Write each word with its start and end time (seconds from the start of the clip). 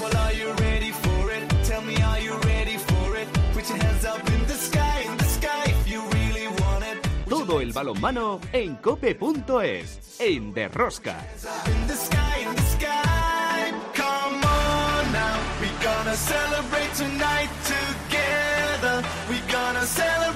Well, 0.00 0.16
are 0.16 0.32
you 0.32 0.52
ready 0.52 0.92
for 0.92 1.30
it? 1.30 1.44
Tell 1.64 1.82
me, 1.82 1.94
are 2.00 2.20
you 2.20 2.34
ready 2.38 2.76
for 2.78 3.16
it? 3.16 3.28
Put 3.52 3.68
your 3.68 3.78
hands 3.78 4.04
up 4.06 4.26
in 4.30 4.46
the 4.46 4.54
sky, 4.54 5.04
in 5.10 5.16
the 5.18 5.24
sky 5.24 5.64
if 5.66 5.88
you 5.88 6.00
really 6.08 6.46
want 6.48 6.84
it. 6.84 6.98
Todo 7.28 7.60
el 7.60 7.72
balonmano 7.72 8.40
en 8.52 8.76
cope.es, 8.76 10.16
en 10.18 10.52
Derrosca. 10.54 11.16
In 11.66 11.86
the 11.86 11.94
sky, 11.94 12.40
in 12.46 12.54
the 12.56 12.62
sky. 12.62 13.72
Come 13.94 14.42
on 14.42 15.12
now. 15.12 15.38
We're 15.60 15.82
gonna 15.84 16.16
celebrate 16.16 16.94
tonight 16.94 17.50
together. 17.64 19.02
We're 19.28 19.52
gonna 19.52 19.84
celebrate 19.84 20.29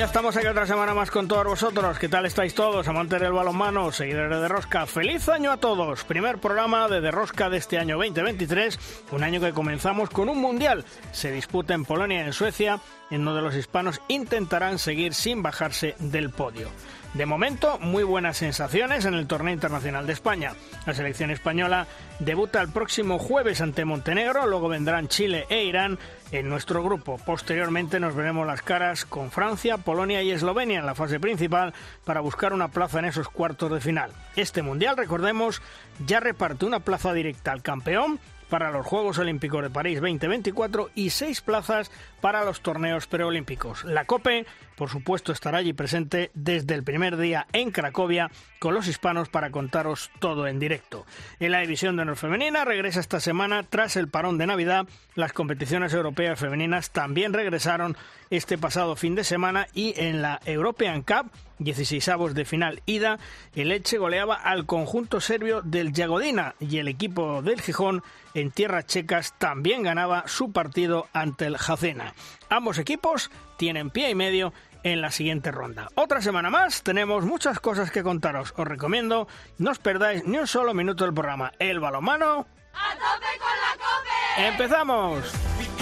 ya 0.00 0.06
estamos 0.06 0.34
aquí 0.34 0.46
otra 0.46 0.66
semana 0.66 0.94
más 0.94 1.10
con 1.10 1.28
todos 1.28 1.44
vosotros. 1.44 1.98
¿Qué 1.98 2.08
tal 2.08 2.24
estáis 2.24 2.54
todos, 2.54 2.88
amantes 2.88 3.20
del 3.20 3.34
balonmano, 3.34 3.92
seguidores 3.92 4.40
de 4.40 4.48
Rosca? 4.48 4.86
¡Feliz 4.86 5.28
año 5.28 5.52
a 5.52 5.58
todos! 5.58 6.04
Primer 6.04 6.38
programa 6.38 6.88
de 6.88 7.02
De 7.02 7.10
Rosca 7.10 7.50
de 7.50 7.58
este 7.58 7.76
año 7.76 7.98
2023, 7.98 8.78
un 9.12 9.22
año 9.22 9.42
que 9.42 9.52
comenzamos 9.52 10.08
con 10.08 10.30
un 10.30 10.38
mundial. 10.38 10.86
Se 11.12 11.30
disputa 11.30 11.74
en 11.74 11.84
Polonia 11.84 12.22
y 12.22 12.26
en 12.28 12.32
Suecia, 12.32 12.80
en 13.10 13.26
donde 13.26 13.42
los 13.42 13.54
hispanos 13.54 14.00
intentarán 14.08 14.78
seguir 14.78 15.12
sin 15.12 15.42
bajarse 15.42 15.96
del 15.98 16.30
podio. 16.30 16.70
De 17.14 17.26
momento, 17.26 17.80
muy 17.80 18.04
buenas 18.04 18.36
sensaciones 18.36 19.04
en 19.04 19.14
el 19.14 19.26
torneo 19.26 19.52
internacional 19.52 20.06
de 20.06 20.12
España. 20.12 20.52
La 20.86 20.94
selección 20.94 21.32
española 21.32 21.88
debuta 22.20 22.60
el 22.60 22.68
próximo 22.68 23.18
jueves 23.18 23.60
ante 23.60 23.84
Montenegro, 23.84 24.46
luego 24.46 24.68
vendrán 24.68 25.08
Chile 25.08 25.44
e 25.48 25.64
Irán 25.64 25.98
en 26.30 26.48
nuestro 26.48 26.84
grupo. 26.84 27.18
Posteriormente 27.26 27.98
nos 27.98 28.14
veremos 28.14 28.46
las 28.46 28.62
caras 28.62 29.04
con 29.04 29.32
Francia, 29.32 29.76
Polonia 29.78 30.22
y 30.22 30.30
Eslovenia 30.30 30.78
en 30.78 30.86
la 30.86 30.94
fase 30.94 31.18
principal 31.18 31.74
para 32.04 32.20
buscar 32.20 32.52
una 32.52 32.68
plaza 32.68 33.00
en 33.00 33.06
esos 33.06 33.28
cuartos 33.28 33.72
de 33.72 33.80
final. 33.80 34.12
Este 34.36 34.62
mundial, 34.62 34.96
recordemos, 34.96 35.60
ya 36.06 36.20
reparte 36.20 36.64
una 36.64 36.78
plaza 36.78 37.12
directa 37.12 37.50
al 37.50 37.62
campeón 37.62 38.20
para 38.50 38.70
los 38.70 38.84
Juegos 38.84 39.18
Olímpicos 39.18 39.62
de 39.62 39.70
París 39.70 40.00
2024 40.00 40.90
y 40.94 41.10
seis 41.10 41.40
plazas 41.40 41.90
para 42.20 42.44
los 42.44 42.60
torneos 42.60 43.06
preolímpicos. 43.06 43.84
La 43.84 44.04
COPE, 44.04 44.44
por 44.76 44.90
supuesto, 44.90 45.32
estará 45.32 45.58
allí 45.58 45.72
presente 45.72 46.30
desde 46.34 46.74
el 46.74 46.82
primer 46.82 47.16
día 47.16 47.46
en 47.52 47.70
Cracovia 47.70 48.30
con 48.58 48.74
los 48.74 48.88
hispanos 48.88 49.28
para 49.28 49.50
contaros 49.50 50.10
todo 50.18 50.46
en 50.46 50.58
directo. 50.58 51.06
En 51.38 51.52
la 51.52 51.60
división 51.60 51.96
de 51.96 52.02
honor 52.02 52.16
femenina 52.16 52.64
regresa 52.64 53.00
esta 53.00 53.20
semana 53.20 53.62
tras 53.62 53.96
el 53.96 54.08
parón 54.08 54.36
de 54.36 54.46
Navidad. 54.46 54.86
Las 55.14 55.32
competiciones 55.32 55.94
europeas 55.94 56.38
femeninas 56.38 56.90
también 56.90 57.32
regresaron 57.32 57.96
este 58.28 58.58
pasado 58.58 58.96
fin 58.96 59.14
de 59.14 59.24
semana 59.24 59.68
y 59.72 59.94
en 59.96 60.20
la 60.20 60.40
European 60.44 61.02
Cup 61.02 61.30
16avos 61.60 62.32
de 62.32 62.44
final 62.44 62.82
ida, 62.86 63.18
el 63.54 63.70
Elche 63.70 63.98
goleaba 63.98 64.34
al 64.34 64.66
conjunto 64.66 65.20
serbio 65.20 65.62
del 65.62 65.92
Jagodina 65.92 66.54
y 66.58 66.78
el 66.78 66.88
equipo 66.88 67.42
del 67.42 67.60
Gijón 67.60 68.02
en 68.34 68.50
tierras 68.50 68.86
checas 68.86 69.34
también 69.38 69.82
ganaba 69.82 70.24
su 70.26 70.52
partido 70.52 71.08
ante 71.12 71.46
el 71.46 71.58
Jacena. 71.58 72.14
Ambos 72.48 72.78
equipos 72.78 73.30
tienen 73.56 73.90
pie 73.90 74.10
y 74.10 74.14
medio 74.14 74.52
en 74.82 75.00
la 75.00 75.10
siguiente 75.10 75.50
ronda. 75.50 75.88
Otra 75.94 76.22
semana 76.22 76.50
más, 76.50 76.82
tenemos 76.82 77.24
muchas 77.24 77.60
cosas 77.60 77.90
que 77.90 78.02
contaros. 78.02 78.54
Os 78.56 78.66
recomiendo 78.66 79.28
no 79.58 79.70
os 79.70 79.78
perdáis 79.78 80.24
ni 80.24 80.38
un 80.38 80.46
solo 80.46 80.74
minuto 80.74 81.04
del 81.04 81.14
programa. 81.14 81.52
El 81.58 81.80
balomano. 81.80 82.46
¡A 82.72 82.94
tope 82.94 83.38
con 83.38 83.56
la 83.60 83.76
cope! 83.76 84.48
¡Empezamos! 84.48 85.79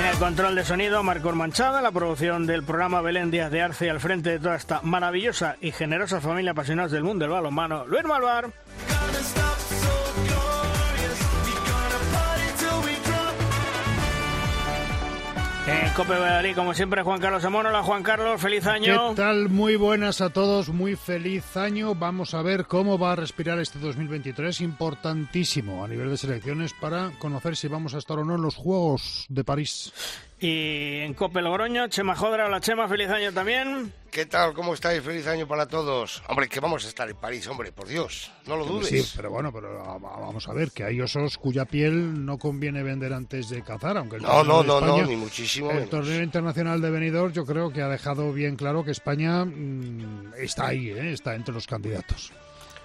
En 0.00 0.06
el 0.06 0.16
control 0.16 0.54
de 0.54 0.64
sonido, 0.64 1.02
Marcos 1.02 1.36
Manchada, 1.36 1.82
la 1.82 1.92
producción 1.92 2.46
del 2.46 2.62
programa 2.62 3.02
Belén 3.02 3.30
Díaz 3.30 3.50
de 3.50 3.60
Arce 3.60 3.90
al 3.90 4.00
frente 4.00 4.30
de 4.30 4.38
toda 4.38 4.56
esta 4.56 4.80
maravillosa 4.82 5.58
y 5.60 5.72
generosa 5.72 6.22
familia 6.22 6.52
apasionados 6.52 6.92
del 6.92 7.04
mundo 7.04 7.24
del 7.24 7.32
balonmano, 7.32 7.84
Luis 7.86 8.04
Malvar. 8.04 8.50
En 15.70 15.92
Cope 15.94 16.18
Valladolid, 16.18 16.56
como 16.56 16.74
siempre, 16.74 17.02
Juan 17.02 17.20
Carlos 17.20 17.44
Amón. 17.44 17.64
Hola, 17.64 17.84
Juan 17.84 18.02
Carlos, 18.02 18.40
feliz 18.40 18.66
año. 18.66 19.10
¿Qué 19.10 19.14
tal? 19.14 19.48
Muy 19.48 19.76
buenas 19.76 20.20
a 20.20 20.30
todos, 20.30 20.68
muy 20.68 20.96
feliz 20.96 21.56
año. 21.56 21.94
Vamos 21.94 22.34
a 22.34 22.42
ver 22.42 22.66
cómo 22.66 22.98
va 22.98 23.12
a 23.12 23.16
respirar 23.16 23.60
este 23.60 23.78
2023, 23.78 24.62
importantísimo 24.62 25.84
a 25.84 25.88
nivel 25.88 26.10
de 26.10 26.16
selecciones 26.16 26.72
para 26.74 27.12
conocer 27.20 27.54
si 27.54 27.68
vamos 27.68 27.94
a 27.94 27.98
estar 27.98 28.18
o 28.18 28.24
no 28.24 28.34
en 28.34 28.42
los 28.42 28.56
Juegos 28.56 29.26
de 29.28 29.44
París. 29.44 29.92
Y 30.42 31.00
en 31.00 31.12
Cope 31.12 31.42
Logroño, 31.42 31.88
Chema 31.88 32.16
Jodra. 32.16 32.46
Hola, 32.46 32.60
Chema, 32.62 32.88
feliz 32.88 33.10
año 33.10 33.30
también. 33.30 33.92
¿Qué 34.10 34.24
tal? 34.24 34.54
¿Cómo 34.54 34.72
estáis? 34.72 35.02
Feliz 35.02 35.26
año 35.26 35.46
para 35.46 35.66
todos. 35.66 36.22
Hombre, 36.28 36.48
que 36.48 36.60
vamos 36.60 36.82
a 36.86 36.88
estar 36.88 37.08
en 37.10 37.16
París, 37.16 37.46
hombre, 37.46 37.72
por 37.72 37.86
Dios. 37.86 38.32
No 38.46 38.56
lo 38.56 38.64
dudes. 38.64 38.88
Sí, 38.88 39.12
pero 39.16 39.30
bueno, 39.30 39.52
pero 39.52 39.82
vamos 40.00 40.48
a 40.48 40.54
ver 40.54 40.70
que 40.72 40.82
hay 40.84 40.98
osos 41.00 41.36
cuya 41.36 41.66
piel 41.66 42.24
no 42.24 42.38
conviene 42.38 42.82
vender 42.82 43.12
antes 43.12 43.50
de 43.50 43.62
cazar, 43.62 43.98
aunque 43.98 44.16
el 44.16 44.22
No, 44.22 44.28
torneo 44.28 44.52
no, 44.54 44.62
de 44.62 44.66
no, 44.68 44.80
no, 44.80 44.86
España- 44.94 45.06
ni 45.08 45.16
muchísimo 45.16 45.68
El 45.70 45.74
menos. 45.76 45.90
torneo 45.90 46.22
internacional 46.22 46.80
de 46.80 46.90
Benidorm 46.90 47.32
yo 47.34 47.44
creo 47.44 47.70
que 47.70 47.82
ha 47.82 47.88
dejado 47.88 48.32
bien 48.32 48.56
claro 48.56 48.82
que 48.82 48.92
España 48.92 49.44
mm, 49.44 50.32
está 50.38 50.68
ahí, 50.68 50.88
¿eh? 50.88 51.12
está 51.12 51.34
entre 51.34 51.52
los 51.52 51.66
candidatos. 51.66 52.32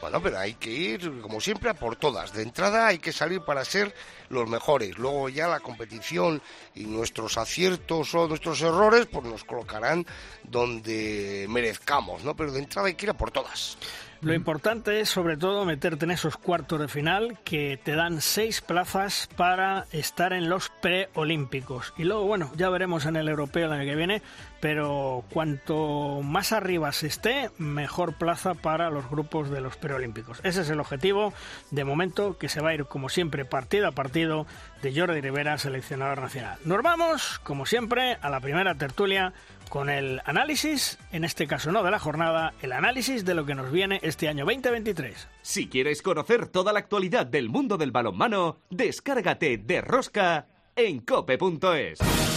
Bueno, 0.02 0.22
pero 0.22 0.38
hay 0.38 0.54
que 0.54 0.70
ir, 0.70 1.22
como 1.22 1.42
siempre, 1.42 1.70
a 1.70 1.74
por 1.74 1.96
todas. 1.96 2.34
De 2.34 2.44
entrada 2.44 2.88
hay 2.88 3.00
que 3.00 3.12
salir 3.12 3.42
para 3.42 3.66
ser 3.66 3.94
los 4.30 4.48
mejores. 4.48 4.98
Luego 4.98 5.30
ya 5.30 5.48
la 5.48 5.60
competición 5.60 6.42
y 6.76 6.84
nuestros 6.84 7.38
aciertos 7.38 8.14
o 8.14 8.28
nuestros 8.28 8.62
errores, 8.62 9.08
pues 9.12 9.26
nos 9.26 9.44
colocarán 9.44 10.06
donde 10.44 11.48
merezcamos, 11.50 12.24
¿no? 12.24 12.36
Pero 12.36 12.52
de 12.52 12.60
entrada 12.60 12.88
hay 12.88 12.96
que 12.96 13.06
ir 13.06 13.10
a 13.10 13.18
por 13.18 13.32
todas. 13.32 13.78
Lo 14.26 14.34
importante 14.34 15.02
es, 15.02 15.10
sobre 15.10 15.38
todo, 15.38 15.66
meterte 15.66 16.06
en 16.06 16.10
esos 16.10 16.36
cuartos 16.36 16.80
de 16.80 16.88
final 16.88 17.38
que 17.44 17.80
te 17.84 17.94
dan 17.94 18.22
seis 18.22 18.60
plazas 18.60 19.30
para 19.36 19.86
estar 19.92 20.34
en 20.34 20.50
los 20.50 20.70
preolímpicos. 20.82 21.94
Y 21.96 22.06
luego, 22.06 22.26
bueno, 22.26 22.52
ya 22.56 22.70
veremos 22.70 23.06
en 23.06 23.18
el 23.18 23.30
europeo 23.30 23.68
el 23.68 23.74
año 23.74 23.86
que 23.86 23.96
viene, 23.96 24.24
pero 24.62 25.24
cuanto 25.30 26.22
más 26.24 26.54
arriba 26.54 26.92
se 26.92 27.06
esté, 27.06 27.52
mejor 27.60 28.16
plaza 28.16 28.56
para 28.56 28.90
los 28.90 29.08
grupos 29.12 29.52
de 29.52 29.62
los 29.62 29.78
preolímpicos. 29.78 30.40
Ese 30.42 30.62
es 30.62 30.72
el 30.72 30.80
objetivo, 30.80 31.32
de 31.70 31.84
momento, 31.84 32.40
que 32.40 32.50
se 32.50 32.62
va 32.62 32.70
a 32.70 32.74
ir, 32.74 32.86
como 32.86 33.10
siempre, 33.10 33.46
partido 33.46 33.88
a 33.88 33.92
partido 33.92 34.48
de 34.82 35.00
Jordi 35.00 35.22
Rivera, 35.22 35.60
seleccionador 35.60 36.22
nacional. 36.22 36.58
Nos 36.66 36.82
vamos, 36.82 37.38
como 37.44 37.68
siempre, 37.68 38.18
a 38.20 38.32
la 38.32 38.40
primera 38.40 38.74
tertulia 38.74 39.34
con 39.70 39.90
el 39.90 40.22
análisis, 40.26 40.98
en 41.12 41.24
este 41.24 41.48
caso 41.48 41.72
no 41.72 41.84
de 41.84 41.92
la 41.92 42.00
jornada, 42.00 42.54
el 42.62 42.72
análisis 42.72 43.26
de 43.26 43.34
lo 43.34 43.46
que 43.46 43.56
nos 43.56 43.72
viene 43.72 44.00
este 44.04 44.28
año 44.28 44.46
2023. 44.46 45.28
Si 45.42 45.68
quieres 45.68 46.02
conocer 46.02 46.48
toda 46.48 46.74
la 46.74 46.80
actualidad 46.80 47.26
del 47.26 47.50
mundo 47.50 47.78
del 47.78 47.92
balonmano, 47.92 48.60
descárgate 48.70 49.58
de 49.58 49.82
Rosca 49.82 50.48
en 50.76 51.00
cope.es. 51.00 52.35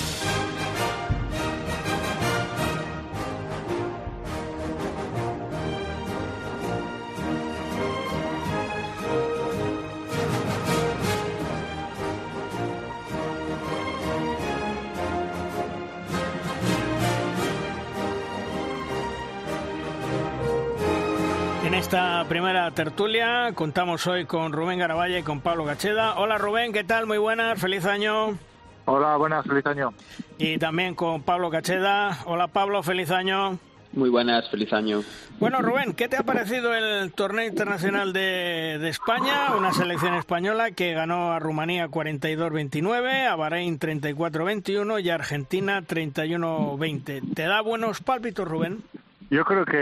esta 21.88 22.22
primera 22.28 22.70
tertulia 22.72 23.52
contamos 23.54 24.06
hoy 24.06 24.26
con 24.26 24.52
Rubén 24.52 24.78
Garaballa 24.78 25.20
y 25.20 25.22
con 25.22 25.40
Pablo 25.40 25.64
Gacheda. 25.64 26.18
Hola 26.18 26.36
Rubén, 26.36 26.70
¿qué 26.70 26.84
tal? 26.84 27.06
Muy 27.06 27.16
buenas, 27.16 27.58
feliz 27.58 27.86
año. 27.86 28.36
Hola, 28.84 29.16
buenas, 29.16 29.46
feliz 29.46 29.64
año. 29.64 29.94
Y 30.36 30.58
también 30.58 30.94
con 30.94 31.22
Pablo 31.22 31.48
Cacheda. 31.48 32.18
Hola 32.26 32.48
Pablo, 32.48 32.82
feliz 32.82 33.10
año. 33.10 33.58
Muy 33.94 34.10
buenas, 34.10 34.50
feliz 34.50 34.70
año. 34.74 35.02
Bueno, 35.40 35.62
Rubén, 35.62 35.94
¿qué 35.94 36.08
te 36.08 36.18
ha 36.18 36.24
parecido 36.24 36.74
el 36.74 37.10
torneo 37.12 37.46
internacional 37.46 38.12
de, 38.12 38.76
de 38.78 38.88
España? 38.90 39.54
Una 39.56 39.72
selección 39.72 40.12
española 40.12 40.72
que 40.72 40.92
ganó 40.92 41.32
a 41.32 41.38
Rumanía 41.38 41.88
42-29, 41.88 43.28
a 43.28 43.34
Bahrein 43.34 43.80
34-21 43.80 45.02
y 45.02 45.08
a 45.08 45.14
Argentina 45.14 45.80
31-20. 45.80 47.34
¿Te 47.34 47.42
da 47.44 47.62
buenos 47.62 48.02
pálpitos, 48.02 48.46
Rubén? 48.46 48.82
Yo 49.30 49.44
creo 49.44 49.64
que, 49.64 49.76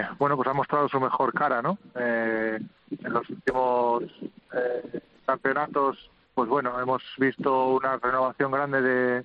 eh, 0.00 0.06
bueno, 0.18 0.36
pues 0.36 0.48
ha 0.48 0.52
mostrado 0.52 0.88
su 0.88 1.00
mejor 1.00 1.32
cara, 1.32 1.62
¿no? 1.62 1.78
Eh, 1.94 2.58
en 3.02 3.12
los 3.12 3.28
últimos 3.30 4.02
eh, 4.52 5.00
campeonatos, 5.26 6.10
pues 6.34 6.48
bueno, 6.48 6.78
hemos 6.80 7.02
visto 7.18 7.68
una 7.68 7.96
renovación 7.96 8.50
grande 8.52 8.82
de, 8.82 9.24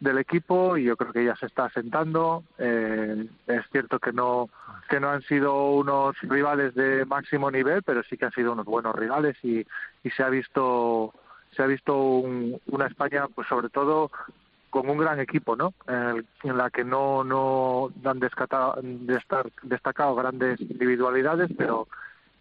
del 0.00 0.18
equipo 0.18 0.76
y 0.76 0.84
yo 0.84 0.96
creo 0.96 1.12
que 1.12 1.24
ya 1.24 1.34
se 1.36 1.46
está 1.46 1.64
asentando. 1.66 2.44
Eh, 2.58 3.26
es 3.46 3.62
cierto 3.72 3.98
que 3.98 4.12
no 4.12 4.48
que 4.88 5.00
no 5.00 5.10
han 5.10 5.22
sido 5.22 5.70
unos 5.72 6.16
rivales 6.20 6.72
de 6.76 7.04
máximo 7.06 7.50
nivel, 7.50 7.82
pero 7.82 8.02
sí 8.04 8.16
que 8.16 8.26
han 8.26 8.32
sido 8.32 8.52
unos 8.52 8.66
buenos 8.66 8.94
rivales 8.94 9.36
y, 9.42 9.66
y 10.04 10.10
se 10.10 10.22
ha 10.22 10.28
visto 10.28 11.12
se 11.56 11.62
ha 11.62 11.66
visto 11.66 11.96
un- 11.98 12.60
una 12.66 12.86
España, 12.86 13.26
pues 13.34 13.48
sobre 13.48 13.68
todo 13.70 14.10
con 14.70 14.88
un 14.90 14.98
gran 14.98 15.20
equipo, 15.20 15.56
¿no? 15.56 15.74
En, 15.86 16.56
la 16.56 16.70
que 16.70 16.84
no, 16.84 17.24
no 17.24 17.90
han 18.04 18.20
destacado, 18.20 18.78
destacado 19.62 20.14
grandes 20.14 20.60
individualidades, 20.60 21.50
pero 21.56 21.88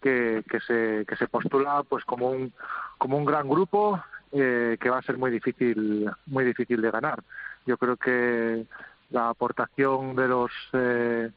que, 0.02 0.44
que, 0.50 0.60
se, 0.60 1.06
que 1.08 1.16
se 1.16 1.28
postula 1.28 1.84
pues 1.88 2.04
como 2.06 2.30
un, 2.30 2.54
como 2.98 3.18
un 3.18 3.26
gran 3.26 3.48
grupo 3.48 4.02
eh, 4.32 4.78
que 4.80 4.90
va 4.90 4.98
a 4.98 5.04
ser 5.04 5.18
muy 5.18 5.32
difícil, 5.32 6.12
muy 6.26 6.44
difícil 6.44 6.82
de 6.82 6.92
ganar. 6.92 7.24
Yo 7.66 7.78
creo 7.78 7.98
que 7.98 8.66
la 9.12 9.30
aportación 9.30 10.16
de 10.16 10.28
los 10.28 10.52
eh, 10.74 11.30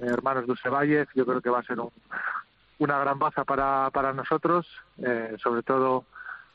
hermanos 0.00 0.46
Dulcevalle, 0.46 1.06
yo 1.14 1.26
creo 1.26 1.40
que 1.40 1.50
va 1.50 1.60
a 1.60 1.64
ser 1.64 1.78
una 2.78 2.98
gran 2.98 3.18
baza 3.18 3.44
para, 3.44 3.90
para 3.90 4.12
nosotros, 4.12 4.66
eh, 4.98 5.36
sobre 5.42 5.62
todo 5.62 6.04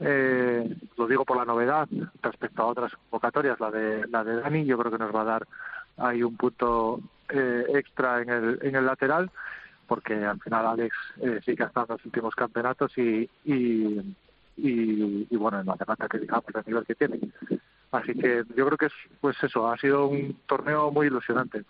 eh, 0.01 0.75
lo 0.97 1.07
digo 1.07 1.23
por 1.25 1.37
la 1.37 1.45
novedad 1.45 1.87
respecto 2.23 2.63
a 2.63 2.67
otras 2.67 2.91
convocatorias, 2.95 3.59
la 3.59 3.69
de 3.69 4.07
la 4.07 4.23
de 4.23 4.41
Dani, 4.41 4.65
yo 4.65 4.77
creo 4.77 4.91
que 4.91 4.97
nos 4.97 5.15
va 5.15 5.21
a 5.21 5.25
dar 5.25 5.47
ahí 5.97 6.23
un 6.23 6.35
punto 6.35 6.99
eh, 7.29 7.65
extra 7.75 8.21
en 8.21 8.29
el, 8.29 8.59
en 8.63 8.75
el 8.75 8.85
lateral, 8.85 9.29
porque 9.87 10.15
al 10.15 10.39
final 10.39 10.65
Alex 10.65 10.95
eh, 11.21 11.39
sí 11.45 11.55
que 11.55 11.63
ha 11.63 11.67
estado 11.67 11.87
en 11.89 11.97
los 11.97 12.05
últimos 12.05 12.35
campeonatos 12.35 12.97
y, 12.97 13.29
y, 13.45 14.15
y, 14.57 15.35
bueno, 15.37 15.63
no 15.63 15.73
hace 15.73 15.85
falta 15.85 16.07
que 16.07 16.19
digamos 16.19 16.45
el 16.53 16.63
nivel 16.65 16.85
que 16.85 16.95
tiene. 16.95 17.19
Así 17.91 18.13
que 18.13 18.43
yo 18.55 18.65
creo 18.65 18.77
que 18.77 18.85
es, 18.85 18.93
pues 19.19 19.35
eso, 19.43 19.69
ha 19.69 19.77
sido 19.77 20.07
un 20.07 20.39
torneo 20.47 20.91
muy 20.91 21.07
ilusionante. 21.07 21.63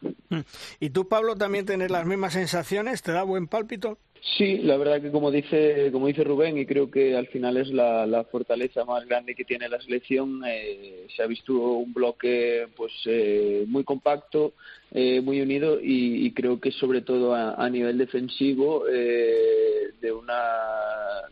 ¿Y 0.80 0.92
tú, 0.92 1.08
Pablo, 1.08 1.36
también 1.36 1.66
tienes 1.66 1.90
las 1.90 2.06
mismas 2.06 2.34
sensaciones? 2.34 3.02
¿Te 3.02 3.12
da 3.12 3.24
buen 3.24 3.48
pálpito? 3.48 3.98
Sí, 4.24 4.60
la 4.60 4.78
verdad 4.78 5.02
que 5.02 5.10
como 5.10 5.32
dice 5.32 5.90
como 5.92 6.06
dice 6.06 6.24
Rubén 6.24 6.56
y 6.56 6.68
creo 6.68 6.92
que 6.92 7.18
al 7.18 7.26
final 7.28 7.58
es 7.58 7.70
la, 7.70 8.06
la 8.06 8.24
fortaleza 8.26 8.86
más 8.86 9.08
grande 9.08 9.34
que 9.34 9.46
tiene 9.46 9.68
la 9.68 9.82
selección. 9.82 10.44
Eh, 10.46 11.08
se 11.16 11.24
ha 11.24 11.28
visto 11.28 11.54
un 11.54 11.92
bloque 11.92 12.68
pues 12.76 12.92
eh, 13.06 13.66
muy 13.68 13.84
compacto, 13.84 14.54
eh, 14.92 15.22
muy 15.22 15.42
unido 15.42 15.80
y, 15.82 16.28
y, 16.28 16.34
creo 16.34 16.60
que 16.60 16.72
sobre 16.72 17.02
todo 17.02 17.34
a, 17.34 17.68
nivel 17.70 17.98
defensivo 17.98 18.86
eh, 18.88 19.94
de 20.00 20.12
una 20.12 20.44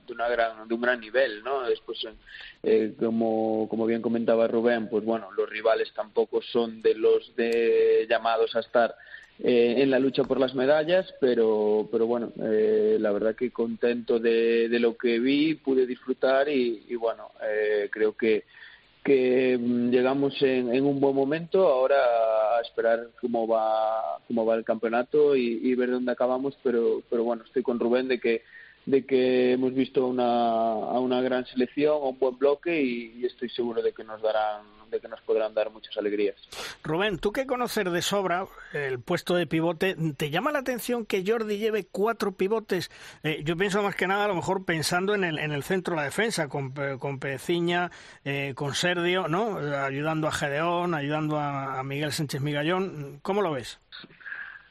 de 0.08 0.14
una 0.14 0.28
gran 0.28 0.68
de 0.68 0.74
un 0.74 0.82
gran 0.82 1.00
nivel, 1.00 1.44
¿no? 1.44 1.64
Después 1.64 2.00
eh, 2.64 2.94
como 2.98 3.68
como 3.70 3.86
bien 3.86 4.02
comentaba 4.02 4.48
Rubén, 4.48 4.90
pues 4.90 5.06
bueno 5.06 5.32
los 5.34 5.48
rivales 5.48 5.94
tampoco 5.94 6.42
son 6.42 6.82
de 6.82 6.96
los 6.96 7.36
de 7.36 8.08
llamados 8.10 8.56
a 8.56 8.62
estar 8.62 8.96
eh, 9.42 9.76
en 9.78 9.90
la 9.90 10.00
lucha 10.00 10.26
por 10.26 10.38
las 10.38 10.54
medallas, 10.54 11.14
pero, 11.22 11.88
pero 11.90 12.06
bueno, 12.06 12.34
eh, 12.44 12.98
la 13.00 13.12
verdad 13.14 13.36
que 13.36 13.52
contento 13.52 14.20
de, 14.20 14.68
de, 14.68 14.80
lo 14.80 14.98
que 14.98 15.18
vi, 15.20 15.56
pude 15.56 15.88
disfrutar 15.88 16.50
y, 16.50 16.84
y 16.90 16.96
bueno, 16.96 17.30
eh, 17.42 17.90
creo 17.90 18.18
que, 18.18 18.44
que 19.02 19.58
llegamos 19.58 20.42
en, 20.42 20.76
en, 20.76 20.84
un 20.84 21.00
buen 21.00 21.16
momento. 21.16 21.70
Ahora 21.70 21.96
a 22.58 22.62
esperar 22.62 23.12
cómo 23.22 23.48
va, 23.48 24.20
cómo 24.28 24.46
va 24.46 24.56
el 24.56 24.66
campeonato 24.66 25.38
y, 25.38 25.74
ver 25.74 25.92
dónde 25.92 26.12
acabamos, 26.12 26.58
pero, 26.62 27.02
pero 27.10 27.24
bueno, 27.24 27.44
estoy 27.46 27.64
con 27.64 27.80
Rubén 27.80 28.10
de 28.10 28.20
que 28.20 28.44
de 28.86 29.06
que 29.06 29.54
hemos 29.54 29.74
visto 29.74 30.08
una, 30.08 30.24
a 30.24 31.00
una 31.00 31.22
gran 31.22 31.46
selección, 31.46 32.00
un 32.02 32.18
buen 32.18 32.38
bloque 32.38 32.82
y, 32.82 33.20
y, 33.20 33.26
estoy 33.26 33.50
seguro 33.50 33.82
de 33.82 33.94
que 33.94 34.04
nos 34.04 34.22
darán, 34.22 34.64
de 34.90 35.00
que 35.00 35.08
nos 35.08 35.22
podrán 35.22 35.54
dar 35.54 35.70
muchas 35.72 35.98
alegrías. 35.98 36.36
Rubén, 36.84 37.20
tú 37.20 37.32
que 37.32 37.46
conocer 37.46 37.90
de 37.90 38.02
sobra 38.02 38.46
el 38.74 39.00
puesto 39.00 39.36
de 39.36 39.48
pivote, 39.48 39.96
¿te 40.18 40.30
llama 40.30 40.52
la 40.52 40.60
atención 40.60 41.06
que 41.06 41.24
Jordi 41.26 41.58
lleve 41.58 41.88
cuatro 41.92 42.32
pivotes? 42.32 42.92
Eh, 43.24 43.42
yo 43.44 43.56
pienso 43.58 43.82
más 43.84 43.96
que 43.96 44.08
nada 44.08 44.26
a 44.26 44.28
lo 44.28 44.36
mejor 44.36 44.66
pensando 44.66 45.14
en 45.16 45.24
el, 45.24 45.40
en 45.40 45.52
el 45.52 45.64
centro 45.64 45.94
de 45.94 45.98
la 45.98 46.06
defensa, 46.06 46.48
con, 46.48 46.74
con 47.00 47.20
Peciña, 47.20 47.92
eh, 48.24 48.54
con 48.56 48.74
Sergio, 48.74 49.28
¿no? 49.28 49.58
Ayudando 49.58 50.28
a 50.28 50.32
Gedeón, 50.32 50.94
ayudando 50.94 51.38
a, 51.38 51.80
a 51.80 51.84
Miguel 51.84 52.12
Sánchez 52.12 52.42
Migallón. 52.42 53.20
¿Cómo 53.22 53.42
lo 53.42 53.52
ves? 53.52 53.80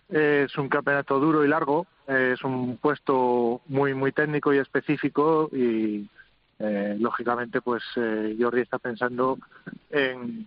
Es 0.08 0.56
un 0.56 0.70
campeonato 0.70 1.20
duro 1.20 1.44
y 1.44 1.48
largo, 1.48 1.86
es 2.06 2.42
un 2.42 2.78
puesto 2.78 3.60
muy 3.66 3.92
muy 3.92 4.10
técnico 4.10 4.54
y 4.54 4.58
específico 4.58 5.50
y 5.52 6.08
eh, 6.58 6.96
lógicamente 6.98 7.60
pues 7.60 7.82
eh, 7.96 8.36
Jordi 8.38 8.62
está 8.62 8.78
pensando 8.78 9.38
en, 9.90 10.46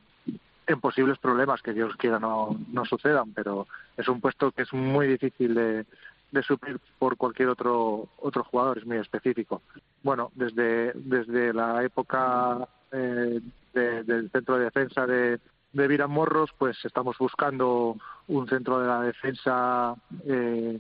posibles 0.80 1.18
problemas 1.18 1.62
que 1.62 1.74
Dios 1.74 1.94
quiera 1.98 2.18
no, 2.18 2.58
no 2.72 2.86
sucedan, 2.86 3.34
pero 3.34 3.68
es 3.98 4.08
un 4.08 4.22
puesto 4.22 4.52
que 4.54 4.62
es 4.62 4.72
muy 4.72 5.06
difícil 5.06 5.54
de, 5.54 5.86
de 6.32 6.44
suplir 6.44 6.80
por 6.98 7.18
cualquier 7.18 7.50
otro 7.50 8.08
otro 8.20 8.44
jugador, 8.46 8.78
es 8.78 8.86
muy 8.86 8.98
específico. 8.98 9.62
Bueno, 10.02 10.32
desde 10.36 10.94
desde 10.96 11.54
la 11.54 11.84
época 11.84 12.68
eh, 12.92 13.42
de, 13.74 14.04
del 14.04 14.32
centro 14.32 14.58
de 14.58 14.66
defensa 14.66 15.06
de, 15.06 15.40
de 15.74 16.08
Morros, 16.08 16.52
pues 16.58 16.78
estamos 16.86 17.18
buscando 17.18 17.98
un 18.28 18.48
centro 18.48 18.80
de 18.80 18.88
la 18.88 19.02
defensa 19.02 19.96
eh, 20.26 20.80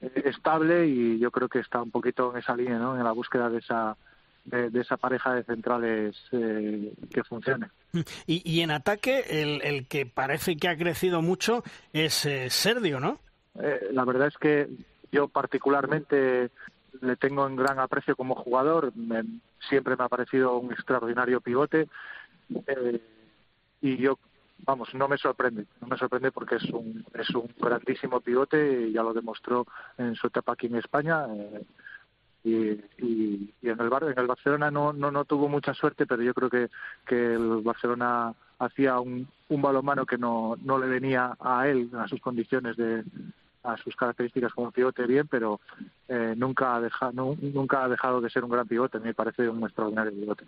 estable 0.00 0.86
y 0.86 1.18
yo 1.18 1.30
creo 1.30 1.48
que 1.48 1.60
está 1.60 1.82
un 1.82 1.90
poquito 1.90 2.32
en 2.32 2.38
esa 2.38 2.56
línea, 2.56 2.78
¿no? 2.78 2.96
En 2.96 3.04
la 3.04 3.12
búsqueda 3.12 3.50
de 3.50 3.58
esa 3.58 3.96
de, 4.48 4.70
de 4.70 4.80
esa 4.80 4.96
pareja 4.96 5.34
de 5.34 5.44
centrales 5.44 6.16
eh, 6.32 6.92
que 7.12 7.24
funcione. 7.24 7.68
Y, 8.26 8.42
y 8.44 8.60
en 8.60 8.70
ataque, 8.70 9.24
el, 9.28 9.62
el, 9.62 9.86
que 9.86 10.06
parece 10.06 10.56
que 10.56 10.68
ha 10.68 10.76
crecido 10.76 11.22
mucho 11.22 11.62
es 11.92 12.26
eh, 12.26 12.50
Sergio, 12.50 13.00
¿no? 13.00 13.18
Eh, 13.60 13.88
la 13.92 14.04
verdad 14.04 14.28
es 14.28 14.36
que 14.36 14.68
yo 15.10 15.28
particularmente 15.28 16.50
le 17.00 17.16
tengo 17.16 17.46
en 17.46 17.56
gran 17.56 17.78
aprecio 17.78 18.16
como 18.16 18.34
jugador. 18.34 18.94
Me, 18.96 19.24
siempre 19.68 19.96
me 19.96 20.04
ha 20.04 20.08
parecido 20.08 20.58
un 20.58 20.72
extraordinario 20.72 21.40
pivote. 21.40 21.88
Eh, 22.66 23.00
y 23.80 23.96
yo 23.96 24.18
vamos, 24.64 24.92
no 24.94 25.08
me 25.08 25.16
sorprende, 25.18 25.66
no 25.80 25.86
me 25.86 25.96
sorprende 25.96 26.32
porque 26.32 26.56
es 26.56 26.64
un, 26.64 27.04
es 27.14 27.30
un 27.30 27.48
grandísimo 27.58 28.20
pivote 28.20 28.88
y 28.88 28.92
ya 28.92 29.02
lo 29.02 29.14
demostró 29.14 29.66
en 29.96 30.14
su 30.14 30.26
etapa 30.26 30.52
aquí 30.52 30.66
en 30.66 30.76
España. 30.76 31.26
Eh, 31.32 31.62
y, 32.44 32.70
y, 32.98 33.52
en 33.62 33.80
el 33.80 33.88
bar, 33.88 34.04
en 34.04 34.18
el 34.18 34.26
Barcelona 34.26 34.70
no, 34.70 34.92
no, 34.92 35.10
no 35.10 35.24
tuvo 35.24 35.48
mucha 35.48 35.74
suerte, 35.74 36.06
pero 36.06 36.22
yo 36.22 36.34
creo 36.34 36.50
que, 36.50 36.68
que 37.06 37.34
el 37.34 37.62
Barcelona 37.62 38.32
hacía 38.58 38.98
un, 39.00 39.28
un 39.48 39.62
balonmano 39.62 40.06
que 40.06 40.18
no, 40.18 40.56
no 40.62 40.78
le 40.78 40.86
venía 40.86 41.36
a 41.40 41.68
él, 41.68 41.90
a 41.98 42.08
sus 42.08 42.20
condiciones 42.20 42.76
de, 42.76 43.04
a 43.62 43.76
sus 43.76 43.94
características 43.96 44.52
como 44.52 44.70
pivote 44.70 45.06
bien, 45.06 45.26
pero 45.26 45.60
eh, 46.08 46.34
nunca, 46.36 46.76
ha 46.76 46.80
dejado, 46.80 47.12
no, 47.12 47.36
nunca 47.40 47.84
ha 47.84 47.88
dejado 47.88 48.20
de 48.20 48.30
ser 48.30 48.44
un 48.44 48.50
gran 48.50 48.66
pivote, 48.66 48.98
me 48.98 49.14
parece 49.14 49.48
un 49.48 49.62
extraordinario 49.62 50.12
pivote. 50.12 50.44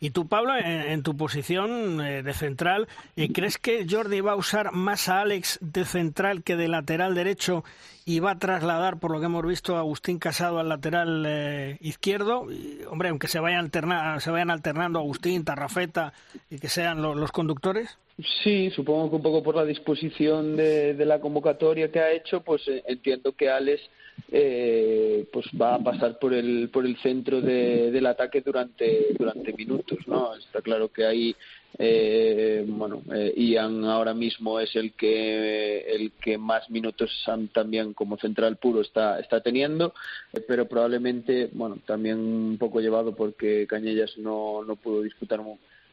Y 0.00 0.10
tú, 0.10 0.26
Pablo, 0.28 0.56
en, 0.56 0.64
en 0.64 1.02
tu 1.02 1.16
posición 1.16 2.00
eh, 2.00 2.22
de 2.22 2.32
central, 2.32 2.88
eh, 3.16 3.32
¿crees 3.32 3.58
que 3.58 3.86
Jordi 3.88 4.20
va 4.20 4.32
a 4.32 4.36
usar 4.36 4.72
más 4.72 5.08
a 5.08 5.20
Alex 5.20 5.58
de 5.60 5.84
central 5.84 6.42
que 6.42 6.56
de 6.56 6.68
lateral 6.68 7.14
derecho 7.14 7.64
y 8.06 8.20
va 8.20 8.32
a 8.32 8.38
trasladar, 8.38 8.98
por 8.98 9.10
lo 9.10 9.20
que 9.20 9.26
hemos 9.26 9.46
visto, 9.46 9.76
a 9.76 9.80
Agustín 9.80 10.18
Casado 10.18 10.58
al 10.58 10.68
lateral 10.68 11.24
eh, 11.26 11.78
izquierdo? 11.80 12.50
Y, 12.50 12.80
hombre, 12.88 13.08
aunque 13.08 13.28
se 13.28 13.40
vayan, 13.40 13.60
alterna, 13.60 14.20
se 14.20 14.30
vayan 14.30 14.50
alternando 14.50 14.98
Agustín, 14.98 15.44
Tarrafeta 15.44 16.12
y 16.50 16.58
que 16.58 16.68
sean 16.68 17.02
lo, 17.02 17.14
los 17.14 17.32
conductores. 17.32 17.98
Sí, 18.44 18.70
supongo 18.70 19.10
que 19.10 19.16
un 19.16 19.22
poco 19.22 19.42
por 19.42 19.56
la 19.56 19.64
disposición 19.64 20.56
de, 20.56 20.94
de 20.94 21.04
la 21.04 21.20
convocatoria 21.20 21.90
que 21.90 21.98
ha 21.98 22.12
hecho, 22.12 22.42
pues 22.42 22.66
eh, 22.68 22.82
entiendo 22.86 23.32
que 23.32 23.48
Alex 23.50 23.82
eh, 24.30 25.26
pues 25.32 25.46
va 25.60 25.74
a 25.74 25.78
pasar 25.82 26.18
por 26.20 26.32
el 26.32 26.70
por 26.72 26.86
el 26.86 26.96
centro 26.98 27.40
de, 27.40 27.90
del 27.90 28.06
ataque 28.06 28.40
durante 28.40 29.14
durante 29.18 29.52
minutos, 29.52 29.98
¿no? 30.06 30.36
Está 30.36 30.62
claro 30.62 30.92
que 30.92 31.04
ahí 31.04 31.34
eh, 31.76 32.64
bueno, 32.68 33.02
eh, 33.12 33.34
Ian 33.36 33.84
ahora 33.84 34.14
mismo 34.14 34.60
es 34.60 34.74
el 34.76 34.92
que 34.92 35.80
el 35.80 36.12
que 36.12 36.38
más 36.38 36.70
minutos 36.70 37.10
también 37.52 37.94
como 37.94 38.16
central 38.16 38.58
puro 38.58 38.80
está 38.80 39.18
está 39.18 39.40
teniendo, 39.40 39.92
eh, 40.32 40.40
pero 40.46 40.68
probablemente, 40.68 41.50
bueno, 41.52 41.78
también 41.84 42.18
un 42.18 42.58
poco 42.58 42.80
llevado 42.80 43.16
porque 43.16 43.66
Cañellas 43.66 44.16
no 44.18 44.62
no 44.62 44.76
pudo 44.76 45.02
disputar 45.02 45.40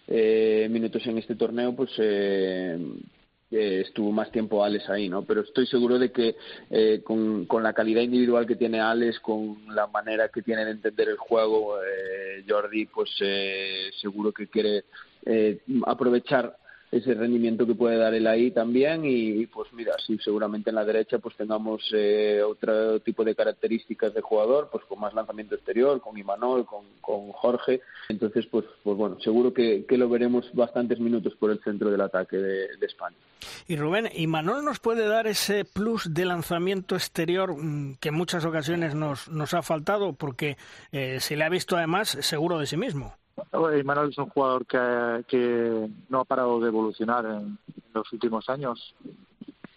eh, 0.08 0.68
minutos 0.70 1.06
en 1.06 1.18
este 1.18 1.36
torneo, 1.36 1.76
pues 1.76 1.92
eh, 1.98 2.78
eh, 3.52 3.84
estuvo 3.86 4.12
más 4.12 4.32
tiempo 4.32 4.64
Alex 4.64 4.90
ahí, 4.90 5.10
¿no? 5.10 5.24
Pero 5.24 5.42
estoy 5.42 5.68
seguro 5.68 6.00
de 6.00 6.12
que 6.12 6.36
eh, 6.70 7.02
con, 7.04 7.46
con, 7.46 7.64
la 7.64 7.74
calidad 7.74 8.02
individual 8.02 8.48
que 8.48 8.56
tiene 8.56 8.80
Alex, 8.80 9.20
con 9.20 9.58
la 9.76 9.88
manera 9.88 10.30
que 10.30 10.42
tiene 10.42 10.64
de 10.64 10.72
entender 10.72 11.10
el 11.10 11.18
juego, 11.18 11.78
eh, 11.84 12.46
Jordi, 12.48 12.86
pues 12.86 13.10
eh, 13.20 13.90
seguro 14.00 14.32
que 14.32 14.48
quiere 14.48 14.86
eh, 15.26 15.60
aprovechar 15.86 16.56
ese 16.92 17.14
rendimiento 17.14 17.66
que 17.66 17.74
puede 17.74 17.98
dar 17.98 18.14
él 18.14 18.28
ahí 18.28 18.52
también 18.52 19.04
y, 19.06 19.46
pues 19.48 19.72
mira, 19.72 19.94
sí, 20.06 20.20
seguramente 20.24 20.70
en 20.70 20.76
la 20.76 20.84
derecha 20.84 21.20
pues 21.20 21.36
tengamos 21.38 21.82
eh, 21.94 22.42
otro 22.44 23.00
tipo 23.00 23.24
de 23.24 23.34
características 23.34 24.14
de 24.14 24.22
jugador, 24.22 24.70
pues 24.70 24.84
con 24.86 25.00
más 25.00 25.14
lanzamiento 25.14 25.56
exterior, 25.56 26.02
con 26.02 26.18
Imanol, 26.18 26.66
con, 26.66 26.86
con 27.00 27.32
Jorge, 27.32 27.82
entonces 28.10 28.46
pues, 28.48 28.66
pues 28.84 28.98
bueno, 28.98 29.18
seguro 29.22 29.54
que, 29.54 29.86
que, 29.86 29.98
lo 29.98 30.10
veremos 30.10 30.52
bastantes 30.54 31.00
minutos 31.00 31.34
por 31.36 31.52
el 31.52 31.64
centro 31.64 31.90
del 31.90 32.02
ataque 32.02 32.38
de, 32.38 32.68
España. 32.82 33.16
Y 33.68 33.76
Rubén, 33.76 34.10
¿Imanol 34.16 34.66
nos 34.66 34.80
puede 34.80 35.08
dar 35.08 35.28
ese 35.28 35.64
plus 35.66 36.14
de 36.14 36.26
lanzamiento 36.26 36.96
exterior 36.96 37.56
que 38.00 38.10
en 38.10 38.16
muchas 38.16 38.44
ocasiones 38.44 38.96
nos, 38.96 39.30
nos 39.30 39.54
ha 39.54 39.62
faltado? 39.62 40.14
Porque 40.14 40.58
eh, 40.92 41.20
se 41.20 41.38
le 41.38 41.44
ha 41.44 41.50
visto 41.50 41.78
además 41.78 42.18
seguro 42.22 42.58
de 42.58 42.66
sí 42.66 42.76
mismo. 42.76 43.16
Imanol 43.80 44.10
es 44.10 44.18
un 44.18 44.30
jugador 44.30 44.66
que, 44.66 45.24
que 45.28 45.90
no 46.10 46.20
ha 46.20 46.26
parado 46.26 46.60
de 46.60 46.68
evolucionar 46.68 47.26
en, 47.26 47.58
los 47.94 48.12
últimos 48.14 48.50
años 48.50 48.96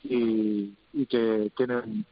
y, 0.05 0.73
y 0.93 1.07
que 1.07 1.51
tiene 1.57 2.05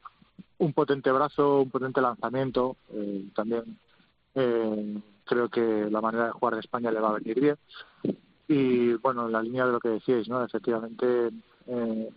un, 0.58 0.72
potente 0.72 1.12
brazo, 1.12 1.60
un 1.60 1.70
potente 1.70 2.00
lanzamiento. 2.00 2.76
Eh, 2.92 3.26
también 3.34 3.78
eh, 4.34 5.00
creo 5.24 5.48
que 5.48 5.88
la 5.90 6.00
manera 6.00 6.26
de 6.26 6.32
jugar 6.32 6.54
de 6.54 6.60
España 6.60 6.90
le 6.90 7.00
va 7.00 7.10
a 7.10 7.18
venir 7.18 7.40
bien. 7.40 7.56
Y 8.48 8.94
bueno, 8.94 9.26
en 9.26 9.32
la 9.32 9.42
línea 9.42 9.64
de 9.66 9.72
lo 9.72 9.80
que 9.80 9.90
decíais, 9.90 10.28
¿no? 10.28 10.44
Efectivamente, 10.44 11.30
eh, 11.68 12.10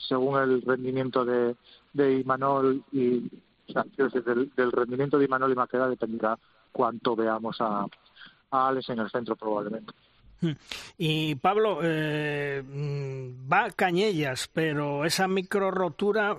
según 0.00 0.40
el 0.40 0.62
rendimiento 0.62 1.24
de, 1.24 1.54
de 1.92 2.18
Imanol 2.18 2.82
y 2.92 3.30
o 3.68 3.72
sea, 3.72 3.84
del, 3.94 4.50
del 4.56 4.72
rendimiento 4.72 5.18
de 5.18 5.24
Imanol 5.26 5.52
y 5.52 5.54
Maqueda 5.54 5.88
dependerá 5.88 6.36
cuánto 6.72 7.14
veamos 7.14 7.56
a, 7.60 7.86
en 8.52 8.98
el 8.98 9.10
centro 9.10 9.36
probablemente. 9.36 9.92
Hmm. 10.40 10.52
Y 10.98 11.36
Pablo, 11.36 11.78
eh, 11.82 12.62
mm, 12.66 13.50
va 13.50 13.70
Cañellas, 13.70 14.50
pero 14.52 15.04
esa 15.04 15.28
micro 15.28 15.70
rotura, 15.70 16.36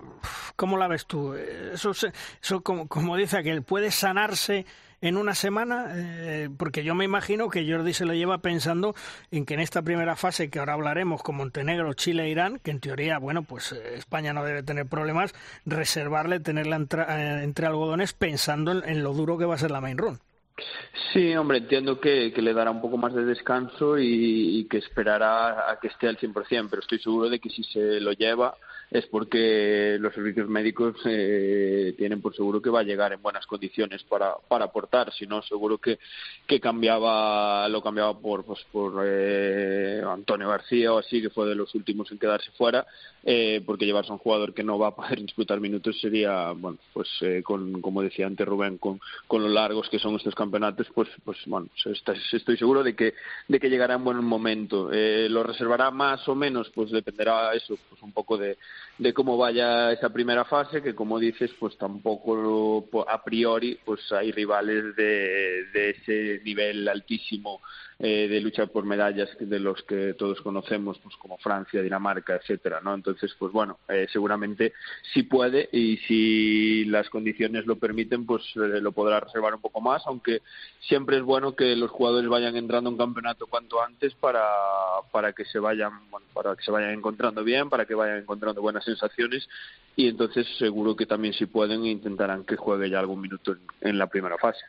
¿cómo 0.58 0.78
la 0.78 0.90
ves 0.90 1.06
tú? 1.06 1.34
Eso, 1.34 1.92
eso 1.92 2.62
como, 2.62 2.88
como 2.88 3.16
dice 3.16 3.38
aquel, 3.38 3.64
¿puede 3.64 3.92
sanarse 3.92 4.66
en 5.00 5.16
una 5.16 5.34
semana? 5.34 5.88
Eh, 5.96 6.50
porque 6.58 6.84
yo 6.84 6.96
me 6.96 7.06
imagino 7.06 7.50
que 7.50 7.66
Jordi 7.70 7.94
se 7.94 8.06
lo 8.06 8.14
lleva 8.14 8.40
pensando 8.40 8.94
en 9.32 9.46
que 9.46 9.54
en 9.54 9.62
esta 9.62 9.82
primera 9.82 10.18
fase, 10.18 10.50
que 10.50 10.60
ahora 10.60 10.74
hablaremos 10.74 11.24
con 11.24 11.38
Montenegro, 11.38 11.94
Chile 11.94 12.24
e 12.26 12.30
Irán, 12.30 12.60
que 12.60 12.72
en 12.72 12.82
teoría, 12.82 13.20
bueno, 13.20 13.44
pues 13.44 13.72
eh, 13.72 13.96
España 13.96 14.34
no 14.34 14.44
debe 14.44 14.64
tener 14.64 14.86
problemas, 14.86 15.34
reservarle, 15.66 16.42
tenerla 16.42 16.76
entre, 16.76 17.04
entre 17.42 17.68
algodones 17.68 18.12
pensando 18.12 18.74
en, 18.74 18.84
en 18.84 19.02
lo 19.02 19.14
duro 19.14 19.38
que 19.38 19.46
va 19.46 19.56
a 19.56 19.60
ser 19.60 19.72
la 19.72 19.80
main 19.80 19.98
run. 19.98 20.20
Sí, 21.12 21.36
hombre, 21.36 21.60
entiendo 21.60 22.00
que, 22.00 22.32
que, 22.32 22.42
le 22.42 22.54
dará 22.54 22.70
un 22.70 22.82
poco 22.82 22.98
más 22.98 23.14
de 23.14 23.26
descanso 23.26 23.98
y, 23.98 24.60
y, 24.60 24.68
que 24.68 24.78
esperará 24.78 25.72
a 25.72 25.80
que 25.80 25.88
esté 25.88 26.08
al 26.08 26.18
100%, 26.18 26.68
pero 26.70 26.82
estoy 26.82 27.00
seguro 27.00 27.30
de 27.30 27.40
que 27.40 27.50
si 27.50 27.64
se 27.64 28.00
lo 28.00 28.12
lleva 28.12 28.56
es 28.94 29.08
porque 29.08 29.98
los 30.00 30.14
servicios 30.14 30.48
médicos 30.48 30.96
eh, 31.06 31.96
tienen 31.98 32.22
por 32.22 32.36
seguro 32.36 32.62
que 32.62 32.70
va 32.70 32.82
a 32.82 32.84
llegar 32.84 33.12
en 33.12 33.24
buenas 33.24 33.48
condiciones 33.48 34.04
para, 34.04 34.36
para 34.48 34.66
aportar, 34.66 35.12
si 35.12 35.26
no 35.26 35.42
seguro 35.42 35.80
que, 35.80 35.98
que 36.46 36.60
cambiaba, 36.60 37.68
lo 37.70 37.82
cambiaba 37.82 38.16
por, 38.20 38.46
pues, 38.46 38.60
por 38.72 39.04
eh, 39.04 40.00
Antonio 40.08 40.48
García 40.48 40.94
o 40.94 41.00
así, 41.00 41.24
que 41.24 41.32
fue 41.32 41.50
de 41.50 41.56
los 41.56 41.74
últimos 41.74 42.12
en 42.12 42.20
quedarse 42.20 42.52
fuera, 42.52 42.86
eh, 43.24 43.64
porque 43.66 43.86
llevarse 43.86 44.12
a 44.12 44.14
un 44.14 44.20
jugador 44.20 44.54
que 44.54 44.64
no 44.64 44.78
va 44.78 44.90
a 44.90 44.96
poder 44.96 45.20
disputar 45.22 45.60
minutos 45.60 46.00
sería, 46.00 46.52
bueno, 46.52 46.78
pues 46.94 47.10
eh, 47.22 47.42
con, 47.44 47.82
como 47.82 48.04
decía 48.04 48.28
antes 48.28 48.48
Rubén, 48.48 48.78
con, 48.78 49.02
con 49.26 49.42
lo 49.42 49.50
largos 49.50 49.90
que 49.90 49.98
son 49.98 50.16
estos 50.16 50.36
campeonatos, 50.36 50.86
pues, 50.94 51.10
pues 51.26 51.40
bueno, 51.48 51.68
estoy 51.84 52.58
seguro 52.58 52.84
de 52.84 52.96
que, 52.96 53.16
de 53.48 53.60
que 53.60 53.70
llegará 53.72 53.96
en 53.96 54.04
buen 54.04 54.24
momento. 54.24 54.92
Eh, 54.94 55.28
lo 55.30 55.42
reservará 55.42 55.90
más 55.90 56.28
o 56.28 56.36
menos, 56.36 56.70
pues 56.76 56.92
dependerá 56.92 57.54
eso, 57.56 57.76
pues 57.90 58.00
un 58.04 58.12
poco 58.12 58.38
de, 58.38 58.56
de 58.98 59.14
cómo 59.14 59.38
vaya 59.38 59.92
esa 59.92 60.10
primera 60.10 60.46
fase, 60.46 60.82
que 60.82 60.96
como 60.96 61.20
dices, 61.20 61.52
pues 61.60 61.78
tampoco 61.78 62.88
a 63.08 63.24
priori 63.24 63.80
pues 63.84 64.12
hay 64.12 64.32
rivales 64.32 64.96
de, 64.96 65.66
de 65.74 65.90
ese 65.92 66.42
nivel 66.44 66.88
altísimo 66.88 67.62
eh, 68.06 68.28
de 68.28 68.42
lucha 68.42 68.68
por 68.68 68.84
medallas 68.84 69.30
de 69.40 69.60
los 69.62 69.82
que 69.84 70.14
todos 70.16 70.42
conocemos, 70.42 71.00
pues 71.00 71.16
como 71.16 71.38
Francia, 71.38 71.82
Dinamarca, 71.82 72.36
etcétera, 72.36 72.82
¿no? 72.84 72.94
Entonces, 72.94 73.34
pues 73.40 73.54
bueno, 73.54 73.80
eh, 73.88 74.08
seguramente 74.12 74.74
si 75.14 75.24
puede 75.24 75.70
y 75.72 75.96
si 76.00 76.84
las 76.84 77.10
condiciones 77.10 77.66
lo 77.66 77.78
permiten, 77.78 78.26
pues 78.26 78.44
eh, 78.58 78.82
lo 78.82 78.92
podrá 78.92 79.22
reservar 79.22 79.56
un 79.56 79.62
poco 79.62 79.80
más, 79.80 80.04
aunque 80.06 80.42
siempre 80.82 81.16
es 81.16 81.24
bueno 81.24 81.56
que 81.56 81.78
los 81.78 81.92
jugadores 81.92 82.30
vayan 82.30 82.58
entrando 82.58 82.90
un 82.90 82.98
campeonato 82.98 83.48
cuanto 83.48 83.82
antes 83.82 84.14
para, 84.16 84.44
para 85.14 85.32
que 85.32 85.46
se 85.46 85.60
vayan, 85.60 86.10
bueno, 86.12 86.28
para 86.34 86.58
que 86.58 86.64
se 86.66 86.72
vayan 86.72 86.92
encontrando 86.92 87.42
bien, 87.42 87.70
para 87.70 87.86
que 87.86 87.96
vayan 87.96 88.18
encontrando 88.18 88.62
buenas 88.62 88.84
sensaciones 88.84 89.48
y 89.96 90.08
entonces 90.08 90.48
seguro 90.58 90.96
que 90.96 91.06
también 91.06 91.34
si 91.34 91.46
pueden 91.46 91.86
intentarán 91.86 92.44
que 92.44 92.56
juegue 92.56 92.90
ya 92.90 93.00
algún 93.00 93.22
minuto 93.22 93.52
en, 93.52 93.60
en 93.82 93.98
la 93.98 94.08
primera 94.08 94.38
fase. 94.38 94.62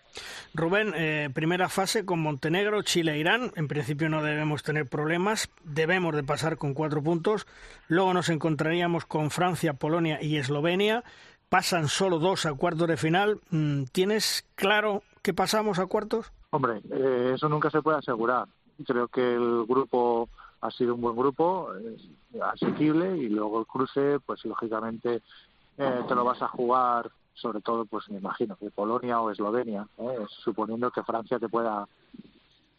Rubén, 0.53 0.93
eh, 0.95 1.31
primera 1.33 1.69
fase 1.69 2.05
con 2.05 2.21
Montenegro, 2.21 2.83
Chile, 2.83 3.19
Irán. 3.19 3.51
En 3.57 3.69
principio 3.69 4.09
no 4.09 4.23
debemos 4.23 4.63
tener 4.63 4.87
problemas, 4.87 5.49
debemos 5.65 6.15
de 6.15 6.25
pasar 6.25 6.59
con 6.59 6.75
cuatro 6.75 7.03
puntos. 7.03 7.47
Luego 7.89 8.13
nos 8.13 8.29
encontraríamos 8.29 9.07
con 9.07 9.31
Francia, 9.31 9.75
Polonia 9.75 10.23
y 10.23 10.37
Eslovenia. 10.37 11.05
Pasan 11.49 11.89
solo 11.89 12.19
dos 12.19 12.47
a 12.47 12.55
cuartos 12.55 12.89
de 12.89 12.97
final. 12.97 13.41
Mm, 13.51 13.85
¿Tienes 13.93 14.45
claro 14.57 15.03
que 15.23 15.33
pasamos 15.33 15.79
a 15.79 15.87
cuartos? 15.87 16.33
Hombre, 16.51 16.81
eh, 16.93 17.33
eso 17.35 17.49
nunca 17.49 17.71
se 17.71 17.81
puede 17.81 17.99
asegurar. 17.99 18.47
Creo 18.87 19.09
que 19.09 19.35
el 19.35 19.65
grupo 19.67 20.29
ha 20.65 20.71
sido 20.71 20.95
un 20.95 21.03
buen 21.03 21.15
grupo, 21.15 21.69
asequible 22.43 23.19
y 23.19 23.29
luego 23.29 23.61
el 23.61 23.67
cruce, 23.67 24.19
pues 24.25 24.43
lógicamente 24.47 25.21
eh, 25.77 26.01
te 26.09 26.15
lo 26.15 26.25
vas 26.25 26.41
a 26.41 26.49
jugar, 26.49 27.11
sobre 27.35 27.61
todo, 27.61 27.85
pues 27.85 28.09
me 28.09 28.17
imagino 28.17 28.57
que 28.57 28.71
Polonia 28.71 29.21
o 29.21 29.31
Eslovenia, 29.31 29.87
eh, 29.99 30.25
suponiendo 30.43 30.91
que 30.91 31.03
Francia 31.03 31.39
te 31.39 31.51
pueda 31.51 31.87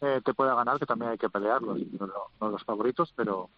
eh, 0.00 0.20
te 0.22 0.34
pueda 0.34 0.54
ganar, 0.54 0.78
que 0.78 0.84
también 0.84 1.12
hay 1.12 1.18
que 1.18 1.30
pelearlo, 1.30 1.74
no, 1.74 2.08
no 2.38 2.50
los 2.50 2.62
favoritos, 2.64 3.14
pero, 3.16 3.48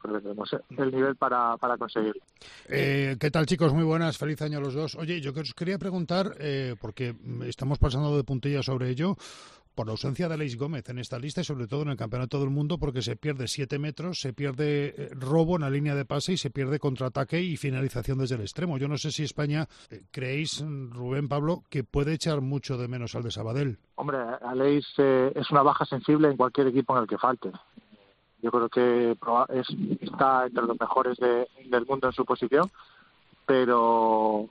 tenemos 0.00 0.56
el 0.76 0.92
nivel 0.92 1.16
para, 1.16 1.56
para 1.56 1.76
conseguirlo. 1.76 2.22
Eh, 2.68 3.16
¿Qué 3.18 3.30
tal, 3.30 3.46
chicos? 3.46 3.72
Muy 3.72 3.82
buenas, 3.82 4.16
feliz 4.16 4.40
año 4.42 4.58
a 4.58 4.60
los 4.60 4.74
dos. 4.74 4.94
Oye, 4.94 5.20
yo 5.20 5.32
os 5.32 5.54
quería 5.54 5.78
preguntar, 5.78 6.36
eh, 6.38 6.76
porque 6.80 7.16
estamos 7.44 7.78
pasando 7.78 8.16
de 8.16 8.22
puntilla 8.22 8.62
sobre 8.62 8.88
ello, 8.88 9.16
por 9.74 9.86
la 9.86 9.92
ausencia 9.92 10.28
de 10.28 10.34
Aleix 10.34 10.56
Gómez 10.56 10.88
en 10.88 10.98
esta 10.98 11.18
lista 11.18 11.40
y 11.40 11.44
sobre 11.44 11.66
todo 11.66 11.82
en 11.82 11.88
el 11.88 11.96
Campeonato 11.96 12.40
del 12.40 12.50
Mundo 12.50 12.78
porque 12.78 13.02
se 13.02 13.16
pierde 13.16 13.48
siete 13.48 13.78
metros, 13.78 14.20
se 14.20 14.32
pierde 14.32 14.94
eh, 14.96 15.08
robo 15.12 15.56
en 15.56 15.62
la 15.62 15.70
línea 15.70 15.94
de 15.94 16.04
pase 16.04 16.32
y 16.32 16.36
se 16.36 16.50
pierde 16.50 16.78
contraataque 16.78 17.40
y 17.40 17.56
finalización 17.56 18.18
desde 18.18 18.34
el 18.36 18.42
extremo. 18.42 18.78
Yo 18.78 18.88
no 18.88 18.98
sé 18.98 19.10
si 19.10 19.24
España, 19.24 19.66
eh, 19.90 20.02
creéis, 20.10 20.64
Rubén 20.90 21.28
Pablo, 21.28 21.62
que 21.70 21.84
puede 21.84 22.14
echar 22.14 22.40
mucho 22.40 22.76
de 22.76 22.88
menos 22.88 23.14
al 23.14 23.22
de 23.22 23.30
Sabadell. 23.30 23.78
Hombre, 23.94 24.18
Aleix 24.42 24.86
eh, 24.98 25.32
es 25.34 25.50
una 25.50 25.62
baja 25.62 25.84
sensible 25.84 26.28
en 26.28 26.36
cualquier 26.36 26.68
equipo 26.68 26.96
en 26.96 27.02
el 27.02 27.08
que 27.08 27.18
falte. 27.18 27.50
Yo 28.42 28.50
creo 28.50 28.68
que 28.68 29.16
es, 29.54 29.66
está 30.00 30.46
entre 30.46 30.64
los 30.64 30.80
mejores 30.80 31.18
de, 31.18 31.46
del 31.68 31.84
mundo 31.86 32.06
en 32.06 32.12
su 32.12 32.24
posición, 32.24 32.70
pero 33.44 34.48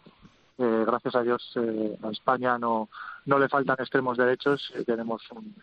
eh, 0.60 0.84
gracias 0.86 1.16
a 1.16 1.24
Dios 1.24 1.54
eh, 1.56 1.98
a 2.04 2.10
España 2.10 2.58
no, 2.58 2.90
no 3.26 3.40
le 3.40 3.48
faltan 3.48 3.78
extremos 3.80 4.18
derechos, 4.18 4.72
eh, 4.76 4.84
tenemos 4.84 5.22
un, 5.32 5.56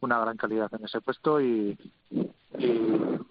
una 0.00 0.18
gran 0.20 0.36
calidad 0.36 0.70
en 0.74 0.84
ese 0.84 1.00
puesto 1.00 1.40
y, 1.40 1.76
y, 2.10 2.26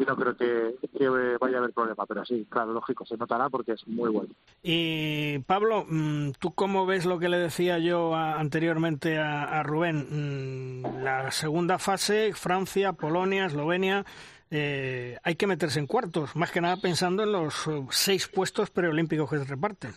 no 0.06 0.16
creo 0.16 0.38
que, 0.38 1.38
vaya 1.40 1.58
a 1.58 1.60
haber 1.60 1.74
problema, 1.74 2.06
pero 2.06 2.24
sí, 2.24 2.46
claro, 2.50 2.72
lógico, 2.72 3.06
se 3.06 3.18
notará 3.18 3.50
porque 3.50 3.74
es 3.74 3.86
muy 3.88 4.10
bueno. 4.10 4.30
Y 4.64 5.40
Pablo, 5.40 5.86
mm, 5.90 6.32
¿tú 6.40 6.54
cómo 6.54 6.86
ves 6.86 7.06
lo 7.06 7.20
que 7.20 7.28
le 7.28 7.38
decía 7.38 7.78
yo 7.78 8.16
a, 8.16 8.40
anteriormente 8.40 9.18
a, 9.18 9.44
a 9.44 9.64
Rubén? 9.64 10.82
Mm, 10.82 11.04
la 11.04 11.32
segunda 11.32 11.78
fase, 11.78 12.34
Francia, 12.34 12.94
Polonia, 12.94 13.48
Eslovenia. 13.48 14.06
Eh, 14.50 15.18
hay 15.24 15.36
que 15.36 15.48
meterse 15.48 15.80
en 15.80 15.88
cuartos, 15.88 16.36
más 16.36 16.52
que 16.52 16.62
nada 16.62 16.78
pensando 16.78 17.24
en 17.24 17.34
los 17.34 17.70
seis 17.90 18.30
puestos 18.30 18.70
preolímpicos 18.70 19.30
que 19.30 19.40
se 19.40 19.44
reparten. 19.44 19.94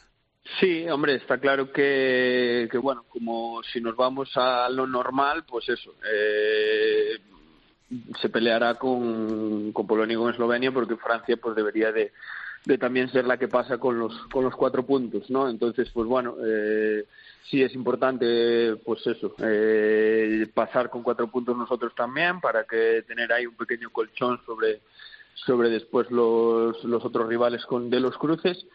Sí, 0.58 0.88
hombre, 0.88 1.14
está 1.14 1.38
claro 1.38 1.70
que, 1.70 2.68
que, 2.70 2.78
bueno, 2.78 3.04
como 3.08 3.62
si 3.62 3.80
nos 3.80 3.94
vamos 3.94 4.30
a 4.34 4.68
lo 4.68 4.86
normal, 4.86 5.44
pues 5.46 5.68
eso, 5.68 5.94
eh, 6.12 7.20
se 8.20 8.28
peleará 8.28 8.74
con, 8.74 9.72
Polonia 9.72 10.14
y 10.14 10.16
con 10.16 10.30
Eslovenia 10.30 10.72
porque 10.72 10.96
Francia 10.96 11.36
pues 11.36 11.54
debería 11.54 11.92
de, 11.92 12.12
de 12.64 12.78
también 12.78 13.10
ser 13.10 13.26
la 13.26 13.36
que 13.36 13.48
pasa 13.48 13.78
con 13.78 13.98
los 13.98 14.12
con 14.32 14.44
los 14.44 14.54
cuatro 14.54 14.84
puntos, 14.84 15.30
¿no? 15.30 15.48
Entonces, 15.48 15.90
pues 15.92 16.06
bueno, 16.06 16.36
eh, 16.44 17.04
sí 17.48 17.62
es 17.62 17.74
importante, 17.74 18.76
pues 18.84 19.06
eso, 19.06 19.34
eh, 19.42 20.46
pasar 20.52 20.90
con 20.90 21.02
cuatro 21.02 21.28
puntos 21.30 21.56
nosotros 21.56 21.94
también 21.94 22.40
para 22.40 22.64
que 22.64 23.02
tener 23.06 23.32
ahí 23.32 23.46
un 23.46 23.56
pequeño 23.56 23.90
colchón 23.90 24.40
sobre 24.44 24.80
sobre 25.34 25.70
después 25.70 26.10
los, 26.10 26.82
los 26.84 27.04
otros 27.04 27.28
rivales 27.28 27.64
con 27.66 27.88
de 27.88 28.00
los 28.00 28.16
cruces 28.18 28.66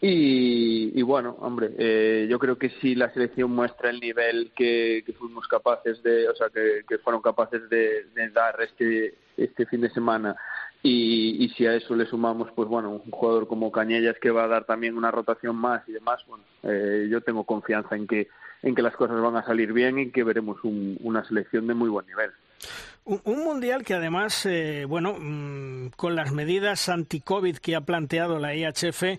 y, 0.00 1.02
bueno, 1.02 1.36
hombre, 1.40 1.70
eh, 1.76 2.26
yo 2.30 2.38
creo 2.38 2.56
que 2.56 2.70
si 2.80 2.94
la 2.94 3.12
selección 3.12 3.50
muestra 3.50 3.90
el 3.90 3.98
nivel 3.98 4.52
que, 4.54 5.04
fuimos 5.18 5.48
capaces 5.48 6.00
de, 6.04 6.28
o 6.28 6.34
sea, 6.36 6.48
que, 6.50 6.98
fueron 6.98 7.20
capaces 7.20 7.68
de, 7.68 8.04
de, 8.14 8.30
dar 8.30 8.60
este, 8.62 9.14
este 9.36 9.66
fin 9.66 9.80
de 9.80 9.90
semana 9.90 10.36
y, 10.82 11.52
si 11.56 11.66
a 11.66 11.74
eso 11.74 11.96
le 11.96 12.06
sumamos, 12.06 12.50
pues 12.54 12.68
bueno, 12.68 12.90
un 12.90 13.10
jugador 13.10 13.48
como 13.48 13.72
Cañellas 13.72 14.16
que 14.20 14.30
va 14.30 14.44
a 14.44 14.48
dar 14.48 14.64
también 14.64 14.96
una 14.96 15.10
rotación 15.10 15.56
más 15.56 15.82
y 15.88 15.92
demás, 15.92 16.24
bueno, 16.28 16.44
eh, 16.62 17.08
yo 17.10 17.20
tengo 17.20 17.44
confianza 17.44 17.96
en 17.96 18.06
que, 18.06 18.28
en 18.62 18.76
que 18.76 18.82
las 18.82 18.94
cosas 18.94 19.20
van 19.20 19.36
a 19.36 19.44
salir 19.44 19.72
bien 19.72 19.98
y 19.98 20.10
que 20.10 20.22
veremos 20.22 20.62
un, 20.62 20.96
una 21.02 21.24
selección 21.24 21.66
de 21.66 21.74
muy 21.74 21.88
buen 21.88 22.06
nivel. 22.06 22.30
Un, 23.04 23.20
un 23.24 23.42
mundial 23.42 23.84
que 23.84 23.94
además, 23.94 24.46
eh, 24.46 24.84
bueno, 24.86 25.16
mmm, 25.18 25.88
con 25.96 26.14
las 26.14 26.32
medidas 26.32 26.88
anti-COVID 26.88 27.56
que 27.56 27.74
ha 27.74 27.80
planteado 27.80 28.38
la 28.38 28.54
IHF, 28.54 29.18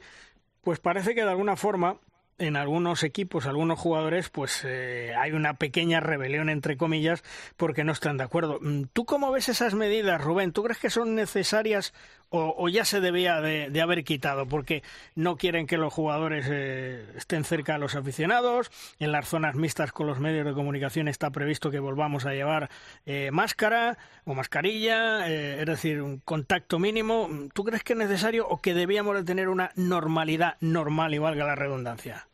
pues 0.62 0.80
parece 0.80 1.16
que 1.16 1.24
de 1.24 1.30
alguna 1.30 1.56
forma 1.56 1.98
en 2.40 2.56
algunos 2.56 3.04
equipos, 3.04 3.46
algunos 3.46 3.78
jugadores, 3.78 4.30
pues 4.30 4.64
eh, 4.66 5.14
hay 5.18 5.34
una 5.34 5.56
pequeña 5.56 6.00
rebelión, 6.00 6.50
entre 6.50 6.78
comillas, 6.78 7.24
porque 7.58 7.84
no 7.84 7.92
están 7.92 8.18
de 8.18 8.24
acuerdo. 8.24 8.60
Mm, 8.62 8.84
¿Tú 8.94 9.06
cómo 9.06 9.32
ves 9.32 9.50
esas 9.50 9.76
medidas, 9.76 10.22
Rubén? 10.22 10.54
¿Tú 10.54 10.64
crees 10.64 10.80
que 10.80 10.90
son 10.90 11.16
necesarias 11.16 11.94
o, 12.30 12.70
ya 12.70 12.86
se 12.86 13.02
debía 13.02 13.42
de, 13.42 13.82
haber 13.82 14.04
quitado? 14.04 14.46
Porque 14.46 14.84
no 15.16 15.36
quieren 15.36 15.68
que 15.68 15.78
los 15.78 15.94
jugadores 15.94 16.48
eh, 16.50 17.06
estén 17.16 17.44
cerca 17.44 17.74
de 17.74 17.80
los 17.80 17.96
aficionados. 17.96 18.72
En 19.00 19.12
las 19.12 19.28
zonas 19.28 19.56
mixtas 19.56 19.92
con 19.92 20.08
los 20.08 20.20
medios 20.20 20.46
de 20.46 20.54
comunicación 20.54 21.08
está 21.08 21.32
previsto 21.32 21.72
que 21.72 21.80
volvamos 21.80 22.26
a 22.26 22.34
llevar 22.34 22.70
eh, 23.06 23.30
máscara 23.32 23.98
o 24.26 24.34
mascarilla, 24.34 25.28
es 25.28 25.66
decir, 25.66 26.02
un 26.02 26.20
contacto 26.20 26.80
mínimo. 26.80 27.30
¿Tú 27.54 27.64
crees 27.64 27.84
que 27.84 27.94
es 27.94 28.00
necesario 28.00 28.48
o 28.48 28.62
que 28.62 28.74
debíamos 28.74 29.16
de 29.16 29.24
tener 29.24 29.50
una 29.50 29.72
normalidad 29.76 30.56
normal 30.60 31.14
y 31.14 31.18
valga 31.18 31.46
la 31.46 31.56
redundancia? 31.56 32.28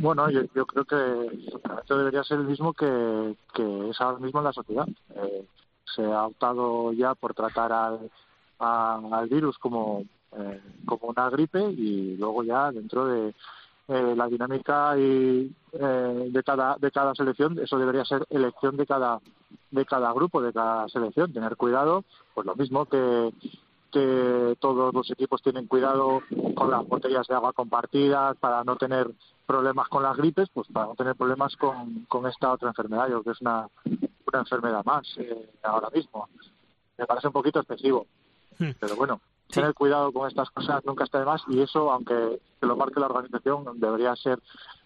Bueno, 0.00 0.30
yo, 0.30 0.66
creo 0.66 0.84
que 0.84 1.38
esto 1.80 1.98
debería 1.98 2.24
ser 2.24 2.38
el 2.38 2.44
mismo 2.44 2.72
que, 2.72 3.36
es 3.90 4.00
ahora 4.00 4.18
mismo 4.18 4.40
en 4.40 4.44
la 4.44 4.52
sociedad. 4.52 4.88
Eh, 5.16 5.44
se 5.84 6.02
ha 6.02 6.26
optado 6.26 6.92
ya 6.92 7.14
por 7.14 7.34
tratar 7.34 7.72
al, 7.72 8.10
al 8.60 9.28
virus 9.28 9.58
como, 9.58 10.04
eh, 10.36 10.60
como 10.84 11.08
una 11.08 11.30
gripe 11.30 11.62
y 11.70 12.16
luego 12.16 12.42
ya 12.44 12.70
dentro 12.70 13.06
de 13.06 13.34
eh, 13.88 14.14
la 14.16 14.28
dinámica 14.28 14.96
y, 14.98 15.52
de 15.72 16.42
cada 16.44 16.76
de 16.80 16.90
cada 16.90 17.14
selección 17.14 17.58
eso 17.60 17.78
debería 17.78 18.04
ser 18.04 18.26
elección 18.28 18.76
de 18.76 18.86
cada 18.86 19.20
de 19.70 19.84
cada 19.84 20.12
grupo 20.12 20.42
de 20.42 20.52
cada 20.52 20.88
selección 20.88 21.32
tener 21.32 21.56
cuidado 21.56 22.04
pues 22.34 22.44
lo 22.44 22.56
mismo 22.56 22.86
que 22.86 23.32
que 23.90 24.56
todos 24.60 24.94
los 24.94 25.10
equipos 25.10 25.42
tienen 25.42 25.66
cuidado 25.66 26.22
con 26.54 26.70
las 26.70 26.86
botellas 26.86 27.26
de 27.26 27.34
agua 27.34 27.52
compartidas 27.52 28.36
para 28.38 28.64
no 28.64 28.76
tener 28.76 29.10
problemas 29.46 29.88
con 29.88 30.02
las 30.02 30.16
gripes, 30.16 30.48
pues 30.54 30.68
para 30.68 30.86
no 30.86 30.94
tener 30.94 31.16
problemas 31.16 31.56
con, 31.56 32.04
con 32.08 32.26
esta 32.26 32.52
otra 32.52 32.68
enfermedad. 32.68 33.08
Yo 33.08 33.22
creo 33.22 33.24
que 33.24 33.30
es 33.32 33.40
una, 33.40 33.68
una 33.84 34.38
enfermedad 34.38 34.84
más 34.84 35.06
eh, 35.18 35.50
ahora 35.62 35.90
mismo. 35.90 36.28
Me 36.96 37.06
parece 37.06 37.26
un 37.26 37.32
poquito 37.32 37.60
excesivo. 37.60 38.06
Hmm. 38.60 38.70
Pero 38.78 38.94
bueno, 38.94 39.20
tener 39.48 39.74
cuidado 39.74 40.12
con 40.12 40.28
estas 40.28 40.50
cosas 40.50 40.84
nunca 40.84 41.04
está 41.04 41.18
de 41.18 41.24
más 41.24 41.42
y 41.48 41.60
eso, 41.60 41.90
aunque 41.90 42.40
lo 42.60 42.76
marque 42.76 43.00
la 43.00 43.06
organización, 43.06 43.64
debería 43.80 44.14
ser 44.14 44.38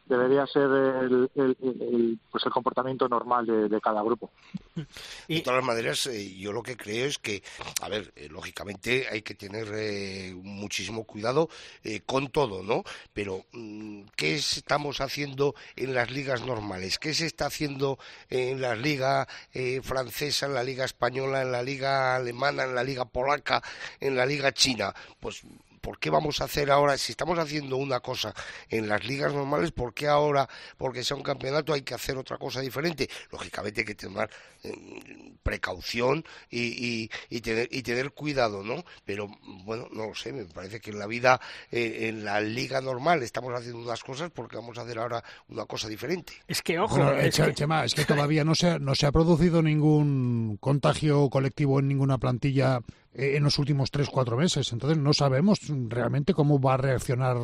debería 0.07 0.47
ser 0.47 0.65
el, 0.65 1.31
el, 1.35 2.19
pues 2.31 2.45
el 2.45 2.53
comportamiento 2.53 3.09
normal 3.09 3.47
de, 3.47 3.81
cada 3.81 4.03
grupo. 4.03 4.31
De 5.29 5.41
todas 5.41 5.65
maneras, 5.65 6.07
eh, 6.07 6.35
yo 6.37 6.53
lo 6.53 6.63
que 6.63 6.77
creo 6.77 7.07
es 7.07 7.19
que, 7.19 7.43
a 7.81 7.89
ver, 7.89 8.13
eh, 8.17 8.29
lógicamente 8.29 9.07
hay 9.11 9.23
que 9.23 9.35
tener 9.35 9.69
eh, 9.73 10.35
muchísimo 10.35 11.05
cuidado 11.05 11.49
con 12.07 12.29
todo, 12.29 12.63
¿no? 12.63 12.83
Pero, 13.13 13.45
mm, 13.53 14.03
¿qué 14.17 14.35
estamos 14.35 15.01
haciendo 15.01 15.55
en 15.77 15.95
las 15.95 16.11
ligas 16.11 16.45
normales? 16.45 16.99
¿Qué 16.99 17.15
se 17.15 17.27
está 17.27 17.47
haciendo 17.47 17.99
en 18.29 18.61
la 18.61 18.75
liga 18.75 19.27
francesa, 19.83 20.47
en 20.47 20.55
la 20.55 20.65
liga 20.65 20.85
española, 20.85 21.43
en 21.43 21.53
la 21.53 21.63
liga 21.63 22.17
alemana, 22.17 22.65
en 22.65 22.75
la 22.75 22.85
liga 22.85 23.05
polaca, 23.05 23.63
en 24.01 24.17
la 24.17 24.27
liga 24.27 24.53
china? 24.53 24.95
Pues 25.21 25.43
¿por 25.85 25.99
qué 25.99 26.09
vamos 26.09 26.41
a 26.41 26.45
hacer 26.45 26.71
ahora, 26.71 26.97
si 26.97 27.13
estamos 27.13 27.39
haciendo 27.39 27.77
una 27.77 28.01
cosa 28.01 28.35
en 28.71 28.89
las 28.89 29.05
ligas 29.05 29.35
normales, 29.35 29.71
¿por 29.71 29.93
qué 29.93 30.09
ahora, 30.09 30.49
porque 30.79 31.05
sea 31.05 31.15
un 31.15 31.23
campeonato, 31.23 31.75
hay 31.75 31.83
que 31.83 31.93
hacer 31.93 32.17
otra 32.17 32.39
cosa 32.39 32.63
diferente? 32.63 33.09
Lógicamente 33.31 33.83
hay 33.83 33.85
que 33.85 33.95
tener 33.95 34.31
em, 34.63 35.37
precaución 35.43 36.25
y, 36.51 37.09
tener, 37.43 37.69
y 37.71 37.83
tener 37.83 38.13
cuidado, 38.13 38.63
¿no? 38.63 38.83
Pero 39.05 39.29
bueno, 39.65 39.87
no 39.93 40.07
lo 40.07 40.15
sé, 40.15 40.33
me 40.33 40.47
parece 40.47 40.81
que 40.81 40.91
en 40.91 40.99
la 40.99 41.07
vida, 41.07 41.39
eh, 41.71 42.09
en 42.09 42.25
la 42.25 42.41
liga 42.41 42.81
normal, 42.81 43.23
estamos 43.23 43.53
haciendo 43.53 43.81
unas 43.81 44.03
cosas 44.03 44.31
porque 44.31 44.57
vamos 44.57 44.79
a 44.79 44.83
hacer 44.83 44.99
ahora 44.99 45.23
una 45.49 45.67
cosa 45.67 45.87
diferente. 45.89 46.33
Es 46.49 46.63
que, 46.63 46.79
ojo, 46.79 47.13
es, 47.13 47.37
que... 47.37 47.67
es 47.85 47.95
que 47.95 48.05
todavía 48.07 48.43
no 48.43 48.55
se, 48.55 48.79
no 48.79 48.95
se 48.95 49.05
ha 49.05 49.13
producido 49.13 49.61
ningún 49.61 50.57
contagio 50.61 51.29
colectivo 51.29 51.79
en 51.79 51.89
ninguna 51.89 52.17
plantilla 52.17 52.81
en 53.15 53.43
los 53.45 53.59
últimos 53.59 53.91
tres, 53.91 54.09
cuatro 54.11 54.37
meses. 54.37 54.73
Entonces 54.73 54.99
no 54.99 55.13
sabemos 55.13 55.61
realmente 55.89 56.35
cómo 56.35 56.61
va 56.61 56.75
a 56.75 56.79
reaccionar 56.79 57.37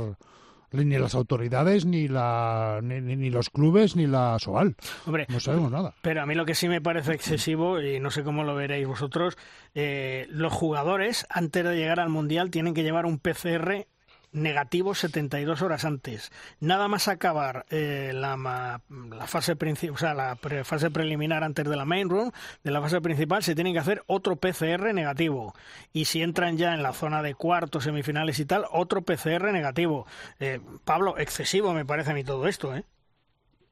ni 0.73 0.99
las 0.99 1.15
autoridades, 1.15 1.85
ni, 1.85 2.09
la, 2.09 2.81
ni, 2.83 3.31
los 3.31 3.51
clubes, 3.51 3.97
ni 3.97 4.07
la 4.07 4.39
SOAL. 4.39 4.77
Hombre, 5.07 5.27
no 5.29 5.41
sabemos 5.41 5.71
nada. 5.71 5.95
Pero 6.03 6.23
a 6.23 6.27
mí 6.27 6.35
lo 6.35 6.45
que 6.45 6.55
sí 6.55 6.69
me 6.69 6.81
parece 6.81 7.13
excesivo, 7.13 7.81
y 7.81 7.99
no 8.01 8.11
sé 8.11 8.23
cómo 8.23 8.45
lo 8.45 8.55
veréis 8.55 8.87
vosotros, 8.87 9.37
eh, 9.75 10.27
los 10.31 10.53
jugadores 10.53 11.27
antes 11.29 11.65
de 11.65 11.77
llegar 11.77 12.01
al 12.01 12.09
Mundial 12.09 12.51
tienen 12.51 12.75
que 12.75 12.83
llevar 12.83 13.07
un 13.07 13.19
PCR 13.19 13.87
negativo 14.33 14.95
72 14.95 15.63
horas 15.63 15.85
antes. 15.85 16.31
Nada 16.61 16.89
más 16.89 17.09
acabar 17.09 17.67
eh, 17.71 18.13
la, 18.15 18.37
la, 18.37 19.27
fase 19.27 19.57
o 19.91 19.97
sea, 19.97 20.15
la 20.15 20.37
fase 20.37 20.91
preliminar 20.91 21.45
antes 21.45 21.69
de 21.69 21.77
la 21.77 21.85
main 21.85 22.09
room, 22.09 22.31
de 22.63 22.71
la 22.71 22.81
fase 22.81 23.01
principal, 23.01 23.43
se 23.43 23.55
tiene 23.55 23.73
que 23.73 23.79
hacer 23.79 24.03
otro 24.07 24.37
PCR 24.37 24.95
negativo. 24.95 25.55
Y 25.93 26.07
si 26.07 26.23
entran 26.23 26.57
ya 26.57 26.75
en 26.75 26.83
la 26.83 26.93
zona 26.93 27.23
de 27.23 27.35
cuartos, 27.35 27.85
semifinales 27.85 28.39
y 28.39 28.45
tal, 28.45 28.65
otro 28.73 29.03
PCR 29.03 29.53
negativo. 29.53 30.07
Eh, 30.39 30.61
Pablo, 30.85 31.19
excesivo 31.19 31.73
me 31.73 31.85
parece 31.85 32.13
a 32.13 32.15
mí 32.15 32.25
todo 32.25 32.47
esto, 32.47 32.75
¿eh? 32.75 32.85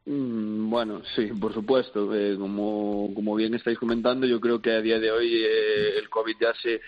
Mm, 0.06 0.70
bueno, 0.70 1.02
sí, 1.14 1.26
por 1.26 1.52
supuesto. 1.52 2.14
Eh, 2.14 2.36
como, 2.38 3.12
como 3.14 3.34
bien 3.34 3.54
estáis 3.54 3.78
comentando, 3.78 4.26
yo 4.26 4.40
creo 4.40 4.60
que 4.60 4.72
a 4.72 4.80
día 4.80 4.98
de 4.98 5.10
hoy 5.10 5.44
el 5.44 6.08
COVID 6.08 6.36
ya 6.40 6.54
se, 6.62 6.80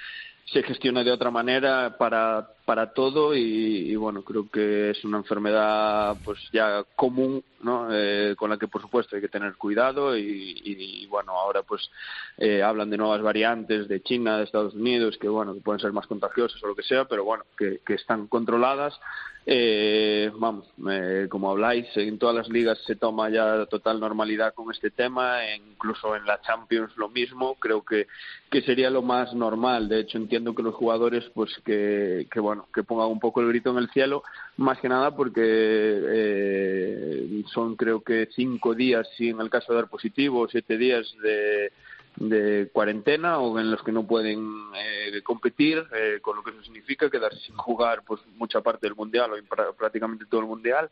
se 0.52 0.62
gestiona 0.62 1.04
de 1.04 1.12
otra 1.12 1.30
manera 1.30 1.96
para, 1.96 2.48
para 2.64 2.92
todo 2.92 3.34
y, 3.34 3.94
bueno, 3.96 4.22
creo 4.22 4.48
que 4.48 4.90
es 4.90 5.04
una 5.04 5.18
enfermedad 5.18 6.16
pues 6.24 6.38
ya 6.52 6.84
común, 6.94 7.42
¿no? 7.62 7.88
Eh, 7.90 8.34
con 8.36 8.50
la 8.50 8.58
que 8.58 8.68
por 8.68 8.80
supuesto 8.80 9.16
hay 9.16 9.22
que 9.22 9.28
tener 9.28 9.56
cuidado 9.56 10.16
y, 10.16 11.06
bueno, 11.06 11.32
ahora 11.32 11.62
pues 11.62 11.90
eh, 12.38 12.62
hablan 12.62 12.90
de 12.90 12.96
nuevas 12.96 13.22
variantes 13.22 13.88
de 13.88 14.02
China, 14.02 14.38
de 14.38 14.44
Estados 14.44 14.74
Unidos, 14.74 15.18
que 15.20 15.28
bueno, 15.28 15.54
que 15.54 15.60
pueden 15.60 15.80
ser 15.80 15.92
más 15.92 16.06
contagiosas 16.06 16.62
o 16.62 16.68
lo 16.68 16.76
que 16.76 16.82
sea, 16.82 17.06
pero 17.06 17.24
bueno, 17.24 17.44
que, 17.56 17.80
están 17.94 18.28
controladas 18.28 18.98
eh, 19.46 20.30
vamos, 20.36 20.66
eh, 20.90 21.26
como 21.30 21.50
habláis, 21.50 21.86
en 21.96 22.18
todas 22.18 22.36
las 22.36 22.48
ligas 22.48 22.78
se 22.86 22.94
toma 22.94 23.30
ya 23.30 23.66
total 23.66 23.98
normalidad 23.98 24.54
con 24.54 24.70
este 24.70 24.90
tema, 24.90 25.38
incluso 25.56 26.14
en 26.14 26.26
la 26.26 26.40
Champions 26.42 26.96
lo 26.96 27.08
mismo, 27.08 27.54
creo 27.54 27.82
que, 27.82 28.06
que 28.50 28.62
sería 28.62 28.90
lo 28.90 29.02
más 29.02 29.34
normal. 29.34 29.88
De 29.88 30.00
hecho, 30.00 30.18
entiendo 30.18 30.54
que 30.54 30.62
los 30.62 30.74
jugadores, 30.74 31.24
pues 31.34 31.50
que, 31.64 32.28
que 32.30 32.40
bueno, 32.40 32.59
que 32.72 32.82
pongan 32.82 33.08
un 33.08 33.20
poco 33.20 33.40
el 33.40 33.48
grito 33.48 33.70
en 33.70 33.78
el 33.78 33.90
cielo, 33.90 34.22
más 34.56 34.78
que 34.78 34.88
nada 34.88 35.14
porque 35.14 35.42
eh, 35.44 37.42
son 37.52 37.76
creo 37.76 38.02
que 38.02 38.28
cinco 38.34 38.74
días, 38.74 39.08
si 39.16 39.28
en 39.28 39.40
el 39.40 39.50
caso 39.50 39.72
de 39.72 39.80
dar 39.80 39.88
positivo, 39.88 40.48
siete 40.48 40.76
días 40.76 41.14
de 41.22 41.72
de 42.16 42.68
cuarentena 42.72 43.38
o 43.38 43.58
en 43.58 43.70
los 43.70 43.82
que 43.82 43.92
no 43.92 44.06
pueden 44.06 44.40
eh, 44.76 45.22
competir, 45.22 45.84
eh, 45.94 46.18
con 46.20 46.36
lo 46.36 46.42
que 46.42 46.50
eso 46.50 46.62
significa 46.62 47.08
quedarse 47.08 47.40
sin 47.40 47.56
jugar 47.56 48.02
pues 48.06 48.20
mucha 48.36 48.60
parte 48.60 48.86
del 48.86 48.96
mundial 48.96 49.30
o 49.32 49.74
prácticamente 49.74 50.26
todo 50.28 50.40
el 50.40 50.46
mundial. 50.46 50.90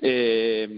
Eh, 0.00 0.68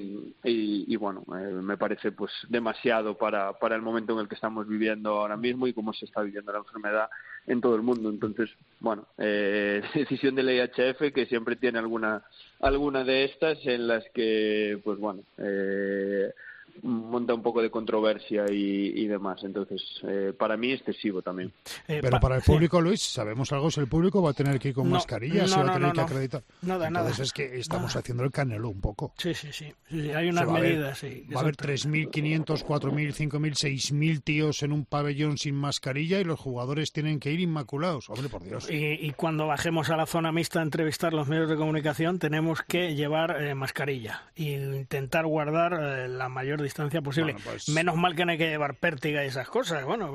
y, 0.44 0.96
bueno 0.96 1.24
me 1.26 1.76
parece 1.76 2.12
pues 2.12 2.32
demasiado 2.48 3.16
para, 3.16 3.52
para 3.58 3.76
el 3.76 3.82
momento 3.82 4.12
en 4.12 4.20
el 4.20 4.28
que 4.28 4.34
estamos 4.34 4.68
viviendo 4.68 5.10
ahora 5.10 5.36
mismo 5.36 5.66
y 5.66 5.72
cómo 5.72 5.92
se 5.92 6.04
está 6.04 6.22
viviendo 6.22 6.52
la 6.52 6.58
enfermedad 6.58 7.08
en 7.46 7.60
todo 7.60 7.76
el 7.76 7.82
mundo. 7.82 8.10
Entonces 8.10 8.50
bueno 8.80 9.06
decisión 9.16 10.34
del 10.34 10.50
IHF 10.50 11.12
que 11.12 11.26
siempre 11.26 11.56
tiene 11.56 11.78
alguna 11.78 12.22
alguna 12.60 13.04
de 13.04 13.24
estas 13.24 13.58
en 13.66 13.88
las 13.88 14.04
que 14.14 14.80
pues 14.84 14.98
bueno 14.98 15.22
eh, 15.38 16.32
monta 16.82 17.34
un 17.34 17.42
poco 17.42 17.62
de 17.62 17.70
controversia 17.70 18.46
y, 18.50 19.06
demás. 19.06 19.42
Entonces, 19.44 19.82
eh, 20.04 20.32
para 20.36 20.56
mí 20.56 20.72
excesivo 20.72 21.22
también. 21.22 21.52
Eh, 21.86 21.98
Pero 22.00 22.18
para 22.20 22.36
el 22.36 22.42
público, 22.42 22.80
Luis, 22.80 23.02
¿sabemos 23.02 23.52
algo? 23.52 23.70
Si 23.70 23.80
el 23.80 23.88
público 23.88 24.22
va 24.22 24.30
a 24.30 24.34
tener 24.34 24.58
que 24.58 24.68
ir 24.68 24.74
con 24.74 24.88
mascarilla, 24.88 25.46
se 25.46 25.56
va 25.56 25.70
a 25.70 25.74
tener 25.74 25.92
que 25.92 26.00
acreditar. 26.00 26.42
Nada, 26.62 26.88
Entonces 26.88 27.20
es 27.20 27.32
que 27.32 27.58
estamos 27.58 27.94
haciendo 27.94 28.24
el 28.24 28.30
canelo 28.30 28.68
un 28.70 28.80
poco. 28.80 29.12
Sí, 29.18 29.34
sí, 29.34 29.48
sí. 29.52 29.72
hay 30.10 30.28
unas 30.28 30.48
medidas, 30.48 30.98
sí. 30.98 31.26
Va 31.34 31.40
a 31.40 31.42
haber 31.42 31.56
3.500, 31.56 32.64
4.000, 32.64 33.12
5.000, 33.12 33.92
6.000 33.92 34.22
tíos 34.22 34.62
en 34.62 34.72
un 34.72 34.84
pabellón 34.84 35.38
sin 35.38 35.54
mascarilla 35.54 36.20
y 36.20 36.24
los 36.24 36.40
jugadores 36.40 36.92
tienen 36.92 37.20
que 37.20 37.32
ir 37.32 37.40
inmaculados. 37.40 38.08
Hombre, 38.08 38.28
por 38.28 38.42
Dios. 38.42 38.68
Y, 38.70 39.12
cuando 39.12 39.46
bajemos 39.46 39.90
a 39.90 39.96
la 39.96 40.06
zona 40.06 40.32
mixta 40.32 40.60
a 40.60 40.62
entrevistar 40.62 41.12
los 41.12 41.28
medios 41.28 41.48
de 41.48 41.56
comunicación, 41.56 42.18
tenemos 42.18 42.62
que 42.62 42.94
llevar 42.94 43.42
eh, 43.42 43.54
mascarilla 43.54 44.30
e 44.34 44.52
intentar 44.52 45.26
guardar 45.26 45.72
la 46.08 46.28
mayor 46.28 46.61
distancia 46.62 47.02
posible. 47.02 47.36
Pues 47.44 47.68
Menos 47.68 47.96
mal 47.96 48.14
que 48.14 48.24
no 48.24 48.32
hay 48.32 48.38
que 48.38 48.48
llevar 48.48 48.76
pértiga 48.76 49.24
y 49.24 49.28
esas 49.28 49.48
cosas. 49.48 49.84
Bueno, 49.84 50.12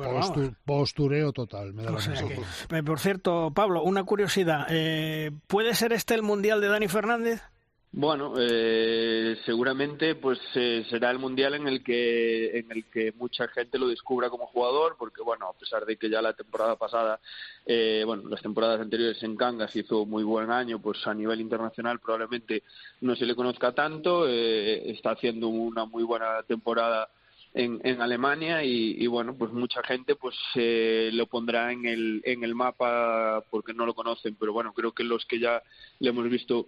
postureo 0.65 1.33
total, 1.33 1.73
me 1.73 1.83
da 1.83 1.91
eh, 1.91 2.83
Por 2.83 2.99
cierto, 2.99 3.51
Pablo, 3.53 3.83
una 3.83 4.03
curiosidad. 4.03 4.67
Eh, 4.69 5.31
¿Puede 5.47 5.73
ser 5.73 5.93
este 5.93 6.15
el 6.15 6.23
mundial 6.23 6.61
de 6.61 6.67
Dani 6.67 6.87
Fernández? 6.87 7.41
Bueno, 7.91 8.33
eh, 8.37 9.37
seguramente 9.45 10.15
pues 10.15 10.39
eh, 10.55 10.85
será 10.89 11.09
el 11.09 11.19
mundial 11.19 11.55
en 11.55 11.67
el 11.67 11.83
que 11.83 12.59
en 12.59 12.71
el 12.71 12.85
que 12.85 13.11
mucha 13.13 13.47
gente 13.47 13.79
lo 13.79 13.87
descubra 13.87 14.29
como 14.29 14.45
jugador, 14.45 14.97
porque 14.99 15.23
bueno, 15.23 15.47
a 15.47 15.53
pesar 15.53 15.85
de 15.85 15.97
que 15.97 16.09
ya 16.09 16.21
la 16.21 16.33
temporada 16.33 16.75
pasada, 16.75 17.19
eh, 17.65 18.03
bueno, 18.05 18.29
las 18.29 18.41
temporadas 18.41 18.81
anteriores 18.81 19.23
en 19.23 19.35
Cangas 19.35 19.75
hizo 19.75 20.05
muy 20.05 20.23
buen 20.23 20.51
año, 20.51 20.79
pues 20.79 21.07
a 21.07 21.13
nivel 21.13 21.41
internacional 21.41 21.99
probablemente 21.99 22.63
no 23.01 23.15
se 23.15 23.25
le 23.25 23.35
conozca 23.35 23.71
tanto, 23.71 24.27
eh, 24.27 24.91
está 24.91 25.11
haciendo 25.11 25.47
una 25.47 25.85
muy 25.85 26.03
buena 26.03 26.43
temporada 26.43 27.09
en, 27.53 27.81
en 27.83 28.01
Alemania 28.01 28.63
y, 28.63 28.95
y, 29.03 29.07
bueno, 29.07 29.35
pues 29.35 29.51
mucha 29.51 29.81
gente 29.81 30.15
pues 30.15 30.35
eh, 30.55 31.09
lo 31.13 31.25
pondrá 31.25 31.71
en 31.71 31.85
el 31.85 32.21
en 32.25 32.43
el 32.43 32.53
mapa 32.53 33.43
porque 33.49 33.73
no 33.73 33.85
lo 33.85 33.95
conocen, 33.95 34.35
pero 34.35 34.53
bueno, 34.53 34.73
creo 34.73 34.91
que 34.91 35.03
los 35.03 35.25
que 35.25 35.39
ya 35.39 35.63
le 35.99 36.09
hemos 36.09 36.29
visto 36.29 36.67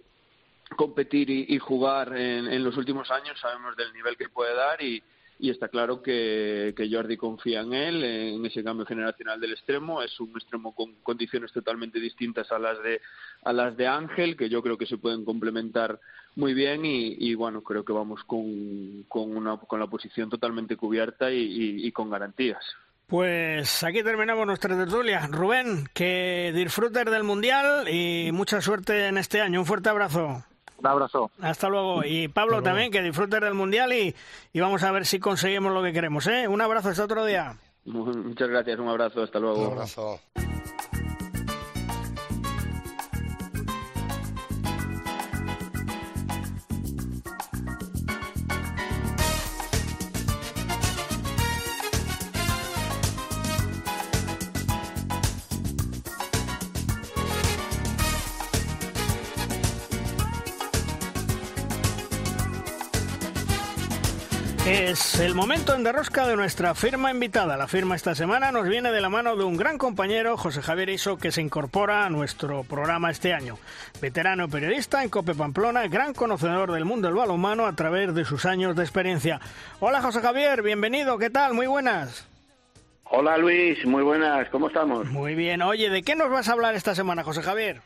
competir 0.76 1.30
y, 1.30 1.58
jugar 1.58 2.16
en, 2.16 2.46
en, 2.46 2.64
los 2.64 2.76
últimos 2.76 3.10
años, 3.10 3.38
sabemos 3.40 3.76
del 3.76 3.92
nivel 3.92 4.16
que 4.16 4.28
puede 4.28 4.54
dar 4.54 4.80
y, 4.82 5.02
y 5.38 5.50
está 5.50 5.68
claro 5.68 6.02
que, 6.02 6.74
que, 6.76 6.88
Jordi 6.90 7.16
confía 7.16 7.60
en 7.60 7.72
él, 7.72 8.04
en 8.04 8.46
ese 8.46 8.62
cambio 8.62 8.86
generacional 8.86 9.40
del 9.40 9.52
extremo. 9.52 10.02
Es 10.02 10.18
un 10.20 10.30
extremo 10.30 10.74
con 10.74 10.94
condiciones 11.02 11.52
totalmente 11.52 11.98
distintas 11.98 12.50
a 12.52 12.58
las 12.58 12.82
de, 12.82 13.00
a 13.44 13.52
las 13.52 13.76
de 13.76 13.86
Ángel, 13.86 14.36
que 14.36 14.48
yo 14.48 14.62
creo 14.62 14.76
que 14.76 14.86
se 14.86 14.98
pueden 14.98 15.24
complementar 15.24 15.98
muy 16.36 16.54
bien 16.54 16.84
y, 16.84 17.16
y 17.18 17.34
bueno, 17.34 17.62
creo 17.62 17.84
que 17.84 17.92
vamos 17.92 18.22
con, 18.24 19.04
con, 19.08 19.36
una, 19.36 19.56
con 19.56 19.80
la 19.80 19.86
posición 19.86 20.30
totalmente 20.30 20.76
cubierta 20.76 21.32
y, 21.32 21.86
y 21.86 21.92
con 21.92 22.10
garantías. 22.10 22.64
Pues 23.06 23.82
aquí 23.82 24.04
terminamos 24.04 24.46
nuestra 24.46 24.76
tertulia. 24.76 25.26
Rubén, 25.26 25.88
que 25.92 26.52
disfrutes 26.54 27.06
del 27.06 27.24
Mundial 27.24 27.88
y 27.88 28.30
mucha 28.30 28.60
suerte 28.60 29.08
en 29.08 29.18
este 29.18 29.40
año. 29.40 29.58
Un 29.58 29.66
fuerte 29.66 29.88
abrazo. 29.88 30.44
Un 30.80 30.86
abrazo. 30.86 31.30
Hasta 31.40 31.68
luego. 31.68 32.02
Y 32.04 32.28
Pablo 32.28 32.52
luego. 32.52 32.64
también, 32.64 32.90
que 32.90 33.02
disfrutes 33.02 33.40
del 33.40 33.54
Mundial 33.54 33.92
y, 33.92 34.14
y, 34.52 34.60
vamos 34.60 34.82
a 34.82 34.90
ver 34.90 35.06
si 35.06 35.18
conseguimos 35.20 35.72
lo 35.72 35.82
que 35.82 35.92
queremos. 35.92 36.26
¿eh? 36.26 36.48
Un 36.48 36.60
abrazo 36.60 36.88
hasta 36.88 37.04
otro 37.04 37.24
día. 37.24 37.56
Muchas 37.84 38.48
gracias, 38.48 38.78
un 38.78 38.88
abrazo, 38.88 39.22
hasta 39.22 39.38
luego. 39.38 39.60
Un 39.60 39.72
abrazo. 39.72 40.20
Es 64.90 65.20
el 65.20 65.36
momento 65.36 65.72
en 65.76 65.84
derrosca 65.84 66.26
de 66.26 66.34
nuestra 66.34 66.74
firma 66.74 67.12
invitada. 67.12 67.56
La 67.56 67.68
firma 67.68 67.94
esta 67.94 68.16
semana 68.16 68.50
nos 68.50 68.68
viene 68.68 68.90
de 68.90 69.00
la 69.00 69.08
mano 69.08 69.36
de 69.36 69.44
un 69.44 69.56
gran 69.56 69.78
compañero, 69.78 70.36
José 70.36 70.62
Javier 70.62 70.88
Iso, 70.88 71.16
que 71.16 71.30
se 71.30 71.40
incorpora 71.40 72.04
a 72.04 72.10
nuestro 72.10 72.64
programa 72.64 73.08
este 73.08 73.32
año. 73.32 73.56
Veterano 74.02 74.48
periodista 74.48 75.04
en 75.04 75.08
Cope 75.08 75.36
Pamplona, 75.36 75.86
gran 75.86 76.12
conocedor 76.12 76.72
del 76.72 76.86
mundo 76.86 77.06
del 77.06 77.16
balonmano 77.16 77.66
a 77.66 77.76
través 77.76 78.12
de 78.16 78.24
sus 78.24 78.44
años 78.44 78.74
de 78.74 78.82
experiencia. 78.82 79.40
Hola 79.78 80.02
José 80.02 80.22
Javier, 80.22 80.60
bienvenido, 80.60 81.18
¿qué 81.18 81.30
tal? 81.30 81.54
Muy 81.54 81.68
buenas. 81.68 82.26
Hola 83.04 83.38
Luis, 83.38 83.86
muy 83.86 84.02
buenas, 84.02 84.48
¿cómo 84.48 84.66
estamos? 84.66 85.06
Muy 85.06 85.36
bien, 85.36 85.62
oye, 85.62 85.88
¿de 85.88 86.02
qué 86.02 86.16
nos 86.16 86.30
vas 86.30 86.48
a 86.48 86.52
hablar 86.52 86.74
esta 86.74 86.96
semana, 86.96 87.22
José 87.22 87.42
Javier? 87.42 87.80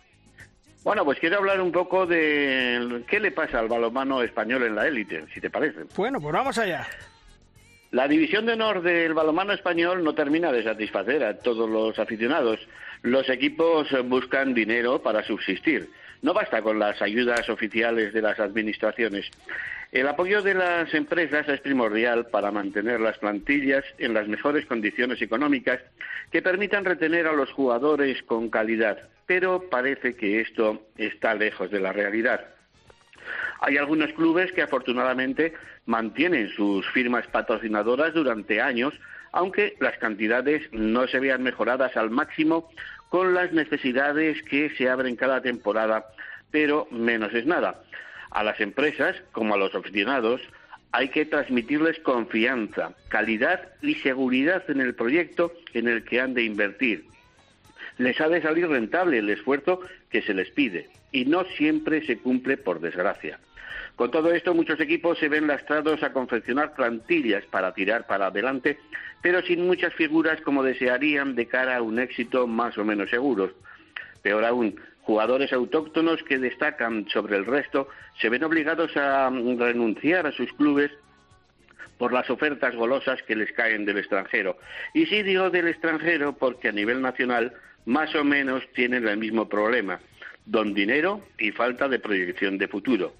Bueno, 0.84 1.02
pues 1.06 1.18
quiero 1.18 1.38
hablar 1.38 1.62
un 1.62 1.72
poco 1.72 2.06
de 2.06 3.02
qué 3.08 3.18
le 3.18 3.32
pasa 3.32 3.58
al 3.58 3.68
balonmano 3.68 4.22
español 4.22 4.64
en 4.64 4.74
la 4.74 4.86
élite, 4.86 5.24
si 5.32 5.40
te 5.40 5.48
parece. 5.48 5.84
Bueno, 5.96 6.20
pues 6.20 6.32
vamos 6.34 6.58
allá. 6.58 6.86
La 7.90 8.06
división 8.06 8.44
de 8.44 8.52
honor 8.52 8.82
del 8.82 9.14
balonmano 9.14 9.54
español 9.54 10.04
no 10.04 10.14
termina 10.14 10.52
de 10.52 10.62
satisfacer 10.62 11.24
a 11.24 11.38
todos 11.38 11.70
los 11.70 11.98
aficionados. 11.98 12.60
Los 13.00 13.30
equipos 13.30 13.88
buscan 14.04 14.52
dinero 14.52 15.00
para 15.00 15.22
subsistir. 15.24 15.88
No 16.20 16.34
basta 16.34 16.60
con 16.60 16.78
las 16.78 17.00
ayudas 17.00 17.48
oficiales 17.48 18.12
de 18.12 18.20
las 18.20 18.38
administraciones. 18.38 19.30
El 19.94 20.08
apoyo 20.08 20.42
de 20.42 20.52
las 20.52 20.92
empresas 20.92 21.48
es 21.48 21.60
primordial 21.60 22.26
para 22.26 22.50
mantener 22.50 23.00
las 23.00 23.16
plantillas 23.16 23.84
en 23.96 24.12
las 24.12 24.28
mejores 24.28 24.66
condiciones 24.66 25.22
económicas 25.22 25.80
que 26.30 26.42
permitan 26.42 26.84
retener 26.84 27.26
a 27.26 27.32
los 27.32 27.50
jugadores 27.52 28.22
con 28.24 28.50
calidad 28.50 29.08
pero 29.26 29.68
parece 29.70 30.14
que 30.14 30.40
esto 30.40 30.82
está 30.96 31.34
lejos 31.34 31.70
de 31.70 31.80
la 31.80 31.92
realidad. 31.92 32.44
Hay 33.60 33.76
algunos 33.78 34.12
clubes 34.12 34.52
que 34.52 34.62
afortunadamente 34.62 35.54
mantienen 35.86 36.48
sus 36.50 36.86
firmas 36.90 37.26
patrocinadoras 37.28 38.12
durante 38.12 38.60
años, 38.60 38.92
aunque 39.32 39.76
las 39.80 39.96
cantidades 39.98 40.62
no 40.72 41.06
se 41.06 41.20
vean 41.20 41.42
mejoradas 41.42 41.96
al 41.96 42.10
máximo 42.10 42.70
con 43.08 43.32
las 43.32 43.52
necesidades 43.52 44.42
que 44.42 44.70
se 44.76 44.88
abren 44.88 45.16
cada 45.16 45.40
temporada, 45.40 46.06
pero 46.50 46.86
menos 46.90 47.32
es 47.32 47.46
nada. 47.46 47.82
A 48.34 48.44
las 48.44 48.60
empresas, 48.60 49.16
como 49.32 49.54
a 49.54 49.56
los 49.56 49.74
aficionados, 49.74 50.42
hay 50.92 51.08
que 51.08 51.24
transmitirles 51.24 51.98
confianza, 52.00 52.92
calidad 53.08 53.72
y 53.80 53.94
seguridad 53.96 54.62
en 54.68 54.80
el 54.80 54.94
proyecto 54.94 55.52
en 55.72 55.88
el 55.88 56.04
que 56.04 56.20
han 56.20 56.34
de 56.34 56.44
invertir 56.44 57.06
les 57.98 58.20
ha 58.20 58.28
de 58.28 58.42
salir 58.42 58.68
rentable 58.68 59.18
el 59.18 59.30
esfuerzo 59.30 59.80
que 60.10 60.22
se 60.22 60.34
les 60.34 60.50
pide 60.50 60.88
y 61.12 61.24
no 61.24 61.44
siempre 61.56 62.04
se 62.06 62.18
cumple 62.18 62.56
por 62.56 62.80
desgracia. 62.80 63.38
Con 63.96 64.10
todo 64.10 64.32
esto, 64.32 64.54
muchos 64.54 64.80
equipos 64.80 65.18
se 65.18 65.28
ven 65.28 65.46
lastrados 65.46 66.02
a 66.02 66.12
confeccionar 66.12 66.74
plantillas 66.74 67.44
para 67.46 67.72
tirar 67.72 68.06
para 68.06 68.26
adelante, 68.26 68.78
pero 69.22 69.40
sin 69.42 69.64
muchas 69.66 69.94
figuras 69.94 70.40
como 70.40 70.64
desearían 70.64 71.36
de 71.36 71.46
cara 71.46 71.76
a 71.76 71.82
un 71.82 72.00
éxito 72.00 72.48
más 72.48 72.76
o 72.76 72.84
menos 72.84 73.10
seguro. 73.10 73.52
Peor 74.22 74.44
aún, 74.44 74.80
jugadores 75.04 75.52
autóctonos 75.52 76.22
que 76.22 76.38
destacan 76.38 77.06
sobre 77.08 77.36
el 77.36 77.46
resto 77.46 77.88
se 78.20 78.28
ven 78.28 78.44
obligados 78.44 78.96
a 78.96 79.30
renunciar 79.30 80.26
a 80.26 80.32
sus 80.32 80.52
clubes 80.54 80.90
por 81.98 82.12
las 82.12 82.28
ofertas 82.30 82.74
golosas 82.74 83.22
que 83.22 83.36
les 83.36 83.52
caen 83.52 83.84
del 83.84 83.98
extranjero. 83.98 84.56
Y 84.94 85.06
sí 85.06 85.22
digo 85.22 85.50
del 85.50 85.68
extranjero 85.68 86.32
porque 86.32 86.68
a 86.68 86.72
nivel 86.72 87.00
nacional 87.02 87.52
más 87.84 88.14
o 88.14 88.24
menos 88.24 88.62
tienen 88.74 89.06
el 89.06 89.18
mismo 89.18 89.48
problema, 89.48 90.00
don 90.46 90.74
dinero 90.74 91.20
y 91.38 91.52
falta 91.52 91.88
de 91.88 91.98
proyección 91.98 92.58
de 92.58 92.68
futuro. 92.68 93.12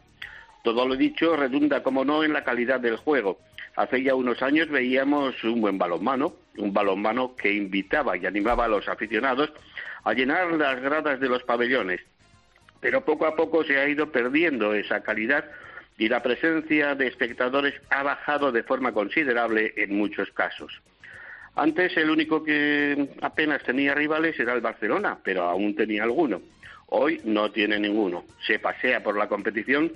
Todo 0.62 0.88
lo 0.88 0.97
dicho 0.97 1.37
redunda, 1.37 1.83
como 1.83 2.05
no, 2.05 2.25
en 2.25 2.33
la 2.33 2.42
calidad 2.42 2.81
del 2.81 2.97
juego. 2.97 3.38
Hace 3.77 4.03
ya 4.03 4.14
unos 4.14 4.40
años 4.40 4.70
veíamos 4.70 5.44
un 5.44 5.61
buen 5.61 5.77
balonmano, 5.77 6.35
un 6.57 6.73
balonmano 6.73 7.37
que 7.37 7.53
invitaba 7.53 8.16
y 8.16 8.25
animaba 8.25 8.64
a 8.64 8.68
los 8.68 8.88
aficionados 8.88 9.53
a 10.05 10.12
llenar 10.12 10.53
las 10.53 10.81
gradas 10.81 11.19
de 11.21 11.29
los 11.29 11.43
pabellones. 11.43 12.01
Pero 12.81 13.05
poco 13.05 13.27
a 13.27 13.35
poco 13.35 13.64
se 13.64 13.79
ha 13.79 13.88
ido 13.88 14.12
perdiendo 14.12 14.75
esa 14.75 15.03
calidad 15.03 15.45
y 15.97 16.09
la 16.09 16.23
presencia 16.23 16.95
de 16.95 17.07
espectadores 17.07 17.75
ha 17.90 18.03
bajado 18.03 18.53
de 18.53 18.62
forma 18.62 18.93
considerable 18.93 19.73
en 19.77 19.97
muchos 19.97 20.31
casos. 20.31 20.81
Antes 21.57 21.97
el 21.97 22.11
único 22.11 22.43
que 22.43 23.11
apenas 23.23 23.62
tenía 23.62 23.95
rivales 23.95 24.38
era 24.38 24.55
el 24.55 24.61
Barcelona, 24.61 25.19
pero 25.23 25.45
aún 25.45 25.75
tenía 25.77 26.03
alguno. 26.03 26.43
Hoy 26.87 27.21
no 27.25 27.51
tiene 27.53 27.79
ninguno. 27.79 28.25
Se 28.45 28.59
pasea 28.59 29.03
por 29.03 29.17
la 29.17 29.29
competición 29.29 29.93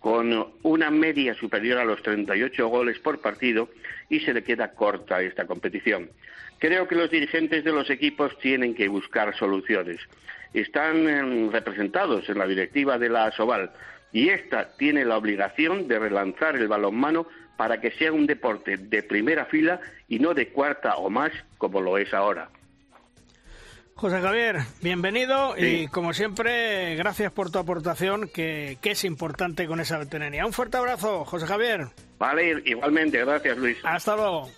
con 0.00 0.54
una 0.62 0.90
media 0.90 1.34
superior 1.34 1.78
a 1.78 1.84
los 1.84 2.02
38 2.02 2.68
goles 2.68 2.98
por 2.98 3.20
partido 3.20 3.68
y 4.08 4.20
se 4.20 4.32
le 4.32 4.42
queda 4.42 4.72
corta 4.72 5.20
esta 5.22 5.46
competición. 5.46 6.10
Creo 6.58 6.88
que 6.88 6.94
los 6.94 7.10
dirigentes 7.10 7.64
de 7.64 7.72
los 7.72 7.88
equipos 7.90 8.36
tienen 8.38 8.74
que 8.74 8.88
buscar 8.88 9.36
soluciones. 9.36 10.00
Están 10.52 11.08
eh, 11.08 11.50
representados 11.52 12.28
en 12.28 12.38
la 12.38 12.46
directiva 12.46 12.98
de 12.98 13.08
la 13.08 13.26
Asobal 13.26 13.70
y 14.12 14.30
esta 14.30 14.76
tiene 14.76 15.04
la 15.04 15.16
obligación 15.16 15.86
de 15.86 15.98
relanzar 15.98 16.56
el 16.56 16.66
balonmano 16.66 17.26
para 17.56 17.80
que 17.80 17.90
sea 17.92 18.12
un 18.12 18.26
deporte 18.26 18.78
de 18.78 19.02
primera 19.02 19.44
fila 19.44 19.80
y 20.08 20.18
no 20.18 20.34
de 20.34 20.48
cuarta 20.48 20.96
o 20.96 21.10
más 21.10 21.30
como 21.58 21.80
lo 21.80 21.98
es 21.98 22.12
ahora. 22.14 22.48
José 24.00 24.18
Javier, 24.22 24.60
bienvenido 24.80 25.54
sí. 25.56 25.82
y 25.82 25.86
como 25.88 26.14
siempre, 26.14 26.96
gracias 26.96 27.30
por 27.32 27.50
tu 27.50 27.58
aportación 27.58 28.30
que, 28.32 28.78
que, 28.80 28.92
es 28.92 29.04
importante 29.04 29.66
con 29.66 29.78
esa 29.78 29.98
veteranía. 29.98 30.46
Un 30.46 30.54
fuerte 30.54 30.78
abrazo, 30.78 31.26
José 31.26 31.46
Javier. 31.46 31.88
Vale, 32.18 32.62
igualmente, 32.64 33.18
gracias 33.18 33.58
Luis. 33.58 33.76
Hasta 33.84 34.16
luego. 34.16 34.48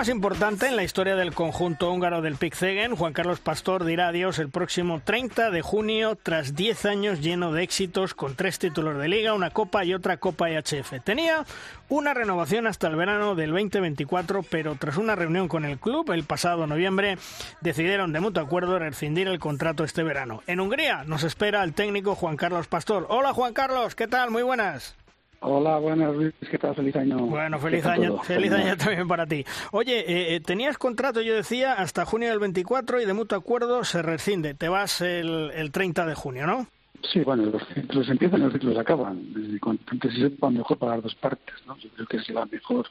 Más 0.00 0.08
importante 0.08 0.66
en 0.66 0.76
la 0.76 0.82
historia 0.82 1.14
del 1.14 1.34
conjunto 1.34 1.92
húngaro 1.92 2.22
del 2.22 2.36
Pixegen, 2.36 2.96
Juan 2.96 3.12
Carlos 3.12 3.38
Pastor, 3.38 3.84
dirá 3.84 4.08
adiós 4.08 4.38
el 4.38 4.48
próximo 4.48 5.02
30 5.04 5.50
de 5.50 5.60
junio 5.60 6.16
tras 6.16 6.54
10 6.54 6.86
años 6.86 7.20
lleno 7.20 7.52
de 7.52 7.62
éxitos 7.64 8.14
con 8.14 8.34
tres 8.34 8.58
títulos 8.58 8.96
de 8.96 9.08
liga, 9.08 9.34
una 9.34 9.50
copa 9.50 9.84
y 9.84 9.92
otra 9.92 10.16
copa 10.16 10.48
IHF. 10.48 11.04
Tenía 11.04 11.44
una 11.90 12.14
renovación 12.14 12.66
hasta 12.66 12.86
el 12.86 12.96
verano 12.96 13.34
del 13.34 13.50
2024, 13.50 14.42
pero 14.44 14.74
tras 14.76 14.96
una 14.96 15.16
reunión 15.16 15.48
con 15.48 15.66
el 15.66 15.78
club 15.78 16.10
el 16.12 16.24
pasado 16.24 16.66
noviembre 16.66 17.18
decidieron 17.60 18.14
de 18.14 18.20
mutuo 18.20 18.42
acuerdo 18.42 18.78
rescindir 18.78 19.28
el 19.28 19.38
contrato 19.38 19.84
este 19.84 20.02
verano. 20.02 20.42
En 20.46 20.60
Hungría 20.60 21.04
nos 21.04 21.24
espera 21.24 21.62
el 21.62 21.74
técnico 21.74 22.14
Juan 22.14 22.38
Carlos 22.38 22.68
Pastor. 22.68 23.04
Hola 23.10 23.34
Juan 23.34 23.52
Carlos, 23.52 23.94
¿qué 23.94 24.08
tal? 24.08 24.30
Muy 24.30 24.44
buenas. 24.44 24.96
Hola, 25.42 25.78
buenas, 25.78 26.14
Luis. 26.14 26.34
¿Qué 26.50 26.58
tal? 26.58 26.74
Feliz 26.74 26.94
año. 26.96 27.16
Bueno, 27.18 27.58
feliz 27.58 27.86
año, 27.86 28.18
feliz 28.18 28.52
año 28.52 28.76
también 28.76 29.08
para 29.08 29.26
ti. 29.26 29.42
Oye, 29.72 30.00
eh, 30.00 30.34
eh, 30.34 30.40
tenías 30.40 30.76
contrato, 30.76 31.22
yo 31.22 31.34
decía, 31.34 31.72
hasta 31.72 32.04
junio 32.04 32.28
del 32.28 32.38
24 32.38 33.00
y 33.00 33.06
de 33.06 33.14
mutuo 33.14 33.38
acuerdo 33.38 33.82
se 33.84 34.02
rescinde. 34.02 34.52
Te 34.52 34.68
vas 34.68 35.00
el, 35.00 35.50
el 35.54 35.72
30 35.72 36.04
de 36.04 36.14
junio, 36.14 36.46
¿no? 36.46 36.66
Sí, 37.10 37.20
bueno, 37.20 37.44
los 37.46 37.66
ciclos 37.68 38.08
empiezan 38.10 38.40
y 38.40 38.44
los 38.44 38.52
ciclos 38.52 38.76
acaban. 38.76 39.58
Cuanto 39.62 39.84
antes 39.90 40.12
se 40.12 40.20
sepa, 40.20 40.50
mejor 40.50 40.76
para 40.76 40.96
las 40.96 41.04
dos 41.04 41.14
partes, 41.14 41.54
¿no? 41.66 41.74
Yo 41.78 41.88
creo 41.90 42.06
que 42.06 42.18
es 42.18 42.28
la 42.28 42.44
mejor 42.44 42.86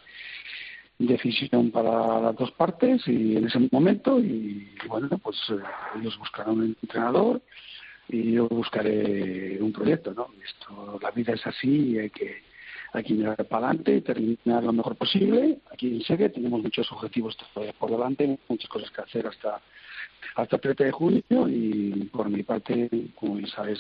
decisión 0.97 1.69
para 1.69 2.19
las 2.19 2.35
dos 2.35 2.51
partes 2.51 3.07
y 3.07 3.38
en 3.38 3.45
ese 3.47 3.59
momento 3.71 4.19
y 4.19 4.67
bueno, 4.88 5.07
pues 5.19 5.38
eh, 5.49 5.55
ellos 5.97 6.17
buscarán 6.17 6.55
un 6.55 6.75
entrenador 6.81 7.41
y 8.10 8.34
yo 8.34 8.48
buscaré 8.48 9.62
un 9.62 9.72
proyecto, 9.72 10.13
¿no? 10.13 10.28
Esto, 10.43 11.00
la 11.02 11.12
vida 11.12 11.34
es 11.34 11.45
así 11.45 11.91
y 11.91 12.00
hay 12.00 12.10
que, 12.10 12.41
hay 12.93 13.04
que 13.04 13.13
mirar 13.13 13.45
para 13.45 13.67
adelante 13.67 13.95
y 13.95 14.02
terminar 14.02 14.63
lo 14.63 14.74
mejor 14.74 14.95
posible. 14.95 15.60
Aquí 15.72 15.88
en 15.88 16.02
Segue 16.02 16.30
tenemos 16.30 16.62
muchos 16.62 16.91
objetivos 16.91 17.38
todavía 17.38 17.74
por 17.74 17.91
delante, 17.91 18.39
muchas 18.48 18.69
cosas 18.69 18.91
que 18.91 19.02
hacer 19.02 19.28
hasta 19.28 19.62
hasta 20.36 20.56
el 20.56 20.62
30 20.62 20.84
de 20.86 20.91
junio 20.91 21.24
y 21.48 22.10
por 22.12 22.30
mi 22.30 22.43
parte, 22.43 22.89
como 23.15 23.36
bien 23.36 23.48
sabes, 23.48 23.80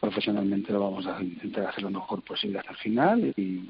profesionalmente 0.00 0.72
lo 0.72 0.80
vamos 0.80 1.06
a 1.06 1.20
intentar 1.22 1.66
hacer 1.66 1.82
lo 1.82 1.90
mejor 1.90 2.22
posible 2.22 2.58
hasta 2.58 2.72
el 2.72 2.76
final 2.78 3.34
y, 3.36 3.68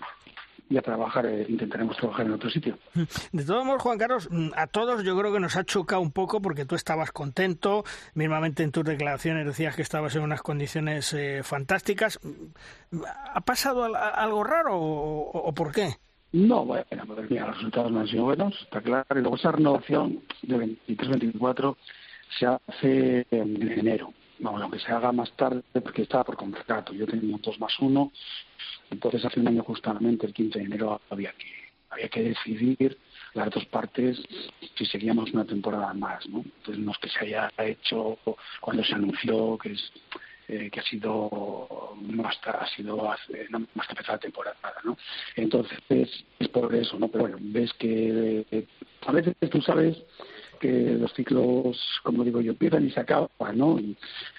y 0.71 0.77
a 0.77 0.83
trabajar, 0.83 1.27
eh, 1.27 1.47
intentaremos 1.49 1.97
trabajar 1.97 2.27
en 2.27 2.33
otro 2.33 2.51
sitio. 2.51 2.79
De 3.33 3.45
todos 3.45 3.65
modos, 3.65 3.83
Juan 3.83 3.99
Carlos, 3.99 4.29
mm, 4.31 4.51
a 4.57 4.67
todos 4.67 5.03
yo 5.03 5.19
creo 5.19 5.33
que 5.33 5.41
nos 5.41 5.57
ha 5.57 5.65
chocado 5.65 6.03
un 6.03 6.13
poco 6.13 6.43
porque 6.43 6.65
tú 6.65 6.75
estabas 6.75 7.13
contento, 7.13 7.85
mismamente 8.15 8.63
en 8.63 8.73
tus 8.73 8.85
declaraciones 8.85 9.47
decías 9.47 9.77
que 9.77 9.83
estabas 9.83 10.15
en 10.17 10.23
unas 10.23 10.43
condiciones 10.43 11.13
eh, 11.15 11.43
fantásticas. 11.43 12.21
¿Ha 13.35 13.41
pasado 13.43 13.85
algo 13.85 14.45
raro 14.45 14.79
o, 14.79 15.53
por 15.55 15.73
qué? 15.73 15.95
No, 16.33 16.65
bueno, 16.65 16.85
pues 17.07 17.31
mira, 17.31 17.47
los 17.47 17.57
resultados 17.57 17.91
no 17.91 18.01
han 18.01 18.09
sido 18.09 18.25
buenos, 18.25 18.55
está 18.63 18.81
claro. 18.81 19.19
Y 19.19 19.23
luego 19.23 19.37
esa 19.37 19.53
renovación 19.53 20.23
de 20.43 20.77
23-24 20.87 21.77
se 22.39 22.47
hace 22.47 23.27
en 23.31 23.71
enero. 23.73 24.13
Vamos, 24.41 24.63
aunque 24.63 24.79
se 24.79 24.93
haga 24.93 25.11
más 25.13 25.31
tarde, 25.33 25.63
porque 25.83 26.03
estaba 26.03 26.25
por 26.25 26.37
contrato. 26.37 26.93
Yo 26.93 27.07
tenía 27.07 27.37
dos 27.43 27.59
más 27.59 27.79
uno 27.81 28.13
entonces, 28.91 29.25
hace 29.25 29.41
un 29.41 29.49
año 29.49 29.63
justamente, 29.65 30.27
el 30.27 30.33
15 30.33 30.59
de 30.59 30.65
enero, 30.65 31.01
había 31.11 31.33
que, 31.33 31.47
había 31.91 32.09
que 32.09 32.23
decidir 32.23 32.99
las 33.35 33.51
dos 33.51 33.65
partes 33.67 34.21
si 34.77 34.87
seguíamos 34.87 35.33
una 35.33 35.45
temporada 35.45 35.93
más, 35.95 36.27
¿no? 36.29 36.39
Entonces, 36.39 36.79
no 36.79 36.93
es 36.93 36.99
que 36.99 37.09
se 37.09 37.21
haya 37.21 37.53
hecho 37.59 38.19
cuando 38.61 38.83
se 38.85 38.95
anunció 38.95 39.59
que 39.59 39.73
es 39.73 39.93
eh, 40.49 40.71
que 40.71 40.81
ha 40.81 40.83
sido 40.85 41.95
más 42.01 42.39
ha 42.47 42.67
sido 42.69 42.97
más 42.97 43.21
que 43.29 43.93
empezar 43.93 44.15
la 44.15 44.19
temporada, 44.19 44.57
¿no? 44.83 44.97
Entonces 45.37 45.79
es, 45.91 46.49
por 46.49 46.75
eso, 46.75 46.99
¿no? 46.99 47.09
Pero 47.09 47.25
bueno, 47.25 47.37
ves 47.41 47.71
que 47.75 48.47
eh, 48.51 48.67
a 49.07 49.13
veces 49.13 49.35
tú 49.51 49.61
sabes 49.61 49.99
que 50.59 50.97
los 50.99 51.13
ciclos, 51.15 52.01
como 52.03 52.25
digo 52.25 52.41
yo, 52.41 52.53
empiezan 52.53 52.87
y 52.87 52.91
se 52.91 53.01
acaban, 53.01 53.29
¿no? 53.55 53.79
Y, 53.79 53.97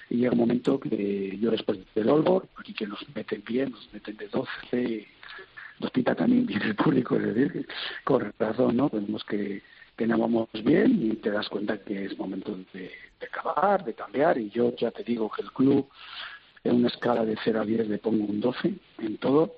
llega 0.08 0.32
un 0.32 0.38
momento 0.38 0.80
que 0.80 1.38
yo 1.40 1.50
después 1.50 1.78
del 1.94 2.08
Olbor, 2.08 2.48
aquí 2.56 2.74
que 2.74 2.86
nos 2.86 2.98
meten 3.14 3.42
bien, 3.46 3.70
nos 3.70 3.92
meten 3.92 4.16
de 4.16 4.28
12, 4.28 5.06
nos 5.78 5.90
pita 5.92 6.14
también 6.14 6.46
bien 6.46 6.62
el 6.62 6.74
público, 6.74 7.16
es 7.16 7.34
decir, 7.34 7.66
con 8.04 8.32
razón, 8.38 8.76
¿no? 8.76 8.90
Tenemos 8.90 9.24
que, 9.24 9.62
que 9.96 10.06
no 10.06 10.48
bien 10.64 11.10
y 11.12 11.16
te 11.16 11.30
das 11.30 11.48
cuenta 11.48 11.78
que 11.78 12.06
es 12.06 12.18
momento 12.18 12.58
de, 12.72 12.90
de 13.20 13.26
acabar, 13.26 13.84
de 13.84 13.94
cambiar, 13.94 14.38
y 14.38 14.50
yo 14.50 14.74
ya 14.76 14.90
te 14.90 15.04
digo 15.04 15.30
que 15.30 15.42
el 15.42 15.52
club 15.52 15.88
en 16.64 16.76
una 16.76 16.88
escala 16.88 17.24
de 17.24 17.36
0 17.42 17.60
a 17.60 17.64
10 17.64 17.88
le 17.88 17.98
pongo 17.98 18.24
un 18.24 18.40
12 18.40 18.74
en 18.98 19.16
todo, 19.18 19.56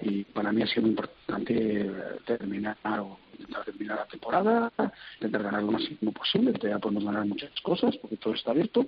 y 0.00 0.24
para 0.24 0.52
mí 0.52 0.62
ha 0.62 0.66
sido 0.66 0.86
importante 0.86 1.90
terminar 2.24 2.76
o 3.00 3.18
terminar 3.64 3.98
la 3.98 4.06
temporada, 4.06 4.72
intentar 5.16 5.42
ganar 5.42 5.62
lo 5.62 5.72
máximo 5.72 6.12
posible, 6.12 6.52
ya 6.62 6.78
podemos 6.78 7.04
ganar 7.04 7.24
muchas 7.26 7.50
cosas 7.60 7.96
porque 7.96 8.16
todo 8.16 8.34
está 8.34 8.50
abierto. 8.50 8.86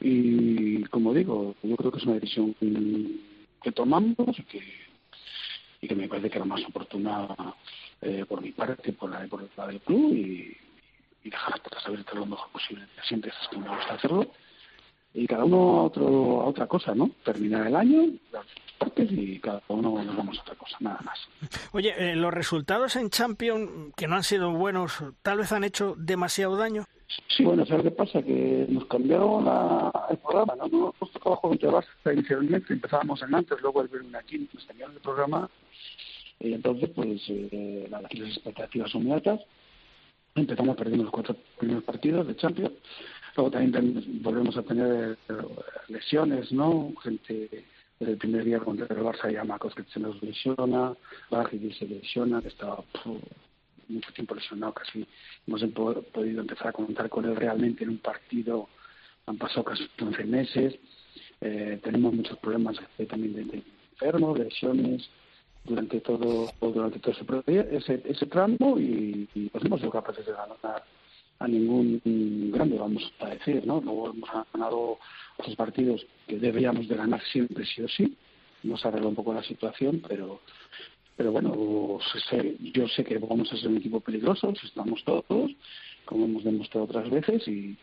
Y 0.00 0.84
como 0.84 1.12
digo, 1.12 1.54
yo 1.62 1.76
creo 1.76 1.90
que 1.90 1.98
es 1.98 2.04
una 2.04 2.14
decisión 2.14 2.54
que 3.62 3.72
tomamos 3.72 4.38
y 4.38 4.42
que, 4.44 4.62
y 5.80 5.88
que 5.88 5.94
me 5.94 6.08
parece 6.08 6.30
que 6.30 6.38
era 6.38 6.44
más 6.44 6.64
oportuna 6.64 7.28
eh, 8.00 8.24
por 8.28 8.40
mi 8.40 8.52
parte, 8.52 8.92
por 8.92 9.10
la, 9.10 9.26
por 9.26 9.48
la 9.56 9.66
del 9.66 9.80
club 9.80 10.12
y, 10.12 10.56
y 11.24 11.30
dejar 11.30 11.50
las 11.50 11.60
puertas 11.60 11.86
abiertas 11.86 12.14
lo 12.14 12.26
mejor 12.26 12.50
posible. 12.50 12.86
Siempre 13.06 13.30
es 13.30 13.48
que 13.48 13.58
me 13.58 13.68
gusta 13.68 13.94
hacerlo 13.94 14.30
y 15.18 15.26
cada 15.26 15.44
uno 15.44 15.80
a, 15.80 15.82
otro, 15.84 16.42
a 16.42 16.44
otra 16.46 16.66
cosa, 16.66 16.94
¿no? 16.94 17.10
Terminar 17.24 17.66
el 17.66 17.74
año, 17.74 18.04
y 18.96 19.38
cada 19.40 19.60
uno 19.68 20.02
nos 20.02 20.16
vamos 20.16 20.38
a 20.38 20.42
otra 20.42 20.54
cosa, 20.54 20.76
nada 20.80 21.00
más. 21.04 21.18
Oye, 21.72 21.92
eh, 21.98 22.14
los 22.14 22.32
resultados 22.32 22.94
en 22.94 23.10
Champions, 23.10 23.92
que 23.96 24.06
no 24.06 24.14
han 24.14 24.22
sido 24.22 24.52
buenos, 24.52 25.02
tal 25.22 25.38
vez 25.38 25.50
han 25.50 25.64
hecho 25.64 25.94
demasiado 25.98 26.56
daño. 26.56 26.84
Sí, 27.36 27.42
bueno, 27.42 27.66
¿sabes 27.66 27.84
qué 27.84 27.90
pasa? 27.90 28.22
Que 28.22 28.66
nos 28.68 28.86
cambiaron 28.86 29.44
la, 29.44 29.90
el 30.10 30.18
programa, 30.18 30.54
¿no? 30.56 30.68
Nosotros 30.68 31.10
tocaba 31.12 31.40
contra 31.40 31.70
Barça 31.70 32.12
inicialmente, 32.12 32.72
empezábamos 32.72 33.20
en 33.22 33.34
antes, 33.34 33.60
luego 33.60 33.82
el 33.82 33.88
Berlín 33.88 34.14
aquí, 34.14 34.48
nos 34.52 34.64
cambiaron 34.66 34.94
el 34.94 35.00
programa, 35.00 35.50
y 36.38 36.52
entonces, 36.52 36.90
pues, 36.94 37.20
eh, 37.28 37.88
las 37.90 38.04
expectativas 38.04 38.90
son 38.92 39.02
muy 39.04 39.12
altas. 39.12 39.40
Empezamos 40.36 40.76
perdiendo 40.76 41.04
los 41.04 41.12
cuatro 41.12 41.34
primeros 41.58 41.82
partidos 41.82 42.26
de 42.28 42.36
Champions. 42.36 42.74
Luego 43.38 43.52
también 43.52 44.20
volvemos 44.20 44.56
a 44.56 44.64
tener 44.64 45.16
eh, 45.28 45.32
lesiones, 45.86 46.50
¿no? 46.50 46.92
Gente 47.04 47.64
el 48.00 48.16
primer 48.16 48.42
día 48.42 48.58
contra 48.58 48.86
el 48.90 49.00
Barça 49.00 49.32
ya 49.32 49.44
Marcos 49.44 49.76
que 49.76 49.84
se 49.84 50.00
nos 50.00 50.20
lesiona, 50.20 50.92
Barri 51.30 51.72
se 51.72 51.86
lesiona, 51.86 52.42
que 52.42 52.48
estaba 52.48 52.82
mucho 53.86 54.12
tiempo 54.12 54.34
lesionado, 54.34 54.72
casi 54.72 55.06
hemos 55.46 55.62
podido 56.12 56.40
empezar 56.40 56.66
a 56.66 56.72
contar 56.72 57.08
con 57.08 57.26
él 57.26 57.36
realmente 57.36 57.84
en 57.84 57.90
un 57.90 57.98
partido, 57.98 58.68
han 59.26 59.38
pasado 59.38 59.62
casi 59.62 59.88
11 60.00 60.24
meses, 60.24 60.74
eh, 61.40 61.78
tenemos 61.84 62.12
muchos 62.14 62.38
problemas 62.38 62.76
también 63.08 63.34
de, 63.34 63.62
enfermos, 63.92 64.36
lesiones, 64.36 65.08
durante 65.64 66.00
todo 66.00 66.50
durante 66.60 66.98
todo 66.98 67.14
ese, 67.46 67.76
ese, 67.76 68.02
ese 68.04 68.26
tramo 68.26 68.80
y, 68.80 69.28
y 69.32 69.48
pues 69.48 69.64
hemos 69.64 69.78
sido 69.78 69.92
capaces 69.92 70.26
de 70.26 70.32
ganar 70.32 70.82
a 71.38 71.48
ningún 71.48 72.00
grande, 72.52 72.78
vamos 72.78 73.12
a 73.20 73.28
decir, 73.28 73.66
¿no? 73.66 73.80
Luego 73.80 74.10
hemos 74.10 74.30
ganado 74.52 74.98
los 75.46 75.56
partidos 75.56 76.04
que 76.26 76.38
deberíamos 76.38 76.88
de 76.88 76.96
ganar 76.96 77.22
siempre, 77.32 77.64
sí 77.64 77.82
o 77.82 77.88
sí. 77.88 78.16
Nos 78.64 78.84
arregla 78.84 79.08
un 79.08 79.14
poco 79.14 79.32
la 79.32 79.42
situación, 79.42 80.02
pero 80.06 80.40
pero 81.18 81.32
bueno, 81.32 81.98
yo 82.60 82.88
sé 82.88 83.04
que 83.04 83.18
vamos 83.18 83.52
a 83.52 83.56
ser 83.56 83.68
un 83.68 83.78
equipo 83.78 83.98
peligroso, 83.98 84.54
estamos 84.62 85.02
todos, 85.02 85.50
como 86.04 86.26
hemos 86.26 86.44
demostrado 86.44 86.84
otras 86.84 87.10
veces, 87.10 87.46
y, 87.48 87.76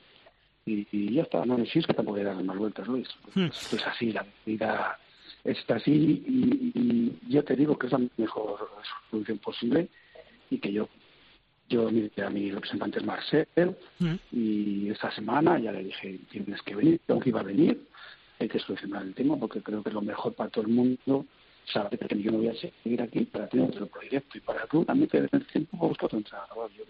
y, 0.66 1.14
ya 1.14 1.24
está. 1.24 1.46
No 1.46 1.58
decís 1.58 1.86
que 1.86 1.94
tampoco 1.94 2.16
hay 2.16 2.24
que 2.24 2.30
dar 2.30 2.42
más 2.42 2.58
vueltas, 2.58 2.88
Luis. 2.88 3.10
Hmm. 3.34 3.48
es 3.48 3.86
así, 3.86 4.14
la 4.14 4.26
vida 4.46 4.98
está 5.44 5.76
así, 5.76 5.92
y, 5.92 6.72
y, 6.80 7.20
yo 7.28 7.44
te 7.44 7.58
digo 7.58 7.78
que 7.78 7.88
es 7.88 7.92
la 7.92 8.02
mejor 8.16 8.70
solución 9.12 9.38
posible, 9.40 9.90
y 10.50 10.58
que 10.58 10.72
yo 10.72 10.88
yo 11.70 11.90
miré 11.90 12.24
a 12.24 12.30
mi 12.30 12.52
representante 12.52 13.00
Marcel 13.02 13.76
mm. 14.00 14.16
y 14.32 14.90
esta 14.90 15.12
semana 15.12 15.60
ya 15.60 15.72
le 15.72 15.84
dije, 15.84 16.20
tienes 16.30 16.62
que 16.62 16.76
venir, 16.76 17.02
tengo 17.06 17.20
que 17.20 17.30
iba 17.30 17.40
a 17.40 17.44
venir, 17.44 17.88
hay 18.40 18.48
que 18.48 18.60
solucionar 18.60 19.04
el 19.04 19.14
tema 19.14 19.38
porque 19.38 19.62
creo 19.62 19.82
que 19.82 19.90
es 19.90 19.96
lo 19.96 20.02
mejor 20.02 20.34
para 20.34 20.50
todo 20.50 20.66
el 20.66 20.72
mundo 20.72 21.26
saber 21.72 21.98
que 22.00 22.22
yo 22.22 22.32
no 22.32 22.38
voy 22.38 22.50
a 22.50 22.56
seguir 22.56 23.02
aquí 23.02 23.22
para 23.22 23.48
tener 23.48 23.70
otro 23.70 23.88
proyecto 23.88 24.38
y 24.38 24.42
para 24.42 24.68
tú 24.68 24.86
también 24.86 25.10
tener 25.10 25.30
tiempo 25.30 25.78
para 25.78 25.88
buscar 25.88 26.06
otro 26.06 26.18
entrenador. 26.20 26.72
Yo, 26.72 26.84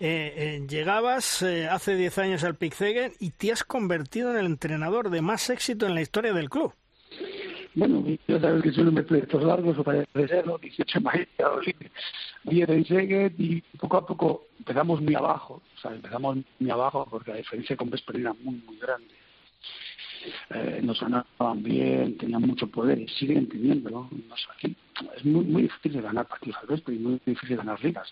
eh, 0.00 0.34
eh, 0.36 0.66
llegabas 0.68 1.42
eh, 1.42 1.68
hace 1.68 1.96
10 1.96 2.18
años 2.18 2.44
al 2.44 2.54
Pixegen 2.54 3.12
y 3.18 3.30
te 3.30 3.52
has 3.52 3.64
convertido 3.64 4.30
en 4.30 4.38
el 4.38 4.46
entrenador 4.46 5.10
de 5.10 5.20
más 5.20 5.50
éxito 5.50 5.86
en 5.86 5.94
la 5.94 6.00
historia 6.00 6.32
del 6.32 6.48
club. 6.48 6.72
Bueno, 7.76 8.02
ya 8.26 8.40
sabes 8.40 8.62
que 8.62 8.72
son 8.72 8.94
proyectos 8.94 9.42
largos, 9.42 9.78
o 9.78 9.84
parece 9.84 10.28
serlo, 10.28 10.56
18 10.56 10.98
maíz, 11.02 11.28
10 12.44 12.68
en 12.70 12.84
Seguet 12.86 13.34
y 13.38 13.60
poco 13.78 13.98
a 13.98 14.06
poco 14.06 14.46
empezamos 14.58 15.02
muy 15.02 15.14
abajo, 15.14 15.60
o 15.76 15.80
sea, 15.80 15.92
empezamos 15.92 16.38
muy 16.58 16.70
abajo 16.70 17.06
porque 17.10 17.32
la 17.32 17.36
diferencia 17.36 17.76
con 17.76 17.90
Vesper 17.90 18.16
era 18.16 18.32
muy, 18.32 18.54
muy 18.66 18.78
grande. 18.78 19.14
eh, 20.54 20.80
nos 20.82 20.98
ganaban 20.98 21.62
bien, 21.62 22.16
tenían 22.16 22.40
mucho 22.40 22.66
poder 22.66 22.98
y 22.98 23.08
siguen 23.08 23.46
teniéndolo. 23.46 24.08
aquí 24.56 24.74
es 25.14 25.24
muy, 25.26 25.44
muy 25.44 25.62
difícil 25.64 26.00
ganar 26.00 26.26
partidos 26.26 26.56
al 26.62 26.68
resto 26.68 26.90
y 26.92 26.98
muy 26.98 27.20
difícil 27.26 27.58
ganar 27.58 27.84
ligas. 27.84 28.10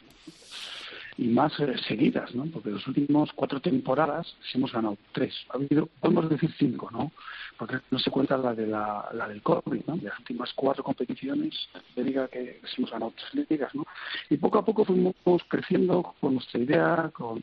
Y 1.17 1.29
más 1.29 1.59
eh, 1.61 1.75
seguidas, 1.87 2.35
¿no? 2.35 2.47
Porque 2.47 2.71
los 2.71 2.87
últimos 2.89 3.33
cuatro 3.35 3.61
temporadas 3.61 4.35
hemos 4.53 4.73
ganado 4.73 4.99
tres. 5.13 5.33
Ha 5.51 5.57
habido, 5.57 5.87
podemos 6.01 6.29
decir 6.29 6.51
cinco, 6.59 6.91
¿no? 6.91 7.13
Porque 7.57 7.77
no 7.91 7.99
se 8.01 8.11
cuenta 8.11 8.37
la 8.37 8.53
de 8.53 8.67
la, 8.67 9.27
del 9.29 9.43
COVID, 9.43 9.83
¿no? 9.87 9.97
Las 10.03 10.19
últimas 10.19 10.53
cuatro 10.55 10.83
competiciones 10.83 11.55
de 11.95 12.05
liga 12.05 12.27
que 12.27 12.61
hemos 12.77 12.91
ganado 12.91 13.13
tres 13.31 13.49
ligas, 13.49 13.75
¿no? 13.75 13.87
Y 14.29 14.37
poco 14.39 14.59
a 14.59 14.65
poco 14.65 14.85
fuimos 14.85 15.15
creciendo 15.49 16.15
con 16.21 16.35
nuestra 16.35 16.61
idea, 16.61 17.11
con 17.13 17.43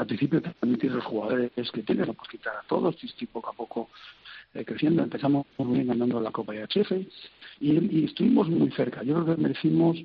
al 0.00 0.06
principio 0.06 0.42
también 0.42 0.78
tienes 0.78 0.96
los 0.96 1.04
jugadores 1.04 1.50
que 1.72 1.82
tienes, 1.82 2.06
no 2.06 2.14
puedes 2.14 2.30
quitar 2.30 2.56
a 2.56 2.62
todos, 2.66 2.96
y 3.02 3.26
poco 3.26 3.50
a 3.50 3.52
poco 3.52 3.88
eh, 4.54 4.64
creciendo. 4.64 5.02
Empezamos 5.02 5.46
muy 5.58 5.74
bien 5.74 5.88
ganando 5.88 6.20
la 6.20 6.30
Copa 6.30 6.54
IHF 6.54 6.92
y, 7.60 8.00
y 8.00 8.04
estuvimos 8.04 8.48
muy 8.48 8.70
cerca. 8.72 9.02
Yo 9.02 9.14
creo 9.14 9.36
que 9.36 9.42
merecimos 9.42 9.96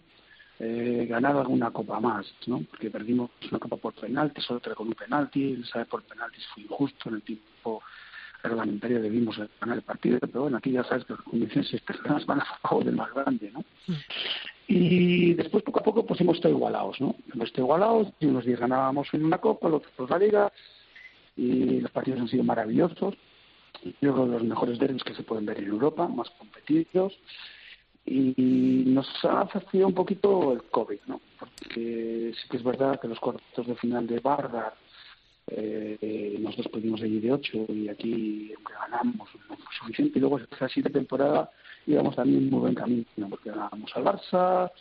eh, 0.63 1.07
ganar 1.09 1.35
alguna 1.35 1.71
copa 1.71 1.99
más, 1.99 2.31
¿no? 2.45 2.61
Porque 2.69 2.91
perdimos 2.91 3.31
una 3.49 3.57
copa 3.57 3.77
por 3.77 3.93
penaltis, 3.93 4.49
otra 4.51 4.75
con 4.75 4.87
un 4.87 4.93
penalti, 4.93 5.53
el 5.53 5.65
saber 5.65 5.87
por 5.87 6.03
penaltis 6.03 6.45
fue 6.53 6.63
injusto 6.63 7.09
en 7.09 7.15
el 7.15 7.21
tiempo 7.23 7.81
reglamentario 8.43 9.01
debimos 9.01 9.37
ganar 9.59 9.77
el 9.77 9.83
partido, 9.83 10.19
pero 10.19 10.41
bueno, 10.41 10.57
aquí 10.57 10.71
ya 10.71 10.83
sabes 10.83 11.05
que 11.05 11.13
las 11.13 11.21
condiciones 11.21 11.73
externas 11.73 12.25
van 12.25 12.41
a 12.41 12.45
favor 12.61 12.85
del 12.85 12.95
más 12.95 13.13
grande, 13.13 13.51
¿no? 13.51 13.63
Y 14.67 15.33
después, 15.33 15.63
poco 15.63 15.79
a 15.79 15.83
poco, 15.83 16.05
pues 16.05 16.21
hemos 16.21 16.37
estado 16.37 16.53
igualados, 16.53 16.99
¿no? 17.01 17.15
Hemos 17.33 17.47
estado 17.47 17.65
igualados, 17.65 18.07
y 18.19 18.25
unos 18.27 18.45
días 18.45 18.59
ganábamos 18.59 19.07
en 19.13 19.25
una 19.25 19.37
copa, 19.37 19.69
los 19.69 19.81
otros 19.85 20.09
la 20.09 20.17
liga, 20.17 20.51
y 21.35 21.81
los 21.81 21.91
partidos 21.91 22.21
han 22.21 22.27
sido 22.27 22.43
maravillosos. 22.43 23.15
Yo 23.83 24.13
creo 24.13 24.25
que 24.25 24.31
los 24.31 24.43
mejores 24.43 24.79
derbis 24.79 25.03
que 25.03 25.15
se 25.15 25.23
pueden 25.23 25.45
ver 25.45 25.59
en 25.59 25.67
Europa, 25.67 26.07
más 26.07 26.29
competidos. 26.31 27.17
Y 28.05 28.83
nos 28.87 29.07
ha 29.23 29.45
fastidiado 29.47 29.87
un 29.87 29.93
poquito 29.93 30.53
el 30.53 30.63
COVID, 30.63 30.99
¿no? 31.07 31.21
Porque 31.39 32.33
sí 32.35 32.49
que 32.49 32.57
es 32.57 32.63
verdad 32.63 32.99
que 32.99 33.07
los 33.07 33.19
cuartos 33.19 33.67
de 33.67 33.75
final 33.75 34.07
de 34.07 34.19
Barda 34.19 34.73
eh, 35.47 36.37
nosotros 36.39 36.69
pudimos 36.69 37.01
ir 37.01 37.21
de 37.21 37.33
8 37.33 37.65
y 37.69 37.89
aquí, 37.89 38.53
ganamos, 38.63 39.29
no 39.49 39.57
fue 39.57 39.75
suficiente. 39.79 40.17
Y 40.17 40.21
luego, 40.21 40.39
esta 40.39 40.67
siguiente 40.69 40.97
temporada, 40.97 41.51
íbamos 41.85 42.15
también 42.15 42.49
muy 42.49 42.59
buen 42.61 42.75
camino, 42.75 43.05
porque 43.29 43.49
ganábamos 43.49 43.91
al 43.95 44.03
Barça, 44.03 44.71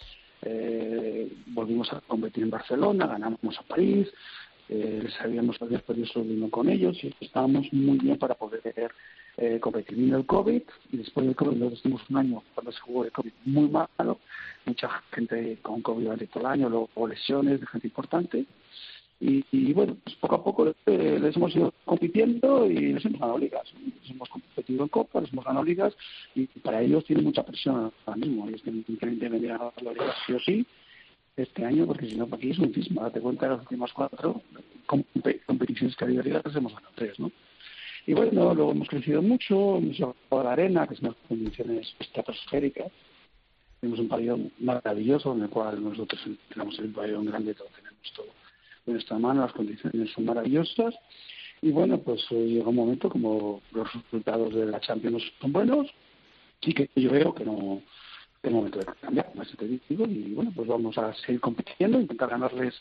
eh, 0.43 1.33
volvimos 1.47 1.93
a 1.93 2.01
competir 2.01 2.45
en 2.45 2.51
Barcelona, 2.51 3.07
ganamos 3.07 3.59
a 3.59 3.63
París, 3.63 4.09
eh, 4.69 5.09
sabíamos 5.19 5.59
que 5.59 5.65
habíamos 5.65 5.85
perdido 5.85 6.07
solo 6.07 6.51
con 6.51 6.69
ellos 6.69 6.97
y 7.03 7.13
estábamos 7.21 7.73
muy 7.73 7.99
bien 7.99 8.17
para 8.19 8.35
poder 8.35 8.93
eh. 9.37 9.61
Vino 9.91 10.17
el 10.19 10.27
COVID 10.27 10.63
y 10.93 10.97
después 10.97 11.27
del 11.27 11.37
COVID 11.37 11.57
nosotros 11.57 11.83
tuvimos 11.83 12.11
un 12.11 12.17
año 12.17 12.43
cuando 12.55 12.73
se 12.73 12.81
jugó 12.81 13.05
el 13.05 13.13
COVID 13.13 13.33
muy 13.45 13.69
malo, 13.69 14.19
mucha 14.67 14.89
gente 15.13 15.59
con 15.63 15.83
COVID 15.83 16.05
durante 16.05 16.27
todo 16.27 16.41
el 16.41 16.47
año, 16.47 16.69
luego 16.69 17.07
lesiones 17.07 17.61
de 17.61 17.67
gente 17.67 17.87
importante 17.87 18.47
y, 19.23 19.75
bueno, 19.75 19.99
pues 20.03 20.17
poco 20.17 20.35
a 20.35 20.43
poco 20.43 20.75
eh, 20.87 21.19
les 21.21 21.37
hemos 21.37 21.55
ido 21.55 21.75
compitiendo 21.85 22.65
y 22.65 22.95
les 22.95 23.05
hemos 23.05 23.21
ganado 23.21 23.39
ligas. 23.39 23.71
Les 24.01 24.11
hemos 24.11 24.31
competido 24.31 24.83
en 24.83 24.89
Copa, 24.89 25.21
les 25.21 25.31
hemos 25.31 25.45
ganado 25.45 25.63
ligas 25.63 25.95
y 26.35 26.47
para 26.47 26.81
ellos 26.81 27.05
tiene 27.05 27.21
mucha 27.21 27.45
presión 27.45 27.93
ahora 28.07 28.17
mismo. 28.17 28.49
Ellos 28.49 28.63
tienen 28.63 28.83
que 28.83 29.47
ganar 29.47 29.73
las 29.83 29.95
ligas 29.95 30.17
sí 30.27 30.33
o 30.33 30.41
sí 30.41 30.67
este 31.37 31.65
año 31.67 31.87
porque 31.87 32.07
si 32.07 32.17
no, 32.17 32.27
para 32.27 32.39
aquí 32.39 32.51
es 32.51 32.59
un 32.59 32.73
cisma. 32.73 33.03
Date 33.03 33.21
cuenta 33.21 33.45
de 33.47 33.53
las 33.53 33.61
últimas 33.61 33.93
cuatro 33.93 34.41
competiciones 34.87 35.95
que 35.97 36.05
ha 36.05 36.07
habido 36.07 36.23
ligas, 36.23 36.57
hemos 36.57 36.75
ganado 36.75 36.93
tres, 36.95 37.21
¿no? 37.21 37.31
Y 38.07 38.15
bueno, 38.15 38.55
luego 38.55 38.73
hemos 38.73 38.89
crecido 38.89 39.23
mucho, 39.23 39.77
hemos 39.77 39.97
jugado 39.97 40.41
a 40.41 40.45
la 40.45 40.53
arena, 40.53 40.87
que 40.87 40.95
es 40.95 41.01
unas 41.01 41.17
condiciones 41.29 41.95
estratosféricas. 41.99 42.91
Tenemos 43.81 44.01
un 44.01 44.09
pabellón 44.09 44.53
maravilloso 44.59 45.33
en 45.35 45.43
el 45.43 45.49
cual 45.49 45.83
nosotros 45.83 46.21
tenemos 46.49 46.79
el 46.79 46.93
pabellón 46.93 47.27
grande, 47.27 47.55
todo 47.55 47.69
tenemos 47.75 48.13
todo 48.15 48.29
en 48.87 48.95
nuestra 48.95 49.19
mano, 49.19 49.43
las 49.43 49.53
condiciones 49.53 50.11
son 50.13 50.25
maravillosas. 50.25 50.95
Y 51.63 51.71
bueno, 51.71 51.99
pues 51.99 52.25
llega 52.31 52.69
un 52.69 52.77
momento 52.77 53.11
como 53.11 53.61
los 53.73 53.93
resultados 53.93 54.55
de 54.55 54.67
la 54.67 54.81
Champions 54.81 55.23
son 55.41 55.53
buenos 55.53 55.87
y 56.63 56.73
que 56.73 56.89
yo 56.97 57.11
veo 57.11 57.35
que 57.35 57.45
no 57.45 57.83
es 58.43 58.51
momento 58.51 58.79
de 58.79 58.87
cambiar, 59.01 59.31
más 59.35 59.49
te 59.51 59.67
digo, 59.67 60.07
y 60.07 60.33
bueno, 60.33 60.51
pues 60.55 60.67
vamos 60.67 60.97
a 60.97 61.13
seguir 61.15 61.41
compitiendo, 61.41 62.01
intentar 62.01 62.31
ganarles 62.31 62.75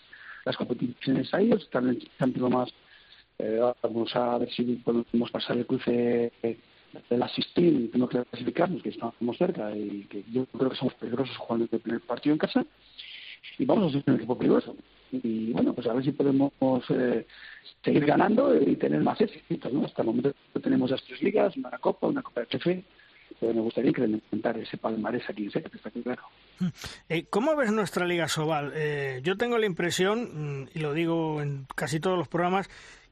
las 0.45 0.55
competiciones 0.55 1.33
a 1.33 1.41
ellos, 1.41 1.63
estar 1.63 1.83
en 1.83 1.99
el 2.17 2.49
más, 2.49 2.69
eh, 3.39 3.59
vamos 3.81 4.15
a 4.15 4.37
ver 4.37 4.51
si 4.51 4.63
podemos 4.75 5.31
pasar 5.31 5.57
el 5.57 5.65
cruce 5.65 6.31
asistir 7.21 7.73
y 7.73 7.87
tenemos 7.87 8.09
que 8.09 8.23
clasificarnos, 8.23 8.81
que 8.81 8.89
estamos 8.89 9.37
cerca 9.37 9.75
y 9.75 10.05
que 10.09 10.23
yo 10.31 10.45
creo 10.45 10.69
que 10.69 10.77
somos 10.77 10.93
peligrosos 10.95 11.37
jugando 11.37 11.67
el 11.71 11.79
primer 11.79 12.01
partido 12.01 12.33
en 12.33 12.39
casa, 12.39 12.65
y 13.57 13.65
vamos 13.65 13.89
a 13.89 13.91
ser 13.91 14.03
un 14.07 14.15
equipo 14.15 14.37
peligroso 14.37 14.75
y 15.11 15.51
bueno, 15.53 15.73
pues 15.73 15.87
a 15.87 15.93
ver 15.93 16.03
si 16.03 16.11
podemos 16.11 16.51
eh, 16.89 17.25
seguir 17.83 18.05
ganando 18.05 18.55
y 18.59 18.75
tener 18.75 19.01
más 19.01 19.19
éxito. 19.21 19.69
¿no? 19.69 19.85
Hasta 19.85 20.01
el 20.01 20.07
momento 20.07 20.33
tenemos 20.61 20.91
las 20.91 21.03
tres 21.03 21.21
ligas, 21.21 21.55
una 21.57 21.71
Copa, 21.77 22.07
una 22.07 22.21
Copa 22.21 22.41
de 22.41 22.47
jefe, 22.47 22.83
pero 23.39 23.53
me 23.53 23.61
gustaría 23.61 23.89
incrementar 23.89 24.57
ese 24.57 24.77
palmarés 24.77 25.27
aquí 25.29 25.45
en 25.45 25.51
Seca, 25.51 25.69
está 25.73 25.89
claro. 25.89 26.23
Eh, 27.07 27.25
¿Cómo 27.29 27.55
ves 27.55 27.71
nuestra 27.71 28.05
Liga 28.05 28.27
Sobal? 28.27 28.73
Eh, 28.75 29.21
yo 29.23 29.37
tengo 29.37 29.57
la 29.57 29.65
impresión, 29.65 30.63
mm, 30.63 30.69
y 30.75 30.79
lo 30.79 30.93
digo 30.93 31.41
en 31.41 31.65
casi 31.75 31.99
todos 31.99 32.17
los 32.17 32.27
programas, 32.27 32.69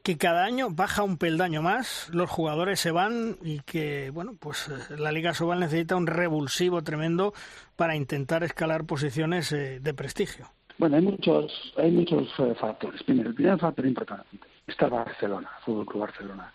que 0.07 0.17
cada 0.17 0.45
año 0.45 0.69
baja 0.71 1.03
un 1.03 1.17
peldaño 1.17 1.61
más, 1.61 2.09
los 2.13 2.29
jugadores 2.29 2.79
se 2.79 2.91
van 2.91 3.35
y 3.43 3.59
que, 3.59 4.09
bueno, 4.09 4.37
pues 4.39 4.69
la 4.89 5.11
Liga 5.11 5.33
Sobal 5.33 5.59
necesita 5.59 5.97
un 5.97 6.07
revulsivo 6.07 6.81
tremendo 6.81 7.33
para 7.75 7.93
intentar 7.93 8.41
escalar 8.45 8.85
posiciones 8.85 9.49
de 9.49 9.93
prestigio. 9.93 10.47
Bueno, 10.77 10.95
hay 10.95 11.01
muchos, 11.01 11.73
hay 11.75 11.91
muchos 11.91 12.25
eh, 12.39 12.55
factores. 12.57 13.03
Primero, 13.03 13.31
el 13.31 13.35
primer 13.35 13.59
factor 13.59 13.85
importante 13.85 14.29
está 14.65 14.87
Barcelona, 14.87 15.49
Fútbol 15.65 15.85
Club 15.85 16.01
Barcelona. 16.03 16.53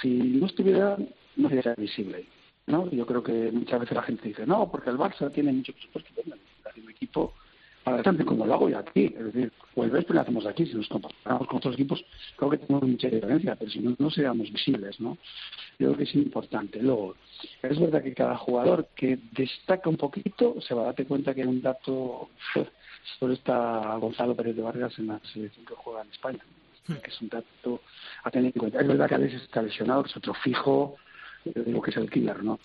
Si 0.00 0.08
no 0.08 0.46
estuviera, 0.46 0.96
no 1.36 1.48
sería 1.50 1.74
visible. 1.74 2.24
¿no? 2.66 2.90
Yo 2.90 3.04
creo 3.04 3.22
que 3.22 3.52
muchas 3.52 3.80
veces 3.80 3.94
la 3.94 4.04
gente 4.04 4.26
dice, 4.26 4.46
no, 4.46 4.70
porque 4.70 4.88
el 4.88 4.96
Barça 4.96 5.30
tiene 5.30 5.52
mucho 5.52 5.74
presupuesto. 5.74 6.14
Bueno, 6.24 6.40
un 6.82 6.90
equipo 6.90 7.34
adelante 7.94 8.24
como 8.24 8.46
lo 8.46 8.54
hago 8.54 8.68
yo 8.68 8.78
aquí. 8.78 9.06
Es 9.06 9.24
decir, 9.24 9.52
o 9.74 9.84
el 9.84 9.90
Vesper 9.90 10.16
lo 10.16 10.20
hacemos 10.22 10.46
aquí. 10.46 10.66
Si 10.66 10.74
nos 10.74 10.88
comparamos 10.88 11.46
con 11.46 11.58
otros 11.58 11.74
equipos, 11.74 12.04
creo 12.36 12.50
que 12.50 12.58
tenemos 12.58 12.88
mucha 12.88 13.08
diferencia, 13.08 13.56
pero 13.56 13.70
si 13.70 13.80
no, 13.80 13.94
no 13.98 14.10
seríamos 14.10 14.50
visibles. 14.52 15.00
¿no? 15.00 15.16
Yo 15.78 15.88
creo 15.88 15.96
que 15.96 16.04
es 16.04 16.14
importante. 16.14 16.82
Luego, 16.82 17.16
es 17.62 17.78
verdad 17.78 18.02
que 18.02 18.14
cada 18.14 18.36
jugador 18.36 18.88
que 18.94 19.18
destaca 19.32 19.88
un 19.88 19.96
poquito 19.96 20.60
se 20.60 20.74
va 20.74 20.82
a 20.82 20.86
darte 20.86 21.06
cuenta 21.06 21.34
que 21.34 21.42
hay 21.42 21.48
un 21.48 21.62
dato 21.62 22.30
Solo 23.18 23.34
está 23.34 23.96
Gonzalo 23.96 24.34
Pérez 24.34 24.56
de 24.56 24.62
Vargas 24.62 24.98
en 24.98 25.08
la 25.08 25.20
selección 25.32 25.64
que 25.64 25.74
juega 25.74 26.02
en 26.02 26.10
España, 26.10 26.40
hmm. 26.86 26.94
que 26.94 27.10
es 27.10 27.20
un 27.20 27.28
dato 27.28 27.80
a 28.24 28.30
tener 28.30 28.52
en 28.54 28.60
cuenta. 28.60 28.80
Es 28.80 28.88
verdad 28.88 29.08
que 29.08 29.14
a 29.14 29.18
veces 29.18 29.42
está 29.42 29.62
lesionado, 29.62 30.02
que 30.02 30.10
es 30.10 30.16
otro 30.16 30.34
fijo, 30.34 30.96
yo 31.44 31.62
digo 31.64 31.82
que 31.82 31.90
es 31.90 31.96
el 31.96 32.10
killer, 32.10 32.42
¿no? 32.42 32.58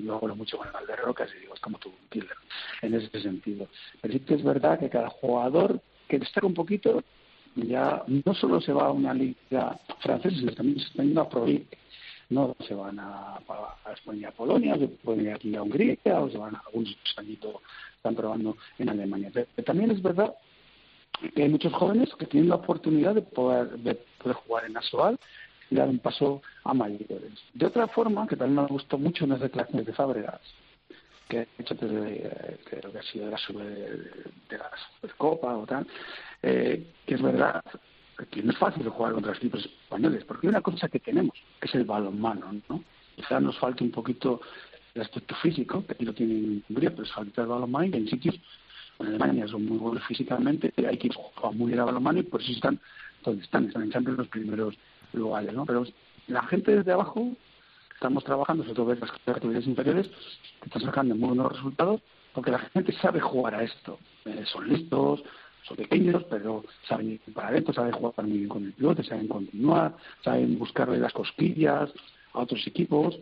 yo 0.00 0.14
hablo 0.16 0.36
mucho 0.36 0.58
con 0.58 0.68
el 0.68 0.86
de 0.86 0.96
Rocas 0.96 1.30
y 1.36 1.40
digo, 1.40 1.54
es 1.54 1.60
como 1.60 1.78
tu 1.78 1.90
killer, 2.10 2.36
en 2.82 2.94
ese 2.94 3.20
sentido. 3.20 3.68
Pero 4.00 4.14
sí 4.14 4.20
que 4.20 4.34
es 4.34 4.44
verdad 4.44 4.78
que 4.78 4.88
cada 4.88 5.08
jugador 5.10 5.80
que 6.08 6.18
destaca 6.18 6.46
un 6.46 6.54
poquito, 6.54 7.02
ya 7.56 8.02
no 8.06 8.34
solo 8.34 8.60
se 8.60 8.72
va 8.72 8.86
a 8.86 8.92
una 8.92 9.14
liga 9.14 9.78
francesa, 10.00 10.36
sino 10.36 10.52
también 10.52 10.78
se 10.78 10.86
está 10.86 11.02
yendo 11.02 11.20
a 11.20 11.28
Pro 11.28 11.46
no 12.30 12.56
se 12.66 12.74
van 12.74 12.98
a, 12.98 13.36
a 13.36 13.92
España, 13.92 14.28
a 14.28 14.32
Polonia, 14.32 14.78
se 14.78 14.88
pueden 14.88 15.26
ir 15.26 15.32
aquí 15.32 15.54
a 15.54 15.62
Hungría, 15.62 15.98
o 16.20 16.30
se 16.30 16.38
van 16.38 16.56
a 16.56 16.62
algún 16.66 16.86
españito 17.04 17.60
están 17.96 18.14
probando 18.14 18.56
en 18.78 18.88
Alemania. 18.88 19.30
Pero 19.32 19.46
también 19.64 19.90
es 19.90 20.02
verdad 20.02 20.34
que 21.34 21.42
hay 21.42 21.48
muchos 21.48 21.72
jóvenes 21.72 22.10
que 22.18 22.26
tienen 22.26 22.48
la 22.50 22.56
oportunidad 22.56 23.14
de 23.14 23.22
poder, 23.22 23.70
de 23.78 23.94
poder 24.22 24.36
jugar 24.36 24.64
en 24.66 24.76
Asoal 24.76 25.18
dar 25.76 25.88
un 25.88 25.98
paso 25.98 26.42
a 26.64 26.74
mayores. 26.74 27.32
De 27.52 27.66
otra 27.66 27.86
forma, 27.88 28.26
que 28.26 28.36
también 28.36 28.62
me 28.62 28.68
gustó 28.68 28.98
mucho 28.98 29.24
en 29.24 29.30
las 29.30 29.40
declaraciones 29.40 29.86
de 29.86 29.92
Fábregas, 29.92 30.40
que 31.28 31.40
ha 31.40 31.46
hecho 31.58 31.74
desde, 31.74 32.58
creo 32.64 32.92
que 32.92 32.98
ha 32.98 33.02
sido 33.02 33.26
de 33.26 33.30
la, 33.30 33.38
de 34.50 34.58
la 34.58 34.70
Supercopa 34.94 35.56
o 35.56 35.66
tal, 35.66 35.86
eh, 36.42 36.92
que 37.06 37.14
es 37.14 37.22
verdad 37.22 37.62
que 38.30 38.42
no 38.42 38.52
es 38.52 38.58
fácil 38.58 38.88
jugar 38.88 39.12
contra 39.12 39.30
los 39.32 39.38
equipos 39.38 39.64
españoles, 39.64 40.24
porque 40.24 40.46
hay 40.46 40.50
una 40.50 40.60
cosa 40.60 40.88
que 40.88 41.00
tenemos, 41.00 41.34
que 41.60 41.66
es 41.66 41.74
el 41.74 41.84
balonmano, 41.84 42.54
¿no? 42.68 42.84
Quizá 43.16 43.40
nos 43.40 43.58
falta 43.58 43.82
un 43.82 43.90
poquito 43.90 44.40
el 44.94 45.02
aspecto 45.02 45.34
físico, 45.36 45.84
que 45.84 45.92
aquí 45.92 46.04
lo 46.04 46.12
tienen 46.12 46.36
en 46.36 46.64
Hungría, 46.68 46.90
pero 46.90 47.02
es 47.02 47.12
falta 47.12 47.42
el 47.42 47.48
balonmano, 47.48 47.96
en 47.96 48.08
sitios, 48.08 48.38
en 49.00 49.06
Alemania 49.08 49.48
son 49.48 49.66
muy 49.66 49.78
buenos 49.78 50.04
físicamente, 50.04 50.72
hay 50.76 50.96
que 50.96 51.08
jugar 51.12 51.54
muy 51.54 51.68
bien 51.68 51.80
a 51.80 51.84
balonmano 51.84 52.20
y 52.20 52.22
por 52.22 52.40
eso 52.40 52.52
están 52.52 52.80
donde 53.24 53.42
están, 53.42 53.64
están 53.64 54.06
en 54.06 54.16
los 54.16 54.28
primeros 54.28 54.74
lugares, 55.14 55.52
¿no? 55.52 55.64
Pero 55.66 55.84
la 56.28 56.42
gente 56.44 56.76
desde 56.76 56.92
abajo, 56.92 57.28
estamos 57.94 58.24
trabajando, 58.24 58.62
sobre 58.64 58.76
todo 58.76 58.92
en 58.92 59.00
las 59.00 59.12
categorías 59.12 59.66
inferiores, 59.66 60.10
están 60.64 60.82
sacando 60.82 61.14
muy 61.14 61.28
buenos 61.28 61.52
resultados, 61.52 62.00
porque 62.32 62.50
la 62.50 62.58
gente 62.58 62.92
sabe 62.92 63.20
jugar 63.20 63.54
a 63.54 63.62
esto. 63.62 63.98
Eh, 64.24 64.44
son 64.46 64.68
listos, 64.68 65.22
son 65.62 65.76
pequeños, 65.76 66.24
pero 66.28 66.64
saben 66.88 67.12
ir 67.12 67.20
para 67.32 67.48
adentro, 67.48 67.72
saben 67.72 67.92
jugar 67.92 68.26
muy 68.26 68.38
bien 68.38 68.48
con 68.48 68.64
el 68.64 68.72
pilote, 68.72 69.04
saben 69.04 69.28
continuar, 69.28 69.96
saben 70.22 70.58
buscarle 70.58 70.98
las 70.98 71.12
cosquillas, 71.12 71.90
a 72.32 72.40
otros 72.40 72.66
equipos. 72.66 73.18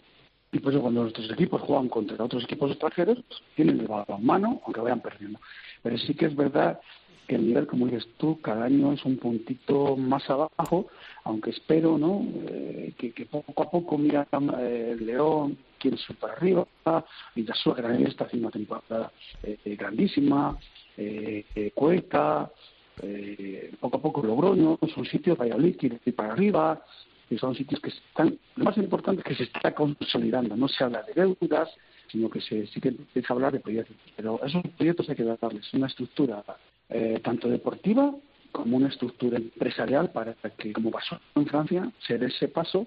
Y 0.50 0.58
por 0.58 0.72
eso 0.72 0.82
cuando 0.82 1.02
nuestros 1.02 1.30
equipos 1.30 1.62
juegan 1.62 1.88
contra 1.88 2.22
otros 2.22 2.44
equipos 2.44 2.70
extranjeros, 2.70 3.18
tienen 3.56 3.80
el 3.80 3.86
balón 3.86 4.24
mano, 4.24 4.60
aunque 4.64 4.80
vayan 4.80 5.00
perdiendo. 5.00 5.40
Pero 5.82 5.96
sí 5.98 6.14
que 6.14 6.26
es 6.26 6.36
verdad 6.36 6.80
que 7.26 7.36
el 7.36 7.46
nivel, 7.46 7.66
como 7.66 7.86
dices 7.86 8.08
tú, 8.18 8.40
cada 8.40 8.64
año 8.64 8.92
es 8.92 9.04
un 9.04 9.16
puntito 9.16 9.96
más 9.96 10.28
abajo, 10.28 10.88
aunque 11.24 11.50
espero 11.50 11.98
¿no? 11.98 12.26
Eh, 12.48 12.94
que, 12.96 13.26
poco 13.26 13.62
a 13.62 13.70
poco 13.70 13.98
mira 13.98 14.26
eh, 14.60 14.96
León, 14.98 15.56
quiere 15.78 15.96
subir 15.96 16.18
para 16.18 16.34
arriba, 16.34 16.66
la 16.84 17.74
Granada 17.74 18.08
está 18.08 18.24
haciendo 18.24 18.48
una 18.48 18.52
temporada 18.52 19.12
eh, 19.42 19.76
grandísima, 19.76 20.58
Cueca, 21.74 22.50
poco 23.80 23.96
a 23.96 24.02
poco 24.02 24.22
Logroño, 24.22 24.78
son 24.94 25.04
sitios, 25.06 25.38
Valladolid 25.38 25.76
quiere 25.76 26.00
ir 26.04 26.14
para 26.14 26.32
arriba, 26.32 26.84
y 27.30 27.38
son 27.38 27.54
sitios 27.54 27.80
que 27.80 27.88
están, 27.88 28.38
lo 28.56 28.64
más 28.64 28.76
importante 28.76 29.22
es 29.22 29.26
que 29.26 29.34
se 29.34 29.44
está 29.44 29.74
consolidando, 29.74 30.54
no 30.54 30.68
se 30.68 30.84
habla 30.84 31.02
de 31.02 31.14
deudas, 31.14 31.70
sino 32.08 32.28
que 32.28 32.40
se, 32.42 32.66
sí 32.66 32.80
que 32.80 32.88
empieza 32.88 33.32
a 33.32 33.36
hablar 33.36 33.52
de 33.52 33.60
proyectos, 33.60 33.96
pero 34.14 34.38
esos 34.44 34.62
proyectos 34.76 35.08
hay 35.08 35.16
que 35.16 35.24
darles 35.24 35.72
una 35.72 35.86
estructura 35.86 36.44
eh, 36.92 37.20
tanto 37.22 37.48
deportiva 37.48 38.14
como 38.50 38.76
una 38.76 38.88
estructura 38.88 39.38
empresarial 39.38 40.10
para 40.10 40.34
que, 40.34 40.72
como 40.72 40.90
pasó 40.90 41.18
en 41.34 41.46
Francia, 41.46 41.90
se 42.06 42.18
dé 42.18 42.26
ese 42.26 42.48
paso 42.48 42.86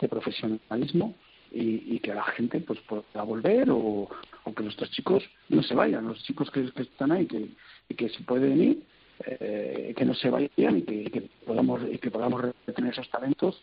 de 0.00 0.08
profesionalismo 0.08 1.14
y, 1.50 1.98
que 1.98 2.14
la 2.14 2.22
gente 2.22 2.60
pues 2.60 2.78
pueda 2.80 3.24
volver 3.24 3.68
o, 3.70 4.08
que 4.56 4.62
nuestros 4.62 4.90
chicos 4.90 5.22
no 5.48 5.62
se 5.62 5.74
vayan, 5.74 6.06
los 6.06 6.22
chicos 6.24 6.50
que, 6.50 6.70
están 6.76 7.12
ahí 7.12 7.26
que, 7.26 7.48
y 7.88 7.94
que 7.94 8.08
se 8.08 8.22
pueden 8.22 8.62
ir, 8.62 8.82
eh, 9.26 9.92
que 9.96 10.04
no 10.04 10.14
se 10.14 10.30
vayan 10.30 10.78
y 10.78 10.82
que, 10.82 11.28
podamos 11.44 11.82
y 11.90 11.98
que 11.98 12.10
podamos 12.10 12.40
retener 12.66 12.92
esos 12.92 13.10
talentos 13.10 13.60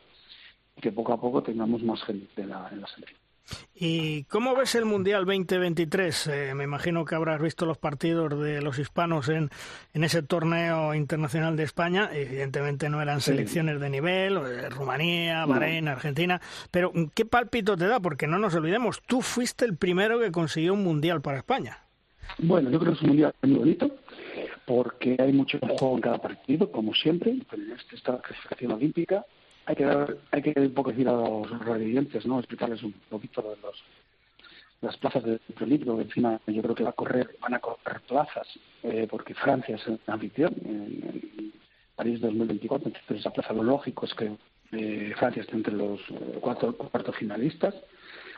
y 0.76 0.82
que 0.82 0.92
poco 0.92 1.14
a 1.14 1.22
poco 1.22 1.44
tengamos 1.44 1.82
más 1.84 2.04
gente 2.04 2.42
en 2.42 2.50
la, 2.50 2.70
en 2.72 2.82
la 2.82 2.88
selección. 2.88 3.27
¿Y 3.76 4.24
cómo 4.24 4.56
ves 4.56 4.76
el 4.76 4.86
Mundial 4.86 5.26
2023? 5.26 6.28
Eh, 6.28 6.54
me 6.56 6.64
imagino 6.64 7.06
que 7.06 7.16
habrás 7.16 7.42
visto 7.42 7.66
los 7.66 7.78
partidos 7.78 8.40
de 8.42 8.62
los 8.62 8.80
hispanos 8.80 9.30
en, 9.30 9.50
en 9.94 10.04
ese 10.04 10.24
torneo 10.24 10.94
internacional 10.94 11.56
de 11.56 11.64
España. 11.64 12.10
Evidentemente 12.12 12.90
no 12.90 13.02
eran 13.02 13.22
selecciones 13.22 13.80
de 13.80 13.90
nivel, 13.90 14.38
eh, 14.38 14.70
Rumanía, 14.70 15.46
Bahrein, 15.46 15.88
Argentina. 15.88 16.42
Pero 16.72 16.92
¿qué 17.14 17.26
palpito 17.26 17.78
te 17.78 17.88
da? 17.88 18.00
Porque 18.00 18.28
no 18.28 18.40
nos 18.40 18.56
olvidemos, 18.56 19.02
tú 19.06 19.22
fuiste 19.22 19.66
el 19.66 19.78
primero 19.78 20.20
que 20.20 20.32
consiguió 20.32 20.74
un 20.74 20.84
Mundial 20.84 21.22
para 21.22 21.38
España. 21.38 21.80
Bueno, 22.40 22.70
yo 22.70 22.80
creo 22.80 22.92
que 22.94 22.98
es 22.98 23.02
un 23.04 23.10
Mundial 23.10 23.34
muy 23.44 23.54
bonito 23.54 23.96
porque 24.66 25.16
hay 25.18 25.32
mucho 25.32 25.60
juego 25.60 25.96
en 25.96 26.02
cada 26.02 26.18
partido, 26.18 26.72
como 26.72 26.94
siempre. 26.94 27.32
En 27.32 27.72
este 27.72 27.96
está 27.96 28.14
la 28.14 28.22
clasificación 28.22 28.74
olímpica 28.74 29.26
hay 29.68 29.76
que 29.76 29.84
dar, 29.84 30.18
hay 30.32 30.42
que 30.42 30.60
un 30.60 30.74
poco 30.74 30.92
decir 30.92 31.08
a 31.10 31.12
los 31.12 31.66
radiantes, 31.66 32.26
¿no? 32.26 32.40
Explicarles 32.40 32.82
un 32.84 32.94
poquito 33.10 33.42
de 33.42 33.58
los 33.62 33.84
las 34.82 34.96
plazas 34.98 35.24
del 35.24 35.40
que 35.58 35.64
encima 35.64 36.40
yo 36.46 36.62
creo 36.62 36.76
que 36.76 36.84
va 36.84 36.92
a 36.92 36.94
correr, 36.94 37.36
van 37.42 37.56
a 37.56 37.60
correr 37.60 38.00
plazas, 38.08 38.48
eh, 38.84 39.08
porque 39.10 39.34
Francia 39.34 39.76
es 39.76 39.88
el 39.88 40.00
anfitrión 40.08 40.54
en, 40.64 41.54
París 41.96 42.22
2024, 42.22 42.90
entonces 42.90 43.20
esa 43.20 43.32
plaza 43.32 43.54
lo 43.54 43.64
lógico 43.64 44.06
es 44.06 44.14
que 44.14 44.32
eh, 44.74 45.14
Francia 45.18 45.42
esté 45.42 45.56
entre 45.56 45.74
los 45.74 46.00
eh, 46.12 46.38
cuatro, 46.40 46.78
cuatro 46.78 47.12
finalistas, 47.12 47.74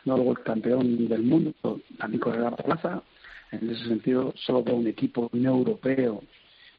luego 0.06 0.30
el 0.30 0.42
campeón 0.42 1.08
del 1.08 1.22
mundo 1.22 1.52
también 1.98 2.20
correrá 2.22 2.50
la 2.50 2.56
plaza, 2.56 3.02
en 3.52 3.68
ese 3.68 3.84
sentido 3.84 4.32
solo 4.34 4.64
veo 4.64 4.76
un 4.76 4.86
equipo 4.86 5.28
no 5.34 5.50
europeo 5.50 6.22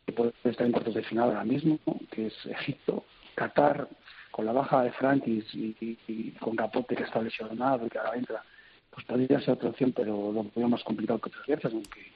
que 0.08 0.12
puede 0.14 0.34
estar 0.44 0.66
en 0.66 0.72
cuartos 0.72 0.96
de 0.96 1.04
final 1.04 1.30
ahora 1.30 1.44
mismo, 1.44 1.78
que 2.10 2.26
es 2.26 2.46
Egipto, 2.48 3.06
Qatar, 3.36 3.88
con 4.32 4.46
la 4.46 4.54
baja 4.54 4.84
de 4.84 4.92
Frankis 4.94 5.46
y, 5.54 6.32
con 6.40 6.56
Capote 6.56 6.96
que 6.96 7.04
está 7.04 7.22
lesionado 7.22 7.86
y 7.86 7.90
que 7.90 7.98
ahora 7.98 8.18
entra, 8.18 8.44
pues 8.90 9.06
podría 9.06 9.40
ser 9.40 9.52
otra 9.52 9.70
opción, 9.70 9.92
pero 9.92 10.32
lo 10.32 10.46
veo 10.56 10.70
más 10.70 10.84
complicado 10.84 11.20
que 11.20 11.30
otras 11.30 11.48
veces, 11.48 11.72
aunque 11.74 12.12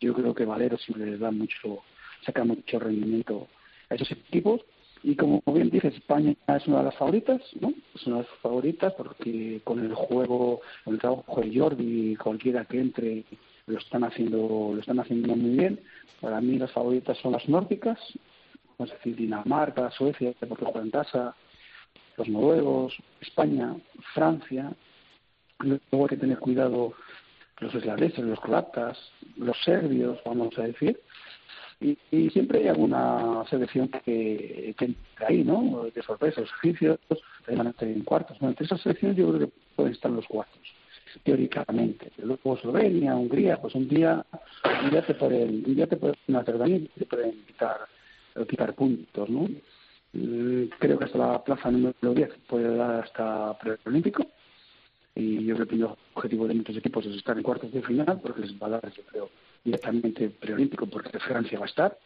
yo 0.00 0.14
creo 0.14 0.34
que 0.34 0.44
Valero 0.44 0.78
sí 0.78 0.92
le 0.94 1.18
da 1.18 1.30
mucho, 1.30 1.82
saca 2.24 2.44
mucho 2.44 2.78
rendimiento 2.78 3.48
a 3.90 3.94
esos 3.94 4.10
equipos. 4.10 4.62
Y 5.02 5.14
como 5.14 5.40
bien 5.46 5.70
dice, 5.70 5.88
España 5.88 6.34
es 6.48 6.66
una 6.66 6.78
de 6.78 6.84
las 6.84 6.96
favoritas, 6.96 7.40
¿no? 7.60 7.72
Es 7.94 8.04
una 8.06 8.16
de 8.16 8.22
las 8.22 8.32
favoritas 8.40 8.92
porque 8.94 9.60
con 9.62 9.78
el 9.78 9.94
juego, 9.94 10.60
el 10.86 10.98
trabajo 10.98 11.40
de 11.40 11.56
Jordi, 11.56 12.16
cualquiera 12.16 12.64
que 12.64 12.80
entre, 12.80 13.24
lo 13.66 13.78
están 13.78 14.02
haciendo, 14.02 14.72
lo 14.74 14.80
están 14.80 14.98
haciendo 14.98 15.36
muy 15.36 15.56
bien. 15.56 15.80
Para 16.20 16.40
mí 16.40 16.58
las 16.58 16.72
favoritas 16.72 17.16
son 17.18 17.32
las 17.32 17.48
nórdicas, 17.48 17.98
a 18.78 18.84
decir 18.84 19.16
Dinamarca, 19.16 19.90
Suecia, 19.90 20.32
porque 20.48 20.64
juegan 20.64 20.84
en 20.84 20.90
casa, 20.90 21.34
los 22.18 22.28
noruegos, 22.28 22.96
España, 23.20 23.74
Francia. 24.14 24.72
Luego 25.60 25.80
hay 25.92 26.08
que 26.08 26.16
tener 26.16 26.38
cuidado 26.38 26.92
los 27.60 27.74
islandeses, 27.74 28.24
los 28.24 28.40
croatas, 28.40 28.98
los 29.36 29.56
serbios, 29.64 30.18
vamos 30.24 30.56
a 30.58 30.62
decir. 30.62 31.00
Y, 31.80 31.96
siempre 32.30 32.58
hay 32.58 32.68
alguna 32.68 33.44
selección 33.48 33.88
que, 33.88 34.74
que 34.76 34.84
entra 34.84 35.28
ahí, 35.28 35.44
¿no? 35.44 35.84
De 35.94 36.02
sorpresa, 36.02 36.40
los 36.40 36.50
egipcios 36.62 36.98
van 37.46 37.68
a 37.68 37.70
estar 37.70 37.88
en 37.88 38.02
cuartos. 38.02 38.36
Bueno, 38.40 38.50
entre 38.50 38.66
esas 38.66 38.80
selecciones 38.80 39.16
yo 39.16 39.28
creo 39.28 39.46
que 39.46 39.54
pueden 39.76 39.92
estar 39.92 40.10
los 40.10 40.26
cuartos, 40.26 40.60
teóricamente. 41.22 42.10
Luego 42.18 42.56
Eslovenia, 42.56 43.14
Hungría, 43.14 43.60
pues 43.60 43.76
un 43.76 43.88
día, 43.88 44.26
un 44.82 44.90
día 44.90 45.06
te 45.06 45.14
pueden, 45.14 45.64
un 45.66 45.74
día 45.76 45.86
te 45.86 45.96
pueden 45.96 46.16
hacer 46.36 46.58
daño 46.58 46.80
te 46.98 47.06
pueden 47.06 47.44
quitar, 47.46 47.78
quitar 48.48 48.74
puntos, 48.74 49.30
¿no? 49.30 49.48
Mm, 50.18 50.70
creo 50.78 50.98
que 50.98 51.04
hasta 51.04 51.18
la 51.18 51.44
plaza 51.44 51.70
número 51.70 51.94
10 52.02 52.30
puede 52.48 52.76
dar 52.76 53.04
hasta 53.04 53.56
preolímpico 53.58 54.26
y 55.14 55.44
yo 55.44 55.54
creo 55.54 55.68
que 55.68 55.74
el 55.76 55.84
objetivo 56.14 56.48
de 56.48 56.54
muchos 56.54 56.76
equipos 56.76 57.06
es 57.06 57.16
estar 57.16 57.36
en 57.36 57.44
cuartos 57.44 57.70
de 57.72 57.82
final 57.82 58.20
porque 58.20 58.40
les 58.40 58.52
va 58.60 58.66
a 58.66 58.70
dar, 58.70 58.92
yo 58.92 59.02
creo, 59.04 59.30
directamente 59.64 60.28
preolímpico 60.30 60.86
porque 60.86 61.18
Francia 61.20 61.58
va 61.58 61.66
a 61.66 61.68
estar 61.68 61.98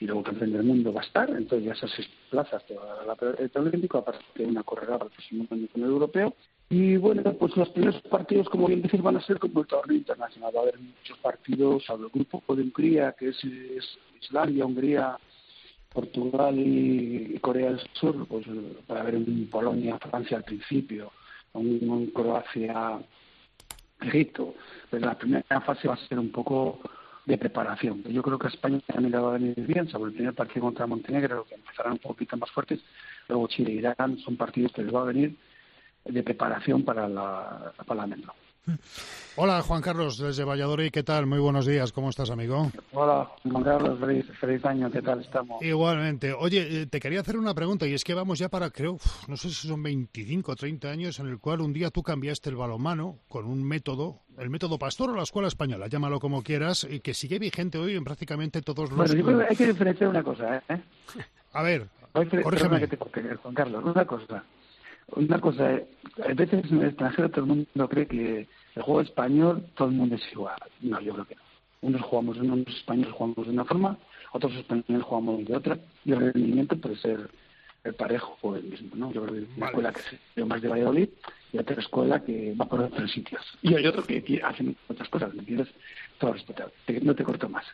y 0.00 0.06
luego 0.06 0.24
campeón 0.24 0.52
del 0.52 0.64
mundo 0.64 0.92
va 0.92 1.02
a 1.02 1.04
estar, 1.04 1.30
entonces 1.30 1.64
ya 1.64 1.72
esas 1.72 1.90
seis 1.92 2.08
plazas 2.28 2.66
te 2.66 2.74
va 2.74 3.00
a 3.00 3.04
dar 3.04 3.36
el 3.38 3.50
preolímpico, 3.50 3.98
aparte 3.98 4.24
de 4.34 4.46
una 4.46 4.64
carrera 4.64 4.98
para 4.98 5.04
el 5.04 5.12
próximo 5.12 5.46
año 5.50 5.68
con 5.72 5.82
el 5.82 5.88
europeo. 5.88 6.34
Y 6.70 6.96
bueno, 6.96 7.22
pues 7.34 7.56
los 7.56 7.68
primeros 7.68 8.00
partidos, 8.02 8.48
como 8.48 8.66
bien 8.66 8.82
decís, 8.82 9.00
van 9.00 9.16
a 9.16 9.20
ser 9.20 9.38
como 9.38 9.60
el 9.60 9.66
torneo 9.66 9.96
internacional. 9.96 10.52
Va 10.56 10.60
a 10.60 10.62
haber 10.62 10.80
muchos 10.80 11.16
partidos, 11.18 11.88
al 11.88 12.08
grupo 12.08 12.42
de 12.56 12.62
Hungría, 12.62 13.12
que 13.12 13.28
es 13.28 13.38
Islandia, 14.20 14.66
Hungría, 14.66 15.16
Portugal 15.94 16.56
y 16.58 17.38
Corea 17.40 17.70
del 17.70 17.80
Sur, 17.92 18.26
pues 18.26 18.44
para 18.86 19.04
ver 19.04 19.14
en 19.14 19.48
Polonia, 19.48 19.96
Francia 19.98 20.36
al 20.36 20.44
principio, 20.44 21.12
en 21.54 22.06
Croacia, 22.08 22.98
Egipto. 24.00 24.54
Pero 24.90 25.06
la 25.06 25.16
primera 25.16 25.60
fase 25.60 25.86
va 25.86 25.94
a 25.94 26.08
ser 26.08 26.18
un 26.18 26.32
poco 26.32 26.80
de 27.24 27.38
preparación. 27.38 28.02
Yo 28.02 28.22
creo 28.22 28.38
que 28.38 28.48
a 28.48 28.50
España 28.50 28.80
también 28.86 29.12
le 29.12 29.18
va 29.18 29.28
a 29.30 29.38
venir 29.38 29.54
bien, 29.66 29.88
sobre 29.88 30.10
el 30.10 30.16
primer 30.16 30.34
partido 30.34 30.62
contra 30.66 30.86
Montenegro, 30.86 31.44
que 31.44 31.54
empezarán 31.54 31.92
un 31.92 31.98
poquito 31.98 32.36
más 32.36 32.50
fuertes. 32.50 32.80
Luego 33.28 33.46
Chile 33.46 33.70
e 33.70 33.76
Irán 33.76 34.18
son 34.18 34.36
partidos 34.36 34.72
que 34.72 34.82
les 34.82 34.94
va 34.94 35.02
a 35.02 35.06
venir 35.06 35.36
de 36.04 36.22
preparación 36.22 36.82
para 36.82 37.08
la, 37.08 37.72
para 37.86 38.00
la 38.00 38.06
Hola 39.36 39.62
Juan 39.62 39.82
Carlos 39.82 40.18
desde 40.18 40.44
Valladolid, 40.44 40.90
¿qué 40.90 41.02
tal? 41.02 41.26
Muy 41.26 41.38
buenos 41.38 41.66
días, 41.66 41.92
¿cómo 41.92 42.10
estás 42.10 42.30
amigo? 42.30 42.70
Hola 42.92 43.28
Juan 43.42 43.64
Carlos, 43.64 43.98
feliz, 44.40 44.64
año, 44.64 44.90
¿qué 44.90 45.02
tal 45.02 45.20
estamos? 45.20 45.60
Igualmente, 45.62 46.32
oye, 46.32 46.82
eh, 46.82 46.86
te 46.86 47.00
quería 47.00 47.20
hacer 47.20 47.36
una 47.36 47.52
pregunta 47.52 47.86
y 47.86 47.94
es 47.94 48.04
que 48.04 48.14
vamos 48.14 48.38
ya 48.38 48.48
para, 48.48 48.70
creo, 48.70 48.96
no 49.28 49.36
sé 49.36 49.48
si 49.48 49.68
son 49.68 49.82
25 49.82 50.52
o 50.52 50.56
30 50.56 50.88
años 50.88 51.18
en 51.18 51.26
el 51.26 51.40
cual 51.40 51.60
un 51.60 51.72
día 51.72 51.90
tú 51.90 52.02
cambiaste 52.02 52.50
el 52.50 52.56
balonmano 52.56 53.18
con 53.28 53.44
un 53.46 53.62
método, 53.66 54.20
el 54.38 54.50
método 54.50 54.78
Pastor 54.78 55.10
o 55.10 55.16
la 55.16 55.24
Escuela 55.24 55.48
Española, 55.48 55.88
llámalo 55.88 56.20
como 56.20 56.42
quieras, 56.42 56.86
y 56.88 57.00
que 57.00 57.12
sigue 57.12 57.38
vigente 57.38 57.78
hoy 57.78 57.96
en 57.96 58.04
prácticamente 58.04 58.62
todos 58.62 58.90
los... 58.90 58.96
Bueno, 58.96 59.14
yo 59.14 59.24
creo 59.24 59.38
que 59.38 59.46
hay 59.50 59.56
que 59.56 59.66
diferenciar 59.66 60.10
una 60.10 60.22
cosa, 60.22 60.62
¿eh? 60.68 60.80
A 61.52 61.62
ver, 61.62 61.88
corrígeme. 62.12 62.88
Juan 63.42 63.54
Carlos, 63.54 63.84
una 63.84 64.06
cosa 64.06 64.44
una 65.08 65.40
cosa, 65.40 65.80
a 66.24 66.34
veces 66.34 66.70
en 66.70 66.80
el 66.80 66.88
extranjero 66.88 67.30
todo 67.30 67.40
el 67.42 67.46
mundo 67.46 67.88
cree 67.88 68.06
que 68.06 68.48
el 68.74 68.82
juego 68.82 69.00
español 69.00 69.64
todo 69.76 69.88
el 69.88 69.94
mundo 69.94 70.16
es 70.16 70.32
igual. 70.32 70.56
No, 70.80 71.00
yo 71.00 71.12
creo 71.14 71.26
que 71.26 71.34
no. 71.34 71.42
Unos 71.82 72.02
jugamos, 72.02 72.38
unos 72.38 72.66
españoles 72.68 73.12
jugamos 73.12 73.46
de 73.46 73.52
una 73.52 73.64
forma, 73.64 73.98
otros 74.32 74.54
españoles 74.54 75.02
jugamos 75.02 75.44
de 75.44 75.56
otra, 75.56 75.78
y 76.04 76.12
el 76.12 76.32
rendimiento 76.32 76.76
puede 76.76 76.96
ser 76.96 77.30
el 77.84 77.94
parejo 77.94 78.38
o 78.40 78.56
el 78.56 78.64
mismo, 78.64 78.90
¿no? 78.96 79.12
Yo 79.12 79.22
creo 79.24 79.34
que 79.34 79.46
una 79.56 79.66
escuela 79.66 79.92
que 79.92 80.00
se 80.00 80.44
más 80.44 80.62
de 80.62 80.68
Valladolid 80.68 81.08
y 81.54 81.58
otra 81.58 81.80
escuela 81.80 82.22
que 82.22 82.52
va 82.54 82.66
por 82.66 82.80
otros 82.80 83.10
sitios. 83.12 83.40
Y 83.62 83.74
hay 83.74 83.86
otro 83.86 84.02
que 84.02 84.40
hace 84.42 84.74
otras 84.88 85.08
cosas, 85.08 85.32
¿me 85.34 85.40
entiendes? 85.40 85.68
no 87.02 87.14
te 87.14 87.24
corto 87.24 87.48
más. 87.48 87.64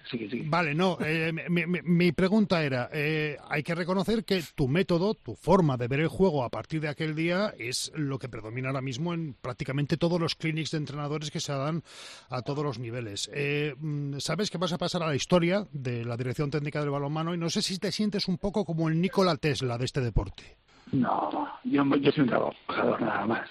Vale, 0.44 0.74
no. 0.74 0.98
Eh, 1.04 1.32
mi, 1.48 2.12
pregunta 2.12 2.64
era, 2.64 2.88
eh, 2.92 3.36
hay 3.48 3.62
que 3.62 3.74
reconocer 3.74 4.24
que 4.24 4.42
tu 4.54 4.66
método, 4.66 5.14
tu 5.14 5.34
forma 5.34 5.76
de 5.76 5.88
ver 5.88 6.00
el 6.00 6.08
juego 6.08 6.42
a 6.44 6.50
partir 6.50 6.80
de 6.80 6.88
aquel 6.88 7.14
día 7.14 7.54
es 7.58 7.92
lo 7.94 8.18
que 8.18 8.28
predomina 8.28 8.68
ahora 8.68 8.80
mismo 8.80 9.14
en 9.14 9.34
prácticamente 9.34 9.96
todos 9.96 10.20
los 10.20 10.34
clinics 10.34 10.72
de 10.72 10.78
entrenadores 10.78 11.30
que 11.30 11.40
se 11.40 11.52
dan 11.52 11.82
a 12.28 12.42
todos 12.42 12.64
los 12.64 12.78
niveles. 12.78 13.30
Eh, 13.32 13.74
mm, 13.78 14.18
Sabes 14.18 14.50
que 14.50 14.58
vas 14.58 14.72
a 14.72 14.78
pasar 14.78 15.02
a 15.02 15.08
la 15.08 15.14
historia 15.14 15.66
de 15.72 16.04
la 16.04 16.16
dirección 16.16 16.50
técnica 16.50 16.80
del 16.80 16.90
balonmano 16.90 17.34
y 17.34 17.38
no 17.38 17.50
sé 17.50 17.62
si 17.62 17.78
te 17.78 17.92
sientes 17.92 18.28
un 18.28 18.38
poco 18.38 18.64
como 18.64 18.88
el 18.88 19.00
Nikola 19.00 19.36
Tesla 19.36 19.78
de 19.78 19.84
este 19.84 20.00
deporte. 20.00 20.59
No, 20.92 21.48
yo, 21.64 21.84
yo 21.96 22.12
soy 22.12 22.22
un 22.22 22.28
trabajador 22.28 23.00
nada 23.00 23.26
más. 23.26 23.48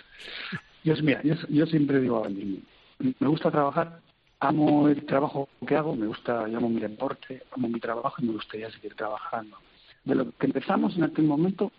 Yo, 0.84 0.94
mira, 1.02 1.22
yo, 1.24 1.36
yo 1.50 1.66
siempre 1.66 2.00
digo 2.00 2.26
a 2.26 2.30
mí, 2.30 2.62
me 3.00 3.28
gusta 3.28 3.52
trabajar, 3.52 4.02
amo 4.40 4.88
el 4.88 5.06
trabajo 5.06 5.50
que 5.66 5.76
hago, 5.76 5.96
me 5.96 6.08
gusta, 6.08 6.48
yo 6.48 6.58
amo 6.58 6.70
mi 6.70 6.82
deporte, 6.82 7.44
amo 7.52 7.68
mi 7.68 7.80
trabajo 7.80 8.16
y 8.20 8.26
me 8.26 8.34
gustaría 8.34 8.70
seguir 8.72 8.96
trabajando. 8.96 9.58
De 10.04 10.16
lo 10.16 10.32
que 10.32 10.48
empezamos 10.48 10.96
en 10.98 11.04
aquel 11.04 11.26
momento, 11.26 11.72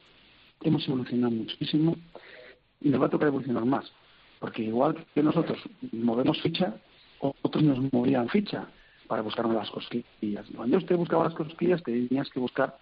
hemos 0.63 0.87
evolucionado 0.87 1.33
muchísimo 1.33 1.97
y 2.81 2.89
nos 2.91 3.01
va 3.01 3.07
a 3.07 3.11
tocar 3.11 3.29
evolucionar 3.29 3.65
más. 3.65 3.91
Porque 4.39 4.63
igual 4.63 5.05
que 5.15 5.23
nosotros 5.23 5.59
movemos 5.93 6.41
ficha, 6.41 6.75
otros 7.21 7.63
nos 7.63 7.93
movían 7.93 8.29
ficha 8.29 8.67
para 9.07 9.23
buscar 9.23 9.47
las 9.47 9.71
cosquillas. 9.71 10.47
Cuando 10.55 10.79
usted 10.79 10.97
buscaba 10.97 11.25
las 11.25 11.35
cosquillas, 11.35 11.83
tenías 11.83 12.31
que 12.31 12.41
buscar 12.41 12.79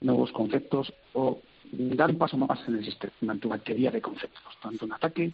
nuevos 0.00 0.32
conceptos 0.32 0.92
o 1.14 1.40
dar 1.72 2.10
un 2.10 2.18
paso 2.18 2.36
más 2.36 2.60
en 2.68 2.76
el 2.76 2.84
sistema, 2.84 3.32
en 3.32 3.40
tu 3.40 3.48
batería 3.48 3.90
de 3.90 4.00
conceptos, 4.00 4.42
tanto 4.62 4.84
en 4.84 4.92
ataque 4.92 5.32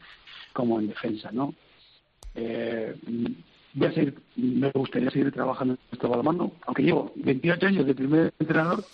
como 0.53 0.79
en 0.81 0.89
defensa, 0.89 1.31
¿no? 1.33 1.55
Eh, 2.35 2.95
voy 3.75 3.89
a 3.89 3.93
seguir, 3.93 4.15
me 4.37 4.71
gustaría 4.71 5.11
seguir 5.11 5.33
trabajando 5.33 5.75
en 5.75 5.81
este 5.93 6.07
balonmano, 6.07 6.53
aunque 6.67 6.83
llevo 6.83 7.13
28 7.17 7.67
años 7.67 7.87
de 7.87 7.95
primer 7.95 8.33
entrenador, 8.39 8.85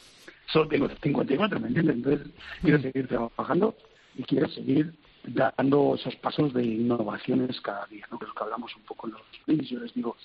solo 0.46 0.68
tengo 0.68 0.88
54, 0.88 1.60
¿me 1.60 1.68
entiendes? 1.68 1.96
Entonces, 1.96 2.28
quiero 2.62 2.80
seguir 2.80 3.08
trabajando 3.08 3.74
y 4.16 4.22
quiero 4.24 4.48
seguir 4.48 4.94
dando 5.26 5.94
esos 5.94 6.16
pasos 6.16 6.52
de 6.52 6.64
innovaciones 6.64 7.60
cada 7.60 7.86
día, 7.86 8.06
¿no? 8.10 8.18
Que 8.18 8.24
es 8.24 8.28
lo 8.28 8.34
que 8.34 8.44
hablamos 8.44 8.74
un 8.76 8.82
poco 8.82 9.06
en 9.06 9.14
los 9.14 9.22
vídeos. 9.46 9.68
Yo 9.68 9.80
les 9.80 9.94
digo, 9.94 10.16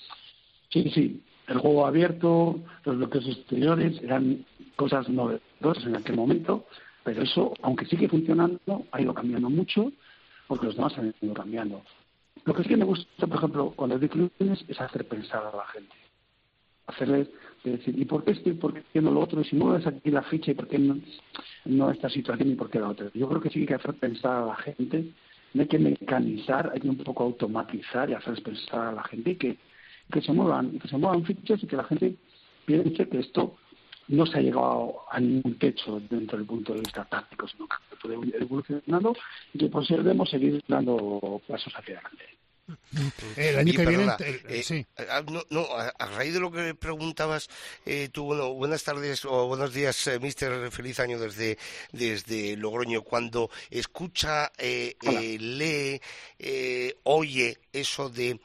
sí, 0.70 0.90
sí, 0.94 1.22
el 1.48 1.58
juego 1.58 1.86
abierto, 1.86 2.60
los 2.84 2.96
bloques 2.96 3.26
exteriores, 3.26 4.00
eran 4.02 4.44
cosas 4.76 5.08
novedosas 5.08 5.84
en 5.84 5.96
aquel 5.96 6.16
momento, 6.16 6.66
pero 7.04 7.22
eso, 7.22 7.54
aunque 7.62 7.86
sigue 7.86 8.08
funcionando, 8.08 8.84
ha 8.92 9.00
ido 9.00 9.14
cambiando 9.14 9.48
mucho 9.50 9.92
porque 10.46 10.66
los 10.66 10.76
demás 10.76 10.96
han 10.98 11.14
ido 11.20 11.34
cambiando. 11.34 11.82
Lo 12.44 12.54
que 12.54 12.64
sí 12.64 12.74
me 12.76 12.84
gusta, 12.84 13.26
por 13.26 13.36
ejemplo, 13.36 13.72
cuando 13.76 13.98
doy 13.98 14.08
clubes 14.08 14.64
es 14.66 14.80
hacer 14.80 15.06
pensar 15.06 15.44
a 15.44 15.56
la 15.56 15.66
gente. 15.66 15.94
Hacerles 16.86 17.28
decir, 17.62 17.98
¿y 17.98 18.04
por 18.04 18.24
qué 18.24 18.32
estoy, 18.32 18.54
por 18.54 18.74
qué 18.74 19.00
no 19.00 19.10
lo 19.10 19.20
otro? 19.20 19.40
Y 19.40 19.44
si 19.44 19.56
mueves 19.56 19.86
aquí 19.86 20.10
la 20.10 20.22
ficha, 20.22 20.50
¿y 20.50 20.54
por 20.54 20.66
qué 20.66 20.78
no, 20.78 20.98
no 21.66 21.90
esta 21.90 22.08
situación 22.08 22.50
y 22.50 22.54
por 22.54 22.70
qué 22.70 22.80
la 22.80 22.88
otra? 22.88 23.10
Yo 23.14 23.28
creo 23.28 23.40
que 23.40 23.50
sí 23.50 23.54
que 23.54 23.60
hay 23.60 23.66
que 23.66 23.74
hacer 23.74 23.94
pensar 23.94 24.42
a 24.42 24.46
la 24.46 24.56
gente, 24.56 25.04
no 25.54 25.62
hay 25.62 25.68
que 25.68 25.78
mecanizar, 25.78 26.70
hay 26.72 26.80
que 26.80 26.88
un 26.88 26.96
poco 26.96 27.24
automatizar 27.24 28.10
y 28.10 28.14
hacer 28.14 28.42
pensar 28.42 28.88
a 28.88 28.92
la 28.92 29.04
gente 29.04 29.36
que, 29.36 29.58
que 30.10 30.22
se 30.22 30.32
muevan, 30.32 30.78
que 30.78 30.88
se 30.88 30.96
muevan 30.96 31.24
fichas 31.24 31.62
y 31.62 31.66
que 31.66 31.76
la 31.76 31.84
gente 31.84 32.16
piense 32.64 33.08
que 33.08 33.18
esto 33.18 33.56
no 34.10 34.26
se 34.26 34.38
ha 34.38 34.42
llegado 34.42 35.02
a 35.10 35.20
ningún 35.20 35.56
techo 35.58 36.00
dentro 36.10 36.36
del 36.36 36.46
punto 36.46 36.74
de 36.74 36.80
vista 36.80 37.04
táctico, 37.04 37.46
sino 37.46 37.66
que 37.68 37.96
puede 37.96 38.36
evolucionando 38.36 39.14
y 39.54 39.58
que 39.58 39.68
debemos 39.96 40.28
seguir 40.28 40.62
dando 40.66 41.40
pasos 41.46 41.72
hacia 41.76 41.94
adelante. 41.94 42.24
El 43.36 43.58
año 43.58 43.72
que 43.72 43.86
viene, 43.86 44.06
eh, 44.48 44.62
sí. 44.62 44.86
no, 45.50 45.66
a, 45.76 46.06
raíz 46.06 46.34
de 46.34 46.40
lo 46.40 46.50
que 46.50 46.74
preguntabas, 46.74 47.48
eh, 47.86 48.08
tú, 48.12 48.24
bueno, 48.24 48.52
buenas 48.54 48.84
tardes 48.84 49.24
o 49.24 49.46
buenos 49.46 49.72
días, 49.72 50.06
eh, 50.06 50.18
Mister, 50.18 50.70
feliz 50.70 51.00
año 51.00 51.18
desde, 51.18 51.58
desde 51.92 52.56
Logroño. 52.56 53.02
Cuando 53.02 53.50
escucha, 53.70 54.52
eh, 54.58 54.96
lee, 55.38 56.00
oye 57.04 57.58
eso 57.72 58.08
de 58.08 58.40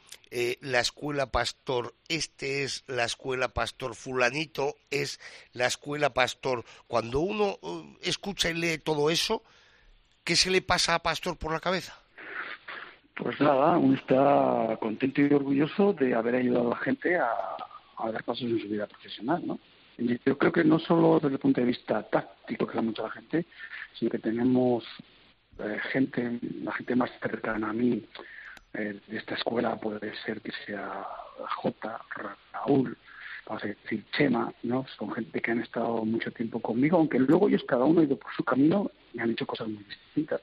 la 0.62 0.82
escuela 0.82 1.32
pastor, 1.32 1.96
este 2.08 2.64
es 2.64 2.84
la 2.88 3.06
escuela 3.06 3.50
pastor, 3.50 3.96
fulanito 3.96 4.78
es 4.92 5.20
la 5.54 5.66
escuela 5.66 6.14
pastor. 6.14 6.66
Cuando 6.88 7.20
uno 7.20 7.58
escucha 8.02 8.50
y 8.50 8.54
lee 8.54 8.78
todo 8.78 9.10
eso, 9.10 9.44
¿qué 10.24 10.36
se 10.36 10.50
le 10.50 10.62
pasa 10.62 10.96
a 10.96 11.04
pastor 11.04 11.38
por 11.38 11.54
la 11.54 11.60
cabeza? 11.60 12.05
Pues 13.16 13.40
nada, 13.40 13.78
uno 13.78 13.96
está 13.96 14.78
contento 14.80 15.22
y 15.22 15.34
orgulloso 15.34 15.94
de 15.94 16.14
haber 16.14 16.36
ayudado 16.36 16.68
a 16.68 16.70
la 16.72 16.82
gente 16.82 17.16
a, 17.16 17.32
dar 18.12 18.24
pasos 18.26 18.44
en 18.44 18.60
su 18.60 18.68
vida 18.68 18.88
profesional, 18.88 19.42
¿no? 19.46 19.60
yo 19.98 20.38
creo 20.38 20.52
que 20.52 20.66
no 20.66 20.78
solo 20.78 21.20
desde 21.22 21.36
el 21.36 21.40
punto 21.40 21.62
de 21.62 21.68
vista 21.68 22.04
táctico, 22.04 22.68
que 22.68 22.76
da 22.76 22.82
mucha 22.82 23.04
la 23.04 23.12
gente, 23.12 23.46
sino 23.98 24.12
que 24.12 24.20
tenemos 24.20 24.84
eh, 25.60 25.80
gente, 25.94 26.40
la 26.62 26.74
gente 26.74 26.96
más 26.98 27.10
cercana 27.22 27.70
a 27.70 27.74
mí 27.74 28.04
eh, 28.74 29.00
de 29.08 29.18
esta 29.18 29.36
escuela 29.36 29.78
puede 29.78 30.14
ser 30.26 30.42
que 30.42 30.52
sea 30.66 31.08
J, 31.62 32.02
Raúl, 32.52 32.98
vamos 33.48 33.64
a 33.64 33.68
decir 33.68 34.04
Chema, 34.12 34.52
¿no? 34.64 34.86
Son 34.98 35.14
gente 35.14 35.42
que 35.42 35.52
han 35.52 35.62
estado 35.62 36.04
mucho 36.04 36.32
tiempo 36.32 36.60
conmigo, 36.60 36.98
aunque 36.98 37.20
luego 37.20 37.48
ellos 37.48 37.64
cada 37.66 37.86
uno 37.86 38.02
ha 38.02 38.04
ido 38.04 38.18
por 38.18 38.34
su 38.34 38.44
camino 38.44 38.92
y 39.14 39.20
han 39.20 39.32
hecho 39.32 39.48
cosas 39.48 39.70
muy 39.70 39.84
distintas. 39.84 40.42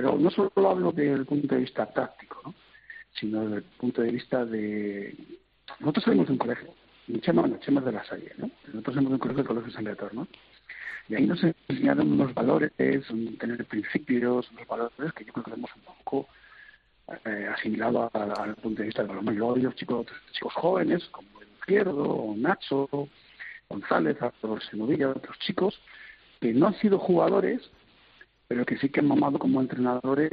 Pero 0.00 0.16
no 0.16 0.30
solo 0.30 0.50
hablo 0.66 0.92
desde 0.92 1.12
el 1.12 1.26
punto 1.26 1.54
de 1.54 1.60
vista 1.60 1.84
táctico, 1.84 2.40
¿no? 2.42 2.54
sino 3.12 3.42
desde 3.42 3.56
el 3.56 3.62
punto 3.64 4.00
de 4.00 4.10
vista 4.10 4.46
de... 4.46 5.14
Nosotros 5.78 6.04
salimos 6.04 6.26
de 6.26 6.32
un 6.32 6.38
colegio, 6.38 6.70
Chema, 7.20 7.60
Chema 7.60 7.82
de 7.82 7.92
la 7.92 8.02
Salle, 8.04 8.32
¿no? 8.38 8.50
Nosotros 8.68 8.94
salimos 8.94 9.10
de 9.10 9.14
un 9.16 9.18
colegio, 9.18 9.42
el 9.42 9.46
Colegio 9.46 9.72
San 9.72 9.84
Beator, 9.84 10.14
¿no? 10.14 10.26
Y 11.06 11.16
ahí 11.16 11.26
nos 11.26 11.44
enseñaron 11.68 12.12
unos 12.12 12.32
valores, 12.32 12.72
tener 12.76 13.62
principios, 13.66 14.50
unos 14.52 14.66
valores 14.66 15.12
que 15.12 15.26
yo 15.26 15.34
creo 15.34 15.44
que 15.44 15.52
hemos 15.52 15.70
un 15.76 15.82
poco 15.82 16.28
eh, 17.26 17.50
asimilado 17.54 18.10
al 18.14 18.54
punto 18.54 18.80
de 18.80 18.86
vista 18.86 19.02
luego 19.02 19.54
los 19.56 19.74
chicos, 19.74 20.06
chicos 20.32 20.54
jóvenes, 20.54 21.04
como 21.10 21.42
el 21.42 21.48
Izquierdo, 21.58 22.32
Nacho, 22.38 22.88
González, 23.68 24.16
Arturo 24.22 24.62
Senovilla, 24.62 25.10
otros 25.10 25.38
chicos, 25.40 25.78
que 26.40 26.54
no 26.54 26.68
han 26.68 26.74
sido 26.80 26.98
jugadores, 26.98 27.70
pero 28.50 28.66
que 28.66 28.76
sí 28.78 28.88
que 28.88 28.98
han 28.98 29.06
mamado 29.06 29.38
como 29.38 29.60
entrenadores 29.60 30.32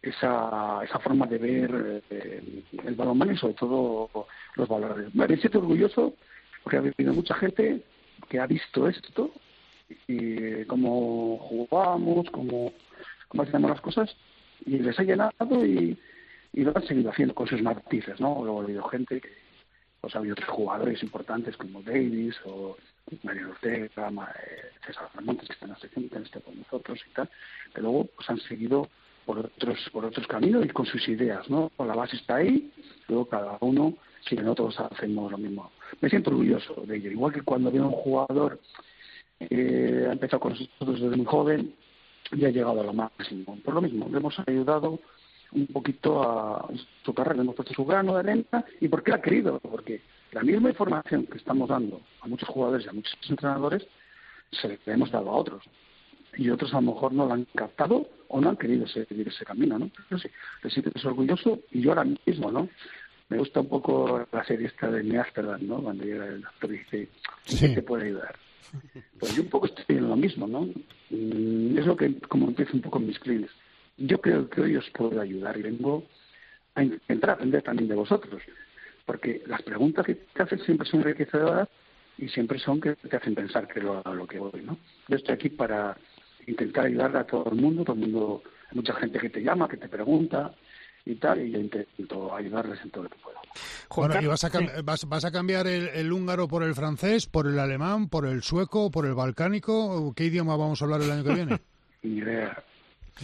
esa, 0.00 0.84
esa 0.84 1.00
forma 1.00 1.26
de 1.26 1.38
ver 1.38 2.02
eh, 2.08 2.62
el 2.84 2.94
balonmano 2.94 3.32
y 3.32 3.36
sobre 3.36 3.54
todo 3.54 4.08
los 4.54 4.68
valores. 4.68 5.12
Me 5.12 5.26
siento 5.38 5.58
orgulloso 5.58 6.14
porque 6.62 6.76
ha 6.76 6.78
habido 6.78 7.12
mucha 7.12 7.34
gente 7.34 7.82
que 8.28 8.38
ha 8.38 8.46
visto 8.46 8.86
esto 8.86 9.32
y 10.06 10.64
cómo 10.66 11.38
jugábamos, 11.38 12.30
cómo, 12.30 12.72
cómo 13.26 13.42
hacíamos 13.42 13.68
las 13.68 13.80
cosas 13.80 14.16
y 14.64 14.78
les 14.78 14.96
ha 15.00 15.02
llenado 15.02 15.66
y, 15.66 15.98
y 16.52 16.62
lo 16.62 16.72
han 16.76 16.86
seguido 16.86 17.10
haciendo 17.10 17.34
con 17.34 17.48
sus 17.48 17.60
matices, 17.60 18.20
¿no? 18.20 18.44
Luego 18.44 18.60
ha 18.60 18.64
habido 18.64 18.84
gente 18.84 19.20
pues 20.04 20.16
ha 20.16 20.18
habido 20.18 20.34
otros 20.34 20.50
jugadores 20.50 21.02
importantes 21.02 21.56
como 21.56 21.80
Davis 21.80 22.36
o 22.44 22.76
Mario 23.22 23.52
Ortega, 23.52 23.88
eh, 23.88 24.70
César 24.86 25.08
Montes, 25.22 25.48
que 25.48 25.54
están 25.54 25.74
que 25.80 25.86
están 26.18 26.42
con 26.42 26.58
nosotros 26.58 27.00
y 27.10 27.14
tal, 27.14 27.30
que 27.74 27.80
luego 27.80 28.04
pues, 28.14 28.28
han 28.28 28.38
seguido 28.40 28.86
por 29.24 29.38
otros 29.38 29.78
por 29.92 30.04
otros 30.04 30.26
caminos 30.26 30.66
y 30.66 30.68
con 30.68 30.84
sus 30.84 31.08
ideas, 31.08 31.48
¿no? 31.48 31.72
La 31.78 31.94
base 31.94 32.16
está 32.16 32.36
ahí, 32.36 32.70
luego 33.08 33.26
cada 33.30 33.56
uno, 33.60 33.94
si 34.28 34.36
no 34.36 34.54
todos 34.54 34.78
hacemos 34.78 35.32
lo 35.32 35.38
mismo. 35.38 35.72
Me 36.02 36.10
siento 36.10 36.28
orgulloso 36.28 36.74
de 36.86 36.96
ello. 36.96 37.10
Igual 37.10 37.32
que 37.32 37.40
cuando 37.40 37.72
veo 37.72 37.86
un 37.86 37.92
jugador 37.92 38.60
eh, 39.40 40.04
ha 40.06 40.12
empezado 40.12 40.40
con 40.40 40.52
nosotros 40.52 41.00
desde 41.00 41.16
muy 41.16 41.24
joven 41.24 41.74
y 42.30 42.44
ha 42.44 42.50
llegado 42.50 42.78
a 42.78 42.84
lo 42.84 42.92
máximo. 42.92 43.58
Por 43.64 43.72
lo 43.72 43.80
mismo, 43.80 44.06
le 44.10 44.18
hemos 44.18 44.38
ayudado 44.46 45.00
un 45.54 45.66
poquito 45.68 46.22
a 46.22 46.68
su 47.04 47.14
carrera, 47.14 47.36
le 47.36 47.42
hemos 47.42 47.54
puesto 47.54 47.74
su 47.74 47.84
grano 47.84 48.14
de 48.14 48.20
arena 48.20 48.64
y 48.80 48.88
porque 48.88 49.12
ha 49.12 49.22
querido, 49.22 49.58
porque 49.60 50.02
la 50.32 50.42
misma 50.42 50.70
información 50.70 51.26
que 51.26 51.38
estamos 51.38 51.68
dando 51.68 52.00
a 52.20 52.26
muchos 52.26 52.48
jugadores 52.48 52.86
y 52.86 52.88
a 52.88 52.92
muchos 52.92 53.16
entrenadores, 53.28 53.86
se 54.50 54.68
le 54.68 54.78
hemos 54.86 55.10
dado 55.10 55.30
a 55.30 55.36
otros. 55.36 55.64
Y 56.36 56.50
otros 56.50 56.72
a 56.74 56.80
lo 56.80 56.92
mejor 56.92 57.12
no 57.12 57.26
lo 57.26 57.34
han 57.34 57.44
captado 57.54 58.08
o 58.28 58.40
no 58.40 58.50
han 58.50 58.56
querido 58.56 58.86
seguir 58.88 59.28
ese 59.28 59.44
camino, 59.44 59.78
¿no? 59.78 59.90
Pero 60.08 60.20
sí, 60.20 60.28
te 60.62 60.70
sientes 60.70 61.04
orgulloso 61.04 61.60
y 61.70 61.80
yo 61.80 61.90
ahora 61.90 62.04
mismo, 62.26 62.50
¿no? 62.50 62.68
Me 63.28 63.38
gusta 63.38 63.60
un 63.60 63.68
poco 63.68 64.26
la 64.30 64.44
serie 64.44 64.66
esta 64.66 64.90
de 64.90 65.02
Neasterdan, 65.04 65.66
¿no? 65.66 65.80
Cuando 65.82 66.04
llega 66.04 66.26
el 66.26 66.42
doctor 66.42 66.74
y 66.74 66.78
dice, 66.78 67.08
¿qué 67.46 67.68
te 67.68 67.82
puede 67.82 68.06
ayudar? 68.06 68.36
Pues 69.18 69.34
yo 69.36 69.42
un 69.42 69.48
poco 69.48 69.66
estoy 69.66 69.96
en 69.96 70.08
lo 70.08 70.16
mismo, 70.16 70.46
¿no? 70.46 70.62
Mm, 71.10 71.78
es 71.78 71.86
lo 71.86 71.96
que 71.96 72.18
como 72.20 72.48
empiezo 72.48 72.72
un 72.74 72.82
poco 72.82 72.98
en 72.98 73.06
mis 73.06 73.18
clientes. 73.18 73.50
Yo 73.96 74.20
creo 74.20 74.48
que 74.48 74.60
hoy 74.60 74.76
os 74.76 74.88
puedo 74.90 75.20
ayudar 75.20 75.56
y 75.56 75.62
vengo 75.62 76.04
a 76.74 76.82
intentar 76.82 77.30
aprender 77.30 77.62
también 77.62 77.88
de 77.88 77.94
vosotros 77.94 78.42
porque 79.06 79.42
las 79.46 79.62
preguntas 79.62 80.04
que 80.06 80.14
te 80.14 80.42
hacen 80.42 80.58
siempre 80.60 80.88
son 80.88 81.00
enriquecedoras 81.00 81.68
y 82.16 82.28
siempre 82.28 82.58
son 82.58 82.80
que 82.80 82.94
te 82.94 83.16
hacen 83.16 83.34
pensar 83.34 83.66
que 83.68 83.80
lo, 83.80 84.02
lo 84.02 84.26
que 84.26 84.38
voy, 84.38 84.62
¿no? 84.62 84.78
Yo 85.08 85.16
estoy 85.16 85.34
aquí 85.34 85.48
para 85.50 85.96
intentar 86.46 86.86
ayudar 86.86 87.16
a 87.16 87.24
todo 87.24 87.50
el 87.50 87.60
mundo, 87.60 87.84
todo 87.84 87.94
el 87.94 88.02
mundo, 88.02 88.42
hay 88.70 88.76
mucha 88.76 88.94
gente 88.94 89.18
que 89.18 89.30
te 89.30 89.42
llama, 89.42 89.68
que 89.68 89.76
te 89.76 89.88
pregunta 89.88 90.54
y 91.06 91.16
tal, 91.16 91.40
y 91.40 91.50
yo 91.50 91.58
intento 91.58 92.34
ayudarles 92.34 92.80
en 92.82 92.90
todo 92.90 93.04
lo 93.04 93.10
que 93.10 93.18
puedo. 93.18 93.36
Bueno, 93.94 94.20
¿y 94.22 94.26
vas 94.26 94.44
a, 94.44 94.50
vas, 94.82 95.06
vas 95.06 95.24
a 95.24 95.30
cambiar 95.30 95.66
el, 95.66 95.88
el, 95.88 96.12
húngaro 96.12 96.48
por 96.48 96.62
el 96.62 96.74
francés, 96.74 97.26
por 97.26 97.46
el 97.46 97.58
alemán, 97.58 98.08
por 98.08 98.26
el 98.26 98.42
sueco, 98.42 98.90
por 98.90 99.06
el 99.06 99.14
balcánico? 99.14 100.14
¿Qué 100.16 100.24
idioma 100.24 100.56
vamos 100.56 100.80
a 100.80 100.84
hablar 100.84 101.02
el 101.02 101.10
año 101.10 101.24
que 101.24 101.34
viene? 101.34 101.60
Ni 102.02 102.18
idea. 102.18 102.62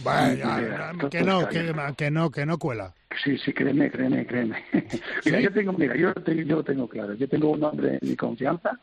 Vaya, 0.03 0.93
que 1.09 1.21
no, 1.21 1.47
que, 1.49 1.73
que, 1.97 2.11
no, 2.11 2.31
que 2.31 2.45
no 2.45 2.57
cuela. 2.57 2.93
Sí, 3.23 3.37
sí, 3.37 3.53
créeme, 3.53 3.91
créeme, 3.91 4.25
créeme. 4.25 4.63
mira, 5.25 5.41
yo 5.41 5.51
tengo, 5.51 5.73
mira, 5.73 5.95
yo, 5.95 6.13
tengo, 6.13 6.41
yo 6.41 6.55
lo 6.57 6.63
tengo 6.63 6.87
claro. 6.87 7.13
Yo 7.13 7.27
tengo 7.27 7.51
un 7.51 7.63
hombre 7.63 7.99
en 8.01 8.09
mi 8.09 8.15
confianza 8.15 8.79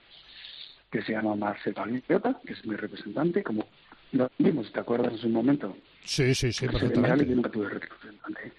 que 0.91 1.03
se 1.03 1.13
llama 1.13 1.35
Marcelo 1.35 1.83
Aliota, 1.83 2.39
que 2.45 2.53
es 2.53 2.65
mi 2.65 2.77
representante, 2.77 3.43
como 3.43 3.67
lo 4.13 4.31
vimos, 4.39 4.73
¿te 4.73 4.81
acuerdas 4.81 5.13
en 5.13 5.19
su 5.19 5.29
momento? 5.29 5.77
Sí, 6.05 6.35
sí, 6.35 6.53
sí, 6.53 6.67
perfectamente. 6.67 7.27
Yo 7.27 7.37
nunca 7.37 7.51
tuve 7.51 7.69
representante. 7.69 8.53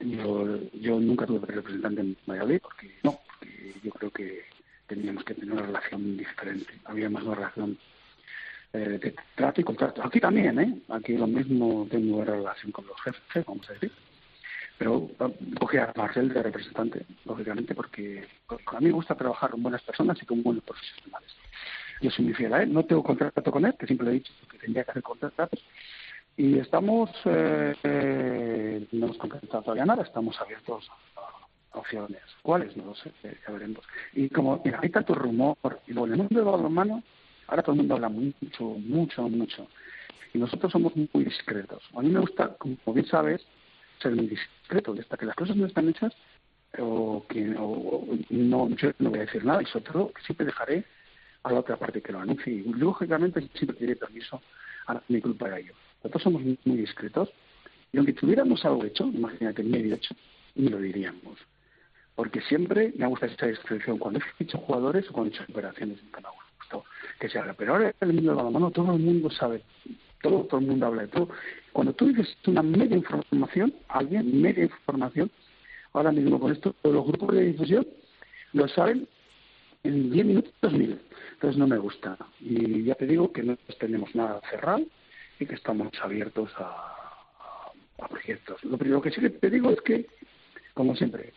Yo, 0.00 0.58
yo 0.74 1.00
nunca 1.00 1.26
tuve 1.26 1.46
representante 1.46 2.00
en 2.00 2.16
Valladolid 2.26 2.60
porque 2.60 2.94
no, 3.02 3.18
porque 3.26 3.74
yo 3.82 3.90
creo 3.92 4.10
que 4.10 4.44
teníamos 4.86 5.24
que 5.24 5.34
tener 5.34 5.52
una 5.52 5.62
relación 5.62 6.16
diferente. 6.16 6.72
Había 6.84 7.10
más 7.10 7.22
una 7.24 7.34
relación 7.36 7.78
eh, 8.72 8.98
de 9.00 9.14
trato 9.34 9.60
y 9.60 9.64
contrato. 9.64 10.02
Aquí 10.04 10.20
también, 10.20 10.58
¿eh? 10.58 10.80
Aquí 10.90 11.16
lo 11.16 11.26
mismo 11.26 11.86
tengo 11.90 12.24
relación 12.24 12.72
con 12.72 12.86
los 12.86 13.00
jefes, 13.00 13.44
vamos 13.46 13.68
a 13.70 13.72
decir. 13.72 13.92
Pero 14.78 15.10
cogí 15.58 15.76
a 15.76 15.92
Marcel 15.96 16.28
de 16.28 16.42
representante, 16.42 17.04
lógicamente, 17.24 17.74
porque, 17.74 18.26
a 18.48 18.80
mí 18.80 18.86
me 18.86 18.92
gusta 18.92 19.16
trabajar 19.16 19.50
con 19.50 19.62
buenas 19.62 19.82
personas 19.82 20.22
y 20.22 20.26
con 20.26 20.42
buenos 20.42 20.62
profesionales. 20.62 21.30
Yo 22.00 22.10
soy 22.10 22.26
muy 22.26 22.34
fiel 22.34 22.54
a 22.54 22.64
no 22.64 22.84
tengo 22.84 23.02
contrato 23.02 23.50
con 23.50 23.64
él, 23.64 23.74
que 23.76 23.86
siempre 23.86 24.06
le 24.06 24.10
he 24.12 24.14
dicho 24.14 24.32
que 24.48 24.58
tendría 24.58 24.84
que 24.84 24.92
hacer 24.92 25.02
contratos. 25.02 25.64
Y 26.36 26.58
estamos, 26.60 27.10
eh, 27.24 27.74
eh, 27.82 28.86
no 28.92 29.06
hemos 29.06 29.18
concretado 29.18 29.62
todavía 29.64 29.84
nada, 29.84 30.04
estamos 30.04 30.40
abiertos 30.40 30.88
a, 31.16 31.76
opciones. 31.76 32.22
¿Cuáles? 32.42 32.76
No 32.76 32.84
lo 32.84 32.94
sé, 32.94 33.10
ya 33.22 33.52
veremos. 33.52 33.84
Y 34.12 34.28
como, 34.28 34.62
mira, 34.64 34.78
hay 34.80 34.90
tanto 34.90 35.14
rumor, 35.14 35.56
y 35.88 35.92
luego 35.92 36.06
en 36.06 36.12
el 36.12 36.18
mundo 36.18 36.36
del 36.36 36.44
balonmano, 36.44 37.02
ahora 37.48 37.62
todo 37.62 37.72
el 37.72 37.78
mundo 37.78 37.94
habla 37.94 38.08
mucho, 38.08 38.64
mucho, 38.64 39.28
mucho. 39.28 39.66
Y 40.32 40.38
nosotros 40.38 40.70
somos 40.70 40.94
muy 40.94 41.24
discretos. 41.24 41.82
A 41.94 42.02
mí 42.02 42.10
me 42.10 42.20
gusta, 42.20 42.54
como 42.58 42.76
bien 42.94 43.06
sabes, 43.06 43.44
ser 44.00 44.14
muy 44.14 44.26
discreto, 44.28 44.94
hasta 44.98 45.16
que 45.16 45.26
las 45.26 45.34
cosas 45.34 45.56
no 45.56 45.66
están 45.66 45.88
hechas, 45.88 46.14
o 46.78 47.26
que 47.28 47.40
no, 47.40 48.68
yo 48.76 48.90
no 48.98 49.10
voy 49.10 49.18
a 49.18 49.22
decir 49.22 49.44
nada, 49.44 49.62
y 49.62 49.66
sobre 49.66 49.90
todo 49.90 50.12
siempre 50.24 50.46
dejaré 50.46 50.84
a 51.42 51.52
la 51.52 51.60
otra 51.60 51.76
parte 51.76 52.02
que 52.02 52.12
lo 52.12 52.20
anuncie. 52.20 52.52
Y 52.52 52.62
lógicamente 52.74 53.40
siempre 53.54 53.76
pediré 53.76 53.96
permiso 53.96 54.40
a 54.86 55.00
mi 55.08 55.20
culpa 55.20 55.46
para 55.46 55.58
ello. 55.58 55.72
Nosotros 56.02 56.22
somos 56.22 56.42
muy, 56.42 56.76
discretos, 56.76 57.30
y 57.92 57.96
aunque 57.96 58.12
tuviéramos 58.12 58.64
algo 58.66 58.84
hecho, 58.84 59.04
imagínate 59.04 59.62
medio 59.62 59.94
hecho, 59.94 60.14
ni 60.54 60.68
lo 60.68 60.78
diríamos. 60.78 61.38
Porque 62.14 62.42
siempre 62.42 62.92
me 62.96 63.06
gusta 63.06 63.26
esa 63.26 63.46
discreción 63.46 63.96
cuando 63.96 64.20
he 64.20 64.44
hecho 64.44 64.58
jugadores 64.58 65.08
o 65.08 65.12
cuando 65.12 65.32
he 65.32 65.34
hecho 65.34 65.50
operaciones 65.50 65.98
en 66.02 66.10
cada 66.10 66.30
Que 67.18 67.28
se 67.28 67.38
haga. 67.38 67.54
Pero 67.54 67.74
ahora 67.74 67.94
el 68.00 68.12
mundo 68.12 68.30
de 68.34 68.42
la 68.42 68.50
mano 68.50 68.70
todo 68.70 68.94
el 68.94 69.00
mundo 69.00 69.30
sabe 69.30 69.62
todo, 70.22 70.44
todo 70.44 70.60
el 70.60 70.66
mundo 70.66 70.86
habla 70.86 71.02
de 71.02 71.08
todo. 71.08 71.28
Cuando 71.72 71.92
tú 71.92 72.06
dices 72.06 72.36
una 72.46 72.62
media 72.62 72.96
información, 72.96 73.74
alguien, 73.88 74.40
media 74.40 74.64
información, 74.64 75.30
ahora 75.92 76.12
mismo 76.12 76.40
con 76.40 76.52
esto, 76.52 76.74
los 76.82 77.06
grupos 77.06 77.34
de 77.34 77.44
difusión 77.46 77.86
lo 78.52 78.68
saben 78.68 79.06
en 79.84 80.10
10 80.10 80.26
minutos 80.26 80.72
mil. 80.72 80.98
Entonces 81.34 81.58
no 81.58 81.66
me 81.66 81.78
gusta. 81.78 82.16
Y 82.40 82.84
ya 82.84 82.94
te 82.94 83.06
digo 83.06 83.32
que 83.32 83.42
no 83.42 83.56
tenemos 83.78 84.14
nada 84.14 84.40
cerrado 84.50 84.82
y 85.38 85.46
que 85.46 85.54
estamos 85.54 85.88
abiertos 86.00 86.50
a, 86.58 86.94
proyectos. 88.10 88.62
Lo 88.64 88.78
primero 88.78 89.02
que 89.02 89.10
sí 89.10 89.20
que 89.20 89.28
te 89.28 89.50
digo 89.50 89.70
es 89.70 89.80
que, 89.82 90.06
como 90.72 90.94
siempre, 90.94 91.32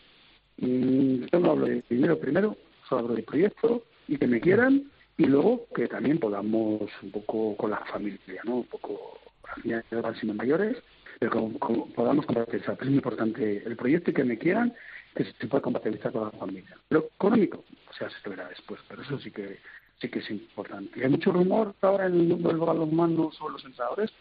mm, 0.58 1.26
yo 1.32 1.40
no 1.40 1.52
hablo 1.52 1.66
de 1.66 1.84
dinero 1.90 2.20
primero, 2.20 2.56
solo 2.88 3.02
hablo 3.02 3.16
de 3.16 3.24
proyectos 3.24 3.82
y 4.08 4.18
que 4.18 4.28
me 4.28 4.40
quieran 4.40 4.92
y 5.22 5.26
luego 5.26 5.68
que 5.76 5.88
también 5.88 6.18
podamos 6.18 6.82
un 7.04 7.12
poco 7.12 7.56
con 7.56 7.70
la 7.70 7.78
familia, 7.86 8.42
¿no? 8.44 8.56
Un 8.58 8.66
poco, 8.66 9.20
las 9.64 9.84
van 10.02 10.16
siendo 10.16 10.34
mayores, 10.34 10.78
pero 11.20 11.32
como, 11.32 11.86
podamos 11.90 12.26
compatibilizar. 12.26 12.76
Es 12.82 12.88
muy 12.88 12.96
importante 12.96 13.62
el 13.64 13.76
proyecto 13.76 14.10
y 14.10 14.14
que 14.16 14.24
me 14.24 14.40
quieran, 14.40 14.74
que 15.16 15.26
se 15.26 15.48
pueda 15.48 15.62
compatibilizar 15.62 16.12
con 16.12 16.24
la 16.24 16.32
familia. 16.32 16.76
Pero 16.88 17.10
económico, 17.16 17.64
o 17.88 17.94
sea, 17.94 18.10
se 18.10 18.30
verá 18.30 18.50
después, 18.50 18.82
pero 18.88 19.04
eso 19.04 19.20
sí 19.20 19.30
que 19.30 19.60
sí 20.00 20.10
que 20.10 20.20
es 20.20 20.32
importante. 20.32 21.00
Y 21.00 21.04
hay 21.04 21.10
mucho 21.10 21.32
rumor 21.32 21.76
ahora 21.82 22.08
en 22.08 22.16
el 22.16 22.24
mundo 22.24 22.50
del 22.50 22.58
balonmano 22.58 23.32
sobre 23.32 23.54
los 23.54 23.66
entrenadores, 23.66 24.12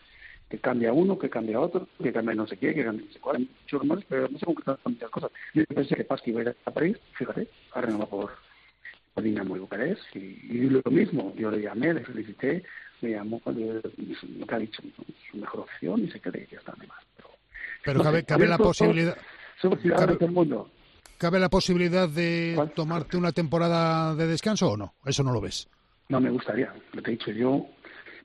que 0.50 0.58
cambia 0.58 0.92
uno, 0.92 1.18
que 1.18 1.30
cambia 1.30 1.60
otro, 1.60 1.88
que 2.02 2.12
cambia 2.12 2.34
no 2.34 2.46
sé 2.46 2.58
qué, 2.58 2.74
que 2.74 2.84
cambia 2.84 3.06
no 3.06 3.12
sé 3.12 3.20
cuál. 3.20 3.36
Hay 3.36 3.48
muchos 3.62 3.80
rumores, 3.80 4.04
pero 4.06 4.28
no 4.28 4.38
cómo 4.38 4.56
que 4.56 4.90
muchas 4.90 5.10
cosas. 5.10 5.30
Yo 5.54 5.64
pensé 5.64 5.94
que 5.96 6.04
Pasqui 6.04 6.30
iba 6.30 6.40
a 6.40 6.42
ir 6.42 6.56
a 6.66 6.70
París, 6.70 6.98
fíjate, 7.14 7.48
ahora 7.72 7.88
no 7.88 8.00
va 8.00 8.06
por 8.06 8.49
Dinamo 9.16 9.54
de 9.54 9.60
Bucarest 9.60 10.02
y, 10.14 10.40
y, 10.50 10.70
lo 10.70 10.82
mismo, 10.90 11.34
yo 11.36 11.50
le 11.50 11.60
llamé, 11.60 11.92
le 11.92 12.04
felicité, 12.04 12.62
me 13.02 13.10
llamó 13.10 13.40
que 13.42 14.54
ha 14.54 14.58
dicho 14.58 14.82
su 15.30 15.36
mejor 15.36 15.60
opción 15.60 16.04
y 16.04 16.10
se 16.10 16.20
cree 16.20 16.46
que 16.46 16.56
está 16.56 16.72
de 16.80 16.86
más. 16.86 16.98
Pero, 17.16 17.28
pero 17.84 18.02
cabe, 18.02 18.24
cabe 18.24 18.46
la 18.46 18.58
posibilidad... 18.58 19.16
Cabe, 19.60 20.16
del 20.16 20.30
mundo. 20.30 20.70
¿Cabe 21.18 21.38
la 21.38 21.50
posibilidad 21.50 22.08
de 22.08 22.70
tomarte 22.74 23.18
una 23.18 23.32
temporada 23.32 24.14
de 24.14 24.26
descanso 24.26 24.70
o 24.70 24.76
no? 24.76 24.94
¿Eso 25.04 25.22
no 25.22 25.32
lo 25.32 25.40
ves? 25.42 25.68
No 26.08 26.18
me 26.18 26.30
gustaría. 26.30 26.72
Lo 26.92 27.02
que 27.02 27.10
he 27.10 27.16
dicho 27.16 27.30
yo, 27.30 27.66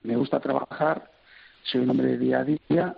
me 0.04 0.16
gusta 0.16 0.40
trabajar, 0.40 1.12
soy 1.64 1.82
un 1.82 1.90
hombre 1.90 2.08
de 2.12 2.18
día 2.18 2.40
a 2.40 2.44
día, 2.46 2.96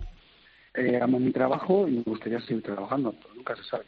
eh, 0.75 0.99
amo 1.01 1.19
mi 1.19 1.31
trabajo 1.31 1.87
y 1.87 1.93
me 1.93 2.03
gustaría 2.03 2.39
seguir 2.41 2.61
trabajando, 2.61 3.15
nunca 3.35 3.55
se 3.55 3.63
sabe 3.63 3.85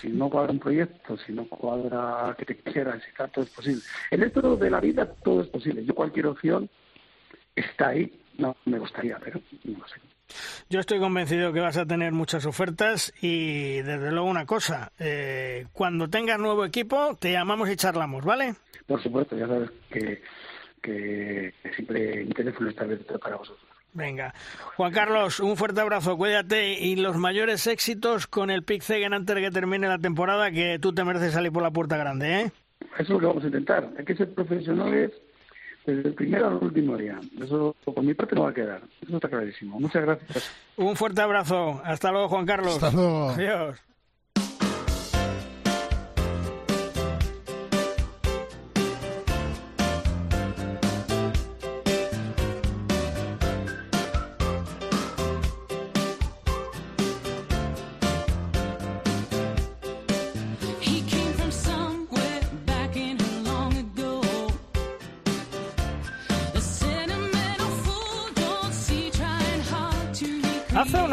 si 0.00 0.08
no 0.08 0.30
cuadra 0.30 0.52
un 0.52 0.58
proyecto, 0.58 1.16
si 1.18 1.32
no 1.32 1.46
cuadra 1.48 2.34
que 2.38 2.44
te 2.44 2.56
quieras, 2.56 3.02
si 3.02 3.30
todo 3.30 3.44
es 3.44 3.50
posible. 3.50 3.82
En 4.10 4.22
esto 4.22 4.56
de 4.56 4.70
la 4.70 4.80
vida 4.80 5.06
todo 5.22 5.42
es 5.42 5.48
posible. 5.48 5.84
Yo 5.84 5.94
cualquier 5.94 6.26
opción 6.26 6.68
está 7.54 7.88
ahí. 7.88 8.12
No 8.38 8.56
me 8.66 8.78
gustaría, 8.78 9.18
pero 9.18 9.40
no 9.64 9.88
sé. 9.88 10.00
Yo 10.68 10.80
estoy 10.80 10.98
convencido 11.00 11.52
que 11.52 11.60
vas 11.60 11.76
a 11.76 11.86
tener 11.86 12.12
muchas 12.12 12.46
ofertas 12.46 13.12
y 13.20 13.80
desde 13.82 14.12
luego 14.12 14.28
una 14.28 14.46
cosa, 14.46 14.92
eh, 14.98 15.66
cuando 15.72 16.08
tengas 16.08 16.38
nuevo 16.38 16.64
equipo 16.64 17.16
te 17.18 17.32
llamamos 17.32 17.70
y 17.70 17.76
charlamos, 17.76 18.24
¿vale? 18.24 18.54
Por 18.86 19.02
supuesto, 19.02 19.36
ya 19.36 19.46
sabes 19.46 19.70
que, 19.90 20.22
que 20.82 21.54
siempre 21.74 22.24
mi 22.24 22.32
teléfono 22.32 22.70
está 22.70 22.84
abierto 22.84 23.18
para 23.18 23.36
vosotros. 23.36 23.67
Venga. 23.98 24.32
Juan 24.76 24.92
Carlos, 24.92 25.40
un 25.40 25.56
fuerte 25.56 25.80
abrazo, 25.80 26.16
cuídate 26.16 26.72
y 26.74 26.96
los 26.96 27.16
mayores 27.16 27.66
éxitos 27.66 28.26
con 28.28 28.48
el 28.50 28.62
Pixegen 28.62 29.12
antes 29.12 29.34
de 29.34 29.42
que 29.42 29.50
termine 29.50 29.88
la 29.88 29.98
temporada, 29.98 30.50
que 30.52 30.78
tú 30.78 30.94
te 30.94 31.04
mereces 31.04 31.32
salir 31.32 31.52
por 31.52 31.62
la 31.62 31.72
puerta 31.72 31.96
grande, 31.96 32.40
¿eh? 32.42 32.52
Eso 32.94 33.02
es 33.02 33.08
lo 33.10 33.18
que 33.18 33.26
vamos 33.26 33.42
a 33.42 33.46
intentar. 33.46 33.88
Hay 33.98 34.04
que 34.04 34.14
ser 34.14 34.32
profesionales 34.32 35.10
desde 35.84 36.08
el 36.08 36.14
primero 36.14 36.46
al 36.46 36.54
último 36.54 36.96
día. 36.96 37.18
Eso 37.42 37.74
por 37.84 38.02
mi 38.02 38.14
parte 38.14 38.36
no 38.36 38.44
va 38.44 38.50
a 38.50 38.54
quedar. 38.54 38.82
Eso 39.02 39.16
está 39.16 39.28
clarísimo. 39.28 39.80
Muchas 39.80 40.04
gracias. 40.04 40.52
Un 40.76 40.94
fuerte 40.94 41.20
abrazo. 41.20 41.80
Hasta 41.84 42.12
luego, 42.12 42.28
Juan 42.28 42.46
Carlos. 42.46 42.80
Hasta 42.80 42.96
luego. 42.96 43.30
Adiós. 43.30 43.87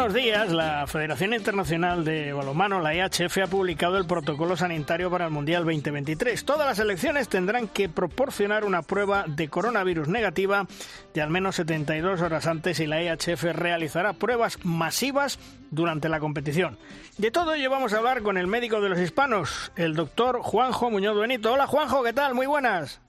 Unos 0.06 0.22
días, 0.22 0.52
la 0.52 0.86
Federación 0.86 1.34
Internacional 1.34 2.04
de 2.04 2.32
Balonmano, 2.32 2.80
la 2.80 2.94
IHF, 2.94 3.38
ha 3.42 3.46
publicado 3.48 3.98
el 3.98 4.06
protocolo 4.06 4.56
sanitario 4.56 5.10
para 5.10 5.24
el 5.24 5.32
Mundial 5.32 5.64
2023. 5.64 6.44
Todas 6.44 6.64
las 6.64 6.76
selecciones 6.76 7.28
tendrán 7.28 7.66
que 7.66 7.88
proporcionar 7.88 8.64
una 8.64 8.82
prueba 8.82 9.24
de 9.26 9.48
coronavirus 9.48 10.06
negativa 10.06 10.68
de 11.12 11.22
al 11.22 11.30
menos 11.30 11.56
72 11.56 12.20
horas 12.20 12.46
antes 12.46 12.78
y 12.78 12.86
la 12.86 13.02
IHF 13.02 13.42
realizará 13.52 14.12
pruebas 14.12 14.64
masivas 14.64 15.40
durante 15.72 16.08
la 16.08 16.20
competición. 16.20 16.78
De 17.18 17.32
todo 17.32 17.54
ello 17.54 17.68
vamos 17.68 17.92
a 17.92 17.98
hablar 17.98 18.22
con 18.22 18.38
el 18.38 18.46
médico 18.46 18.80
de 18.80 18.90
los 18.90 19.00
hispanos, 19.00 19.72
el 19.74 19.96
doctor 19.96 20.38
Juanjo 20.40 20.88
Muñoz 20.88 21.18
Benito. 21.18 21.52
Hola 21.52 21.66
Juanjo, 21.66 22.04
¿qué 22.04 22.12
tal? 22.12 22.32
Muy 22.32 22.46
buenas. 22.46 23.00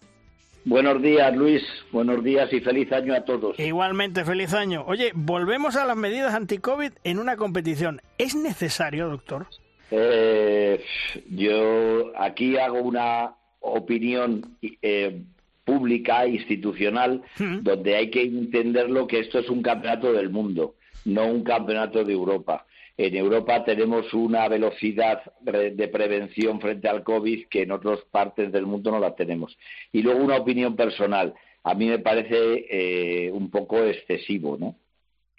Buenos 0.67 1.01
días, 1.01 1.33
Luis. 1.33 1.63
Buenos 1.93 2.21
días 2.21 2.51
y 2.51 2.59
feliz 2.59 2.91
año 2.91 3.13
a 3.13 3.21
todos. 3.21 3.57
Igualmente, 3.57 4.25
feliz 4.25 4.53
año. 4.53 4.83
Oye, 4.85 5.11
volvemos 5.15 5.77
a 5.77 5.85
las 5.85 5.95
medidas 5.95 6.33
anti-COVID 6.33 6.91
en 7.05 7.19
una 7.19 7.37
competición. 7.37 8.01
¿Es 8.17 8.35
necesario, 8.35 9.07
doctor? 9.07 9.47
Eh, 9.91 10.83
yo 11.29 12.11
aquí 12.19 12.57
hago 12.57 12.81
una 12.81 13.35
opinión 13.61 14.57
eh, 14.81 15.21
pública, 15.63 16.27
institucional, 16.27 17.21
hmm. 17.39 17.59
donde 17.61 17.95
hay 17.95 18.09
que 18.09 18.23
entenderlo 18.23 19.07
que 19.07 19.19
esto 19.19 19.39
es 19.39 19.49
un 19.49 19.61
campeonato 19.61 20.11
del 20.11 20.29
mundo, 20.29 20.75
no 21.05 21.27
un 21.27 21.45
campeonato 21.45 22.03
de 22.03 22.11
Europa. 22.11 22.65
En 22.97 23.15
Europa 23.15 23.63
tenemos 23.63 24.11
una 24.13 24.47
velocidad 24.47 25.21
de 25.41 25.87
prevención 25.87 26.59
frente 26.59 26.89
al 26.89 27.03
COVID 27.03 27.47
que 27.47 27.61
en 27.61 27.71
otras 27.71 27.99
partes 28.09 28.51
del 28.51 28.65
mundo 28.65 28.89
no 28.89 28.99
la 28.99 29.15
tenemos. 29.15 29.55
Y 29.91 30.01
luego 30.01 30.23
una 30.23 30.37
opinión 30.37 30.75
personal. 30.75 31.35
A 31.63 31.75
mí 31.75 31.85
me 31.87 31.99
parece 31.99 32.65
eh, 32.69 33.31
un 33.31 33.51
poco 33.51 33.83
excesivo, 33.83 34.57
¿no? 34.57 34.75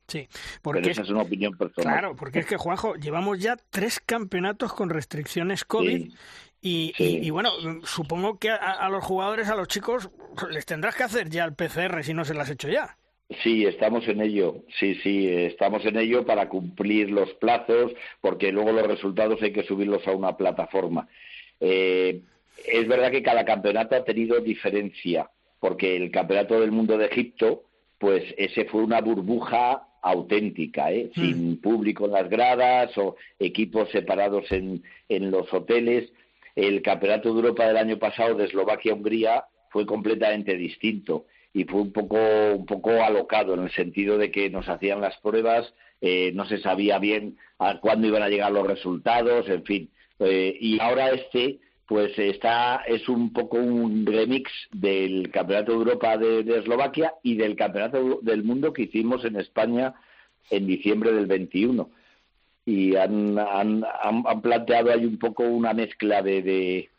Sí, 0.07 0.29
porque 0.63 0.81
Pero 0.81 0.93
esa 0.93 1.03
es, 1.03 1.11
una 1.11 1.23
opinión 1.23 1.57
personal. 1.57 1.93
Claro, 1.93 2.17
porque 2.17 2.39
es 2.39 2.47
que, 2.47 2.57
Juanjo, 2.57 2.95
llevamos 2.95 3.41
ya 3.41 3.57
tres 3.71 4.01
campeonatos 4.01 4.73
con 4.73 4.89
restricciones 4.89 5.65
COVID 5.65 6.13
y, 6.61 7.31
bueno, 7.31 7.51
supongo 7.85 8.39
que 8.39 8.51
a, 8.51 8.57
a, 8.57 8.89
los 8.89 9.05
jugadores, 9.05 9.49
a 9.49 9.57
los 9.57 9.69
chicos, 9.69 10.11
les 10.51 10.65
tendrás 10.65 10.95
que 10.95 11.03
hacer 11.03 11.29
ya 11.29 11.45
el 11.45 11.55
PCR 11.55 12.05
si 12.05 12.15
no 12.15 12.25
se 12.25 12.35
las 12.35 12.45
has 12.49 12.55
hecho 12.55 12.69
ya. 12.69 12.97
Sí, 13.43 13.67
estamos 13.67 14.09
en 14.09 14.23
ello. 14.23 14.65
Sí, 14.79 14.95
sí, 14.97 15.29
estamos 15.29 15.85
en 15.85 15.99
ello 15.99 16.25
para 16.25 16.49
cumplir 16.49 17.11
los 17.11 17.33
plazos, 17.35 17.93
porque 18.23 18.53
luego 18.53 18.73
los 18.73 18.87
resultados 18.87 19.43
hay 19.43 19.53
que 19.53 19.65
subirlos 19.65 20.07
a 20.09 20.13
una 20.13 20.37
plataforma. 20.37 21.09
Eh, 21.61 22.23
es 22.67 22.89
verdad 22.89 23.11
que 23.11 23.23
cada 23.23 23.45
campeonato 23.45 23.97
ha 23.97 24.05
tenido 24.05 24.41
diferencia, 24.41 25.31
porque 25.61 25.97
el 25.97 26.11
campeonato 26.11 26.59
del 26.59 26.73
mundo 26.73 26.97
de 26.97 27.07
Egipto, 27.07 27.65
pues 27.99 28.25
ese 28.39 28.65
fue 28.65 28.83
una 28.83 29.03
burbuja 29.03 29.89
auténtica, 30.01 30.91
¿eh? 30.91 31.11
Mm. 31.15 31.21
sin 31.21 31.61
público 31.61 32.07
en 32.07 32.13
las 32.13 32.31
gradas 32.31 32.97
o 32.97 33.17
equipos 33.39 33.91
separados 33.91 34.51
en, 34.53 34.83
en 35.09 35.31
los 35.31 35.53
hoteles. 35.53 36.11
El 36.57 36.81
campeonato 36.81 37.29
de 37.29 37.41
Europa 37.41 37.67
del 37.67 37.77
año 37.77 37.99
pasado 37.99 38.35
de 38.37 38.47
Eslovaquia-Hungría 38.47 39.45
fue 39.71 39.85
completamente 39.85 40.57
distinto 40.57 41.27
y 41.59 41.65
fue 41.65 41.81
un 41.81 41.93
poco, 41.93 42.17
un 42.55 42.67
poco 42.67 42.91
alocado 43.03 43.55
en 43.55 43.65
el 43.65 43.73
sentido 43.73 44.17
de 44.17 44.31
que 44.31 44.49
nos 44.49 44.69
hacían 44.69 45.01
las 45.01 45.17
pruebas, 45.19 45.75
eh, 46.01 46.31
no 46.33 46.47
se 46.47 46.59
sabía 46.59 47.01
bien 47.01 47.37
a 47.59 47.81
cuándo 47.81 48.07
iban 48.07 48.23
a 48.23 48.29
llegar 48.29 48.53
los 48.53 48.65
resultados, 48.65 49.49
en 49.49 49.65
fin. 49.65 49.91
Eh, 50.21 50.57
y 50.61 50.79
ahora 50.79 51.11
este, 51.11 51.59
pues 51.85 52.17
está, 52.17 52.85
es 52.87 53.09
un 53.09 53.33
poco 53.33 53.57
un 53.57 54.07
remix 54.07 54.53
del 54.71 55.33
Campeonato 55.33 55.73
de 55.73 55.79
Europa 55.79 56.17
de, 56.17 56.59
Eslovaquia 56.59 57.15
y 57.25 57.35
del 57.35 57.57
Campeonato 57.57 58.21
del 58.23 58.45
Mundo 58.45 58.73
que 58.73 58.83
hicimos 58.83 59.25
en 59.25 59.35
España 59.35 59.95
en 60.51 60.65
diciembre 60.65 61.13
del 61.13 61.27
21. 61.27 61.91
Y 62.67 62.95
han, 62.95 63.37
han, 63.37 63.85
han 64.01 64.43
planteado 64.43 64.93
ahí 64.93 65.05
un 65.05 65.19
poco 65.19 65.43
una 65.43 65.73
mezcla 65.73 66.23
de 66.23 66.43
de 66.43 66.91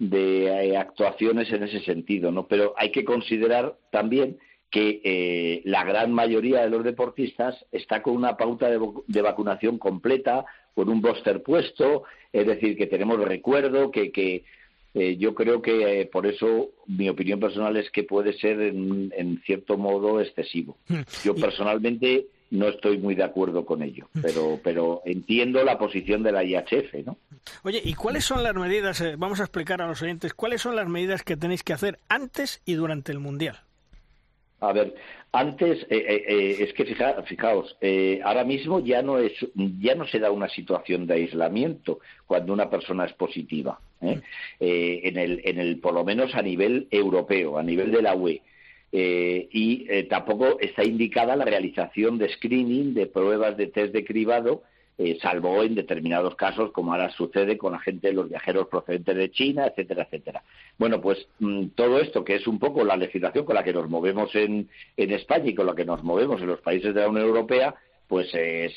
eh, 0.00 0.76
actuaciones 0.76 1.50
en 1.52 1.64
ese 1.64 1.80
sentido, 1.80 2.30
¿no? 2.30 2.46
Pero 2.46 2.74
hay 2.76 2.92
que 2.92 3.04
considerar 3.04 3.76
también 3.90 4.38
que 4.70 5.00
eh, 5.02 5.62
la 5.64 5.82
gran 5.84 6.12
mayoría 6.12 6.62
de 6.62 6.70
los 6.70 6.84
deportistas 6.84 7.64
está 7.72 8.02
con 8.02 8.14
una 8.14 8.36
pauta 8.36 8.68
de, 8.70 9.22
vacunación 9.22 9.78
completa, 9.78 10.44
con 10.74 10.88
un 10.88 11.00
booster 11.00 11.42
puesto, 11.42 12.04
es 12.32 12.46
decir, 12.46 12.76
que 12.76 12.86
tenemos 12.86 13.18
recuerdo, 13.18 13.90
que, 13.90 14.12
que 14.12 14.44
eh, 14.94 15.16
yo 15.16 15.34
creo 15.34 15.62
que 15.62 16.08
por 16.12 16.26
eso 16.26 16.70
mi 16.86 17.08
opinión 17.08 17.40
personal 17.40 17.76
es 17.76 17.90
que 17.90 18.04
puede 18.04 18.34
ser 18.34 18.60
en, 18.60 19.12
en 19.16 19.40
cierto 19.46 19.78
modo 19.78 20.20
excesivo. 20.20 20.76
Hmm. 20.86 21.00
Yo 21.24 21.34
personalmente 21.34 22.26
no 22.50 22.68
estoy 22.68 22.98
muy 22.98 23.14
de 23.14 23.24
acuerdo 23.24 23.64
con 23.64 23.82
ello, 23.82 24.08
mm. 24.14 24.20
pero, 24.22 24.60
pero 24.62 25.02
entiendo 25.04 25.62
la 25.64 25.78
posición 25.78 26.22
de 26.22 26.32
la 26.32 26.44
IHF, 26.44 26.94
¿no? 27.04 27.18
Oye, 27.62 27.80
¿y 27.84 27.94
cuáles 27.94 28.24
son 28.24 28.42
las 28.42 28.54
medidas, 28.54 29.00
eh, 29.00 29.14
vamos 29.16 29.40
a 29.40 29.44
explicar 29.44 29.82
a 29.82 29.86
los 29.86 30.02
oyentes, 30.02 30.34
cuáles 30.34 30.62
son 30.62 30.76
las 30.76 30.88
medidas 30.88 31.22
que 31.22 31.36
tenéis 31.36 31.62
que 31.62 31.72
hacer 31.72 31.98
antes 32.08 32.62
y 32.64 32.74
durante 32.74 33.12
el 33.12 33.18
Mundial? 33.18 33.60
A 34.60 34.72
ver, 34.72 34.94
antes 35.30 35.86
eh, 35.88 36.24
eh, 36.28 36.56
es 36.60 36.72
que 36.72 36.84
fijaos, 37.26 37.76
ahora 38.24 38.42
mismo 38.42 38.80
ya 38.80 39.02
no 39.02 39.18
es, 39.18 39.32
ya 39.54 39.94
no 39.94 40.04
se 40.06 40.18
da 40.18 40.32
una 40.32 40.48
situación 40.48 41.06
de 41.06 41.14
aislamiento 41.14 42.00
cuando 42.26 42.52
una 42.52 42.68
persona 42.68 43.04
es 43.04 43.12
positiva, 43.12 43.78
mm. 44.00 44.12
en 44.58 45.16
el, 45.16 45.40
en 45.44 45.60
el, 45.60 45.78
por 45.78 45.94
lo 45.94 46.04
menos 46.04 46.34
a 46.34 46.42
nivel 46.42 46.88
europeo, 46.90 47.56
a 47.58 47.62
nivel 47.62 47.92
de 47.92 48.02
la 48.02 48.16
UE. 48.16 48.42
Eh, 48.90 49.48
y 49.52 49.86
eh, 49.90 50.04
tampoco 50.04 50.58
está 50.60 50.82
indicada 50.82 51.36
la 51.36 51.44
realización 51.44 52.18
de 52.18 52.30
screening, 52.30 52.94
de 52.94 53.06
pruebas 53.06 53.56
de 53.56 53.66
test 53.66 53.92
de 53.92 54.04
cribado, 54.04 54.62
eh, 54.96 55.18
salvo 55.20 55.62
en 55.62 55.74
determinados 55.74 56.34
casos, 56.36 56.72
como 56.72 56.92
ahora 56.92 57.10
sucede 57.10 57.58
con 57.58 57.72
la 57.72 57.80
gente, 57.80 58.12
los 58.12 58.28
viajeros 58.28 58.66
procedentes 58.68 59.14
de 59.14 59.30
China, 59.30 59.66
etcétera, 59.66 60.04
etcétera. 60.04 60.42
Bueno, 60.78 61.00
pues 61.00 61.28
mm, 61.38 61.68
todo 61.74 62.00
esto, 62.00 62.24
que 62.24 62.36
es 62.36 62.46
un 62.46 62.58
poco 62.58 62.84
la 62.84 62.96
legislación 62.96 63.44
con 63.44 63.54
la 63.54 63.62
que 63.62 63.74
nos 63.74 63.88
movemos 63.88 64.34
en, 64.34 64.68
en 64.96 65.10
España 65.12 65.50
y 65.50 65.54
con 65.54 65.66
la 65.66 65.74
que 65.74 65.84
nos 65.84 66.02
movemos 66.02 66.40
en 66.40 66.48
los 66.48 66.60
países 66.60 66.94
de 66.94 67.02
la 67.02 67.08
Unión 67.08 67.26
Europea, 67.26 67.74
pues 68.08 68.30
se, 68.30 68.70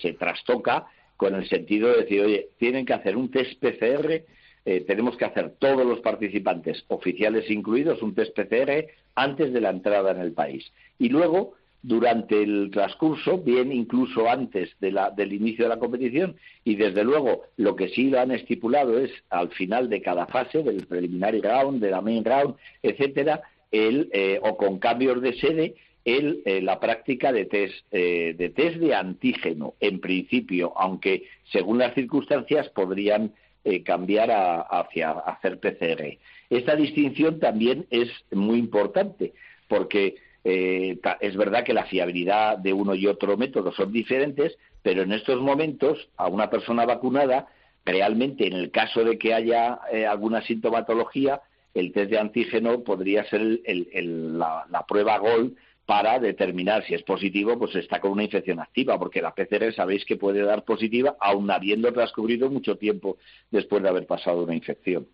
se 0.00 0.12
trastoca 0.12 0.86
con 1.16 1.34
el 1.34 1.48
sentido 1.48 1.88
de 1.88 2.02
decir, 2.02 2.22
oye, 2.22 2.48
tienen 2.58 2.86
que 2.86 2.94
hacer 2.94 3.16
un 3.16 3.30
test 3.30 3.58
PCR 3.60 4.22
eh, 4.68 4.80
tenemos 4.84 5.16
que 5.16 5.24
hacer 5.24 5.54
todos 5.60 5.86
los 5.86 6.00
participantes, 6.00 6.84
oficiales 6.88 7.48
incluidos, 7.48 8.02
un 8.02 8.16
test 8.16 8.34
PCR 8.34 8.86
antes 9.14 9.52
de 9.52 9.60
la 9.60 9.70
entrada 9.70 10.10
en 10.10 10.18
el 10.18 10.32
país. 10.32 10.72
Y 10.98 11.08
luego, 11.08 11.52
durante 11.82 12.42
el 12.42 12.70
transcurso, 12.72 13.38
bien 13.38 13.70
incluso 13.70 14.28
antes 14.28 14.70
del 14.80 15.32
inicio 15.32 15.66
de 15.66 15.68
la 15.68 15.78
competición, 15.78 16.34
y 16.64 16.74
desde 16.74 17.04
luego 17.04 17.42
lo 17.56 17.76
que 17.76 17.90
sí 17.90 18.10
lo 18.10 18.18
han 18.18 18.32
estipulado 18.32 18.98
es 18.98 19.12
al 19.30 19.50
final 19.50 19.88
de 19.88 20.02
cada 20.02 20.26
fase, 20.26 20.64
del 20.64 20.84
preliminary 20.88 21.40
round, 21.40 21.80
de 21.80 21.90
la 21.92 22.00
main 22.00 22.24
round, 22.24 22.56
etcétera, 22.82 23.42
el, 23.70 24.10
eh, 24.12 24.40
o 24.42 24.56
con 24.56 24.80
cambios 24.80 25.22
de 25.22 25.34
sede, 25.34 25.74
el, 26.04 26.42
eh, 26.44 26.60
la 26.60 26.80
práctica 26.80 27.32
de 27.32 27.44
test, 27.44 27.88
de 27.92 28.52
test 28.54 28.78
de 28.78 28.94
antígeno, 28.96 29.74
en 29.78 30.00
principio, 30.00 30.72
aunque 30.76 31.22
según 31.52 31.78
las 31.78 31.94
circunstancias 31.94 32.68
podrían 32.70 33.32
eh, 33.68 33.82
cambiar 33.82 34.30
a, 34.30 34.60
hacia 34.60 35.10
hacer 35.10 35.58
PCR. 35.58 36.18
Esta 36.48 36.76
distinción 36.76 37.40
también 37.40 37.84
es 37.90 38.08
muy 38.30 38.60
importante 38.60 39.32
porque 39.66 40.14
eh, 40.44 41.00
es 41.18 41.36
verdad 41.36 41.64
que 41.64 41.74
la 41.74 41.86
fiabilidad 41.86 42.58
de 42.58 42.72
uno 42.72 42.94
y 42.94 43.08
otro 43.08 43.36
método 43.36 43.72
son 43.72 43.90
diferentes, 43.90 44.56
pero 44.84 45.02
en 45.02 45.10
estos 45.10 45.40
momentos 45.40 46.08
a 46.16 46.28
una 46.28 46.48
persona 46.48 46.86
vacunada, 46.86 47.48
realmente 47.84 48.46
en 48.46 48.52
el 48.52 48.70
caso 48.70 49.02
de 49.02 49.18
que 49.18 49.34
haya 49.34 49.80
eh, 49.90 50.06
alguna 50.06 50.42
sintomatología, 50.42 51.40
el 51.74 51.92
test 51.92 52.12
de 52.12 52.20
antígeno 52.20 52.84
podría 52.84 53.24
ser 53.24 53.40
la, 53.66 54.64
la, 54.70 54.86
prueba 54.86 55.18
GOL 55.18 55.56
para 55.86 56.18
determinar 56.18 56.84
si 56.84 56.94
es 56.94 57.02
positivo, 57.02 57.56
pues 57.58 57.76
está 57.76 58.00
con 58.00 58.10
una 58.10 58.24
infección 58.24 58.58
activa, 58.58 58.98
porque 58.98 59.22
la 59.22 59.34
PCR 59.34 59.72
sabéis 59.72 60.04
que 60.04 60.16
puede 60.16 60.42
dar 60.42 60.64
positiva 60.64 61.16
aun 61.20 61.50
habiendo 61.50 61.92
transcurrido 61.92 62.50
mucho 62.50 62.76
tiempo 62.76 63.18
después 63.52 63.82
de 63.82 63.88
haber 63.88 64.06
pasado 64.06 64.42
una 64.42 64.54
infección. 64.54 65.06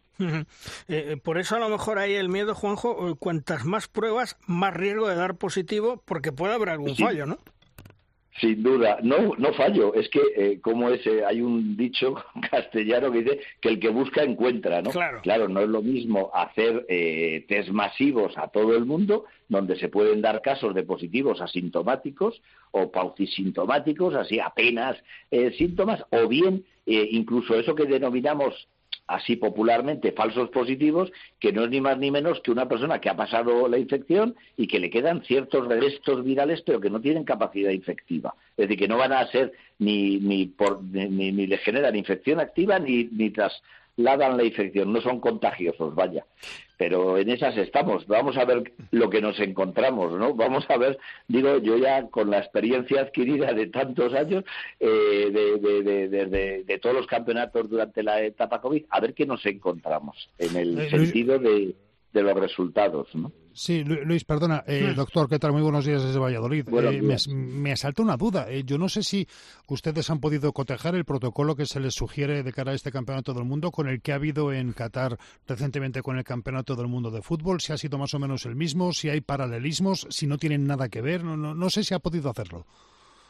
Eh, 0.89 1.17
por 1.23 1.39
eso 1.39 1.57
a 1.57 1.59
lo 1.59 1.69
mejor 1.69 1.99
hay 1.99 2.15
el 2.15 2.29
miedo, 2.29 2.55
Juanjo, 2.55 3.11
eh, 3.11 3.15
cuantas 3.19 3.65
más 3.67 3.89
pruebas, 3.89 4.39
más 4.47 4.73
riesgo 4.75 5.09
de 5.09 5.17
dar 5.17 5.37
positivo, 5.37 6.03
porque 6.07 6.33
puede 6.33 6.55
haber 6.55 6.71
algún 6.71 6.97
fallo, 6.97 7.27
¿no? 7.27 7.39
Sin 8.41 8.63
duda, 8.63 8.99
no, 9.03 9.35
no 9.37 9.53
fallo. 9.53 9.93
Es 9.95 10.09
que, 10.09 10.21
eh, 10.37 10.61
como 10.61 10.89
ese, 10.89 11.25
hay 11.25 11.43
un 11.43 11.77
dicho 11.77 12.15
castellano 12.51 13.13
que 13.13 13.23
dice 13.23 13.41
que 13.61 13.69
el 13.69 13.81
que 13.81 13.91
busca 13.91 14.23
encuentra, 14.23 14.81
¿no? 14.81 14.91
Claro, 14.91 15.49
no 15.49 15.61
es 15.61 15.69
lo 15.69 15.83
mismo 15.83 16.31
hacer 16.33 16.87
eh, 16.89 17.45
test 17.47 17.69
masivos 17.69 18.37
a 18.39 18.49
todo 18.49 18.75
el 18.75 18.87
mundo, 18.87 19.27
donde 19.53 19.77
se 19.77 19.89
pueden 19.89 20.21
dar 20.21 20.43
casos 20.43 20.75
de 20.75 20.83
positivos 20.83 21.41
asintomáticos 21.41 22.43
o 22.73 22.91
paucisintomáticos, 22.91 24.15
así 24.15 24.41
apenas 24.41 24.97
eh, 25.31 25.53
síntomas, 25.57 26.05
o 26.11 26.27
bien 26.27 26.65
eh, 26.87 27.09
incluso 27.13 27.55
eso 27.55 27.75
que 27.75 27.85
denominamos 27.85 28.67
así 29.07 29.37
popularmente 29.37 30.13
falsos 30.13 30.49
positivos, 30.51 31.13
que 31.39 31.53
no 31.53 31.65
es 31.65 31.71
ni 31.71 31.81
más 31.81 31.99
ni 31.99 32.11
menos 32.11 32.41
que 32.41 32.51
una 32.51 32.69
persona 32.69 33.01
que 33.01 33.11
ha 33.11 33.17
pasado 33.17 33.69
la 33.69 33.79
infección 33.79 34.35
y 34.57 34.67
que 34.67 34.81
le 34.81 34.91
quedan 34.91 35.23
ciertos 35.23 35.69
restos 35.69 36.25
virales, 36.25 36.63
pero 36.63 36.81
que 36.81 36.89
no 36.89 37.01
tienen 37.01 37.25
capacidad 37.25 37.71
infectiva. 37.71 38.35
Es 38.57 38.69
decir, 38.69 38.79
que 38.79 38.89
no 38.89 38.97
van 38.97 39.13
a 39.13 39.27
ser 39.27 39.53
ni, 39.79 40.19
ni, 40.19 40.47
por, 40.47 40.83
ni, 40.83 41.31
ni 41.33 41.47
le 41.47 41.59
generan 41.59 41.95
infección 41.97 42.41
activa 42.41 42.79
ni, 42.79 43.05
ni 43.05 43.31
tras 43.31 43.61
dan 43.97 44.37
la 44.37 44.45
infección, 44.45 44.93
no 44.93 45.01
son 45.01 45.21
contagiosos, 45.21 45.95
vaya. 45.95 46.25
Pero 46.83 47.17
en 47.17 47.31
esas 47.31 47.57
estamos. 47.59 48.09
Vamos 48.09 48.37
a 48.37 48.45
ver 48.45 48.73
lo 48.91 49.09
que 49.09 49.21
nos 49.21 49.39
encontramos, 49.39 50.19
¿no? 50.19 50.35
Vamos 50.35 50.69
a 50.69 50.77
ver, 50.77 50.99
digo, 51.29 51.59
yo 51.59 51.77
ya 51.77 52.09
con 52.09 52.29
la 52.29 52.39
experiencia 52.39 53.03
adquirida 53.03 53.53
de 53.53 53.69
tantos 53.69 54.13
años, 54.15 54.43
eh, 54.81 55.31
de, 55.33 56.65
de, 56.67 56.79
todos 56.79 56.97
los 56.97 57.07
campeonatos 57.07 57.71
durante 57.71 58.03
la 58.03 58.21
etapa 58.21 58.61
COVID, 58.61 58.87
a 58.91 58.99
ver 58.99 59.15
qué 59.15 59.25
nos 59.25 59.47
encontramos 59.47 60.29
en 60.39 60.57
el 60.57 60.77
eh, 60.77 60.91
sentido 60.91 61.39
de 61.39 61.77
de 62.13 62.23
los 62.23 62.35
resultados, 62.35 63.09
¿no? 63.15 63.33
Sí, 63.55 63.85
Luis, 63.85 64.25
perdona, 64.25 64.65
eh, 64.67 64.95
doctor, 64.97 65.29
¿qué 65.29 65.39
tal? 65.39 65.53
Muy 65.53 65.63
buenos 65.63 65.85
días 65.85 66.03
desde 66.03 66.19
Valladolid. 66.19 66.67
Eh, 66.69 67.03
me, 67.03 67.17
me, 67.35 67.73
asalta 67.73 68.03
una 68.03 68.17
duda. 68.17 68.51
Eh, 68.51 68.65
yo 68.65 68.79
no 68.79 68.89
sé 68.89 69.03
si 69.03 69.29
ustedes 69.69 70.09
han 70.09 70.21
podido 70.21 70.53
cotejar 70.53 70.95
el 70.95 71.05
protocolo 71.05 71.55
que 71.55 71.67
se 71.67 71.79
les 71.79 71.95
sugiere 71.95 72.43
de 72.43 72.53
cara 72.53 72.73
a 72.73 72.75
este 72.75 72.91
Campeonato 72.91 73.35
del 73.35 73.45
Mundo 73.45 73.71
con 73.71 73.89
el 73.89 74.01
que 74.01 74.13
ha 74.13 74.17
habido 74.17 74.53
en 74.53 74.73
Qatar 74.73 75.19
recientemente 75.47 76.03
con 76.03 76.17
el 76.17 76.25
Campeonato 76.25 76.77
del 76.77 76.89
Mundo 76.89 77.11
de 77.11 77.21
Fútbol, 77.21 77.61
si 77.61 77.73
ha 77.73 77.79
sido 77.79 77.99
más 77.99 78.15
o 78.15 78.19
menos 78.19 78.47
el 78.47 78.57
mismo, 78.57 78.93
si 78.93 79.11
hay 79.11 79.21
paralelismos, 79.21 80.07
si 80.11 80.27
no 80.27 80.39
tienen 80.39 80.67
nada 80.67 80.89
que 80.89 81.03
ver. 81.03 81.23
No, 81.23 81.37
no, 81.37 81.55
no 81.55 81.71
sé 81.71 81.85
si 81.85 81.93
ha 81.95 81.99
podido 81.99 82.31
hacerlo. 82.31 82.67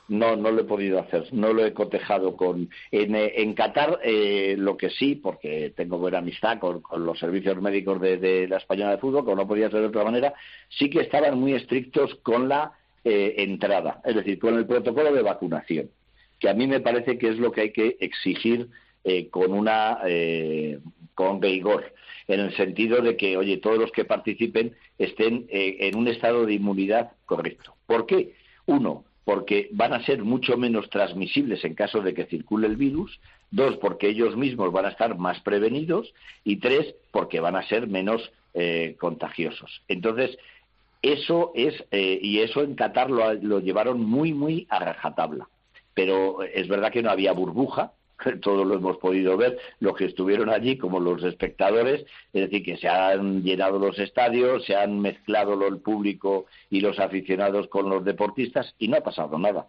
No, 0.08 0.36
no 0.36 0.50
lo 0.50 0.62
he 0.62 0.64
podido 0.64 0.98
hacer, 0.98 1.32
no 1.32 1.52
lo 1.52 1.64
he 1.64 1.72
cotejado 1.72 2.36
con... 2.36 2.68
En, 2.90 3.14
eh, 3.14 3.54
Qatar 3.54 4.00
eh, 4.02 4.56
lo 4.58 4.76
que 4.76 4.90
sí, 4.90 5.14
porque 5.14 5.72
tengo 5.76 5.98
buena 5.98 6.18
amistad 6.18 6.58
con, 6.58 6.82
los 6.98 7.18
servicios 7.18 7.60
médicos 7.62 8.00
de, 8.00 8.46
la 8.48 8.58
Española 8.58 8.92
de 8.92 8.98
Fútbol, 8.98 9.24
como 9.24 9.36
no 9.36 9.48
podía 9.48 9.70
ser 9.70 9.80
de 9.80 9.86
otra 9.86 10.04
manera, 10.04 10.34
sí 10.68 10.90
que 10.90 11.00
estaban 11.00 11.38
muy 11.38 11.54
estrictos 11.54 12.14
con 12.22 12.48
la 12.48 12.72
eh, 13.04 13.34
entrada, 13.38 14.00
es 14.04 14.16
decir, 14.16 14.38
con 14.38 14.56
el 14.56 14.66
protocolo 14.66 15.12
de 15.12 15.22
vacunación, 15.22 15.90
que 16.38 16.48
a 16.48 16.54
mí 16.54 16.66
me 16.66 16.80
parece 16.80 17.16
que 17.18 17.28
es 17.28 17.38
lo 17.38 17.52
que 17.52 17.62
hay 17.62 17.72
que 17.72 17.96
exigir 18.00 18.68
eh, 19.04 19.28
con 19.30 19.52
una 19.52 19.98
eh, 20.06 20.78
con 21.14 21.42
rigor, 21.42 21.92
en 22.28 22.38
el 22.38 22.56
sentido 22.56 23.02
de 23.02 23.16
que, 23.16 23.36
oye, 23.36 23.56
todos 23.56 23.78
los 23.78 23.90
que 23.90 24.04
participen 24.04 24.76
estén 24.96 25.46
eh, 25.48 25.76
en 25.80 25.96
un 25.96 26.06
estado 26.06 26.46
de 26.46 26.54
inmunidad 26.54 27.10
correcto. 27.26 27.74
¿Por 27.86 28.06
qué? 28.06 28.34
Uno, 28.66 29.04
porque 29.24 29.68
van 29.72 29.92
a 29.92 30.04
ser 30.04 30.22
mucho 30.22 30.56
menos 30.56 30.90
transmisibles 30.90 31.64
en 31.64 31.74
caso 31.74 32.00
de 32.00 32.14
que 32.14 32.26
circule 32.26 32.66
el 32.66 32.76
virus. 32.76 33.20
Dos, 33.50 33.76
porque 33.76 34.08
ellos 34.08 34.36
mismos 34.36 34.72
van 34.72 34.86
a 34.86 34.90
estar 34.90 35.16
más 35.18 35.40
prevenidos. 35.40 36.12
Y 36.44 36.56
tres, 36.56 36.94
porque 37.10 37.40
van 37.40 37.56
a 37.56 37.66
ser 37.68 37.86
menos 37.86 38.32
contagiosos. 38.98 39.82
Entonces, 39.88 40.36
eso 41.00 41.52
es, 41.54 41.84
y 41.90 42.40
eso 42.40 42.62
en 42.62 42.74
Qatar 42.74 43.10
lo, 43.10 43.32
lo, 43.34 43.60
llevaron 43.60 44.00
muy, 44.04 44.32
muy 44.32 44.66
a 44.68 44.78
rajatabla. 44.78 45.48
Pero 45.94 46.42
es 46.42 46.68
verdad 46.68 46.92
que 46.92 47.02
no 47.02 47.10
había 47.10 47.32
burbuja, 47.32 47.92
todos 48.40 48.66
lo 48.66 48.74
hemos 48.74 48.98
podido 48.98 49.36
ver, 49.36 49.58
los 49.80 49.96
que 49.96 50.06
estuvieron 50.06 50.48
allí 50.48 50.76
como 50.76 51.00
los 51.00 51.22
espectadores, 51.24 52.04
es 52.32 52.42
decir, 52.42 52.64
que 52.64 52.76
se 52.76 52.88
han 52.88 53.42
llenado 53.42 53.78
los 53.78 53.98
estadios, 53.98 54.64
se 54.64 54.76
han 54.76 55.00
mezclado 55.00 55.66
el 55.66 55.78
público 55.78 56.46
y 56.70 56.80
los 56.80 56.98
aficionados 56.98 57.68
con 57.68 57.88
los 57.88 58.04
deportistas 58.04 58.74
y 58.78 58.88
no 58.88 58.96
ha 58.96 59.02
pasado 59.02 59.38
nada. 59.38 59.66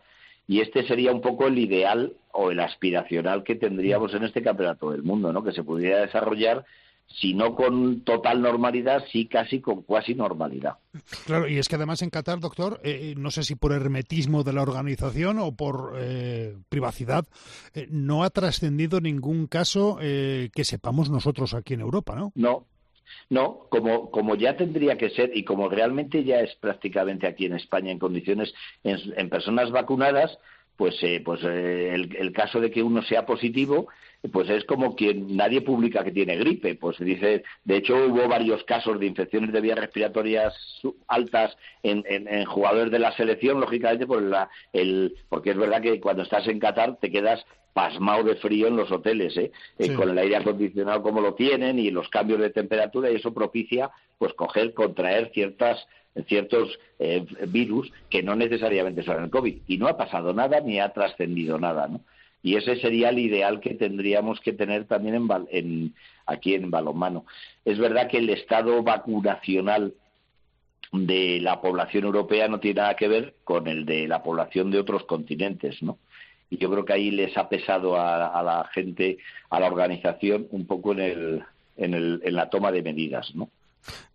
Y 0.48 0.60
este 0.60 0.86
sería 0.86 1.12
un 1.12 1.22
poco 1.22 1.48
el 1.48 1.58
ideal 1.58 2.14
o 2.32 2.52
el 2.52 2.60
aspiracional 2.60 3.44
que 3.44 3.56
tendríamos 3.56 4.14
en 4.14 4.24
este 4.24 4.42
campeonato 4.42 4.92
del 4.92 5.04
mundo, 5.04 5.32
¿no? 5.32 5.44
Que 5.44 5.54
se 5.54 5.64
pudiera 5.64 6.02
desarrollar 6.02 6.66
si 7.08 7.34
no 7.34 7.56
con 7.56 8.02
total 8.02 8.42
normalidad, 8.42 9.06
sí 9.12 9.28
casi 9.28 9.62
con 9.62 9.84
cuasi 9.84 10.16
normalidad. 10.16 10.78
Claro, 11.26 11.48
y 11.48 11.58
es 11.58 11.68
que 11.68 11.76
además 11.76 12.02
en 12.02 12.10
Qatar, 12.10 12.40
doctor, 12.40 12.80
eh, 12.84 13.12
eh, 13.12 13.16
no 13.18 13.32
sé 13.32 13.44
si 13.44 13.56
por 13.56 13.72
hermetismo 13.72 14.44
de 14.44 14.54
la 14.54 14.62
organización 14.62 15.40
o 15.40 15.56
por 15.56 15.94
eh, 15.98 16.56
privacidad, 16.70 17.26
no 17.90 18.24
ha 18.24 18.30
trascendido 18.30 19.00
ningún 19.00 19.48
caso 19.48 19.98
que 20.00 20.64
sepamos 20.64 21.10
nosotros 21.10 21.54
aquí 21.54 21.74
en 21.74 21.82
Europa, 21.82 22.16
¿no? 22.16 22.32
No, 22.36 22.66
no, 23.30 23.68
como, 23.70 24.10
como 24.12 24.36
ya 24.36 24.58
tendría 24.58 24.98
que 24.98 25.10
ser 25.10 25.32
y 25.36 25.44
como 25.44 25.70
realmente 25.70 26.24
ya 26.24 26.40
es 26.40 26.56
prácticamente 26.56 27.28
aquí 27.28 27.46
en 27.46 27.54
España 27.54 27.92
en 27.92 28.00
condiciones, 28.00 28.54
en, 28.84 29.30
personas 29.30 29.72
vacunadas, 29.72 30.38
pues, 30.76 30.96
pues 31.24 31.44
el, 31.44 32.16
el, 32.16 32.34
caso 32.34 32.60
de 32.60 32.72
que 32.72 32.84
uno 32.84 33.02
sea 33.04 33.26
positivo 33.26 33.88
pues 34.32 34.50
es 34.50 34.64
como 34.66 34.96
quien 34.96 35.36
nadie 35.36 35.62
publica 35.62 36.04
que 36.04 36.12
tiene 36.12 36.38
gripe. 36.38 36.76
Pues 36.76 36.98
dice, 37.00 37.44
de 37.64 37.78
hecho 37.78 37.96
hubo 37.96 38.28
varios 38.28 38.64
casos 38.64 39.00
de 39.00 39.08
infecciones 39.08 39.52
de 39.52 39.62
vías 39.62 39.78
respiratorias 39.78 40.54
altas 41.08 41.56
en, 41.84 42.46
jugadores 42.46 42.92
de 42.92 43.00
la 43.00 43.12
selección, 43.16 43.60
lógicamente 43.60 44.08
por 44.08 44.22
la, 44.22 44.50
el, 44.72 45.16
porque 45.30 45.52
es 45.52 45.58
verdad 45.58 45.82
que 45.82 46.00
cuando 46.00 46.24
estás 46.24 46.48
en 46.48 46.60
Qatar 46.60 46.98
te 46.98 47.12
quedas 47.12 47.46
pasmado 47.74 48.24
de 48.24 48.36
frío 48.36 48.68
en 48.68 48.78
los 48.78 48.92
hoteles, 48.92 49.36
¿eh? 49.36 49.52
eh 49.80 49.94
con 49.96 50.10
el 50.10 50.18
aire 50.18 50.38
acondicionado 50.38 51.02
como 51.02 51.22
lo 51.22 51.34
tienen 51.34 51.80
y 51.80 51.90
los 51.90 52.08
cambios 52.10 52.40
de 52.40 52.52
temperatura 52.52 53.10
y 53.10 53.16
eso 53.16 53.34
propicia 53.34 53.90
pues 54.20 54.34
coger, 54.34 54.74
contraer 54.74 55.32
ciertas 55.34 55.86
ciertos 56.28 56.80
eh, 57.00 57.26
virus 57.48 57.92
que 58.10 58.22
no 58.22 58.36
necesariamente 58.36 59.04
son 59.04 59.24
el 59.24 59.30
COVID. 59.30 59.64
Y 59.68 59.78
no 59.78 59.88
ha 59.88 59.98
pasado 59.98 60.32
nada 60.32 60.60
ni 60.62 60.80
ha 60.80 60.94
trascendido 60.94 61.58
nada, 61.58 61.88
¿no? 61.88 62.02
Y 62.44 62.58
ese 62.58 62.76
sería 62.76 63.10
el 63.10 63.20
ideal 63.20 63.62
que 63.62 63.74
tendríamos 63.74 64.42
que 64.42 64.52
tener 64.52 64.86
también 64.86 65.28
en, 65.50 65.94
aquí 66.26 66.54
en 66.54 66.70
balonmano. 66.70 67.26
Es 67.64 67.80
verdad 67.80 68.10
que 68.10 68.18
el 68.18 68.30
estado 68.30 68.84
vacunacional 68.84 69.94
de 70.92 71.40
la 71.42 71.62
población 71.62 72.04
europea 72.04 72.50
no 72.50 72.60
tiene 72.60 72.82
nada 72.82 72.96
que 72.96 73.08
ver 73.08 73.36
con 73.46 73.68
el 73.68 73.86
de 73.86 74.08
la 74.10 74.22
población 74.22 74.70
de 74.72 74.80
otros 74.80 75.06
continentes, 75.06 75.82
¿no? 75.82 75.98
Y 76.50 76.58
yo 76.58 76.70
creo 76.70 76.86
que 76.86 76.94
ahí 76.94 77.10
les 77.10 77.36
ha 77.38 77.50
pesado 77.50 78.00
a, 78.00 78.44
la 78.44 78.70
gente, 78.74 79.18
a 79.50 79.60
la 79.60 79.68
organización, 79.68 80.48
un 80.52 80.68
poco 80.68 80.92
en, 80.92 81.00
el, 81.00 81.44
en, 81.78 81.94
el, 81.96 82.22
en 82.24 82.36
la 82.36 82.50
toma 82.50 82.72
de 82.72 82.84
medidas, 82.84 83.34
¿no? 83.34 83.50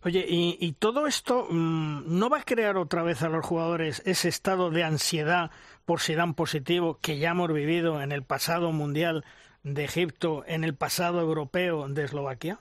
Oye, 0.04 0.24
y, 0.28 0.72
todo 0.78 1.06
esto 1.06 1.46
mm, 1.50 2.18
no 2.18 2.30
va 2.30 2.38
a 2.38 2.44
crear 2.44 2.76
otra 2.76 3.02
vez 3.02 3.22
a 3.22 3.28
los 3.28 3.44
jugadores 3.44 4.02
ese 4.06 4.28
estado 4.28 4.70
de 4.70 4.84
ansiedad 4.84 5.50
por 5.84 6.00
si 6.00 6.14
dan 6.14 6.34
positivo 6.34 6.98
que 7.00 7.18
ya 7.18 7.30
hemos 7.30 7.52
vivido 7.52 8.02
en 8.02 8.12
el 8.12 8.22
pasado 8.22 8.72
mundial 8.72 9.24
de 9.62 9.84
Egipto, 9.84 10.44
en 10.46 10.64
el 10.64 10.74
pasado 10.74 11.20
europeo 11.20 11.88
de 11.88 12.04
Eslovaquia? 12.04 12.60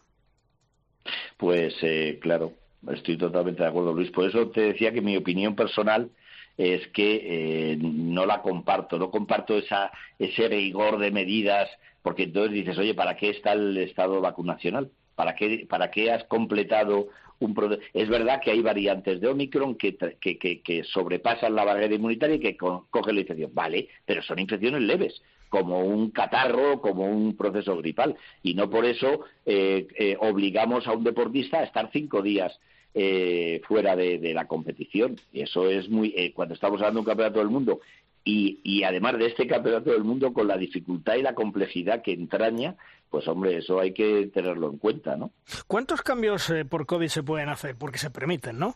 Pues 1.37 1.75
eh, 1.81 2.19
claro, 2.21 2.53
estoy 2.91 3.17
totalmente 3.17 3.63
de 3.63 3.69
acuerdo, 3.69 3.93
Luis. 3.93 4.11
Por 4.11 4.27
eso 4.27 4.49
te 4.49 4.61
decía 4.61 4.91
que 4.91 5.01
mi 5.01 5.15
opinión 5.15 5.55
personal 5.55 6.09
es 6.57 6.87
que 6.87 7.73
eh, 7.73 7.77
no 7.79 8.25
la 8.25 8.41
comparto, 8.41 8.97
no 8.97 9.11
comparto 9.11 9.57
esa, 9.57 9.91
ese 10.17 10.47
rigor 10.47 10.97
de 10.97 11.11
medidas, 11.11 11.69
porque 12.01 12.23
entonces 12.23 12.53
dices, 12.53 12.77
oye, 12.77 12.95
¿para 12.95 13.15
qué 13.15 13.29
está 13.29 13.53
el 13.53 13.77
estado 13.77 14.19
vacunacional? 14.21 14.89
¿Para 15.18 15.34
qué, 15.34 15.65
para 15.68 15.89
qué 15.89 16.11
has 16.11 16.24
completado 16.26 17.07
un 17.39 17.80
Es 17.91 18.07
verdad 18.07 18.39
que 18.39 18.51
hay 18.51 18.61
variantes 18.61 19.20
de 19.20 19.28
Omicron 19.28 19.74
que, 19.74 19.97
que, 19.97 20.38
que, 20.38 20.84
sobrepasan 20.84 21.55
la 21.55 21.65
barrera 21.65 21.95
inmunitaria 21.95 22.36
y 22.36 22.39
que 22.39 22.55
cogen 22.55 23.15
la 23.15 23.22
infección. 23.22 23.49
Vale, 23.51 23.89
pero 24.05 24.22
son 24.22 24.38
infecciones 24.38 24.82
leves 24.84 25.20
como 25.49 25.80
un 25.80 26.11
catarro, 26.11 26.80
como 26.82 27.05
un 27.05 27.36
proceso 27.36 27.76
gripal. 27.78 28.15
Y 28.43 28.53
no 28.53 28.70
por 28.70 28.86
eso 28.86 29.22
eh, 29.43 29.88
eh, 29.95 30.15
obligamos 30.20 30.86
a 30.86 30.93
un 30.93 31.03
deportista 31.03 31.57
a 31.57 31.63
estar 31.63 31.89
cinco 31.91 32.22
días 32.22 32.59
eh, 32.93 33.59
fuera 33.68 33.95
de, 33.95 34.20
de, 34.20 34.36
la 34.36 34.45
competición. 34.45 35.15
Eso 35.34 35.68
es 35.68 35.89
muy. 35.89 36.32
cuando 36.36 36.53
estamos 36.53 36.80
hablando 36.80 36.99
de 36.99 37.01
un 37.01 37.07
campeonato 37.07 37.39
del 37.39 37.49
mundo 37.49 37.80
y, 38.24 38.59
y, 38.61 38.84
además 38.84 39.18
de 39.18 39.28
este 39.28 39.47
campeonato 39.47 39.89
del 39.89 40.03
mundo, 40.03 40.34
con 40.34 40.49
la 40.49 40.57
dificultad 40.57 41.15
y 41.15 41.22
la 41.22 41.34
complejidad 41.34 42.01
que 42.01 42.11
entraña, 42.11 42.76
pues 43.09 43.27
hombre, 43.27 43.57
eso 43.57 43.79
hay 43.79 43.93
que 43.93 44.29
tenerlo 44.33 44.69
en 44.69 44.77
cuenta, 44.77 45.15
¿no? 45.15 45.31
¿Cuántos 45.67 46.01
cambios 46.01 46.49
eh, 46.49 46.65
por 46.65 46.85
COVID 46.85 47.07
se 47.07 47.23
pueden 47.23 47.49
hacer? 47.49 47.75
Porque 47.77 47.97
se 47.97 48.09
permiten, 48.09 48.59
¿no? 48.59 48.75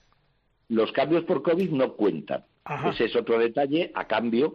Los 0.70 0.92
cambios 0.92 1.24
por 1.26 1.42
COVID 1.42 1.70
no 1.72 1.94
cuentan. 1.94 2.46
Ese 2.90 3.06
es 3.06 3.16
otro 3.16 3.40
detalle 3.40 3.92
a 3.94 4.08
cambio 4.08 4.54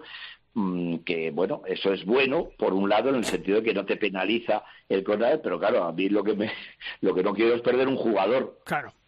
mm, 0.54 0.98
que 0.98 1.30
bueno, 1.30 1.62
eso 1.66 1.92
es 1.92 2.04
bueno 2.04 2.50
por 2.56 2.72
un 2.72 2.88
lado 2.88 3.10
en 3.10 3.16
el 3.16 3.24
sentido 3.24 3.58
de 3.58 3.64
que 3.64 3.74
no 3.74 3.84
te 3.84 3.96
penaliza 3.96 4.64
el 4.88 5.02
coronavirus, 5.02 5.40
pero 5.42 5.58
claro, 5.58 5.84
a 5.84 5.92
mí 5.92 6.08
lo 6.08 6.22
que 6.22 6.34
me 6.34 6.52
lo 7.00 7.14
que 7.14 7.22
no 7.22 7.34
quiero 7.34 7.54
es 7.54 7.62
perder 7.62 7.88
un 7.88 7.96
jugador. 7.96 8.60
Claro. 8.64 8.92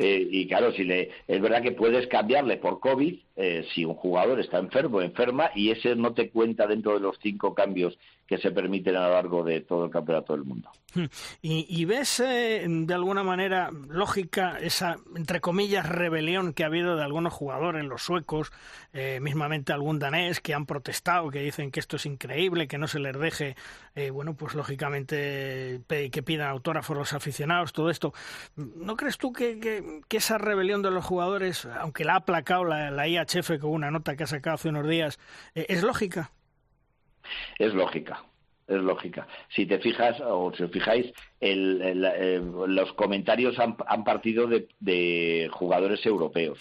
Eh, 0.00 0.28
y 0.30 0.48
claro, 0.48 0.72
si 0.72 0.82
le, 0.82 1.10
es 1.28 1.40
verdad 1.40 1.62
que 1.62 1.70
puedes 1.70 2.08
cambiarle 2.08 2.56
por 2.56 2.80
COVID 2.80 3.20
eh, 3.40 3.64
si 3.72 3.84
un 3.84 3.94
jugador 3.94 4.40
está 4.40 4.58
enfermo 4.58 5.00
enferma 5.00 5.52
y 5.54 5.70
ese 5.70 5.94
no 5.94 6.12
te 6.12 6.28
cuenta 6.28 6.66
dentro 6.66 6.94
de 6.94 6.98
los 6.98 7.16
cinco 7.22 7.54
cambios 7.54 7.96
que 8.26 8.36
se 8.36 8.50
permiten 8.50 8.96
a 8.96 9.06
lo 9.06 9.14
largo 9.14 9.44
de 9.44 9.60
todo 9.60 9.84
el 9.84 9.90
campeonato 9.90 10.34
del 10.34 10.44
mundo. 10.44 10.68
Hmm. 10.92 11.04
¿Y, 11.40 11.84
ves 11.84 12.20
eh, 12.20 12.66
de 12.68 12.94
alguna 12.94 13.22
manera 13.22 13.70
lógica 13.88 14.58
esa, 14.60 14.96
entre 15.16 15.40
comillas, 15.40 15.88
rebelión 15.88 16.52
que 16.52 16.64
ha 16.64 16.66
habido 16.66 16.96
de 16.96 17.04
algunos 17.04 17.32
jugadores, 17.32 17.84
los 17.84 18.02
suecos, 18.02 18.50
eh, 18.92 19.18
mismamente 19.22 19.72
algún 19.72 19.98
danés, 19.98 20.40
que 20.40 20.52
han 20.52 20.66
protestado, 20.66 21.30
que 21.30 21.40
dicen 21.40 21.70
que 21.70 21.80
esto 21.80 21.96
es 21.96 22.04
increíble, 22.04 22.68
que 22.68 22.76
no 22.76 22.88
se 22.88 22.98
les 22.98 23.18
deje, 23.18 23.54
bueno, 24.12 24.34
pues 24.34 24.54
lógicamente 24.54 25.80
que 25.88 26.22
pidan 26.22 26.50
autógrafos 26.50 26.96
los 26.96 27.12
aficionados, 27.14 27.72
todo 27.72 27.90
esto. 27.90 28.12
¿No 28.56 28.96
crees 28.96 29.18
tú 29.18 29.32
que, 29.32 30.00
esa 30.10 30.38
rebelión 30.38 30.82
de 30.82 30.90
los 30.90 31.04
jugadores, 31.04 31.66
aunque 31.66 32.04
la 32.04 32.14
ha 32.14 32.16
aplacado 32.18 32.64
la, 32.64 32.90
la 32.90 33.08
IHF 33.34 33.58
con 33.60 33.70
una 33.70 33.90
nota 33.90 34.16
que 34.16 34.24
ha 34.24 34.26
sacado 34.26 34.54
hace 34.54 34.68
unos 34.68 34.88
días, 34.88 35.18
es 35.54 35.82
lógica? 35.82 36.32
es 37.58 37.74
lógica 37.74 38.22
es 38.68 38.82
lógica. 38.82 39.26
Si 39.54 39.64
te 39.66 39.78
fijas 39.78 40.20
o 40.20 40.52
si 40.54 40.62
os 40.62 40.70
fijáis, 40.70 41.06
eh, 41.40 42.40
los 42.68 42.92
comentarios 42.92 43.58
han, 43.58 43.76
partido 44.04 44.46
de, 44.46 45.48
jugadores 45.50 46.04
europeos. 46.04 46.58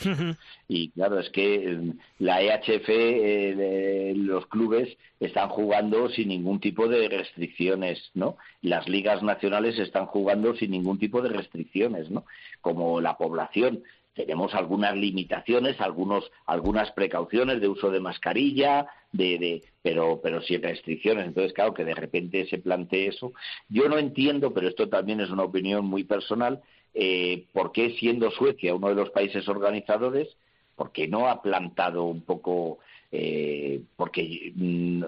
Y 0.70 0.89
claro, 0.91 1.20
es 1.20 1.30
que 1.30 1.55
eh, 1.55 1.93
la 2.20 2.41
EHF, 2.41 2.89
eh, 2.89 4.13
los 4.15 4.47
clubes 4.47 4.97
están 5.20 5.49
jugando 5.49 6.09
sin 6.09 6.30
ningún 6.30 6.61
tipo 6.61 6.88
de 6.88 7.09
restricciones, 7.09 8.09
¿no? 8.13 8.38
Las 8.61 8.88
ligas 8.88 9.22
nacionales 9.22 9.78
están 9.78 10.05
jugando 10.05 10.55
sin 10.55 10.72
ningún 10.72 10.99
tipo 10.99 11.22
de 11.22 11.30
restricciones, 11.30 12.09
¿no? 12.09 12.26
Como 12.61 13.01
la 13.01 13.18
población 13.18 13.84
tenemos 14.18 14.55
algunas 14.55 14.97
limitaciones, 14.97 15.80
algunos, 15.80 16.30
algunas 16.47 16.91
precauciones 16.91 17.61
de 17.61 17.68
uso 17.68 17.91
de 17.91 17.99
mascarilla, 17.99 18.88
de, 19.11 19.38
de, 19.38 19.63
pero, 19.84 20.20
pero 20.22 20.41
sin 20.41 20.63
restricciones. 20.63 21.28
Entonces, 21.28 21.53
claro, 21.53 21.76
que 21.76 21.86
de 21.86 21.93
repente 21.93 22.47
se 22.47 22.57
plantee 22.57 23.09
eso. 23.09 23.32
Yo 23.70 23.88
no 23.88 23.99
entiendo, 23.99 24.55
pero 24.55 24.68
esto 24.68 24.89
también 24.89 25.22
es 25.22 25.30
una 25.30 25.43
opinión 25.43 25.86
muy 25.86 26.03
personal, 26.03 26.61
eh, 26.95 27.45
por 27.53 27.72
qué 27.72 27.91
siendo 27.99 28.32
Suecia 28.32 28.74
uno 28.74 28.89
de 28.89 28.95
los 28.95 29.11
países 29.11 29.47
organizadores, 29.47 30.36
por 30.76 30.91
qué 30.91 31.07
no 31.07 31.28
ha 31.30 31.43
plantado 31.43 32.05
un 32.05 32.22
poco, 32.22 32.80
eh, 33.11 33.82
porque 33.95 34.51
mm, 34.55 35.03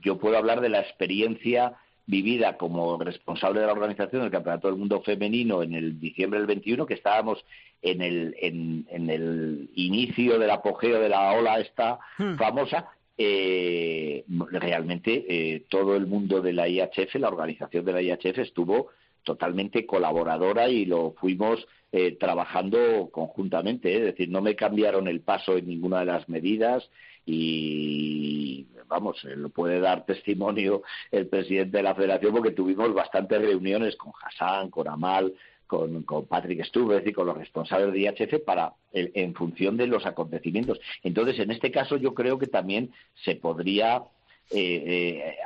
yo 0.00 0.16
puedo 0.16 0.38
hablar 0.38 0.62
de 0.62 0.70
la 0.70 0.80
experiencia 0.80 1.74
vivida 2.06 2.56
como 2.56 2.98
responsable 2.98 3.60
de 3.60 3.66
la 3.66 3.72
organización 3.72 4.22
del 4.22 4.30
Campeonato 4.30 4.68
del 4.68 4.76
Mundo 4.76 5.02
Femenino 5.02 5.62
en 5.62 5.74
el 5.74 5.98
diciembre 5.98 6.38
del 6.38 6.46
21, 6.46 6.86
que 6.86 6.94
estábamos 6.94 7.44
en 7.82 8.00
el, 8.00 8.36
en, 8.40 9.10
el 9.10 9.70
inicio 9.74 10.38
del 10.38 10.50
apogeo 10.50 11.00
de 11.00 11.08
la 11.08 11.32
ola 11.32 11.58
esta 11.58 11.98
hmm. 12.18 12.36
famosa, 12.36 12.90
eh, 13.18 14.24
realmente 14.50 15.24
eh, 15.28 15.64
todo 15.68 15.96
el 15.96 16.06
mundo 16.06 16.40
de 16.40 16.52
la 16.52 16.68
IHF, 16.68 17.16
la 17.16 17.28
organización 17.28 17.84
de 17.84 17.92
la 17.92 18.02
IHF 18.02 18.38
estuvo 18.38 18.90
totalmente 19.24 19.86
colaboradora 19.86 20.68
y 20.68 20.84
lo 20.84 21.12
fuimos 21.18 21.66
eh, 21.92 22.12
trabajando 22.12 23.10
conjuntamente. 23.10 23.94
Es 23.96 24.04
decir, 24.04 24.28
no 24.28 24.40
me 24.40 24.54
cambiaron 24.54 25.08
el 25.08 25.20
paso 25.20 25.56
en 25.56 25.66
ninguna 25.66 26.00
de 26.00 26.06
las 26.06 26.28
medidas 26.28 26.88
y 27.26 28.66
vamos, 28.88 29.22
lo 29.24 29.48
puede 29.48 29.80
dar 29.80 30.06
testimonio 30.06 30.82
el 31.10 31.26
presidente 31.26 31.78
de 31.78 31.82
la 31.82 31.94
federación 31.94 32.32
porque 32.32 32.52
tuvimos 32.52 32.94
bastantes 32.94 33.40
reuniones 33.40 33.96
con 33.96 34.12
Hassan, 34.22 34.70
con 34.70 34.88
Amal, 34.88 35.34
con, 35.66 36.04
con 36.04 36.26
Patrick 36.26 36.64
Stubbs 36.64 37.06
y 37.06 37.12
con 37.12 37.26
los 37.26 37.36
responsables 37.36 37.92
de 37.92 38.00
IHF 38.00 38.44
para 38.44 38.72
en 38.92 39.34
función 39.34 39.76
de 39.76 39.88
los 39.88 40.06
acontecimientos. 40.06 40.80
Entonces, 41.02 41.38
en 41.40 41.50
este 41.50 41.70
caso, 41.70 41.96
yo 41.96 42.14
creo 42.14 42.38
que 42.38 42.46
también 42.46 42.92
se 43.24 43.34
podría 43.34 44.04
eh, 44.50 45.34
eh, 45.34 45.36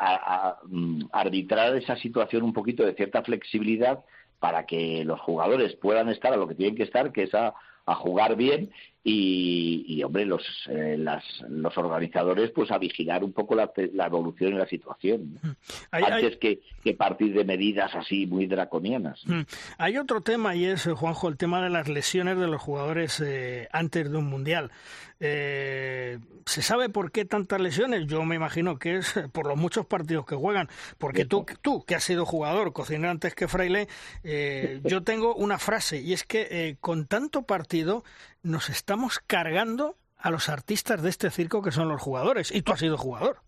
mm, 0.65 1.05
arbitrar 1.13 1.75
esa 1.77 1.97
situación 1.97 2.43
un 2.43 2.53
poquito 2.53 2.85
de 2.85 2.95
cierta 2.95 3.23
flexibilidad 3.23 4.05
para 4.39 4.67
que 4.67 5.05
los 5.05 5.21
jugadores 5.21 5.75
puedan 5.77 6.11
estar 6.11 6.33
a 6.33 6.37
lo 6.37 6.47
que 6.47 6.55
tienen 6.55 6.77
que 6.77 6.83
estar, 6.83 7.13
que 7.13 7.23
es 7.23 7.35
a, 7.35 7.55
a 7.87 7.95
jugar 7.95 8.37
bien 8.37 8.71
y, 9.03 10.03
hombre, 10.03 10.27
los, 10.27 10.43
eh, 10.69 10.97
los 11.49 11.79
organizadores 11.79 12.51
pues 12.51 12.71
a 12.71 12.77
vigilar 12.77 13.25
un 13.25 13.33
poco 13.33 13.55
la, 13.55 13.71
evolución 14.07 14.55
y 14.55 14.59
la 14.59 14.67
situación 14.67 15.39
mm. 15.43 15.51
antes 15.91 16.37
Que, 16.37 16.61
que, 16.85 16.95
partir 16.95 17.33
de 17.33 17.45
medidas 17.45 17.95
así 17.95 18.27
muy 18.27 18.47
draconianas. 18.47 19.23
Mm. 19.25 19.41
Hay 19.79 19.97
otro 19.97 20.21
tema 20.21 20.55
y 20.55 20.67
es, 20.67 20.85
Juanjo, 20.85 21.29
el 21.29 21.39
tema 21.39 21.63
de 21.63 21.71
las 21.71 21.89
lesiones 21.89 22.39
de 22.39 22.47
los 22.47 22.61
jugadores 22.61 23.21
eh, 23.21 23.69
antes 23.73 24.11
de 24.11 24.19
un 24.19 24.27
mundial. 24.27 24.71
Eh, 25.23 26.19
¿Se 26.47 26.63
sabe 26.63 26.89
por 26.89 27.13
qué 27.13 27.25
tantas 27.25 27.61
lesiones? 27.61 28.07
Yo 28.07 28.23
me 28.25 28.37
imagino 28.37 28.79
que 28.79 28.97
es 28.97 29.15
por 29.33 29.47
los 29.47 29.57
muchos 29.57 29.87
partidos 29.87 30.27
que 30.27 30.35
juegan. 30.35 30.69
Porque 30.99 31.25
tú, 31.25 31.47
tú 31.63 31.85
que 31.85 31.95
has 31.95 32.05
sido 32.05 32.27
jugador, 32.27 32.73
cocinero 32.73 33.11
antes 33.11 33.35
que 33.35 33.49
fraile, 33.49 33.89
yo 34.85 35.03
tengo 35.03 35.35
una 35.35 35.59
frase 35.59 36.01
y 36.01 36.13
es 36.15 36.25
que 36.25 36.77
con 36.81 37.07
tanto 37.07 37.43
partido 37.43 38.03
nos 38.43 38.69
estamos 38.69 39.19
cargando 39.19 39.97
a 40.19 40.31
los 40.31 40.49
artistas 40.49 41.03
de 41.03 41.11
este 41.11 41.31
circo 41.31 41.63
que 41.63 41.73
son 41.73 41.89
los 41.89 42.01
jugadores. 42.01 42.55
Y 42.55 42.63
tú 42.63 42.73
has 42.73 42.81
sido 42.81 42.97
jugador. 42.97 43.39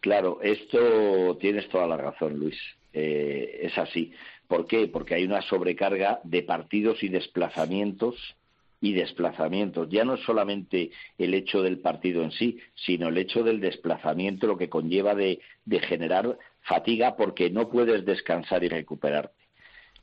Claro, 0.00 0.40
esto 0.42 1.36
tienes 1.40 1.68
toda 1.68 1.86
la 1.86 1.96
razón, 1.96 2.38
Luis. 2.38 2.56
Eh, 2.92 3.60
es 3.62 3.78
así. 3.78 4.12
¿Por 4.48 4.66
qué? 4.66 4.88
Porque 4.88 5.14
hay 5.14 5.24
una 5.24 5.42
sobrecarga 5.42 6.20
de 6.24 6.42
partidos 6.42 7.02
y 7.02 7.08
desplazamientos 7.08 8.36
y 8.80 8.92
desplazamientos. 8.92 9.88
Ya 9.90 10.04
no 10.04 10.14
es 10.14 10.20
solamente 10.24 10.90
el 11.18 11.34
hecho 11.34 11.62
del 11.62 11.78
partido 11.78 12.22
en 12.22 12.32
sí, 12.32 12.58
sino 12.74 13.08
el 13.08 13.18
hecho 13.18 13.42
del 13.42 13.60
desplazamiento, 13.60 14.46
lo 14.46 14.56
que 14.56 14.68
conlleva 14.68 15.14
de, 15.14 15.40
de 15.64 15.80
generar 15.80 16.38
fatiga 16.62 17.16
porque 17.16 17.50
no 17.50 17.68
puedes 17.68 18.04
descansar 18.04 18.64
y 18.64 18.68
recuperarte. 18.68 19.45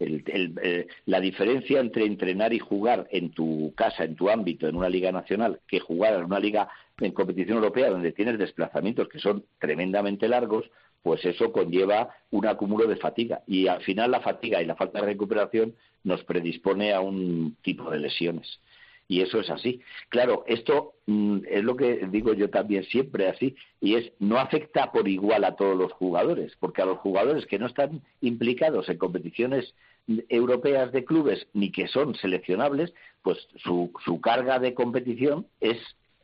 Eh, 0.03 0.87
la 1.05 1.19
diferencia 1.19 1.79
entre 1.79 2.05
entrenar 2.05 2.53
y 2.53 2.59
jugar 2.59 3.07
en 3.11 3.31
tu 3.31 3.73
casa, 3.75 4.03
en 4.03 4.15
tu 4.15 4.29
ámbito, 4.29 4.67
en 4.67 4.75
una 4.75 4.89
liga 4.89 5.11
nacional, 5.11 5.59
que 5.67 5.79
jugar 5.79 6.15
en 6.15 6.25
una 6.25 6.39
liga 6.39 6.69
en 6.99 7.11
competición 7.11 7.57
europea 7.57 7.89
donde 7.89 8.11
tienes 8.11 8.37
desplazamientos 8.37 9.07
que 9.09 9.19
son 9.19 9.43
tremendamente 9.59 10.27
largos, 10.27 10.69
pues 11.01 11.23
eso 11.25 11.51
conlleva 11.51 12.09
un 12.31 12.47
acúmulo 12.47 12.87
de 12.87 12.95
fatiga. 12.95 13.41
Y 13.45 13.67
al 13.67 13.81
final 13.81 14.11
la 14.11 14.21
fatiga 14.21 14.61
y 14.61 14.65
la 14.65 14.75
falta 14.75 14.99
de 14.99 15.07
recuperación 15.07 15.75
nos 16.03 16.23
predispone 16.23 16.93
a 16.93 17.01
un 17.01 17.57
tipo 17.61 17.89
de 17.89 17.99
lesiones. 17.99 18.59
Y 19.07 19.21
eso 19.21 19.39
es 19.41 19.49
así. 19.49 19.81
Claro, 20.09 20.43
esto 20.47 20.93
mm, 21.07 21.39
es 21.49 21.63
lo 21.63 21.75
que 21.75 22.07
digo 22.09 22.33
yo 22.33 22.49
también 22.49 22.85
siempre 22.85 23.27
así, 23.27 23.55
y 23.81 23.95
es 23.95 24.11
no 24.19 24.39
afecta 24.39 24.91
por 24.91 25.07
igual 25.07 25.43
a 25.43 25.55
todos 25.55 25.77
los 25.77 25.91
jugadores, 25.91 26.55
porque 26.59 26.81
a 26.81 26.85
los 26.85 26.99
jugadores 26.99 27.45
que 27.45 27.59
no 27.59 27.67
están 27.67 28.01
implicados 28.21 28.87
en 28.89 28.97
competiciones 28.97 29.75
europeas 30.29 30.91
de 30.91 31.05
clubes 31.05 31.47
ni 31.53 31.71
que 31.71 31.87
son 31.87 32.15
seleccionables, 32.15 32.93
pues 33.21 33.47
su, 33.57 33.91
su 34.03 34.19
carga 34.19 34.59
de 34.59 34.73
competición 34.73 35.47
es 35.61 35.77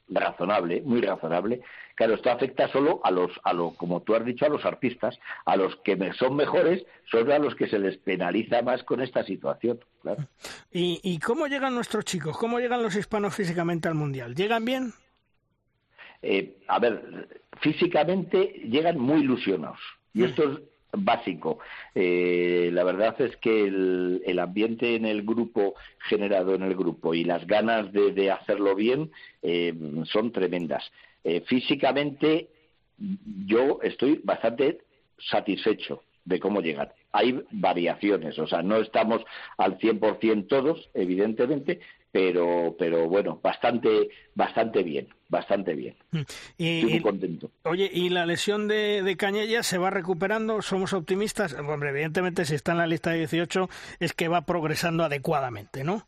razonable, 0.09 0.81
muy 0.81 1.01
razonable. 1.01 1.61
Claro, 1.95 2.15
esto 2.15 2.31
afecta 2.31 2.67
solo 2.69 3.01
a 3.03 3.11
los, 3.11 3.31
a 3.43 3.53
lo, 3.53 3.71
como 3.71 4.01
tú 4.01 4.15
has 4.15 4.25
dicho, 4.25 4.45
a 4.45 4.49
los 4.49 4.65
artistas, 4.65 5.19
a 5.45 5.55
los 5.55 5.75
que 5.77 5.97
son 6.13 6.35
mejores, 6.35 6.85
son 7.11 7.31
a 7.31 7.39
los 7.39 7.55
que 7.55 7.67
se 7.67 7.77
les 7.77 7.97
penaliza 7.97 8.61
más 8.61 8.83
con 8.83 9.01
esta 9.01 9.23
situación. 9.23 9.79
Claro. 10.01 10.25
¿Y, 10.71 10.99
¿Y 11.03 11.19
cómo 11.19 11.47
llegan 11.47 11.75
nuestros 11.75 12.05
chicos? 12.05 12.37
¿Cómo 12.37 12.59
llegan 12.59 12.81
los 12.81 12.95
hispanos 12.95 13.35
físicamente 13.35 13.87
al 13.87 13.95
mundial? 13.95 14.33
¿Llegan 14.33 14.65
bien? 14.65 14.93
Eh, 16.21 16.57
a 16.67 16.79
ver, 16.79 17.27
físicamente 17.61 18.61
llegan 18.65 18.99
muy 18.99 19.21
ilusionados. 19.21 19.79
Y 20.13 20.21
mm. 20.21 20.25
esto 20.25 20.43
es 20.43 20.59
básico. 20.91 21.59
Eh, 21.93 22.69
la 22.73 22.83
verdad 22.83 23.19
es 23.21 23.35
que 23.37 23.65
el, 23.65 24.39
ambiente 24.39 24.95
en 24.95 25.05
el 25.05 25.23
grupo, 25.23 25.75
generado 26.07 26.55
en 26.55 26.63
el 26.63 26.75
grupo, 26.75 27.13
y 27.13 27.23
las 27.23 27.45
ganas 27.45 27.91
de, 27.91 28.31
hacerlo 28.31 28.75
bien 28.75 29.11
eh, 29.41 29.73
son 30.05 30.31
tremendas. 30.31 30.83
Eh, 31.23 31.41
físicamente, 31.41 32.49
yo 33.45 33.79
estoy 33.81 34.21
bastante 34.23 34.79
satisfecho 35.17 36.03
de 36.25 36.39
cómo 36.39 36.61
llegar. 36.61 36.93
Hay 37.11 37.43
variaciones, 37.51 38.37
o 38.37 38.47
sea, 38.47 38.61
no 38.61 38.77
estamos 38.77 39.23
al 39.57 39.79
100% 39.79 40.47
todos, 40.47 40.89
evidentemente, 40.93 41.79
pero, 42.11 42.75
pero 42.77 43.07
bueno, 43.07 43.39
bastante, 43.41 44.09
bastante 44.35 44.83
bien, 44.83 45.07
bastante 45.27 45.73
bien. 45.73 45.95
Mm. 46.11 46.21
Y, 46.57 46.77
Estoy 46.77 46.91
muy 46.91 47.01
contento. 47.01 47.51
Oye, 47.63 47.89
¿y 47.91 48.09
la 48.09 48.25
lesión 48.25 48.67
de, 48.67 49.03
de 49.03 49.17
Cañella 49.17 49.63
se 49.63 49.77
va 49.77 49.89
recuperando? 49.89 50.61
¿Somos 50.61 50.93
optimistas? 50.93 51.53
Hombre, 51.53 51.89
evidentemente 51.89 52.45
si 52.45 52.55
está 52.55 52.71
en 52.71 52.79
la 52.79 52.87
lista 52.87 53.11
de 53.11 53.19
18 53.19 53.69
es 53.99 54.13
que 54.13 54.27
va 54.27 54.41
progresando 54.41 55.03
adecuadamente, 55.03 55.83
¿no? 55.83 56.05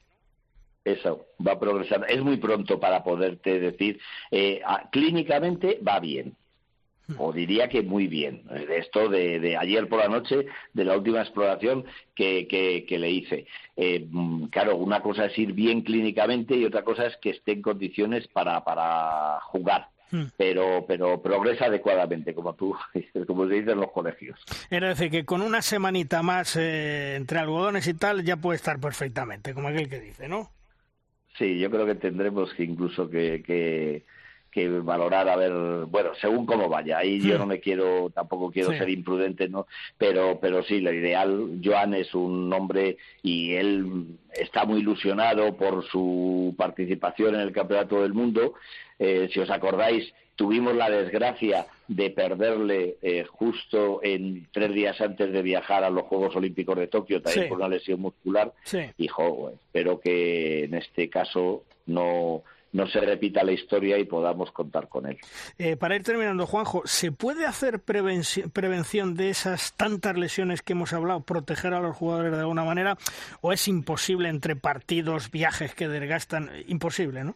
Eso, 0.84 1.28
va 1.45 1.60
progresando. 1.60 2.08
Es 2.08 2.22
muy 2.22 2.38
pronto 2.38 2.80
para 2.80 3.04
poderte 3.04 3.60
decir. 3.60 3.99
Eh, 4.32 4.62
clínicamente 4.91 5.80
va 5.88 5.99
bien, 5.99 6.36
o 7.18 7.32
diría 7.32 7.68
que 7.68 7.82
muy 7.82 8.08
bien. 8.08 8.43
Esto 8.70 9.10
de, 9.10 9.39
de, 9.39 9.58
ayer 9.58 9.88
por 9.88 9.99
la 9.99 10.08
noche, 10.08 10.45
de 10.74 10.86
la 10.86 10.97
última 10.97 11.22
exploración 11.22 11.86
que, 12.16 12.47
que, 12.47 12.99
le 12.99 13.10
hice. 13.10 13.47
Eh, 13.76 14.08
mm, 14.10 14.45
claro, 14.45 14.78
una 14.78 15.02
cosa 15.02 15.26
es 15.26 15.38
ir 15.38 15.54
bien 15.54 15.82
clínicamente 15.82 16.56
y 16.56 16.66
otra 16.66 16.84
cosa 16.84 17.08
es 17.08 17.18
que 17.18 17.32
esté 17.32 17.54
en 17.54 17.62
condiciones 17.62 18.28
para, 18.28 18.64
para 18.64 19.39
jugar. 19.41 19.89
Hmm. 20.12 20.26
Pero, 20.36 20.86
pero 20.88 21.22
progresa 21.22 21.66
adecuadamente, 21.66 22.36
como 22.36 22.54
tú, 22.54 22.76
como 23.28 23.47
se 23.47 23.56
dice 23.56 23.72
en 23.72 23.80
los 23.80 23.91
colegios. 23.91 24.39
Es 24.70 24.82
decir, 24.82 25.10
que 25.10 25.26
con 25.26 25.41
una 25.41 25.62
semanita 25.62 26.22
más 26.22 26.56
eh, 26.58 27.16
entre 27.16 27.39
algodones 27.39 27.88
y 27.88 27.93
tal 27.93 28.24
ya 28.24 28.38
puede 28.38 28.58
estar 28.58 28.80
perfectamente, 28.80 29.54
como 29.54 29.70
aquel 29.70 29.89
que 29.89 30.02
dice, 30.02 30.28
¿no? 30.28 30.52
Sí, 31.38 31.58
yo 31.60 31.72
creo 31.72 31.86
que 31.86 31.95
tendremos 31.95 32.54
que 32.54 32.64
incluso 32.64 33.10
que, 33.10 33.41
que 33.41 34.04
que 34.52 34.68
valorar 34.68 35.30
a 35.30 35.36
ver, 35.36 35.52
bueno, 35.88 36.12
según 36.20 36.45
cómo 36.45 36.68
vaya. 36.68 36.97
Ahí 36.97 37.20
yo 37.20 37.36
hmm. 37.36 37.39
no 37.39 37.45
me 37.45 37.60
quiero, 37.60 38.10
tampoco 38.14 38.52
quiero 38.52 38.70
ser 38.70 38.89
imprudente, 38.89 39.47
¿no? 39.47 39.66
Pero, 39.97 40.39
pero 40.41 40.62
sí, 40.64 40.82
lo 40.82 40.91
ideal, 40.91 41.60
Joan 41.64 41.93
es 41.93 42.14
un 42.14 42.52
hombre 42.54 42.97
y 43.24 43.54
él 43.54 44.18
está 44.34 44.66
muy 44.66 44.82
ilusionado 44.82 45.56
por 45.56 45.86
su 45.86 46.54
participación 46.58 47.36
en 47.36 47.41
el 47.41 47.52
Campeonato 47.52 48.02
del 48.02 48.14
Mundo. 48.14 48.54
Eh, 48.99 49.30
si 49.34 49.39
os 49.39 49.49
acordáis, 49.49 50.14
tuvimos 50.36 50.76
la 50.76 50.89
desgracia 50.89 51.68
de 51.88 52.10
perderle 52.10 52.97
eh, 53.02 53.26
justo 53.30 53.99
en 54.04 54.47
tres 54.52 54.74
días 54.74 54.99
antes 55.02 55.32
de 55.32 55.41
viajar 55.41 55.84
a 55.84 55.89
los 55.89 56.04
Juegos 56.04 56.36
Olímpicos 56.36 56.78
de 56.78 56.88
Tokio, 56.88 57.22
también 57.22 57.49
por 57.49 57.58
una 57.58 57.68
lesión 57.68 57.99
muscular. 57.99 58.54
Sí. 58.64 58.80
Y, 58.97 59.08
espero 59.08 59.99
que 59.99 60.66
en 60.66 60.74
este 60.74 61.10
caso 61.10 61.64
no 61.86 62.43
no 62.74 62.88
se 62.88 62.99
repita 63.01 63.43
la 63.43 63.51
historia 63.51 63.97
y 63.97 64.05
podamos 64.05 64.51
contar 64.51 64.88
con 64.88 65.07
él. 65.07 65.17
Eh, 65.57 65.76
para 65.76 65.95
ir 65.95 66.03
terminando, 66.03 66.45
Juanjo, 66.45 66.84
¿se 66.86 67.11
puede 67.11 67.45
hacer 67.45 67.80
prevención 67.82 69.15
de 69.15 69.30
esas 69.30 69.76
tantas 69.76 70.17
lesiones 70.17 70.61
que 70.61 70.74
hemos 70.74 70.93
hablado, 70.93 71.22
proteger 71.22 71.74
a 71.74 71.82
los 71.82 71.95
jugadores 71.95 72.32
de 72.32 72.39
alguna 72.39 72.63
manera, 72.63 72.97
o 73.41 73.51
es 73.51 73.67
imposible 73.67 74.30
entre 74.30 74.55
partidos, 74.55 75.32
viajes 75.32 75.76
que 75.76 75.88
desgastan? 75.88 76.49
Imposible, 76.67 77.24
¿no? 77.24 77.36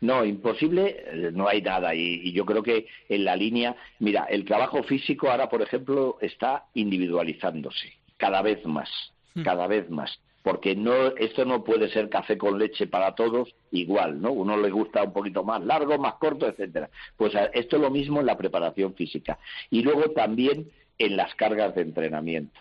No, 0.00 0.24
imposible, 0.24 1.04
eh, 1.06 1.30
no 1.32 1.48
hay 1.48 1.62
nada. 1.62 1.94
y, 1.94 2.32
yo 2.32 2.44
creo 2.44 2.62
que 2.62 2.86
en 3.08 3.24
la 3.24 3.36
línea, 3.36 3.76
mira, 3.98 4.24
el 4.24 4.44
trabajo 4.44 4.82
físico 4.82 5.30
ahora, 5.30 5.48
por 5.48 5.62
ejemplo, 5.62 6.18
está 6.20 6.66
individualizándose 6.74 7.94
cada 8.16 8.42
vez 8.42 8.64
más, 8.66 8.90
hmm. 9.34 9.42
cada 9.42 9.66
vez 9.66 9.88
más 9.90 10.20
porque 10.42 10.74
no 10.74 11.08
esto 11.16 11.44
no 11.44 11.64
puede 11.64 11.90
ser 11.90 12.08
café 12.08 12.38
con 12.38 12.58
leche 12.58 12.86
para 12.86 13.14
todos 13.14 13.54
igual, 13.70 14.20
¿no? 14.20 14.32
Uno 14.32 14.56
le 14.56 14.70
gusta 14.70 15.02
un 15.02 15.12
poquito 15.12 15.44
más 15.44 15.62
largo, 15.62 15.98
más 15.98 16.14
corto, 16.14 16.46
etcétera. 16.46 16.88
Pues 17.16 17.34
esto 17.52 17.76
es 17.76 17.82
lo 17.82 17.90
mismo 17.90 18.20
en 18.20 18.26
la 18.26 18.38
preparación 18.38 18.94
física 18.94 19.38
y 19.70 19.82
luego 19.82 20.10
también 20.12 20.70
en 20.98 21.16
las 21.16 21.34
cargas 21.34 21.74
de 21.74 21.82
entrenamiento. 21.82 22.60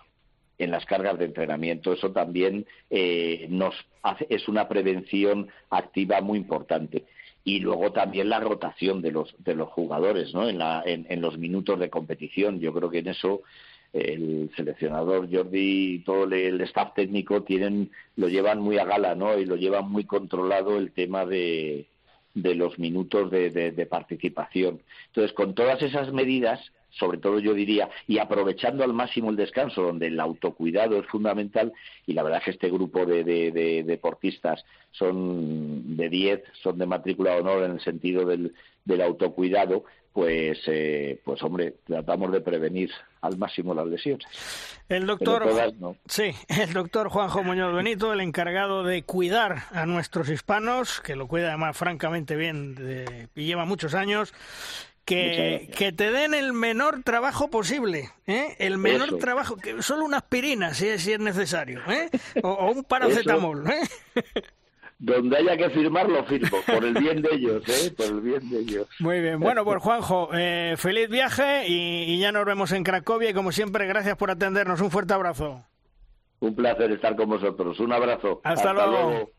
En 0.57 0.71
las 0.71 0.86
cargas 0.86 1.17
de 1.17 1.25
entrenamiento 1.25 1.93
eso 1.93 2.11
también 2.11 2.65
eh, 2.89 3.47
nos 3.49 3.73
hace, 4.03 4.27
es 4.30 4.47
una 4.49 4.67
prevención 4.67 5.47
activa 5.69 6.19
muy 6.21 6.38
importante. 6.38 7.05
y 7.45 7.59
luego 7.61 7.93
también 7.93 8.27
la 8.27 8.41
rotación 8.41 9.01
de 9.01 9.11
los 9.11 9.34
de 9.39 9.55
los 9.55 9.69
jugadores 9.69 10.34
no 10.34 10.49
en, 10.49 10.57
la, 10.57 10.84
en, 10.86 11.21
los 11.21 11.38
minutos 11.38 11.80
de 11.80 11.89
competición 11.89 12.59
yo 12.59 12.73
creo 12.73 12.89
que 12.89 12.99
en 12.99 13.07
eso 13.07 13.43
el 13.94 14.52
seleccionador 14.56 15.28
Jordi 15.32 15.96
y 15.96 16.00
todo 16.00 16.24
el 16.26 16.62
staff 16.62 16.94
técnico 16.94 17.44
tienen 17.44 17.90
lo 18.16 18.28
llevan 18.28 18.62
muy 18.62 18.78
a 18.78 18.86
gala 18.86 19.16
no 19.16 19.38
y 19.38 19.46
lo 19.46 19.56
llevan 19.56 19.90
muy 19.92 20.06
controlado 20.06 20.78
el 20.78 20.92
tema 20.92 21.26
de 21.26 21.88
de 22.36 22.54
los 22.54 22.78
minutos 22.78 23.32
de, 23.32 23.50
de 23.50 23.86
participación. 23.88 24.82
Entonces 25.08 25.34
con 25.34 25.56
todas 25.56 25.82
esas 25.82 26.14
medidas 26.14 26.72
sobre 26.92 27.20
todo 27.20 27.40
yo 27.40 27.54
diría, 27.54 27.90
y 28.08 28.18
aprovechando 28.18 28.84
al 28.84 28.94
máximo 28.94 29.30
el 29.30 29.36
descanso, 29.36 29.84
donde 29.84 30.08
el 30.08 30.20
autocuidado 30.20 31.00
es 31.00 31.06
fundamental, 31.08 31.72
y 32.06 32.14
la 32.14 32.24
verdad 32.24 32.40
es 32.40 32.46
que 32.46 32.52
este 32.52 32.72
grupo 32.72 33.06
de, 33.06 33.84
deportistas 33.86 34.66
son 34.92 35.96
de 35.98 36.10
10, 36.10 36.44
son 36.62 36.78
de 36.78 36.86
matrícula 36.86 37.32
de 37.32 37.42
honor 37.42 37.64
en 37.64 37.72
el 37.72 37.82
sentido 37.82 38.26
del, 38.26 38.54
autocuidado, 39.02 39.86
pues, 40.14 40.60
eh, 40.68 41.20
pues 41.24 41.41
hombre, 41.43 41.76
tratamos 41.86 42.32
de 42.32 42.41
prevenir 42.41 42.91
al 43.22 43.38
máximo 43.38 43.74
las 43.74 43.88
lesiones. 43.88 44.28
El 44.88 45.05
doctor, 45.05 45.45
sí, 46.07 46.32
el 46.47 46.74
doctor 46.74 47.10
Juanjo 47.10 47.43
Muñoz 47.43 47.76
Benito, 47.76 48.12
el 48.12 48.22
encargado 48.22 48.84
de 48.84 49.03
cuidar 49.03 49.64
a 49.72 49.86
nuestros 49.86 50.30
hispanos, 50.30 51.01
que 51.01 51.16
lo 51.16 51.28
cuida 51.28 51.49
además 51.49 51.78
francamente 51.78 52.36
bien 52.36 53.30
y 53.36 53.45
lleva 53.45 53.66
muchos 53.66 53.93
años, 53.93 54.34
que, 55.10 55.93
te 55.95 56.12
den 56.12 56.34
el 56.34 56.53
menor 56.53 57.03
trabajo 57.03 57.49
posible, 57.49 58.12
¿eh? 58.28 58.55
el 58.60 58.78
menor 58.78 59.18
trabajo, 59.18 59.57
que 59.57 59.82
solo 59.82 60.05
una 60.05 60.18
aspirina 60.18 60.74
si 60.74 60.88
es, 60.88 61.01
si 61.01 61.14
es 61.14 61.20
necesario, 61.20 61.82
¿eh? 61.89 62.10
o, 62.43 62.72
un 62.72 62.84
paracetamol. 62.84 63.66
¿eh? 63.70 64.24
Donde 65.02 65.38
haya 65.38 65.56
que 65.56 65.70
firmar, 65.70 66.10
lo 66.10 66.26
firmo, 66.26 66.58
por 66.68 66.84
el 66.84 66.93
bien 66.93 67.22
de 67.22 67.30
ellos, 67.32 67.64
¿eh? 67.70 67.91
por 67.97 68.08
el 68.08 68.20
bien 68.20 68.50
de 68.50 68.60
ellos. 68.60 68.88
Muy 69.00 69.22
bien, 69.22 69.39
bueno, 69.39 69.64
pues 69.64 69.82
Juanjo, 69.82 70.30
eh, 70.34 70.76
feliz 70.78 71.10
viaje 71.10 71.64
y, 71.68 72.20
ya 72.20 72.34
nos 72.34 72.43
vemos 72.43 72.74
en 72.74 72.84
Cracovia 72.84 73.30
y 73.30 73.34
como 73.34 73.54
siempre, 73.54 73.88
gracias 73.88 74.18
por 74.18 74.30
atendernos, 74.30 74.82
un 74.82 74.91
fuerte 74.91 75.14
abrazo. 75.14 75.64
Un 76.41 76.54
placer 76.54 76.91
estar 76.91 77.16
con 77.16 77.30
vosotros, 77.30 77.80
un 77.80 77.93
abrazo. 77.93 78.41
Hasta, 78.43 78.74
luego. 78.74 79.30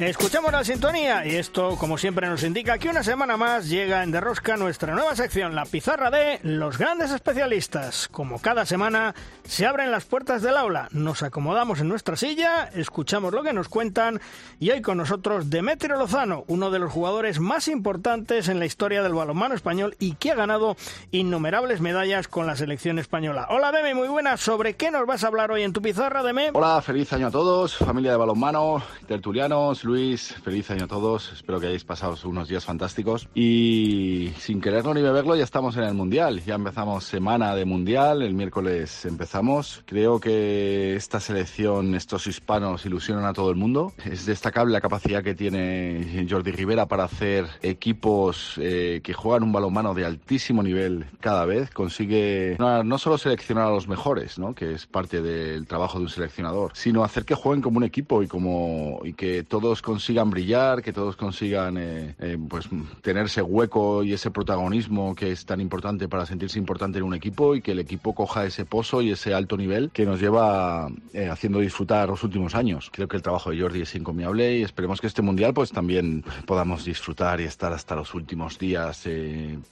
Escuchamos 0.00 0.52
la 0.52 0.62
sintonía 0.62 1.26
y 1.26 1.34
esto, 1.34 1.76
como 1.76 1.98
siempre, 1.98 2.28
nos 2.28 2.44
indica 2.44 2.78
que 2.78 2.88
una 2.88 3.02
semana 3.02 3.36
más 3.36 3.68
llega 3.68 4.04
en 4.04 4.12
Derrosca 4.12 4.56
nuestra 4.56 4.94
nueva 4.94 5.16
sección, 5.16 5.56
la 5.56 5.64
pizarra 5.64 6.08
de 6.08 6.38
los 6.44 6.78
grandes 6.78 7.10
especialistas. 7.10 8.06
Como 8.06 8.40
cada 8.40 8.64
semana, 8.64 9.16
se 9.42 9.66
abren 9.66 9.90
las 9.90 10.04
puertas 10.04 10.40
del 10.40 10.56
aula, 10.56 10.88
nos 10.92 11.24
acomodamos 11.24 11.80
en 11.80 11.88
nuestra 11.88 12.14
silla, 12.14 12.70
escuchamos 12.74 13.34
lo 13.34 13.42
que 13.42 13.52
nos 13.52 13.68
cuentan 13.68 14.20
y 14.60 14.70
hoy 14.70 14.82
con 14.82 14.98
nosotros 14.98 15.50
Demetrio 15.50 15.96
Lozano, 15.96 16.44
uno 16.46 16.70
de 16.70 16.78
los 16.78 16.92
jugadores 16.92 17.40
más 17.40 17.66
importantes 17.66 18.48
en 18.48 18.60
la 18.60 18.66
historia 18.66 19.02
del 19.02 19.14
balonmano 19.14 19.56
español 19.56 19.96
y 19.98 20.14
que 20.14 20.30
ha 20.30 20.36
ganado 20.36 20.76
innumerables 21.10 21.80
medallas 21.80 22.28
con 22.28 22.46
la 22.46 22.54
selección 22.54 23.00
española. 23.00 23.48
Hola 23.50 23.72
Deme, 23.72 23.96
muy 23.96 24.06
buenas. 24.06 24.40
¿Sobre 24.40 24.76
qué 24.76 24.92
nos 24.92 25.06
vas 25.06 25.24
a 25.24 25.26
hablar 25.26 25.50
hoy 25.50 25.64
en 25.64 25.72
tu 25.72 25.82
pizarra, 25.82 26.22
Deme? 26.22 26.50
Hola, 26.54 26.80
feliz 26.82 27.12
año 27.12 27.26
a 27.26 27.32
todos, 27.32 27.76
familia 27.76 28.12
de 28.12 28.16
balonmano, 28.16 28.80
tertulianos 29.08 29.87
Luis, 29.88 30.34
feliz 30.44 30.70
año 30.70 30.84
a 30.84 30.86
todos. 30.86 31.32
Espero 31.32 31.58
que 31.58 31.66
hayáis 31.66 31.84
pasado 31.84 32.14
unos 32.24 32.46
días 32.46 32.62
fantásticos. 32.62 33.26
Y 33.34 34.30
sin 34.38 34.60
quererlo 34.60 34.92
ni 34.92 35.00
beberlo, 35.00 35.34
ya 35.34 35.44
estamos 35.44 35.78
en 35.78 35.84
el 35.84 35.94
Mundial. 35.94 36.44
Ya 36.44 36.56
empezamos 36.56 37.04
semana 37.04 37.54
de 37.54 37.64
Mundial. 37.64 38.20
El 38.20 38.34
miércoles 38.34 39.06
empezamos. 39.06 39.82
Creo 39.86 40.20
que 40.20 40.94
esta 40.94 41.20
selección, 41.20 41.94
estos 41.94 42.26
hispanos, 42.26 42.84
ilusionan 42.84 43.24
a 43.24 43.32
todo 43.32 43.48
el 43.48 43.56
mundo. 43.56 43.94
Es 44.04 44.26
destacable 44.26 44.74
la 44.74 44.82
capacidad 44.82 45.24
que 45.24 45.34
tiene 45.34 46.26
Jordi 46.28 46.50
Rivera 46.52 46.84
para 46.84 47.04
hacer 47.04 47.46
equipos 47.62 48.56
eh, 48.58 49.00
que 49.02 49.14
juegan 49.14 49.42
un 49.42 49.52
balonmano 49.52 49.94
de 49.94 50.04
altísimo 50.04 50.62
nivel 50.62 51.06
cada 51.20 51.46
vez. 51.46 51.70
Consigue 51.70 52.56
no, 52.58 52.84
no 52.84 52.98
solo 52.98 53.16
seleccionar 53.16 53.68
a 53.68 53.70
los 53.70 53.88
mejores, 53.88 54.38
¿no? 54.38 54.54
que 54.54 54.74
es 54.74 54.86
parte 54.86 55.22
del 55.22 55.66
trabajo 55.66 55.96
de 55.96 56.04
un 56.04 56.10
seleccionador, 56.10 56.72
sino 56.74 57.04
hacer 57.04 57.24
que 57.24 57.34
jueguen 57.34 57.62
como 57.62 57.78
un 57.78 57.84
equipo 57.84 58.22
y, 58.22 58.26
como, 58.28 59.00
y 59.02 59.14
que 59.14 59.44
todos 59.44 59.77
consigan 59.82 60.30
brillar, 60.30 60.82
que 60.82 60.92
todos 60.92 61.16
consigan 61.16 61.76
eh, 61.78 62.14
eh, 62.18 62.38
pues 62.48 62.68
tener 63.02 63.26
ese 63.26 63.42
hueco 63.42 64.02
y 64.02 64.12
ese 64.12 64.30
protagonismo 64.30 65.14
que 65.14 65.32
es 65.32 65.44
tan 65.44 65.60
importante 65.60 66.08
para 66.08 66.26
sentirse 66.26 66.58
importante 66.58 66.98
en 66.98 67.04
un 67.04 67.14
equipo 67.14 67.54
y 67.54 67.62
que 67.62 67.72
el 67.72 67.78
equipo 67.78 68.14
coja 68.14 68.44
ese 68.44 68.64
pozo 68.64 69.02
y 69.02 69.10
ese 69.10 69.34
alto 69.34 69.56
nivel 69.56 69.90
que 69.90 70.04
nos 70.04 70.20
lleva 70.20 70.88
eh, 71.12 71.28
haciendo 71.28 71.60
disfrutar 71.60 72.08
los 72.08 72.22
últimos 72.22 72.54
años. 72.54 72.90
Creo 72.92 73.08
que 73.08 73.16
el 73.16 73.22
trabajo 73.22 73.50
de 73.50 73.60
Jordi 73.60 73.82
es 73.82 73.94
encomiable 73.94 74.58
y 74.58 74.62
esperemos 74.62 75.00
que 75.00 75.06
este 75.06 75.22
mundial 75.22 75.54
pues 75.54 75.72
también 75.72 76.24
podamos 76.46 76.84
disfrutar 76.84 77.40
y 77.40 77.44
estar 77.44 77.72
hasta 77.72 77.94
los 77.94 78.14
últimos 78.14 78.58
días 78.58 79.08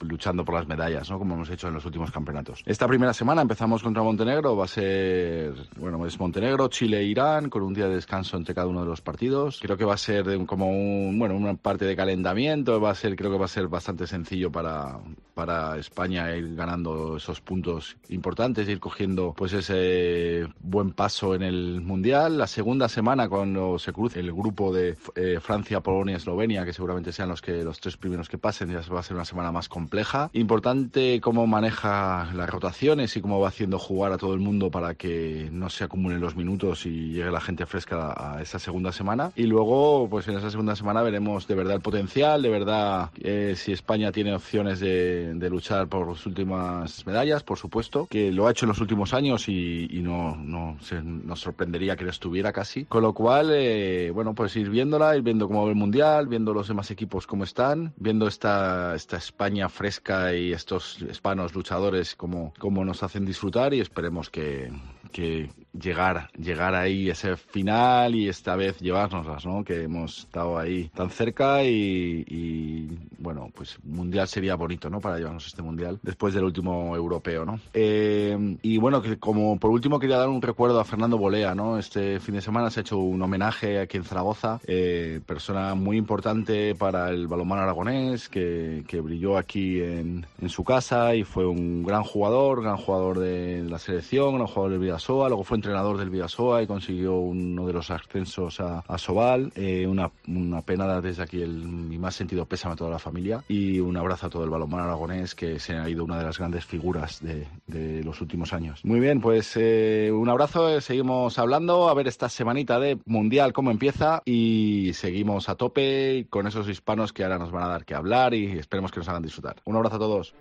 luchando 0.01 0.43
por 0.45 0.55
las 0.55 0.67
medallas, 0.67 1.09
¿no? 1.09 1.19
Como 1.19 1.35
hemos 1.35 1.49
hecho 1.49 1.67
en 1.67 1.73
los 1.73 1.85
últimos 1.85 2.11
campeonatos. 2.11 2.63
Esta 2.65 2.87
primera 2.87 3.13
semana 3.13 3.41
empezamos 3.41 3.83
contra 3.83 4.03
Montenegro, 4.03 4.55
va 4.55 4.65
a 4.65 4.67
ser, 4.67 5.53
bueno, 5.77 6.05
es 6.05 6.19
Montenegro, 6.19 6.67
Chile 6.67 7.03
Irán, 7.03 7.49
con 7.49 7.63
un 7.63 7.73
día 7.73 7.87
de 7.87 7.95
descanso 7.95 8.37
entre 8.37 8.53
cada 8.53 8.67
uno 8.67 8.81
de 8.81 8.87
los 8.87 9.01
partidos. 9.01 9.59
Creo 9.61 9.77
que 9.77 9.85
va 9.85 9.93
a 9.93 9.96
ser 9.97 10.45
como 10.45 10.69
un, 10.69 11.17
bueno, 11.17 11.35
una 11.35 11.55
parte 11.55 11.85
de 11.85 11.95
calentamiento, 11.95 12.79
va 12.79 12.91
a 12.91 12.95
ser, 12.95 13.15
creo 13.15 13.31
que 13.31 13.37
va 13.37 13.45
a 13.45 13.49
ser 13.49 13.67
bastante 13.67 14.07
sencillo 14.07 14.51
para, 14.51 14.99
para 15.33 15.77
España 15.77 16.35
ir 16.35 16.55
ganando 16.55 17.17
esos 17.17 17.41
puntos 17.41 17.97
importantes, 18.09 18.67
ir 18.67 18.79
cogiendo 18.79 19.33
pues 19.35 19.53
ese 19.53 20.47
buen 20.59 20.91
paso 20.91 21.35
en 21.35 21.43
el 21.43 21.81
Mundial. 21.81 22.37
La 22.37 22.47
segunda 22.47 22.89
semana 22.89 23.29
cuando 23.29 23.79
se 23.79 23.93
cruce 23.93 24.19
el 24.19 24.31
grupo 24.33 24.73
de 24.73 24.97
eh, 25.15 25.39
Francia, 25.41 25.81
Polonia, 25.81 26.17
Eslovenia, 26.17 26.65
que 26.65 26.73
seguramente 26.73 27.11
sean 27.11 27.29
los 27.29 27.41
que 27.41 27.63
los 27.63 27.79
tres 27.79 27.97
primeros 27.97 28.29
que 28.29 28.37
pasen, 28.37 28.69
ya 28.71 28.81
va 28.91 28.99
a 28.99 29.03
ser 29.03 29.15
una 29.15 29.25
semana 29.25 29.51
más 29.51 29.69
compleja. 29.69 30.29
Importante 30.33 31.21
cómo 31.21 31.47
maneja 31.47 32.29
las 32.33 32.49
rotaciones 32.49 33.15
y 33.15 33.21
cómo 33.21 33.39
va 33.39 33.49
haciendo 33.49 33.79
jugar 33.79 34.11
a 34.11 34.17
todo 34.17 34.33
el 34.33 34.39
mundo 34.39 34.71
para 34.71 34.95
que 34.95 35.49
no 35.51 35.69
se 35.69 35.83
acumulen 35.83 36.19
los 36.19 36.35
minutos 36.35 36.85
y 36.85 37.11
llegue 37.11 37.31
la 37.31 37.41
gente 37.41 37.65
fresca 37.65 38.13
a 38.17 38.41
esa 38.41 38.59
segunda 38.59 38.91
semana. 38.91 39.31
Y 39.35 39.43
luego 39.43 39.86
pues 40.09 40.27
en 40.27 40.37
esa 40.37 40.49
segunda 40.49 40.75
semana 40.75 41.01
veremos 41.01 41.47
de 41.47 41.55
verdad 41.55 41.75
el 41.75 41.81
potencial, 41.81 42.41
de 42.41 42.49
verdad 42.49 43.09
eh, 43.21 43.53
si 43.55 43.71
España 43.71 44.11
tiene 44.11 44.33
opciones 44.33 44.79
de, 44.79 45.47
luchar 45.49 45.87
por 45.87 46.07
las 46.09 46.25
últimas 46.25 47.05
medallas, 47.05 47.41
por 47.43 47.57
supuesto, 47.57 48.07
que 48.09 48.31
lo 48.31 48.47
ha 48.47 48.51
hecho 48.51 48.65
en 48.65 48.69
los 48.69 48.81
últimos 48.81 49.13
años 49.13 49.47
y, 49.47 49.87
no, 50.03 50.35
no 50.35 50.77
se, 50.81 51.01
nos 51.01 51.39
sorprendería 51.39 51.95
que 51.95 52.03
lo 52.03 52.09
estuviera 52.09 52.51
casi. 52.51 52.85
Con 52.85 53.01
lo 53.01 53.13
cual, 53.13 53.51
eh, 53.53 54.11
bueno, 54.13 54.33
pues 54.35 54.55
ir 54.57 54.69
viéndola, 54.69 55.15
ir 55.15 55.21
viendo 55.21 55.47
cómo 55.47 55.63
va 55.63 55.69
el 55.69 55.75
Mundial, 55.75 56.27
viendo 56.27 56.53
los 56.53 56.67
demás 56.67 56.91
equipos 56.91 57.25
cómo 57.25 57.43
están, 57.43 57.93
viendo 57.97 58.27
esta, 58.27 58.93
esta 58.95 59.17
España 59.17 59.69
fresca 59.69 60.33
y 60.33 60.51
estos 60.51 61.01
hispanos 61.01 61.55
luchadores 61.55 62.15
cómo, 62.15 62.53
cómo 62.59 62.83
nos 62.83 63.03
hacen 63.03 63.25
disfrutar 63.25 63.73
y 63.73 63.79
esperemos 63.79 64.29
que, 64.29 64.71
que 65.11 65.49
llegar, 65.79 66.29
llegar 66.37 66.75
ahí 66.75 67.09
ese 67.09 67.35
final 67.37 68.15
y 68.15 68.29
esta 68.29 68.55
vez 68.55 68.79
llevárnoslas, 68.79 69.45
¿no? 69.45 69.63
Que 69.63 69.83
hemos 69.83 70.19
estado 70.19 70.57
ahí 70.57 70.89
tan 70.95 71.09
cerca 71.09 71.63
y, 71.63 72.87
bueno, 73.17 73.49
pues 73.53 73.77
mundial 73.83 74.27
sería 74.27 74.55
bonito, 74.55 74.89
¿no? 74.89 74.99
Para 74.99 75.17
llevarnos 75.17 75.47
este 75.47 75.61
mundial 75.61 75.99
después 76.01 76.33
del 76.33 76.43
último 76.43 76.95
europeo, 76.95 77.45
¿no? 77.45 77.59
Eh, 77.73 78.57
y 78.61 78.77
bueno, 78.77 79.01
como 79.19 79.59
por 79.59 79.71
último 79.71 79.99
quería 79.99 80.17
dar 80.17 80.29
un 80.29 80.41
recuerdo 80.41 80.79
a 80.79 80.85
Fernando 80.85 81.17
Bolea, 81.17 81.55
¿no? 81.55 81.77
Este 81.77 82.19
fin 82.19 82.35
de 82.35 82.41
semana 82.41 82.69
se 82.69 82.79
ha 82.79 82.81
hecho 82.81 82.97
un 82.97 83.21
homenaje 83.21 83.79
aquí 83.79 83.97
en 83.97 84.03
Zaragoza, 84.03 84.59
eh, 84.65 85.21
persona 85.25 85.75
muy 85.75 85.97
importante 85.97 86.75
para 86.75 87.09
el 87.09 87.27
balonmano 87.27 87.61
aragonés, 87.63 88.29
que, 88.29 88.83
que 88.87 89.01
brilló 89.01 89.37
aquí 89.37 89.81
en, 89.81 90.25
en, 90.41 90.49
su 90.49 90.63
casa 90.63 91.15
y 91.15 91.23
fue 91.23 91.45
un 91.45 91.83
gran 91.83 92.03
jugador, 92.03 92.61
gran 92.61 92.77
jugador 92.77 93.19
de 93.19 93.63
la 93.63 93.79
selección, 93.79 94.35
gran 94.35 94.47
jugador 94.47 94.71
del 94.71 94.79
Vidasoa, 94.79 95.27
luego 95.27 95.43
fue 95.43 95.57
entrenador 95.67 95.97
del 95.97 96.09
Vidasoa 96.09 96.63
y 96.63 96.67
consiguió 96.67 97.17
uno 97.17 97.67
de 97.67 97.73
los 97.73 97.91
ascensos 97.91 98.61
a, 98.61 98.79
a 98.87 98.97
Sobal, 98.97 99.51
eh, 99.55 99.85
una, 99.85 100.11
una, 100.27 100.61
pena 100.61 101.01
desde 101.01 101.23
aquí 101.23 101.41
el, 101.41 101.51
mi 101.67 101.97
más 101.97 102.15
sentido 102.15 102.45
pésame 102.45 102.73
a 102.73 102.75
toda 102.77 102.89
la 102.89 102.99
familia 102.99 103.43
y 103.49 103.81
un 103.81 103.97
abrazo 103.97 104.27
a 104.27 104.29
todo 104.29 104.45
el 104.45 104.49
balonmano 104.49 104.83
aragonés 104.83 105.35
que 105.35 105.59
se 105.59 105.75
ha 105.75 105.89
ido 105.89 106.05
una 106.05 106.17
de 106.17 106.23
las 106.23 106.37
grandes 106.37 106.65
figuras 106.65 107.21
de, 107.21 107.47
de 107.67 108.01
los 108.01 108.21
últimos 108.21 108.53
años. 108.53 108.79
Muy 108.85 109.01
bien, 109.01 109.19
pues 109.19 109.57
eh, 109.57 110.09
un 110.13 110.29
abrazo, 110.29 110.69
eh, 110.69 110.79
seguimos 110.79 111.37
hablando, 111.37 111.89
a 111.89 111.93
ver 111.93 112.07
esta 112.07 112.29
semanita 112.29 112.79
de 112.79 112.97
Mundial 113.05 113.51
cómo 113.51 113.69
empieza 113.69 114.21
y 114.23 114.91
seguimos 114.93 115.49
a 115.49 115.55
tope 115.55 116.27
con 116.29 116.47
esos 116.47 116.69
hispanos 116.69 117.11
que 117.11 117.23
ahora 117.23 117.39
nos 117.39 117.51
van 117.51 117.63
a 117.63 117.67
dar 117.67 117.83
que 117.83 117.93
hablar 117.93 118.33
y 118.33 118.57
esperemos 118.57 118.91
que 118.91 119.01
nos 119.01 119.09
hagan 119.09 119.23
disfrutar. 119.23 119.57
Un 119.65 119.75
abrazo 119.75 119.97
a 119.97 119.99
todos. 119.99 120.33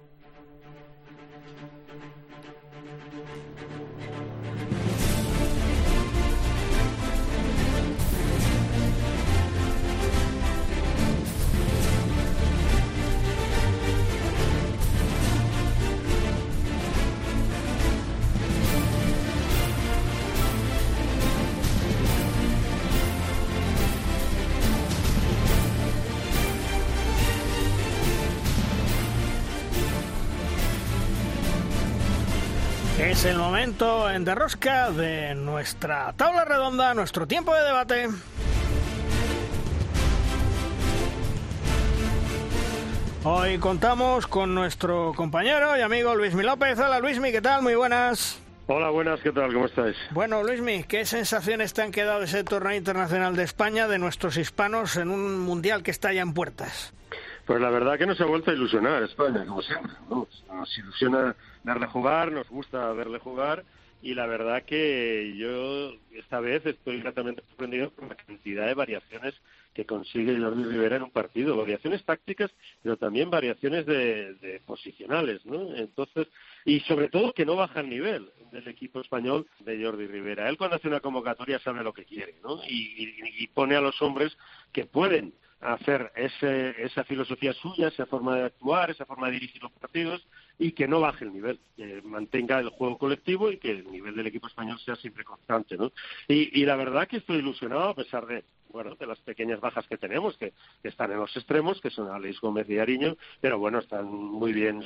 El 33.27 33.39
momento 33.39 34.09
en 34.09 34.25
Derrosca 34.25 34.91
de 34.93 35.35
nuestra 35.35 36.13
tabla 36.13 36.45
redonda, 36.45 36.95
nuestro 36.95 37.27
tiempo 37.27 37.53
de 37.55 37.63
debate. 37.65 38.09
Hoy 43.25 43.59
contamos 43.59 44.29
con 44.29 44.55
nuestro 44.55 45.13
compañero 45.17 45.77
y 45.77 45.81
amigo 45.81 46.15
Luismi 46.15 46.45
López. 46.45 46.79
Hola 46.79 47.01
Luismi, 47.01 47.33
¿qué 47.33 47.41
tal? 47.41 47.63
Muy 47.63 47.75
buenas. 47.75 48.41
Hola, 48.69 48.91
buenas, 48.91 49.21
¿qué 49.21 49.33
tal? 49.33 49.53
¿Cómo 49.53 49.67
estáis? 49.67 49.97
Bueno, 50.13 50.45
Luismi, 50.45 50.85
¿qué 50.85 51.05
sensaciones 51.05 51.73
te 51.73 51.83
han 51.83 51.91
quedado 51.91 52.21
de 52.21 52.27
ese 52.27 52.45
torneo 52.45 52.77
internacional 52.77 53.35
de 53.35 53.43
España, 53.43 53.89
de 53.89 53.99
nuestros 53.99 54.37
hispanos, 54.37 54.97
en 54.97 55.11
un 55.11 55.41
mundial 55.41 55.83
que 55.83 55.91
está 55.91 56.13
ya 56.13 56.23
en 56.23 56.33
puertas? 56.33 56.93
Pues 57.47 57.61
la 57.61 57.71
verdad 57.71 57.97
que 57.97 58.07
nos 58.07 58.21
ha 58.21 58.27
vuelto 58.27 58.51
a 58.51 58.55
ilusionar 58.55 59.03
España, 59.05 59.47
como 59.47 59.63
siempre. 59.63 59.93
Nos 60.11 60.79
ilusiona 60.79 61.37
verle 61.63 61.87
jugar, 61.87 62.33
nos 62.33 62.49
gusta 62.49 62.93
verle 62.93 63.19
jugar 63.19 63.65
y 64.03 64.15
la 64.15 64.27
verdad 64.27 64.65
que 64.65 65.35
yo 65.37 65.93
esta 66.17 66.41
vez 66.41 66.65
estoy 66.67 67.01
gratamente 67.01 67.43
sorprendido 67.49 67.91
por 67.91 68.09
la 68.09 68.15
cantidad 68.15 68.67
de 68.67 68.75
variaciones 68.75 69.35
que 69.75 69.85
consigue 69.85 70.39
Jordi 70.39 70.65
Rivera 70.65 70.97
en 70.97 71.03
un 71.03 71.11
partido, 71.11 71.57
variaciones 71.57 72.05
tácticas, 72.05 72.51
pero 72.83 72.97
también 72.97 73.31
variaciones 73.31 73.85
de, 73.85 74.61
posicionales, 74.65 75.45
¿no? 75.45 75.75
Entonces, 75.75 76.29
y 76.65 76.81
sobre 76.81 77.09
todo 77.09 77.33
que 77.33 77.45
no 77.45 77.57
baja 77.57 77.81
el 77.81 77.91
nivel 77.91 78.31
del 78.53 78.67
equipo 78.69 79.01
español 79.01 79.47
de 79.61 79.83
Jordi 79.83 80.07
Rivera. 80.07 80.49
Él 80.49 80.57
cuando 80.57 80.77
hace 80.77 80.89
una 80.89 81.01
convocatoria 81.01 81.59
sabe 81.59 81.83
lo 81.83 81.93
que 81.93 82.05
quiere, 82.05 82.37
¿no? 82.43 82.61
Y, 82.69 83.47
pone 83.49 83.75
a 83.77 83.81
los 83.81 84.01
hombres 84.03 84.37
que 84.73 84.85
pueden 84.85 85.33
hacer 85.61 86.13
ese, 86.15 86.83
esa 86.83 87.05
filosofía 87.05 87.53
suya, 87.55 87.89
esa 87.89 88.07
forma 88.07 88.37
de 88.37 88.45
actuar, 88.45 88.91
esa 88.91 89.07
forma 89.07 89.27
de 89.27 89.35
dirigir 89.35 89.63
los 89.63 89.73
partidos 89.73 90.27
y 90.59 90.73
que 90.73 90.87
no 90.87 91.01
baje 91.01 91.25
el 91.25 91.33
nivel, 91.33 91.59
que 91.77 92.03
mantenga 92.03 92.59
el 92.59 92.69
juego 92.71 92.99
colectivo 92.99 93.51
y 93.51 93.59
que 93.59 93.71
el 93.71 93.91
nivel 93.91 94.15
del 94.15 94.27
equipo 94.27 94.47
español 94.47 94.79
sea 94.81 94.97
siempre 94.97 95.25
constante, 95.25 95.77
¿no? 95.77 95.93
Y, 96.29 96.61
y 96.61 96.65
la 96.65 96.77
verdad 96.77 97.09
que 97.09 97.19
estoy 97.19 97.39
ilusionado 97.39 97.89
a 97.91 97.95
pesar 97.95 98.27
de 98.27 98.45
bueno, 98.77 98.95
de 98.95 99.07
las 99.07 99.19
pequeñas 99.21 99.61
bajas 99.61 99.87
que 99.87 99.97
tenemos, 99.97 100.37
que, 100.37 100.53
están 100.83 101.11
en 101.11 101.19
los 101.19 101.35
extremos, 101.35 101.81
que 101.81 101.91
son 101.91 102.11
Alex 102.11 102.41
Gómez 102.41 102.69
y 102.69 102.79
Ariño, 102.79 103.17
pero 103.41 103.59
bueno, 103.59 103.79
están 103.79 104.07
muy 104.07 104.53
bien 104.53 104.83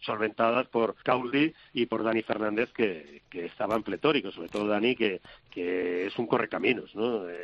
solventadas 0.00 0.66
por 0.68 0.94
Cauli 1.02 1.54
y 1.72 1.86
por 1.86 2.02
Dani 2.02 2.22
Fernández, 2.22 2.70
que, 2.72 3.22
que 3.30 3.46
estaban 3.46 3.82
pletóricos, 3.82 4.34
sobre 4.34 4.48
todo 4.48 4.66
Dani, 4.66 4.94
que, 4.94 5.20
que 5.50 6.06
es 6.06 6.18
un 6.18 6.26
correcaminos, 6.26 6.94
¿no? 6.94 7.28
Eh, 7.28 7.36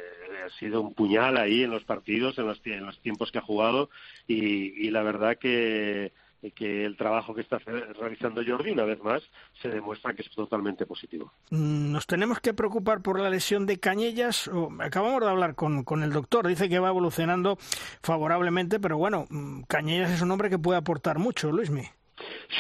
ha 0.47 0.51
sido 0.59 0.81
un 0.81 0.95
puñal 0.95 1.37
ahí 1.37 1.63
en 1.63 1.71
los 1.71 1.85
partidos, 1.85 2.39
en 2.39 2.47
los, 2.47 2.61
en 2.67 2.87
los 2.87 2.99
tiempos 3.01 3.33
que 3.33 3.39
ha 3.39 3.43
jugado, 3.43 3.91
y, 4.27 4.87
y 4.87 4.91
la 4.91 5.03
verdad 5.03 5.37
que 5.39 6.13
que 6.53 6.85
el 6.85 6.97
trabajo 6.97 7.35
que 7.35 7.41
está 7.41 7.59
realizando 7.59 8.43
Jordi, 8.47 8.73
una 8.73 8.85
vez 8.85 9.03
más, 9.03 9.23
se 9.63 9.69
demuestra 9.69 10.15
que 10.15 10.23
es 10.23 10.31
totalmente 10.31 10.87
positivo. 10.87 11.33
Mm, 11.51 11.93
¿Nos 11.93 12.07
tenemos 12.07 12.41
que 12.41 12.55
preocupar 12.55 13.01
por 13.01 13.19
la 13.19 13.31
lesión 13.31 13.67
de 13.67 13.79
Cañellas? 13.79 14.51
acabamos 14.81 15.21
de 15.23 15.29
hablar 15.29 15.55
con, 15.55 15.85
con 15.85 16.03
el 16.03 16.13
doctor, 16.13 16.47
dice 16.47 16.69
que 16.69 16.79
va 16.79 16.89
evolucionando 16.89 17.57
favorablemente, 18.03 18.79
pero 18.81 18.99
bueno, 18.99 19.27
mm, 19.31 19.63
Cañellas 19.63 20.11
es 20.11 20.23
un 20.23 20.31
hombre 20.31 20.51
que 20.51 20.59
puede 20.59 20.79
aportar 20.79 21.19
mucho, 21.19 21.51
Luismi. 21.51 21.85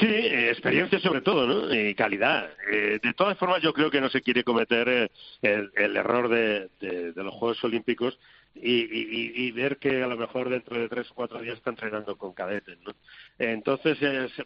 Sí, 0.00 0.06
eh, 0.06 0.50
experiencia 0.50 0.98
sobre 0.98 1.20
todo, 1.20 1.46
¿no? 1.46 1.72
Y 1.72 1.94
calidad. 1.94 2.50
Eh, 2.70 2.98
de 3.02 3.14
todas 3.14 3.38
formas, 3.38 3.62
yo 3.62 3.72
creo 3.72 3.90
que 3.90 4.00
no 4.00 4.08
se 4.08 4.22
quiere 4.22 4.42
cometer 4.42 4.88
eh, 4.88 5.10
el, 5.42 5.96
error 5.96 6.28
de, 6.28 6.68
los 7.14 7.34
Juegos 7.34 7.62
Olímpicos 7.62 8.18
y, 8.56 9.50
ver 9.52 9.78
que 9.78 10.02
a 10.02 10.06
lo 10.06 10.16
mejor 10.16 10.48
dentro 10.48 10.78
de 10.78 10.88
tres 10.88 11.10
o 11.10 11.14
cuatro 11.14 11.40
días 11.40 11.56
está 11.56 11.70
entrenando 11.70 12.16
con 12.16 12.32
cadetes, 12.32 12.78
¿no? 12.80 12.92
Entonces 13.38 13.98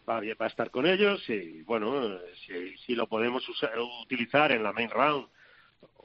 va, 0.09 0.19
a 0.19 0.47
estar 0.47 0.71
con 0.71 0.87
ellos 0.87 1.29
y, 1.29 1.63
bueno, 1.63 2.19
si, 2.85 2.95
lo 2.95 3.07
podemos 3.07 3.45
utilizar 4.03 4.53
en 4.53 4.63
la 4.63 4.73
main 4.73 4.91
round 4.91 5.29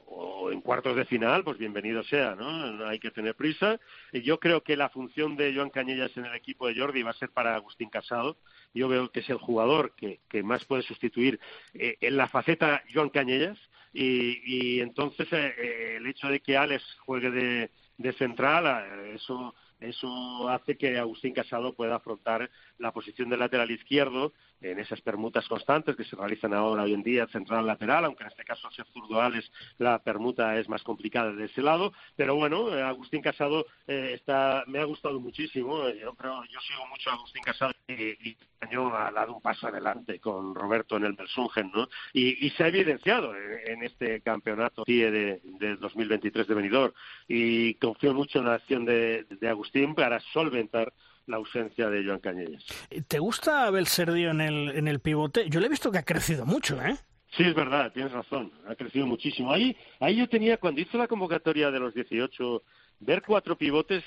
o 0.06 0.52
en 0.52 0.60
cuartos 0.60 0.96
de 0.96 1.04
final, 1.04 1.44
pues 1.44 1.58
bienvenido 1.58 2.02
sea, 2.04 2.34
¿no? 2.34 2.72
No 2.72 2.86
hay 2.86 2.98
que 2.98 3.10
tener 3.10 3.34
prisa. 3.34 3.80
Y 4.12 4.22
yo 4.22 4.38
creo 4.38 4.62
que 4.62 4.76
la 4.76 4.88
función 4.90 5.36
de 5.36 5.54
Joan 5.54 5.70
Cañellas 5.70 6.16
en 6.16 6.26
el 6.26 6.34
equipo 6.34 6.66
de 6.66 6.78
Jordi 6.78 7.02
va 7.02 7.10
a 7.10 7.14
ser 7.14 7.30
para 7.30 7.54
Agustín 7.54 7.90
Casado. 7.90 8.36
Yo 8.74 8.88
veo 8.88 9.10
que 9.10 9.20
es 9.20 9.30
el 9.30 9.38
jugador 9.38 9.94
que, 9.96 10.42
más 10.42 10.64
puede 10.64 10.82
sustituir 10.82 11.38
eh, 11.72 11.96
en 12.00 12.16
la 12.16 12.28
faceta 12.28 12.82
Joan 12.92 13.10
Cañellas. 13.10 13.58
Y, 13.92 14.80
entonces 14.80 15.32
eh, 15.32 15.54
eh, 15.56 15.94
el 15.98 16.06
hecho 16.08 16.26
de 16.26 16.40
que 16.40 16.56
Alex 16.56 16.82
juegue 17.06 17.30
de, 17.30 17.70
de 17.96 18.12
central, 18.14 19.06
eso 19.14 19.54
eso 19.84 20.48
hace 20.48 20.76
que 20.76 20.98
Agustín 20.98 21.34
Casado 21.34 21.74
pueda 21.74 21.96
afrontar 21.96 22.50
la 22.78 22.92
posición 22.92 23.28
del 23.28 23.40
lateral 23.40 23.70
izquierdo 23.70 24.32
en 24.70 24.78
esas 24.78 25.00
permutas 25.00 25.46
constantes 25.48 25.96
que 25.96 26.04
se 26.04 26.16
realizan 26.16 26.54
ahora 26.54 26.84
hoy 26.84 26.94
en 26.94 27.02
día 27.02 27.26
central-lateral, 27.28 28.04
aunque 28.04 28.24
en 28.24 28.30
este 28.30 28.44
caso 28.44 28.66
al 28.66 28.74
ser 28.74 28.86
zurdoales 28.86 29.50
la 29.78 29.98
permuta 30.02 30.58
es 30.58 30.68
más 30.68 30.82
complicada 30.82 31.32
de 31.32 31.44
ese 31.44 31.62
lado. 31.62 31.92
Pero 32.16 32.34
bueno, 32.36 32.74
eh, 32.74 32.82
Agustín 32.82 33.22
Casado 33.22 33.66
eh, 33.86 34.12
está, 34.14 34.64
me 34.66 34.78
ha 34.78 34.84
gustado 34.84 35.20
muchísimo. 35.20 35.88
Yo 35.90 36.14
creo, 36.14 36.42
yo 36.44 36.60
sigo 36.60 36.86
mucho 36.88 37.10
a 37.10 37.14
Agustín 37.14 37.42
Casado 37.42 37.72
y, 37.88 37.92
y 38.30 38.36
año 38.60 38.94
ha 38.94 39.10
dado 39.10 39.34
un 39.34 39.42
paso 39.42 39.68
adelante 39.68 40.18
con 40.18 40.54
Roberto 40.54 40.96
en 40.96 41.04
el 41.04 41.12
Bersungen, 41.12 41.70
¿no? 41.74 41.88
Y, 42.12 42.50
se 42.50 42.64
ha 42.64 42.68
evidenciado 42.68 43.34
en, 43.36 43.82
este 43.82 44.20
campeonato 44.20 44.84
de, 44.86 45.40
de 45.42 45.76
2023 45.76 46.46
de 46.46 46.54
Benidorm. 46.54 46.92
Y 47.28 47.74
confío 47.74 48.14
mucho 48.14 48.38
en 48.38 48.46
la 48.46 48.54
acción 48.54 48.84
de, 48.84 49.24
de 49.24 49.48
Agustín 49.48 49.94
para 49.94 50.20
solventar 50.32 50.92
la 51.26 51.36
ausencia 51.36 51.88
de 51.88 52.04
Joan 52.04 52.20
Cañellas. 52.20 52.64
¿Te 53.08 53.18
gusta 53.18 53.66
Abel 53.66 53.86
Serdio 53.86 54.30
en 54.30 54.40
el, 54.40 54.70
en 54.70 54.88
el 54.88 55.00
pivote? 55.00 55.48
Yo 55.48 55.60
le 55.60 55.66
he 55.66 55.70
visto 55.70 55.90
que 55.90 55.98
ha 55.98 56.04
crecido 56.04 56.44
mucho, 56.46 56.80
¿eh? 56.82 56.96
Sí, 57.36 57.42
es 57.42 57.54
verdad, 57.54 57.92
tienes 57.92 58.12
razón, 58.12 58.52
ha 58.68 58.76
crecido 58.76 59.06
muchísimo. 59.06 59.52
Ahí, 59.52 59.76
ahí 59.98 60.16
yo 60.16 60.28
tenía, 60.28 60.58
cuando 60.58 60.80
hizo 60.80 60.96
la 60.96 61.08
convocatoria 61.08 61.70
de 61.70 61.80
los 61.80 61.92
18, 61.92 62.62
ver 63.00 63.22
cuatro 63.22 63.56
pivotes 63.56 64.04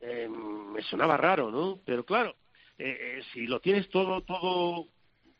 eh, 0.00 0.28
me 0.28 0.82
sonaba 0.82 1.16
raro, 1.16 1.50
¿no? 1.50 1.80
Pero 1.84 2.04
claro, 2.04 2.36
eh, 2.78 2.96
eh, 3.18 3.22
si 3.32 3.46
lo 3.46 3.60
tienes 3.60 3.88
todo, 3.90 4.22
todo 4.22 4.88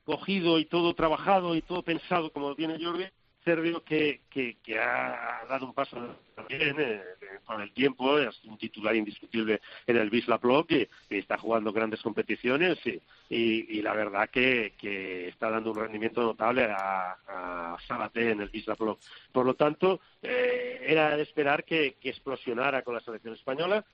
cogido 0.04 0.58
y 0.58 0.64
todo 0.66 0.94
trabajado 0.94 1.54
y 1.54 1.62
todo 1.62 1.82
pensado 1.82 2.30
como 2.32 2.50
lo 2.50 2.56
tiene 2.56 2.82
Jordi, 2.82 3.04
Servio 3.44 3.82
que, 3.82 4.20
que, 4.28 4.78
ha 4.78 5.44
dado 5.48 5.66
un 5.66 5.72
paso 5.72 5.96
también 6.34 6.76
eh, 6.78 7.02
con 7.44 7.62
el 7.62 7.72
tiempo, 7.72 8.18
es 8.18 8.44
un 8.44 8.58
titular 8.58 8.94
indiscutible 8.94 9.62
en 9.86 9.96
el 9.96 10.10
Wisla 10.10 10.38
Plock 10.38 10.68
que 10.68 10.88
está 11.08 11.38
jugando 11.38 11.72
grandes 11.72 12.02
competiciones 12.02 12.78
y, 12.84 13.00
y, 13.30 13.80
la 13.80 13.94
verdad 13.94 14.28
que, 14.28 14.74
que, 14.76 15.28
está 15.28 15.48
dando 15.48 15.70
un 15.70 15.78
rendimiento 15.78 16.22
notable 16.22 16.64
a, 16.64 17.16
a 17.26 18.10
en 18.14 18.40
el 18.42 18.50
Wisla 18.52 18.74
Plock. 18.74 19.00
Por 19.32 19.46
lo 19.46 19.54
tanto, 19.54 20.00
eh, 20.22 20.84
era 20.86 21.16
de 21.16 21.22
esperar 21.22 21.64
que, 21.64 21.96
que 22.00 22.10
explosionara 22.10 22.82
con 22.82 22.94
la 22.94 23.00
selección 23.00 23.34
española 23.34 23.84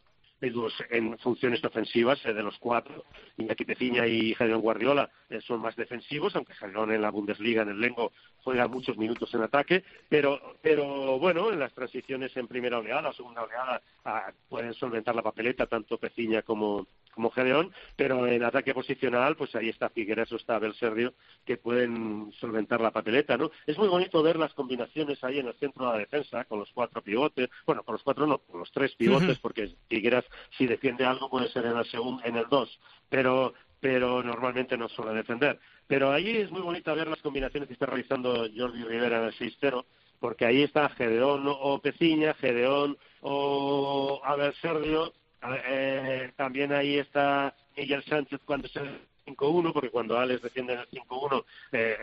en 0.40 1.18
funciones 1.18 1.64
ofensivas 1.64 2.18
eh, 2.24 2.32
de 2.32 2.42
los 2.42 2.58
cuatro. 2.58 3.04
Iñaki 3.36 3.64
Peciña 3.64 4.06
y 4.06 4.34
Javier 4.34 4.58
Guardiola 4.58 5.10
eh, 5.30 5.40
son 5.40 5.60
más 5.60 5.76
defensivos, 5.76 6.36
aunque 6.36 6.54
Javier 6.54 6.90
en 6.92 7.02
la 7.02 7.10
Bundesliga, 7.10 7.62
en 7.62 7.70
el 7.70 7.80
Lengo, 7.80 8.12
juega 8.42 8.68
muchos 8.68 8.96
minutos 8.96 9.32
en 9.34 9.42
ataque, 9.42 9.82
pero, 10.08 10.58
pero 10.62 11.18
bueno, 11.18 11.50
en 11.50 11.58
las 11.58 11.72
transiciones 11.72 12.36
en 12.36 12.48
primera 12.48 12.78
oleada 12.78 13.08
o 13.08 13.12
segunda 13.12 13.42
oleada 13.42 13.80
ah, 14.04 14.32
pueden 14.48 14.74
solventar 14.74 15.14
la 15.14 15.22
papeleta 15.22 15.66
tanto 15.66 15.98
Peciña 15.98 16.42
como, 16.42 16.86
como 17.16 17.30
Gedeón, 17.30 17.72
pero 17.96 18.26
en 18.26 18.44
ataque 18.44 18.74
posicional, 18.74 19.36
pues 19.36 19.56
ahí 19.56 19.70
está 19.70 19.88
Figueres 19.88 20.30
o 20.32 20.36
está 20.36 20.58
Belserdio, 20.58 21.14
que 21.46 21.56
pueden 21.56 22.30
solventar 22.38 22.82
la 22.82 22.90
papeleta, 22.90 23.38
¿no? 23.38 23.50
Es 23.66 23.78
muy 23.78 23.88
bonito 23.88 24.22
ver 24.22 24.36
las 24.36 24.52
combinaciones 24.52 25.24
ahí 25.24 25.38
en 25.38 25.48
el 25.48 25.54
centro 25.54 25.86
de 25.86 25.92
la 25.92 25.98
defensa, 25.98 26.44
con 26.44 26.58
los 26.58 26.70
cuatro 26.72 27.02
pivotes, 27.02 27.48
bueno, 27.66 27.82
con 27.82 27.94
los 27.94 28.02
cuatro 28.02 28.26
no, 28.26 28.38
con 28.38 28.60
los 28.60 28.70
tres 28.70 28.94
pivotes, 28.94 29.38
porque 29.38 29.74
Figueras, 29.88 30.26
si 30.58 30.66
defiende 30.66 31.06
algo, 31.06 31.30
puede 31.30 31.48
ser 31.48 31.64
en 31.64 31.78
el 31.78 31.86
segundo, 31.86 32.22
en 32.22 32.36
el 32.36 32.46
dos, 32.48 32.78
pero 33.08 33.54
pero 33.80 34.22
normalmente 34.22 34.76
no 34.76 34.88
suele 34.88 35.14
defender. 35.14 35.60
Pero 35.86 36.10
ahí 36.10 36.38
es 36.38 36.50
muy 36.50 36.60
bonito 36.62 36.94
ver 36.94 37.08
las 37.08 37.22
combinaciones 37.22 37.68
que 37.68 37.74
está 37.74 37.86
realizando 37.86 38.48
Jordi 38.56 38.82
Rivera 38.82 39.18
en 39.18 39.24
el 39.24 39.34
6-0, 39.34 39.84
porque 40.18 40.46
ahí 40.46 40.62
está 40.62 40.88
Gedeón 40.88 41.44
o 41.46 41.78
Peciña, 41.80 42.34
Gedeón 42.34 42.96
o 43.20 44.20
Abel 44.24 44.54
Sergio, 44.60 45.12
eh, 45.42 46.32
también 46.36 46.72
ahí 46.72 46.98
está 46.98 47.54
Miguel 47.76 48.02
Sánchez 48.04 48.40
cuando 48.44 48.68
se 48.68 48.80
5-1, 49.26 49.72
porque 49.72 49.90
cuando 49.90 50.18
Alex 50.18 50.42
defiende 50.42 50.74
en 50.74 50.80
el 50.80 50.88
5-1, 50.88 51.44
eh, 51.72 51.96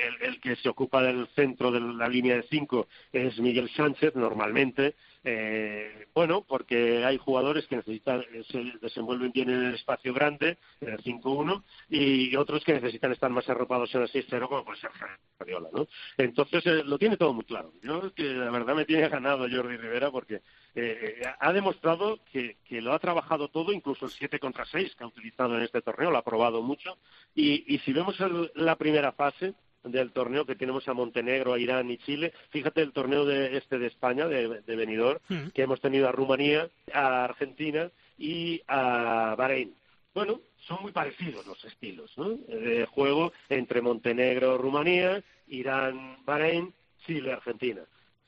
el, 0.00 0.28
el, 0.28 0.40
que 0.40 0.56
se 0.56 0.68
ocupa 0.68 1.02
del 1.02 1.28
centro 1.28 1.70
de 1.70 1.80
la 1.80 2.08
línea 2.08 2.36
de 2.36 2.42
5 2.50 2.88
es 3.12 3.38
Miguel 3.38 3.70
Sánchez, 3.70 4.14
normalmente. 4.14 4.94
Eh, 5.24 6.06
bueno, 6.14 6.44
porque 6.46 7.02
hay 7.04 7.16
jugadores 7.16 7.66
que 7.66 7.76
necesitan, 7.76 8.22
se 8.50 8.62
desenvuelven 8.80 9.32
bien 9.32 9.48
en 9.48 9.64
el 9.64 9.74
espacio 9.74 10.12
grande, 10.12 10.58
en 10.80 10.90
el 10.90 11.02
5-1, 11.02 11.62
y 11.88 12.36
otros 12.36 12.62
que 12.62 12.74
necesitan 12.74 13.10
estar 13.12 13.30
más 13.30 13.48
arropados 13.48 13.94
en 13.94 14.02
el 14.02 14.08
6-0, 14.08 14.48
como 14.48 14.64
puede 14.64 14.80
ser 14.80 14.90
Fabiola, 15.38 15.70
¿no? 15.72 15.88
Entonces, 16.18 16.64
eh, 16.66 16.84
lo 16.84 16.98
tiene 16.98 17.16
todo 17.16 17.32
muy 17.32 17.44
claro. 17.44 17.72
Yo, 17.82 18.12
que 18.12 18.22
la 18.22 18.50
verdad 18.50 18.74
me 18.74 18.84
tiene 18.84 19.08
ganado 19.08 19.48
Jordi 19.50 19.76
Rivera 19.76 20.10
porque 20.10 20.42
eh, 20.74 21.22
ha 21.40 21.52
demostrado 21.52 22.20
que, 22.30 22.56
lo 22.70 22.92
ha 22.92 22.98
trabajado 22.98 23.48
todo, 23.48 23.72
incluso 23.72 24.04
el 24.04 24.10
7 24.10 24.38
contra 24.38 24.66
6 24.66 24.94
que 24.94 25.04
ha 25.04 25.06
utilizado 25.06 25.56
en 25.56 25.62
este 25.62 25.80
torneo, 25.80 26.10
lo 26.10 26.18
ha 26.18 26.24
probado 26.24 26.60
mucho, 26.60 26.98
y, 27.34 27.74
y 27.74 27.78
si 27.78 27.92
vemos 27.92 28.16
la 28.54 28.76
primera 28.76 29.12
fase, 29.12 29.54
del 29.84 30.12
torneo 30.12 30.44
que 30.46 30.56
tenemos 30.56 30.88
a 30.88 30.94
Montenegro, 30.94 31.52
a 31.52 31.58
Irán 31.58 31.90
y 31.90 31.98
Chile. 31.98 32.32
Fíjate 32.50 32.80
el 32.82 32.92
torneo 32.92 33.24
de 33.24 33.56
este 33.56 33.78
de 33.78 33.86
España, 33.86 34.26
de, 34.26 34.60
de 34.62 34.76
Benidorm, 34.76 35.20
Mm. 35.28 35.48
que 35.54 35.62
hemos 35.62 35.80
tenido 35.80 36.08
a 36.08 36.12
Rumanía, 36.12 36.68
a 36.92 37.24
Argentina 37.24 37.90
y 38.18 38.62
a 38.66 39.34
Bahrein. 39.36 39.74
Bueno, 40.14 40.40
son 40.66 40.78
muy 40.82 40.92
parecidos 40.92 41.46
los 41.46 41.62
estilos 41.64 42.12
¿no? 42.16 42.30
de 42.30 42.86
juego 42.86 43.32
entre 43.48 43.80
Montenegro, 43.80 44.56
Rumanía, 44.58 45.22
Irán, 45.48 46.18
Bahrein, 46.24 46.72
Chile, 47.06 47.32
Argentina, 47.32 47.82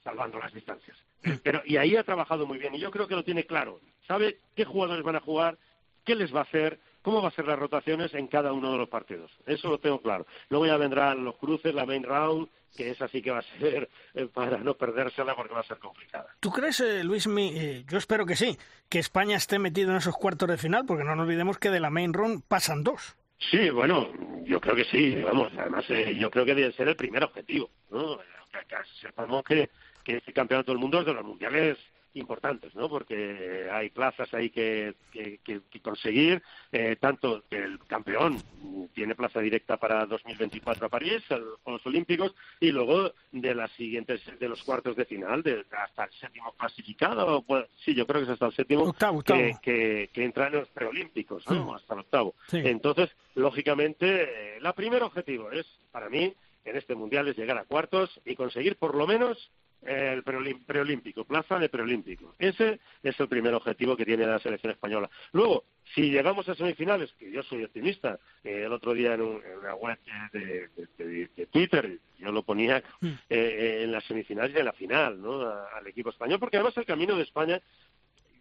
salvando 0.04 0.38
las 0.38 0.52
distancias. 0.52 0.96
Pero 1.42 1.62
y 1.64 1.76
ahí 1.76 1.96
ha 1.96 2.04
trabajado 2.04 2.46
muy 2.46 2.58
bien 2.58 2.74
y 2.74 2.78
yo 2.80 2.90
creo 2.90 3.06
que 3.08 3.14
lo 3.14 3.24
tiene 3.24 3.44
claro. 3.46 3.80
Sabe 4.06 4.38
qué 4.54 4.64
jugadores 4.64 5.02
van 5.04 5.16
a 5.16 5.20
jugar, 5.20 5.58
qué 6.04 6.14
les 6.14 6.34
va 6.34 6.40
a 6.40 6.44
hacer, 6.44 6.78
cómo 7.06 7.22
va 7.22 7.28
a 7.28 7.30
ser 7.30 7.46
las 7.46 7.56
rotaciones 7.56 8.12
en 8.14 8.26
cada 8.26 8.52
uno 8.52 8.72
de 8.72 8.78
los 8.78 8.88
partidos. 8.88 9.30
Eso 9.46 9.68
lo 9.70 9.78
tengo 9.78 10.00
claro. 10.02 10.26
Luego 10.48 10.66
ya 10.66 10.76
vendrán 10.76 11.24
los 11.24 11.36
cruces, 11.36 11.72
la 11.72 11.86
main 11.86 12.02
round, 12.02 12.48
que 12.76 12.90
esa 12.90 13.06
sí 13.06 13.22
que 13.22 13.30
va 13.30 13.38
a 13.38 13.42
ser 13.60 13.88
eh, 14.14 14.26
para 14.26 14.58
no 14.58 14.74
perdérsela 14.74 15.36
porque 15.36 15.54
va 15.54 15.60
a 15.60 15.66
ser 15.68 15.78
complicada. 15.78 16.26
¿Tú 16.40 16.50
crees, 16.50 16.80
eh, 16.80 17.04
Luis, 17.04 17.28
mi- 17.28 17.56
eh, 17.56 17.84
yo 17.88 17.96
espero 17.98 18.26
que 18.26 18.34
sí, 18.34 18.58
que 18.88 18.98
España 18.98 19.36
esté 19.36 19.60
metido 19.60 19.92
en 19.92 19.98
esos 19.98 20.16
cuartos 20.16 20.48
de 20.48 20.58
final? 20.58 20.84
Porque 20.84 21.04
no 21.04 21.14
nos 21.14 21.26
olvidemos 21.26 21.58
que 21.58 21.70
de 21.70 21.78
la 21.78 21.90
main 21.90 22.12
run 22.12 22.42
pasan 22.42 22.82
dos. 22.82 23.16
Sí, 23.38 23.70
bueno, 23.70 24.10
yo 24.44 24.60
creo 24.60 24.74
que 24.74 24.84
sí, 24.86 25.14
vamos, 25.22 25.52
además 25.56 25.84
eh, 25.90 26.16
yo 26.18 26.28
creo 26.28 26.44
que 26.44 26.56
debe 26.56 26.72
ser 26.72 26.88
el 26.88 26.96
primer 26.96 27.22
objetivo, 27.22 27.70
¿no? 27.90 28.18
Sepamos 29.00 29.44
que, 29.44 29.70
que 30.02 30.16
este 30.16 30.32
campeonato 30.32 30.72
del 30.72 30.80
mundo 30.80 30.98
es 31.00 31.06
de 31.06 31.14
los 31.14 31.24
mundiales 31.24 31.78
importantes, 32.16 32.74
¿no? 32.74 32.88
Porque 32.88 33.68
hay 33.70 33.90
plazas 33.90 34.32
ahí 34.34 34.50
que, 34.50 34.94
que, 35.12 35.38
que- 35.44 35.60
que 35.70 35.80
conseguir, 35.80 36.42
eh, 36.72 36.96
tanto 37.00 37.44
que 37.48 37.58
el 37.58 37.78
campeón 37.86 38.38
tiene 38.94 39.14
plaza 39.14 39.40
directa 39.40 39.76
para 39.76 40.06
2024 40.06 40.86
a 40.86 40.88
París, 40.88 41.22
a 41.30 41.38
los 41.70 41.86
Olímpicos, 41.86 42.34
y 42.60 42.72
luego 42.72 43.12
de 43.32 43.54
las 43.54 43.70
siguientes, 43.72 44.22
de 44.38 44.48
los 44.48 44.62
cuartos 44.62 44.96
de 44.96 45.04
final, 45.04 45.42
de, 45.42 45.64
hasta 45.70 46.04
el 46.04 46.12
séptimo 46.12 46.52
clasificado, 46.52 47.42
pues, 47.42 47.66
sí, 47.84 47.94
yo 47.94 48.06
creo 48.06 48.20
que 48.20 48.24
es 48.24 48.30
hasta 48.30 48.46
el 48.46 48.54
séptimo, 48.54 48.84
Octavo, 48.84 49.18
octavo. 49.18 49.38
Que, 49.40 49.54
que, 49.62 50.10
que 50.12 50.24
entra 50.24 50.46
en 50.48 50.54
los 50.54 50.68
preolímpicos, 50.68 51.44
¿no? 51.50 51.74
Hasta 51.74 51.94
el 51.94 52.00
octavo. 52.00 52.34
Sí. 52.48 52.58
Entonces, 52.64 53.10
lógicamente, 53.34 54.56
eh, 54.56 54.60
la 54.60 54.72
primer 54.72 55.02
objetivo 55.02 55.50
es, 55.50 55.66
para 55.92 56.08
mí, 56.08 56.32
en 56.64 56.76
este 56.76 56.94
mundial 56.94 57.28
es 57.28 57.36
llegar 57.36 57.58
a 57.58 57.64
cuartos 57.64 58.20
y 58.24 58.34
conseguir 58.34 58.76
por 58.76 58.94
lo 58.96 59.06
menos 59.06 59.38
eh, 59.38 59.65
el 59.82 60.22
preolímpico, 60.66 61.24
plaza 61.24 61.58
de 61.58 61.68
preolímpico. 61.68 62.34
Ese 62.38 62.80
es 63.02 63.20
el 63.20 63.28
primer 63.28 63.54
objetivo 63.54 63.96
que 63.96 64.04
tiene 64.04 64.26
la 64.26 64.38
selección 64.38 64.72
española. 64.72 65.08
Luego, 65.32 65.64
si 65.94 66.10
llegamos 66.10 66.48
a 66.48 66.54
semifinales, 66.54 67.12
que 67.18 67.30
yo 67.30 67.42
soy 67.44 67.64
optimista, 67.64 68.18
eh, 68.42 68.62
el 68.66 68.72
otro 68.72 68.94
día 68.94 69.14
en, 69.14 69.20
un- 69.20 69.42
en 69.44 69.58
una 69.58 69.74
web 69.74 69.98
de, 70.32 70.68
de- 70.76 70.88
de- 71.04 71.30
de 71.36 71.46
Twitter, 71.46 71.98
yo 72.18 72.32
lo 72.32 72.42
ponía 72.42 72.82
Mm. 73.00 73.08
eh, 73.30 73.80
en 73.84 73.92
las 73.92 74.04
semifinales 74.04 74.54
y 74.54 74.58
en 74.58 74.64
la 74.64 74.72
final, 74.72 75.20
¿no? 75.20 75.42
A- 75.42 75.68
al 75.76 75.86
equipo 75.86 76.10
español, 76.10 76.40
porque 76.40 76.56
además 76.56 76.76
el 76.78 76.86
camino 76.86 77.14
de 77.16 77.22
España, 77.22 77.60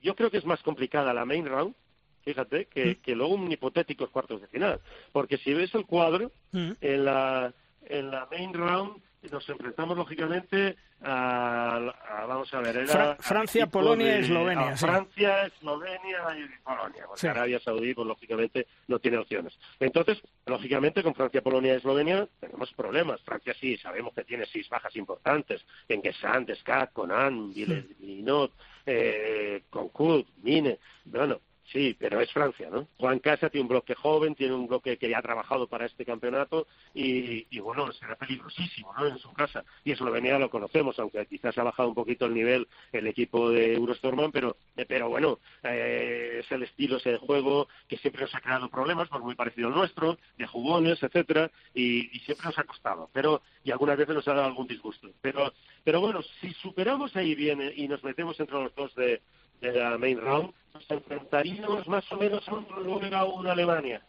yo 0.01 0.15
creo 0.15 0.31
que 0.31 0.37
es 0.37 0.45
más 0.45 0.61
complicada 0.63 1.13
la 1.13 1.25
main 1.25 1.45
round, 1.45 1.75
fíjate, 2.23 2.65
que, 2.65 2.97
que 2.97 3.15
luego 3.15 3.35
un 3.35 3.51
hipotéticos 3.51 4.09
cuartos 4.09 4.41
de 4.41 4.47
final. 4.47 4.79
Porque 5.11 5.37
si 5.37 5.53
ves 5.53 5.73
el 5.75 5.85
cuadro, 5.85 6.31
Mm. 6.51 6.71
en 6.81 7.05
la, 7.05 7.53
en 7.87 8.09
la 8.09 8.27
main 8.31 8.53
round 8.53 9.01
nos 9.31 9.47
enfrentamos 9.49 9.97
lógicamente 9.97 10.76
a, 11.02 11.76
a- 11.77 12.26
vamos 12.26 12.53
a 12.53 12.60
ver, 12.61 12.77
era 12.77 12.88
Fra- 12.88 13.15
Francia, 13.19 13.68
Polonia, 13.68 14.14
de- 14.14 14.19
Eslovenia, 14.22 14.69
a 14.69 14.77
sí. 14.77 14.85
Francia, 14.85 15.45
Eslovenia 15.45 16.19
y 16.38 16.64
Polonia. 16.64 17.03
Porque 17.07 17.22
Sí. 17.22 17.27
Arabia 17.27 17.60
Saudí, 17.60 17.93
pues 17.93 18.07
lógicamente 18.07 18.68
no 18.88 18.99
tiene 18.99 19.18
opciones. 19.18 19.57
Entonces, 19.80 20.22
lógicamente 20.45 21.03
con 21.03 21.14
Francia, 21.15 21.41
Polonia 21.41 21.73
y 21.73 21.77
Eslovenia 21.77 22.27
tenemos 22.39 22.72
problemas. 22.73 23.22
Francia 23.22 23.53
sí, 23.60 23.77
sabemos 23.77 24.14
que 24.14 24.23
tiene 24.23 24.45
seis 24.45 24.68
bajas 24.69 24.95
importantes. 24.95 25.65
En 25.88 26.02
Gesant, 26.02 26.47
Descat, 26.47 26.91
Conan, 26.93 27.53
Villeneuve, 27.53 28.52
eh, 28.85 29.64
Concourt, 29.69 30.27
Mine. 30.41 30.80
Bueno, 31.06 31.39
Sí, 31.71 31.95
pero 31.99 32.21
es 32.21 32.31
Francia, 32.31 32.69
¿no? 32.69 32.87
Juan 32.97 33.19
Casa 33.19 33.49
tiene 33.49 33.63
un 33.63 33.69
bloque 33.69 33.95
joven, 33.95 34.35
tiene 34.35 34.53
un 34.53 34.67
bloque 34.67 34.97
que 34.97 35.09
ya 35.09 35.17
ha 35.17 35.23
trabajado 35.23 35.67
para 35.67 35.87
este 35.87 36.05
campeonato 36.05 36.67
y, 36.93 37.47
y, 37.49 37.59
bueno, 37.59 37.91
será 37.93 38.15
peligrosísimo, 38.15 38.93
¿no? 38.93 39.07
En 39.07 39.17
su 39.17 39.33
casa. 39.33 39.63
Y 39.83 39.91
Eslovenia 39.91 40.37
lo 40.37 40.51
conocemos, 40.51 40.99
aunque 40.99 41.25
quizás 41.25 41.57
ha 41.57 41.63
bajado 41.63 41.89
un 41.89 41.95
poquito 41.95 42.27
el 42.27 42.35
nivel 42.35 42.67
el 42.91 43.07
equipo 43.07 43.49
de 43.49 43.73
Eurostorman, 43.73 44.31
pero, 44.31 44.57
eh, 44.77 44.85
pero 44.87 45.09
bueno, 45.09 45.39
eh, 45.63 46.41
es 46.43 46.51
el 46.51 46.63
estilo 46.63 46.97
ese 46.97 47.13
de 47.13 47.17
juego 47.17 47.67
que 47.87 47.97
siempre 47.97 48.21
nos 48.21 48.35
ha 48.35 48.41
creado 48.41 48.69
problemas, 48.69 49.09
pues 49.09 49.23
muy 49.23 49.35
parecido 49.35 49.67
al 49.67 49.73
nuestro, 49.73 50.19
de 50.37 50.45
jugones, 50.45 51.01
etcétera, 51.01 51.49
y, 51.73 52.15
y 52.15 52.19
siempre 52.19 52.45
nos 52.45 52.59
ha 52.59 52.63
costado. 52.63 53.09
Pero, 53.11 53.41
y 53.63 53.71
algunas 53.71 53.97
veces 53.97 54.13
nos 54.13 54.27
ha 54.27 54.33
dado 54.35 54.47
algún 54.47 54.67
disgusto. 54.67 55.09
Pero, 55.19 55.51
pero 55.83 55.99
bueno, 55.99 56.21
si 56.41 56.53
superamos 56.53 57.15
ahí 57.15 57.33
bien 57.33 57.59
eh, 57.61 57.73
y 57.75 57.87
nos 57.87 58.03
metemos 58.03 58.39
entre 58.39 58.61
los 58.61 58.75
dos 58.75 58.93
de, 58.93 59.21
de 59.61 59.72
la 59.73 59.98
main 59.98 60.19
round, 60.19 60.53
nos 60.73 60.91
enfrentaríamos 60.91 61.88
más 61.88 62.10
o 62.11 62.18
menos 62.18 62.48
a 62.48 62.53
un 62.53 62.68
Noruega 62.69 63.23
o 63.23 63.36
una 63.40 63.52
Alemania. 63.53 64.06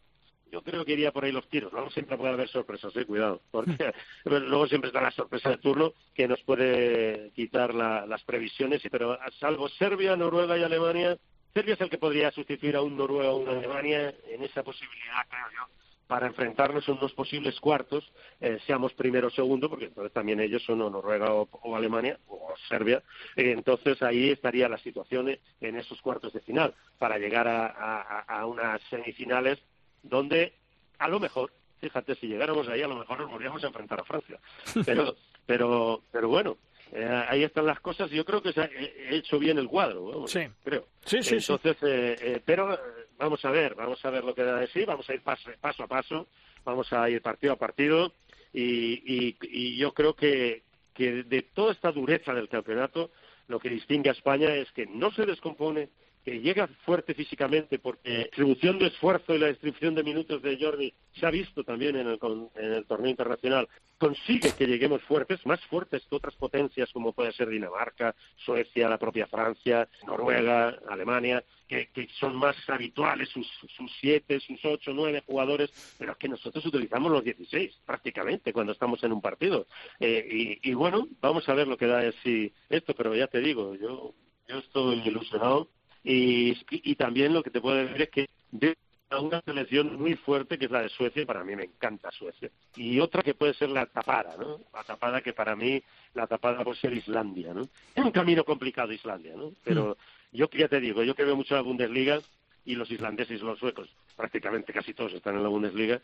Yo 0.53 0.63
creo 0.63 0.85
que 0.85 0.93
iría 0.93 1.11
por 1.13 1.25
ahí 1.25 1.33
los 1.33 1.49
tiros. 1.49 1.73
Luego 1.73 1.91
siempre 1.91 2.17
puede 2.17 2.33
haber 2.33 2.49
sorpresas, 2.49 2.95
eh, 2.97 3.05
cuidado. 3.05 3.43
Porque 3.51 3.93
luego 4.25 4.67
siempre 4.69 4.89
está 4.89 5.01
la 5.01 5.11
sorpresa 5.11 5.51
de 5.51 5.59
turno 5.59 5.93
que 6.15 6.29
nos 6.29 6.41
puede 6.43 7.31
quitar 7.35 7.75
la- 7.75 8.07
las 8.07 8.23
previsiones. 8.25 8.81
Pero 8.91 9.13
a 9.13 9.31
salvo 9.41 9.69
Serbia, 9.69 10.15
Noruega 10.17 10.57
y 10.57 10.63
Alemania, 10.63 11.17
Serbia 11.53 11.75
es 11.75 11.81
el 11.81 11.91
que 11.91 11.99
podría 11.99 12.31
sustituir 12.31 12.77
a 12.77 12.83
un 12.83 12.97
Noruega 12.97 13.31
o 13.33 13.39
una 13.39 13.53
Alemania 13.53 14.15
en 14.29 14.43
esa 14.45 14.63
posibilidad, 14.63 15.27
creo 15.29 15.47
yo, 15.53 15.75
para 16.07 16.27
enfrentarnos 16.29 16.89
en 16.89 16.99
dos 16.99 17.13
posibles 17.15 17.59
cuartos, 17.61 18.11
eh, 18.41 18.59
seamos 18.67 18.93
primero 18.95 19.27
o 19.29 19.31
segundo, 19.31 19.69
porque 19.69 19.87
entonces 19.87 20.13
también 20.13 20.41
ellos 20.41 20.63
son 20.65 20.81
o 20.83 20.89
Noruega 20.91 21.33
o, 21.35 21.49
o 21.51 21.77
Alemania 21.77 22.19
o 22.29 22.55
Serbia. 22.69 23.03
Eh, 23.35 23.51
entonces 23.53 24.01
ahí 24.03 24.31
estaría 24.31 24.69
la 24.69 24.79
situación 24.79 25.37
en 25.61 25.77
esos 25.77 26.01
cuartos 26.03 26.33
de 26.33 26.41
final, 26.41 26.75
para 26.99 27.19
llegar 27.19 27.49
a, 27.49 27.67
a- 27.67 28.21
a 28.21 28.47
unas 28.47 28.81
semifinales 28.91 29.59
donde 30.03 30.53
a 30.99 31.09
lo 31.09 31.19
mejor, 31.21 31.53
fíjate, 31.81 32.15
si 32.15 32.27
llegáramos 32.29 32.69
ahí 32.69 32.83
a 32.83 32.89
lo 32.89 32.97
mejor 32.97 33.19
nos 33.21 33.31
volvíamos 33.31 33.63
a 33.65 33.67
enfrentar 33.67 34.01
a 34.01 34.05
Francia. 34.05 34.39
Pero, 34.87 35.15
pero, 35.47 36.03
pero 36.13 36.29
bueno, 36.29 36.57
eh, 36.93 37.25
ahí 37.29 37.43
están 37.45 37.67
las 37.67 37.81
cosas. 37.81 38.11
Yo 38.11 38.25
creo 38.25 38.43
que 38.43 38.53
se 38.53 38.61
ha 38.61 38.65
he 38.75 39.17
hecho 39.17 39.39
bien 39.39 39.59
el 39.59 39.69
cuadro, 39.69 40.05
vamos, 40.07 40.31
Sí. 40.31 40.41
creo. 40.65 40.87
Sí, 41.05 41.23
sí, 41.23 41.41
sí. 41.41 41.53
Entonces, 41.53 41.77
eh, 41.83 42.17
eh, 42.21 42.41
pero 42.45 42.75
eh, 42.75 42.79
vamos 43.19 43.45
a 43.45 43.51
ver, 43.51 43.75
vamos 43.75 44.05
a 44.05 44.11
ver 44.11 44.25
lo 44.25 44.35
que 44.35 44.43
da 44.43 44.61
de 44.61 44.67
sí, 44.69 44.85
vamos 44.85 45.09
a 45.09 45.15
ir 45.15 45.23
paso, 45.23 45.51
paso 45.61 45.83
a 45.85 45.87
paso, 45.89 46.29
vamos 46.65 46.93
a 46.93 47.09
ir 47.11 47.21
partido 47.23 47.53
a 47.53 47.57
partido 47.57 48.13
y, 48.53 49.03
y, 49.05 49.37
y 49.43 49.77
yo 49.77 49.93
creo 49.93 50.15
que, 50.15 50.63
que 50.95 51.25
de 51.25 51.43
toda 51.43 51.73
esta 51.73 51.93
dureza 51.93 52.33
del 52.35 52.49
campeonato, 52.49 53.11
lo 53.49 53.59
que 53.61 53.69
distingue 53.71 54.09
a 54.09 54.13
España 54.13 54.55
es 54.55 54.71
que 54.73 54.87
no 54.87 55.11
se 55.13 55.27
descompone, 55.27 55.89
que 56.27 56.41
llega 56.41 56.67
fuerte 56.85 57.15
físicamente 57.15 57.79
porque 57.79 58.11
la 58.11 58.25
distribución 58.25 58.81
de 58.81 58.89
esfuerzo 58.89 59.33
y 59.33 59.39
la 59.39 59.47
distribución 59.47 59.95
de 59.95 60.03
minutos 60.03 60.43
de 60.43 60.59
Jordi 60.61 60.93
se 61.15 61.25
ha 61.25 61.31
visto 61.31 61.63
también 61.63 61.95
en 61.95 62.09
el, 62.09 62.19
en 62.57 62.73
el 62.73 62.85
torneo 62.85 63.13
internacional, 63.13 63.69
consigue 63.97 64.53
que 64.59 64.67
lleguemos 64.67 65.01
fuertes, 65.03 65.47
más 65.47 65.61
fuertes 65.67 66.03
que 66.11 66.17
otras 66.17 66.35
potencias 66.35 66.91
como 66.93 67.13
puede 67.13 67.31
ser 67.31 67.49
Dinamarca, 67.49 68.13
Suecia, 68.39 68.89
la 68.89 68.99
propia 68.99 69.29
Francia, 69.29 69.89
Noruega, 70.05 70.77
Alemania, 70.89 71.45
que, 71.69 71.89
son 72.19 72.35
más 72.35 72.57
habituales 72.69 73.29
sus, 73.29 73.47
sus 73.77 73.93
siete, 74.01 74.41
sus 74.41 74.65
ocho, 74.65 74.91
nueve 74.93 75.23
jugadores, 75.25 75.71
pero 75.97 76.11
es 76.11 76.19
que 76.19 76.29
nosotros 76.29 76.67
utilizamos 76.67 77.13
los 77.13 77.23
16 77.23 77.83
prácticamente 77.87 78.53
cuando 78.53 78.73
estamos 78.73 79.01
en 79.05 79.13
un 79.13 79.21
partido. 79.21 79.69
Eh, 80.01 80.59
y, 80.61 80.71
y 80.71 80.75
bueno, 80.75 81.07
vamos 81.21 81.49
a 81.49 81.55
ver 81.55 81.69
lo 81.69 81.77
que 81.77 81.87
da 81.87 81.99
de 81.99 82.13
sí 82.25 82.53
esto, 82.69 82.95
pero 82.97 83.15
ya 83.15 83.29
te 83.29 83.39
digo, 83.39 83.77
yo, 83.77 84.13
yo 84.49 84.59
estoy 84.59 85.07
ilusionado 85.07 85.69
y, 86.07 86.57
y 86.71 86.95
también 86.95 87.35
lo 87.35 87.43
que 87.43 87.51
te 87.51 87.61
puedo 87.61 87.77
decir 87.77 88.03
es 88.03 88.11
que 88.11 88.29
de 88.53 88.77
a 89.11 89.21
una 89.21 89.41
selección 89.43 90.01
muy 90.01 90.15
fuerte 90.15 90.59
que 90.59 90.65
es 90.65 90.71
la 90.71 90.83
de 90.83 90.89
Suecia, 90.89 91.23
y 91.23 91.27
para 91.27 91.45
mí 91.45 91.55
me 91.55 91.65
encanta 91.65 92.11
Suecia. 92.11 92.51
Y 92.75 92.99
otra 92.99 93.23
que 93.23 93.35
puede 93.35 93.55
ser 93.55 93.71
la 93.71 93.87
tapada, 93.87 94.37
¿no? 94.37 94.61
La 94.73 94.83
tapada 94.83 95.21
que 95.21 95.33
para 95.33 95.55
mí, 95.55 95.81
la 96.15 96.27
tapada 96.27 96.65
puede 96.65 96.81
ser 96.81 96.93
Islandia, 96.93 97.55
¿no? 97.55 97.63
Es 97.95 98.05
un 98.05 98.11
camino 98.11 98.45
complicado 98.45 98.93
Islandia, 98.93 99.35
¿no? 99.37 99.53
Pero 99.65 99.97
yo 100.33 100.49
que 100.49 100.59
ya 100.59 100.69
te 100.69 100.81
digo, 100.81 101.03
yo 101.03 101.15
que 101.15 101.25
veo 101.25 101.37
mucho 101.37 101.55
la 101.55 101.61
Bundesliga 101.61 102.21
y 102.65 102.75
los 102.75 102.91
islandeses 102.91 103.41
y 103.41 103.45
los 103.45 103.61
suecos, 103.61 103.89
prácticamente 104.17 104.73
casi 104.73 104.93
todos 104.93 105.13
están 105.13 105.37
en 105.37 105.45
la 105.45 105.49
Bundesliga, 105.49 106.01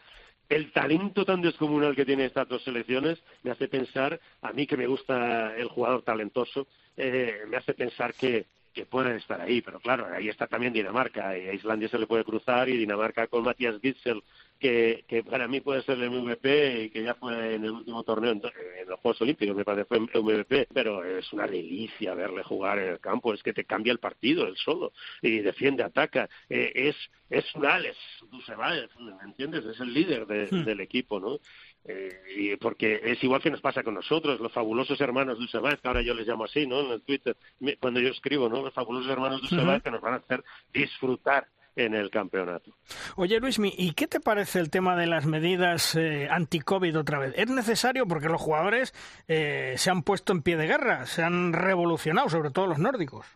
el 0.48 0.70
talento 0.70 1.24
tan 1.24 1.42
descomunal 1.42 1.96
que 1.96 2.04
tiene 2.04 2.26
estas 2.26 2.48
dos 2.48 2.62
selecciones 2.62 3.20
me 3.42 3.50
hace 3.50 3.66
pensar, 3.66 4.20
a 4.42 4.52
mí 4.52 4.66
que 4.66 4.76
me 4.76 4.86
gusta 4.86 5.56
el 5.56 5.66
jugador 5.66 6.02
talentoso, 6.02 6.68
eh, 6.96 7.40
me 7.48 7.56
hace 7.56 7.74
pensar 7.74 8.14
que, 8.14 8.46
que 8.72 8.86
pueden 8.86 9.16
estar 9.16 9.40
ahí, 9.40 9.60
pero 9.60 9.80
claro, 9.80 10.06
ahí 10.12 10.28
está 10.28 10.46
también 10.46 10.72
Dinamarca, 10.72 11.36
y 11.36 11.48
a 11.48 11.52
Islandia 11.54 11.88
se 11.88 11.98
le 11.98 12.06
puede 12.06 12.24
cruzar, 12.24 12.68
y 12.68 12.76
Dinamarca 12.76 13.26
con 13.26 13.44
Matías 13.44 13.78
Gitzel, 13.80 14.22
que, 14.58 15.04
que 15.08 15.24
para 15.24 15.48
mí 15.48 15.60
puede 15.60 15.82
ser 15.82 15.98
el 15.98 16.10
MVP 16.10 16.84
y 16.84 16.90
que 16.90 17.02
ya 17.02 17.14
fue 17.14 17.56
en 17.56 17.64
el 17.64 17.70
último 17.72 18.02
torneo 18.04 18.30
en, 18.32 18.40
en 18.80 18.88
los 18.88 19.00
Juegos 19.00 19.20
Olímpicos, 19.22 19.56
me 19.56 19.64
parece 19.64 19.84
fue 19.86 19.98
MVP, 20.00 20.68
pero 20.72 21.04
es 21.04 21.32
una 21.32 21.46
delicia 21.46 22.14
verle 22.14 22.42
jugar 22.44 22.78
en 22.78 22.88
el 22.90 23.00
campo, 23.00 23.34
es 23.34 23.42
que 23.42 23.52
te 23.52 23.64
cambia 23.64 23.92
el 23.92 23.98
partido 23.98 24.46
él 24.46 24.56
solo, 24.56 24.92
y 25.20 25.38
defiende, 25.40 25.82
ataca, 25.82 26.28
eh, 26.48 26.72
es, 26.74 26.96
es 27.28 27.54
un 27.54 27.66
Alex 27.66 27.96
Dusevaev, 28.30 28.88
¿me 29.00 29.12
entiendes? 29.24 29.64
Es 29.64 29.80
el 29.80 29.92
líder 29.92 30.26
de- 30.26 30.48
Hmm. 30.52 30.64
del 30.64 30.80
equipo, 30.80 31.18
¿no? 31.20 31.38
Eh, 31.84 32.22
y 32.36 32.56
porque 32.56 33.00
es 33.02 33.22
igual 33.24 33.42
que 33.42 33.50
nos 33.50 33.60
pasa 33.60 33.82
con 33.82 33.94
nosotros, 33.94 34.40
los 34.40 34.52
fabulosos 34.52 35.00
hermanos 35.00 35.38
de 35.38 35.44
Usebáez, 35.44 35.80
que 35.80 35.88
ahora 35.88 36.02
yo 36.02 36.14
les 36.14 36.26
llamo 36.26 36.44
así, 36.44 36.66
¿no? 36.66 36.80
En 36.80 36.92
el 36.92 37.02
Twitter, 37.02 37.36
cuando 37.80 38.00
yo 38.00 38.08
escribo, 38.08 38.48
¿no? 38.48 38.62
Los 38.62 38.74
fabulosos 38.74 39.10
hermanos 39.10 39.42
de 39.42 39.48
que 39.48 39.90
nos 39.90 40.00
van 40.00 40.14
a 40.14 40.18
hacer 40.18 40.44
disfrutar 40.72 41.48
en 41.74 41.94
el 41.94 42.10
campeonato. 42.10 42.70
Oye, 43.16 43.40
Luismi, 43.40 43.72
¿y 43.76 43.92
qué 43.92 44.06
te 44.06 44.20
parece 44.20 44.58
el 44.58 44.70
tema 44.70 44.96
de 44.96 45.06
las 45.06 45.26
medidas 45.26 45.94
eh, 45.96 46.28
anti-COVID 46.30 46.98
otra 46.98 47.18
vez? 47.18 47.34
¿Es 47.36 47.48
necesario? 47.48 48.06
Porque 48.06 48.28
los 48.28 48.40
jugadores 48.40 48.92
eh, 49.28 49.74
se 49.76 49.90
han 49.90 50.02
puesto 50.02 50.32
en 50.32 50.42
pie 50.42 50.56
de 50.56 50.66
guerra, 50.66 51.06
se 51.06 51.22
han 51.22 51.52
revolucionado, 51.52 52.28
sobre 52.28 52.50
todo 52.50 52.66
los 52.66 52.78
nórdicos. 52.78 53.26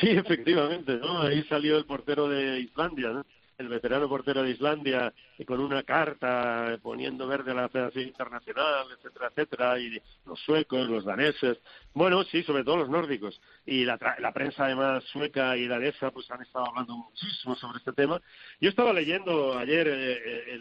Sí, 0.00 0.08
efectivamente, 0.10 0.96
¿no? 0.96 1.22
Ahí 1.22 1.42
salió 1.44 1.76
el 1.76 1.84
portero 1.84 2.28
de 2.28 2.60
Islandia, 2.60 3.10
¿no? 3.10 3.26
El 3.62 3.68
veterano 3.68 4.08
portero 4.08 4.42
de 4.42 4.50
Islandia 4.50 5.12
con 5.46 5.60
una 5.60 5.82
carta 5.82 6.78
poniendo 6.82 7.26
verde 7.26 7.52
a 7.52 7.54
la 7.54 7.68
Federación 7.68 8.08
Internacional, 8.08 8.86
etcétera, 8.96 9.28
etcétera, 9.28 9.78
y 9.78 10.02
los 10.26 10.40
suecos, 10.40 10.88
los 10.88 11.04
daneses, 11.04 11.58
bueno, 11.94 12.24
sí, 12.24 12.42
sobre 12.42 12.64
todo 12.64 12.78
los 12.78 12.88
nórdicos. 12.88 13.40
Y 13.64 13.84
la, 13.84 13.98
la 14.18 14.32
prensa 14.32 14.66
además 14.66 15.04
sueca 15.04 15.56
y 15.56 15.66
danesa 15.66 16.10
pues 16.10 16.30
han 16.30 16.42
estado 16.42 16.66
hablando 16.66 16.96
muchísimo 16.96 17.54
sobre 17.56 17.78
este 17.78 17.92
tema. 17.92 18.20
Yo 18.60 18.68
estaba 18.68 18.92
leyendo 18.92 19.56
ayer 19.58 19.86
eh, 19.88 20.60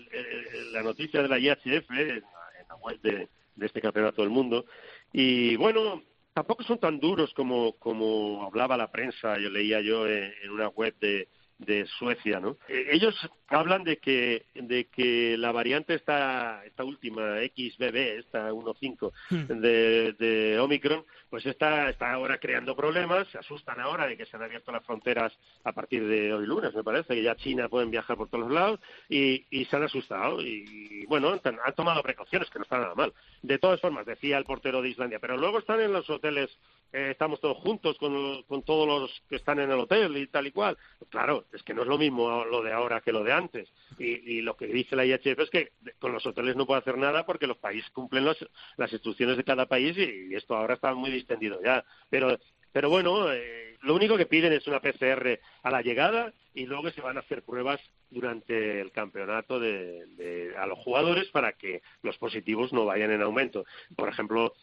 la 0.71 0.83
noticia 0.83 1.21
de 1.21 1.27
la 1.27 1.39
IHF 1.39 1.89
en, 1.91 2.23
la 2.69 2.75
web 2.75 2.99
de, 3.01 3.29
de 3.55 3.65
este 3.65 3.81
campeonato 3.81 4.21
del 4.21 4.31
mundo 4.31 4.65
y 5.11 5.55
bueno, 5.57 6.03
tampoco 6.33 6.63
son 6.63 6.79
tan 6.79 6.99
duros 6.99 7.33
como, 7.33 7.73
como 7.73 8.43
hablaba 8.45 8.77
la 8.77 8.91
prensa, 8.91 9.37
yo 9.37 9.49
leía 9.49 9.81
yo 9.81 10.07
en 10.07 10.49
una 10.49 10.69
web 10.69 10.95
de, 10.99 11.27
de 11.65 11.85
Suecia, 11.85 12.39
¿no? 12.39 12.57
Eh, 12.67 12.87
ellos 12.91 13.15
hablan 13.47 13.83
de 13.83 13.97
que 13.97 14.45
de 14.55 14.85
que 14.85 15.37
la 15.37 15.51
variante 15.51 15.93
esta 15.93 16.65
esta 16.65 16.83
última 16.83 17.37
XBB, 17.39 17.95
esta 18.19 18.51
1.5 18.51 19.11
hmm. 19.29 19.59
de, 19.61 20.13
de 20.13 20.59
Omicron, 20.59 21.05
pues 21.29 21.45
está 21.45 21.89
está 21.89 22.11
ahora 22.11 22.39
creando 22.39 22.75
problemas, 22.75 23.27
se 23.29 23.37
asustan 23.37 23.79
ahora 23.79 24.07
de 24.07 24.17
que 24.17 24.25
se 24.25 24.35
han 24.35 24.43
abierto 24.43 24.71
las 24.71 24.85
fronteras 24.85 25.33
a 25.63 25.71
partir 25.71 26.07
de 26.07 26.33
hoy 26.33 26.45
lunes, 26.45 26.73
me 26.73 26.83
parece, 26.83 27.13
que 27.13 27.23
ya 27.23 27.35
China 27.35 27.69
pueden 27.69 27.91
viajar 27.91 28.17
por 28.17 28.29
todos 28.29 28.51
lados 28.51 28.79
y, 29.07 29.45
y 29.49 29.65
se 29.65 29.75
han 29.75 29.83
asustado 29.83 30.41
y, 30.41 31.05
bueno, 31.07 31.29
han, 31.29 31.59
han, 31.63 31.75
tomado 31.75 32.01
precauciones 32.01 32.49
que 32.49 32.59
no 32.59 32.63
están 32.63 32.81
nada 32.81 32.95
mal. 32.95 33.13
De 33.41 33.59
todas 33.59 33.79
formas, 33.79 34.05
decía 34.05 34.37
el 34.37 34.45
portero 34.45 34.81
de 34.81 34.89
Islandia, 34.89 35.19
pero 35.19 35.37
luego 35.37 35.59
están 35.59 35.81
en 35.81 35.93
los 35.93 36.09
hoteles 36.09 36.49
eh, 36.93 37.11
estamos 37.11 37.39
todos 37.39 37.57
juntos 37.57 37.97
con, 37.97 38.43
con, 38.43 38.63
todos 38.63 38.87
los 38.87 39.23
que 39.29 39.37
están 39.37 39.59
en 39.59 39.71
el 39.71 39.79
hotel 39.79 40.17
y 40.17 40.27
tal 40.27 40.47
y 40.47 40.51
cual. 40.51 40.77
Claro, 41.09 41.45
es 41.53 41.63
que 41.63 41.73
no 41.73 41.83
es 41.83 41.87
lo 41.87 41.97
mismo 41.97 42.43
lo 42.45 42.61
de 42.61 42.73
ahora 42.73 43.01
que 43.01 43.11
lo 43.11 43.23
de 43.23 43.31
antes. 43.31 43.69
Y, 43.97 44.37
y 44.37 44.41
lo 44.41 44.57
que 44.57 44.67
dice 44.67 44.95
la 44.95 45.05
IHF 45.05 45.39
es 45.39 45.49
que 45.49 45.71
con 45.99 46.11
los 46.11 46.25
hoteles 46.25 46.55
no 46.55 46.65
puede 46.65 46.81
hacer 46.81 46.97
nada 46.97 47.25
porque 47.25 47.47
los 47.47 47.57
países 47.57 47.89
cumplen 47.91 48.25
los, 48.25 48.37
las 48.77 48.91
instrucciones 48.91 49.37
de 49.37 49.43
cada 49.43 49.67
país 49.67 49.97
y, 49.97 50.35
esto 50.35 50.55
ahora 50.55 50.75
está 50.75 50.93
muy 50.93 51.11
distendido 51.11 51.61
ya. 51.63 51.83
Pero, 52.09 52.37
pero 52.71 52.89
bueno, 52.89 53.31
eh, 53.31 53.77
lo 53.81 53.95
único 53.95 54.17
que 54.17 54.25
piden 54.25 54.53
es 54.53 54.67
una 54.67 54.81
PCR 54.81 55.39
a 55.63 55.71
la 55.71 55.81
llegada 55.81 56.33
y 56.53 56.65
luego 56.65 56.89
se 56.91 57.01
van 57.01 57.17
a 57.17 57.21
hacer 57.21 57.43
pruebas 57.43 57.79
durante 58.09 58.81
el 58.81 58.91
campeonato 58.91 59.59
de, 59.59 60.05
de, 60.17 60.55
a 60.57 60.65
los 60.67 60.77
jugadores 60.79 61.29
para 61.29 61.53
que 61.53 61.81
los 62.03 62.17
positivos 62.17 62.73
no 62.73 62.85
vayan 62.85 63.11
en 63.11 63.21
aumento. 63.21 63.65
Por 63.95 64.09
ejemplo, 64.09 64.53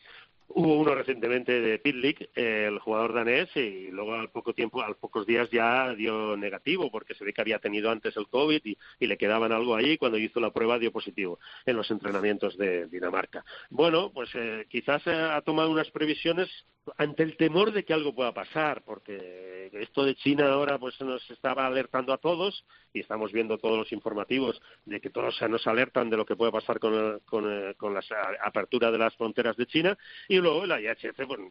Hubo 0.50 0.78
uno 0.78 0.94
recientemente 0.94 1.60
de 1.60 1.78
Pitlick, 1.78 2.30
el 2.34 2.78
jugador 2.78 3.12
danés, 3.12 3.54
y 3.54 3.90
luego 3.90 4.14
al 4.14 4.30
poco 4.30 4.54
tiempo, 4.54 4.82
a 4.82 4.94
pocos 4.94 5.26
días 5.26 5.50
ya 5.50 5.94
dio 5.94 6.36
negativo, 6.36 6.90
porque 6.90 7.14
se 7.14 7.24
ve 7.24 7.34
que 7.34 7.42
había 7.42 7.58
tenido 7.58 7.90
antes 7.90 8.16
el 8.16 8.28
COVID 8.28 8.62
y, 8.64 9.06
le 9.06 9.18
quedaban 9.18 9.52
algo 9.52 9.76
ahí. 9.76 9.98
Cuando 9.98 10.18
hizo 10.18 10.40
la 10.40 10.52
prueba 10.52 10.78
dio 10.78 10.90
positivo 10.90 11.38
en 11.66 11.76
los 11.76 11.90
entrenamientos 11.90 12.56
de 12.56 12.86
Dinamarca. 12.86 13.44
Bueno, 13.70 14.10
pues 14.12 14.30
eh, 14.34 14.66
quizás 14.68 15.06
ha 15.06 15.40
tomado 15.42 15.70
unas 15.70 15.90
previsiones 15.90 16.48
ante 16.96 17.22
el 17.22 17.36
temor 17.36 17.72
de 17.72 17.84
que 17.84 17.92
algo 17.92 18.14
pueda 18.14 18.32
pasar, 18.32 18.82
porque 18.84 19.70
esto 19.72 20.04
de 20.04 20.14
China 20.14 20.50
ahora 20.50 20.78
pues 20.78 20.98
nos 21.00 21.28
estaba 21.30 21.66
alertando 21.66 22.12
a 22.12 22.18
todos 22.18 22.64
y 22.92 23.00
estamos 23.00 23.32
viendo 23.32 23.58
todos 23.58 23.78
los 23.78 23.92
informativos 23.92 24.60
de 24.86 25.00
que 25.00 25.10
todos 25.10 25.40
nos 25.48 25.66
alertan 25.66 26.10
de 26.10 26.16
lo 26.16 26.24
que 26.24 26.36
puede 26.36 26.52
pasar 26.52 26.78
con, 26.78 27.20
con, 27.26 27.74
con 27.74 27.94
la 27.94 28.02
apertura 28.42 28.90
de 28.90 28.98
las 28.98 29.14
fronteras 29.16 29.56
de 29.56 29.66
China 29.66 29.98
y 30.28 30.38
luego 30.40 30.66
la 30.66 30.81
IHF 30.81 31.27
bueno, 31.27 31.51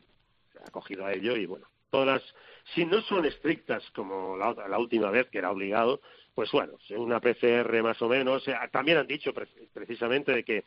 ha 0.66 0.72
cogido 0.72 1.06
a 1.06 1.14
ello 1.14 1.36
y 1.36 1.46
bueno, 1.46 1.68
todas 1.90 2.08
las, 2.08 2.36
si 2.76 2.86
no 2.86 3.02
son 3.02 3.26
estrictas 3.26 3.84
como 3.92 4.38
la, 4.38 4.54
la 4.68 4.80
última 4.80 5.12
vez 5.12 5.28
que 5.30 5.38
era 5.38 5.52
obligado, 5.52 6.02
pues 6.36 6.52
bueno, 6.52 6.74
una 6.92 7.20
PCR 7.20 7.82
más 7.82 8.02
o 8.02 8.08
menos, 8.08 8.46
también 8.72 8.98
han 8.98 9.08
dicho 9.08 9.34
precisamente 9.74 10.32
de 10.32 10.44
que 10.44 10.64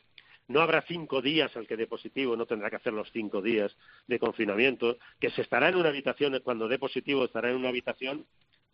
no 0.48 0.60
habrá 0.60 0.82
cinco 0.82 1.22
días 1.22 1.56
al 1.56 1.68
que 1.68 1.76
dé 1.76 1.86
positivo, 1.86 2.36
no 2.36 2.44
tendrá 2.44 2.70
que 2.70 2.76
hacer 2.76 2.92
los 2.92 3.08
cinco 3.12 3.40
días 3.40 3.76
de 4.08 4.18
confinamiento, 4.18 4.96
que 5.20 5.30
se 5.30 5.42
estará 5.42 5.68
en 5.68 5.76
una 5.76 5.90
habitación, 5.90 6.40
cuando 6.42 6.66
dé 6.66 6.76
positivo 6.76 7.24
estará 7.24 7.50
en 7.50 7.56
una 7.56 7.68
habitación 7.68 8.26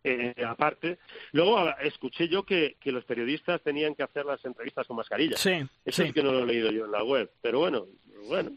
eh, 0.07 0.45
aparte. 0.45 0.99
Luego 1.33 1.69
escuché 1.81 2.29
yo 2.29 2.45
que, 2.45 2.77
que, 2.81 2.93
los 2.93 3.05
periodistas 3.05 3.61
tenían 3.63 3.95
que 3.95 4.05
hacer 4.05 4.25
las 4.25 4.45
entrevistas 4.45 4.87
con 4.87 4.97
mascarilla. 4.97 5.37
Sí, 5.37 5.67
Eso 5.85 6.03
sí. 6.03 6.09
es 6.09 6.15
que 6.15 6.23
no 6.23 6.31
lo 6.31 6.45
he 6.45 6.47
leído 6.47 6.71
yo 6.71 6.85
en 6.85 6.93
la 6.93 7.03
web, 7.03 7.29
pero 7.43 7.59
bueno, 7.59 7.87
bueno. 8.29 8.53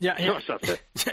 Ya, 0.00 0.16
ya, 0.18 0.38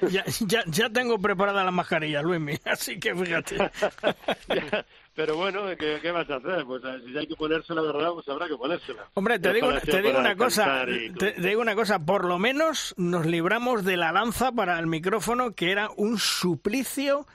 ya, 0.10 0.26
ya, 0.48 0.64
ya, 0.66 0.90
tengo 0.90 1.20
preparada 1.20 1.64
la 1.64 1.72
mascarilla, 1.72 2.22
Luis, 2.22 2.60
así 2.66 3.00
que 3.00 3.14
fíjate. 3.16 3.58
pero 5.16 5.36
bueno, 5.36 5.66
¿qué, 5.78 6.00
¿qué, 6.02 6.12
vas 6.12 6.30
a 6.30 6.38
hacer? 6.38 6.66
Pues 6.66 6.82
si 7.06 7.18
hay 7.18 7.28
que 7.28 7.36
ponérsela, 7.36 7.82
¿verdad? 7.82 8.12
Pues 8.14 8.28
habrá 8.28 8.48
que 8.48 8.56
ponérsela. 8.56 9.08
Hombre, 9.14 9.38
te 9.38 9.54
digo, 9.54 9.72
te 9.82 10.02
digo 10.02 10.20
una 10.20 10.36
cosa, 10.36 10.86
te, 10.86 11.32
te, 11.32 11.48
digo 11.48 11.62
una 11.62 11.76
cosa, 11.76 12.00
por 12.00 12.26
lo 12.26 12.40
menos 12.40 12.96
nos 12.98 13.26
libramos 13.26 13.86
de 13.86 13.98
la 13.98 14.12
lanza 14.12 14.52
para 14.52 14.80
el 14.80 14.88
micrófono, 14.88 15.54
que 15.54 15.72
era 15.72 15.90
un 15.96 16.18
suplicio 16.18 17.28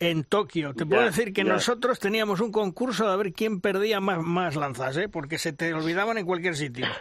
en 0.00 0.24
Tokio. 0.24 0.74
Te 0.74 0.86
puedo 0.86 1.02
decir 1.02 1.32
que 1.32 1.44
ya. 1.44 1.52
nosotros 1.52 1.98
teníamos 1.98 2.40
un 2.40 2.52
concurso 2.52 3.10
de 3.10 3.16
ver 3.16 3.32
quién 3.32 3.60
perdía 3.60 4.00
más, 4.00 4.22
más 4.22 4.56
lanzas, 4.56 4.96
¿eh? 4.96 5.08
porque 5.08 5.38
se 5.38 5.52
te 5.52 5.72
olvidaban 5.74 6.18
en 6.18 6.26
cualquier 6.26 6.56
sitio. 6.56 6.86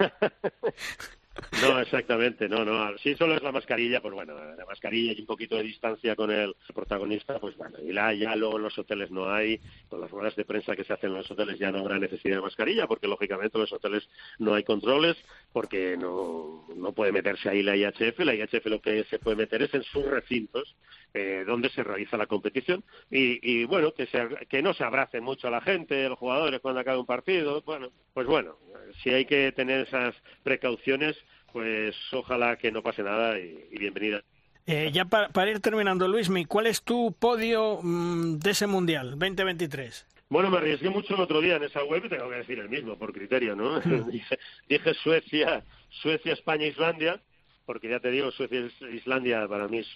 No, 1.61 1.79
exactamente, 1.79 2.47
no, 2.47 2.63
no. 2.63 2.97
Si 2.97 3.13
solo 3.15 3.35
es 3.35 3.43
la 3.43 3.51
mascarilla, 3.51 4.01
pues 4.01 4.13
bueno, 4.13 4.33
la 4.55 4.65
mascarilla 4.65 5.11
y 5.11 5.19
un 5.19 5.25
poquito 5.25 5.57
de 5.57 5.63
distancia 5.63 6.15
con 6.15 6.31
el 6.31 6.55
protagonista, 6.73 7.39
pues 7.39 7.57
bueno, 7.57 7.77
y 7.83 7.91
la, 7.91 8.13
ya 8.13 8.35
luego 8.35 8.57
en 8.57 8.63
los 8.63 8.77
hoteles 8.77 9.11
no 9.11 9.29
hay, 9.29 9.59
con 9.89 9.99
las 9.99 10.09
ruedas 10.09 10.35
de 10.35 10.45
prensa 10.45 10.75
que 10.75 10.85
se 10.85 10.93
hacen 10.93 11.09
en 11.09 11.17
los 11.17 11.29
hoteles 11.29 11.59
ya 11.59 11.71
no 11.71 11.79
habrá 11.79 11.99
necesidad 11.99 12.37
de 12.37 12.41
mascarilla, 12.41 12.87
porque 12.87 13.07
lógicamente 13.07 13.57
en 13.57 13.61
los 13.61 13.73
hoteles 13.73 14.07
no 14.39 14.53
hay 14.53 14.63
controles, 14.63 15.17
porque 15.51 15.97
no, 15.97 16.65
no 16.75 16.93
puede 16.93 17.11
meterse 17.11 17.49
ahí 17.49 17.63
la 17.63 17.75
IHF, 17.75 18.19
la 18.19 18.35
IHF 18.35 18.65
lo 18.65 18.81
que 18.81 19.03
se 19.05 19.19
puede 19.19 19.37
meter 19.37 19.61
es 19.61 19.73
en 19.73 19.83
sus 19.83 20.05
recintos, 20.05 20.75
eh, 21.17 21.45
donde 21.47 21.69
se 21.69 21.81
realiza 21.81 22.17
la 22.17 22.27
competición, 22.27 22.83
y, 23.09 23.39
y 23.41 23.63
bueno, 23.63 23.93
que, 23.93 24.05
se, 24.07 24.27
que 24.49 24.61
no 24.61 24.73
se 24.73 24.83
abracen 24.83 25.23
mucho 25.23 25.47
a 25.47 25.51
la 25.51 25.61
gente, 25.61 26.09
los 26.09 26.19
jugadores 26.19 26.59
cuando 26.59 26.81
acabe 26.81 26.99
un 26.99 27.05
partido, 27.05 27.61
bueno, 27.61 27.89
pues 28.13 28.27
bueno, 28.27 28.57
si 29.01 29.11
hay 29.11 29.23
que 29.23 29.53
tener 29.53 29.87
esas 29.87 30.13
precauciones, 30.43 31.15
pues 31.53 31.95
ojalá 32.11 32.57
que 32.57 32.69
no 32.69 32.83
pase 32.83 33.01
nada 33.01 33.39
y, 33.39 33.57
y 33.71 33.77
bienvenida. 33.77 34.21
Eh, 34.67 34.89
ya 34.91 35.05
para, 35.05 35.29
para, 35.29 35.51
ir 35.51 35.61
terminando, 35.61 36.05
Luismi, 36.05 36.43
¿cuál 36.43 36.67
es 36.67 36.83
tu 36.83 37.15
podio 37.17 37.79
mmm, 37.81 38.37
de 38.39 38.51
ese 38.51 38.67
Mundial 38.67 39.11
2023? 39.11 40.07
Bueno, 40.27 40.49
me 40.49 40.57
arriesgué 40.57 40.89
mucho 40.89 41.15
el 41.15 41.21
otro 41.21 41.39
día 41.39 41.55
en 41.55 41.63
esa 41.63 41.81
web 41.85 42.03
y 42.03 42.09
tengo 42.09 42.29
que 42.29 42.35
decir 42.35 42.59
el 42.59 42.67
mismo, 42.67 42.97
por 42.97 43.13
criterio, 43.13 43.55
¿no? 43.55 43.79
dije, 44.11 44.37
dije, 44.67 44.93
Suecia, 44.95 45.63
Suecia, 46.01 46.33
España, 46.33 46.65
Islandia, 46.65 47.21
porque 47.65 47.89
ya 47.89 47.99
te 47.99 48.11
digo, 48.11 48.31
Suecia 48.31 48.59
y 48.59 48.95
Islandia 48.95 49.47
para 49.47 49.67
mí 49.67 49.79
es, 49.79 49.87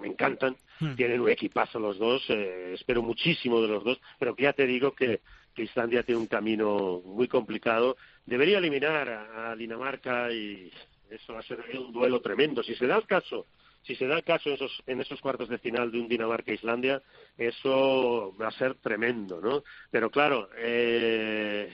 me 0.00 0.08
encantan, 0.08 0.56
hmm. 0.80 0.94
tienen 0.94 1.20
un 1.20 1.30
equipazo 1.30 1.78
los 1.78 1.98
dos, 1.98 2.24
eh, 2.28 2.74
espero 2.74 3.02
muchísimo 3.02 3.60
de 3.60 3.68
los 3.68 3.84
dos, 3.84 4.00
pero 4.18 4.36
ya 4.36 4.52
te 4.52 4.66
digo 4.66 4.92
que, 4.94 5.20
que 5.54 5.64
Islandia 5.64 6.02
tiene 6.02 6.20
un 6.20 6.26
camino 6.26 7.02
muy 7.04 7.28
complicado, 7.28 7.96
debería 8.24 8.58
eliminar 8.58 9.08
a, 9.08 9.50
a 9.50 9.56
Dinamarca 9.56 10.30
y 10.32 10.70
eso 11.10 11.34
va 11.34 11.40
a 11.40 11.44
ser 11.44 11.64
un 11.78 11.92
duelo 11.92 12.20
tremendo. 12.20 12.62
Si 12.62 12.74
se 12.74 12.86
da 12.86 12.96
el 12.96 13.06
caso, 13.06 13.46
si 13.86 13.94
se 13.94 14.06
da 14.06 14.16
el 14.16 14.24
caso 14.24 14.48
en 14.48 14.56
esos, 14.56 14.82
en 14.86 15.00
esos 15.00 15.20
cuartos 15.20 15.48
de 15.48 15.58
final 15.58 15.92
de 15.92 16.00
un 16.00 16.08
Dinamarca-Islandia, 16.08 17.02
eso 17.38 18.34
va 18.40 18.48
a 18.48 18.58
ser 18.58 18.74
tremendo, 18.76 19.40
¿no? 19.40 19.62
Pero 19.90 20.10
claro, 20.10 20.48
eh, 20.56 21.72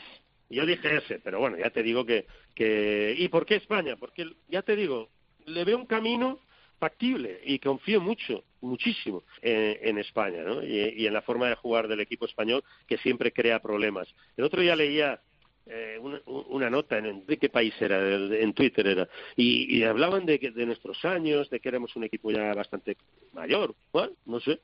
yo 0.51 0.66
dije 0.66 0.97
ese, 0.97 1.20
pero 1.20 1.41
bueno, 1.41 1.57
ya 1.57 1.70
te 1.70 1.83
digo 1.83 2.05
que, 2.05 2.27
que... 2.55 3.15
¿Y 3.16 3.29
por 3.29 3.47
qué 3.47 3.57
España? 3.57 3.97
Porque, 3.97 4.31
ya 4.49 4.61
te 4.61 4.77
digo, 4.77 5.09
le 5.47 5.64
veo 5.64 5.78
un 5.78 5.86
camino 5.86 6.40
factible 6.78 7.40
y 7.44 7.59
confío 7.60 8.01
mucho, 8.01 8.43
muchísimo 8.60 9.23
en, 9.40 9.78
en 9.81 9.98
España, 9.98 10.43
¿no? 10.43 10.64
Y, 10.64 11.06
en 11.06 11.12
la 11.12 11.23
forma 11.23 11.48
de 11.48 11.55
jugar 11.55 11.86
del 11.86 12.01
equipo 12.01 12.27
español 12.27 12.64
que 12.89 12.98
siempre 12.98 13.32
crea 13.32 13.62
problemas. 13.62 14.12
El 14.36 14.44
otro 14.44 14.60
día 14.60 14.74
leía 14.74 15.20
eh, 15.66 15.97
una, 16.01 16.20
una, 16.27 16.69
nota 16.69 16.98
en 16.98 17.24
de 17.24 17.36
qué 17.36 17.48
país 17.48 17.73
era 17.81 18.01
en 18.01 18.52
Twitter 18.52 18.85
era 18.85 19.09
y, 19.36 19.78
y 19.78 19.85
hablaban 19.85 20.27
de, 20.27 20.39
de 20.39 20.66
nuestros 20.66 21.05
años 21.05 21.48
de 21.51 21.60
que 21.60 21.69
éramos 21.69 21.94
un 21.94 22.02
equipo 22.02 22.32
ya 22.32 22.52
bastante 22.52 22.97
mayor 23.32 23.73
bueno, 23.93 24.12
no 24.27 24.40
sé 24.40 24.59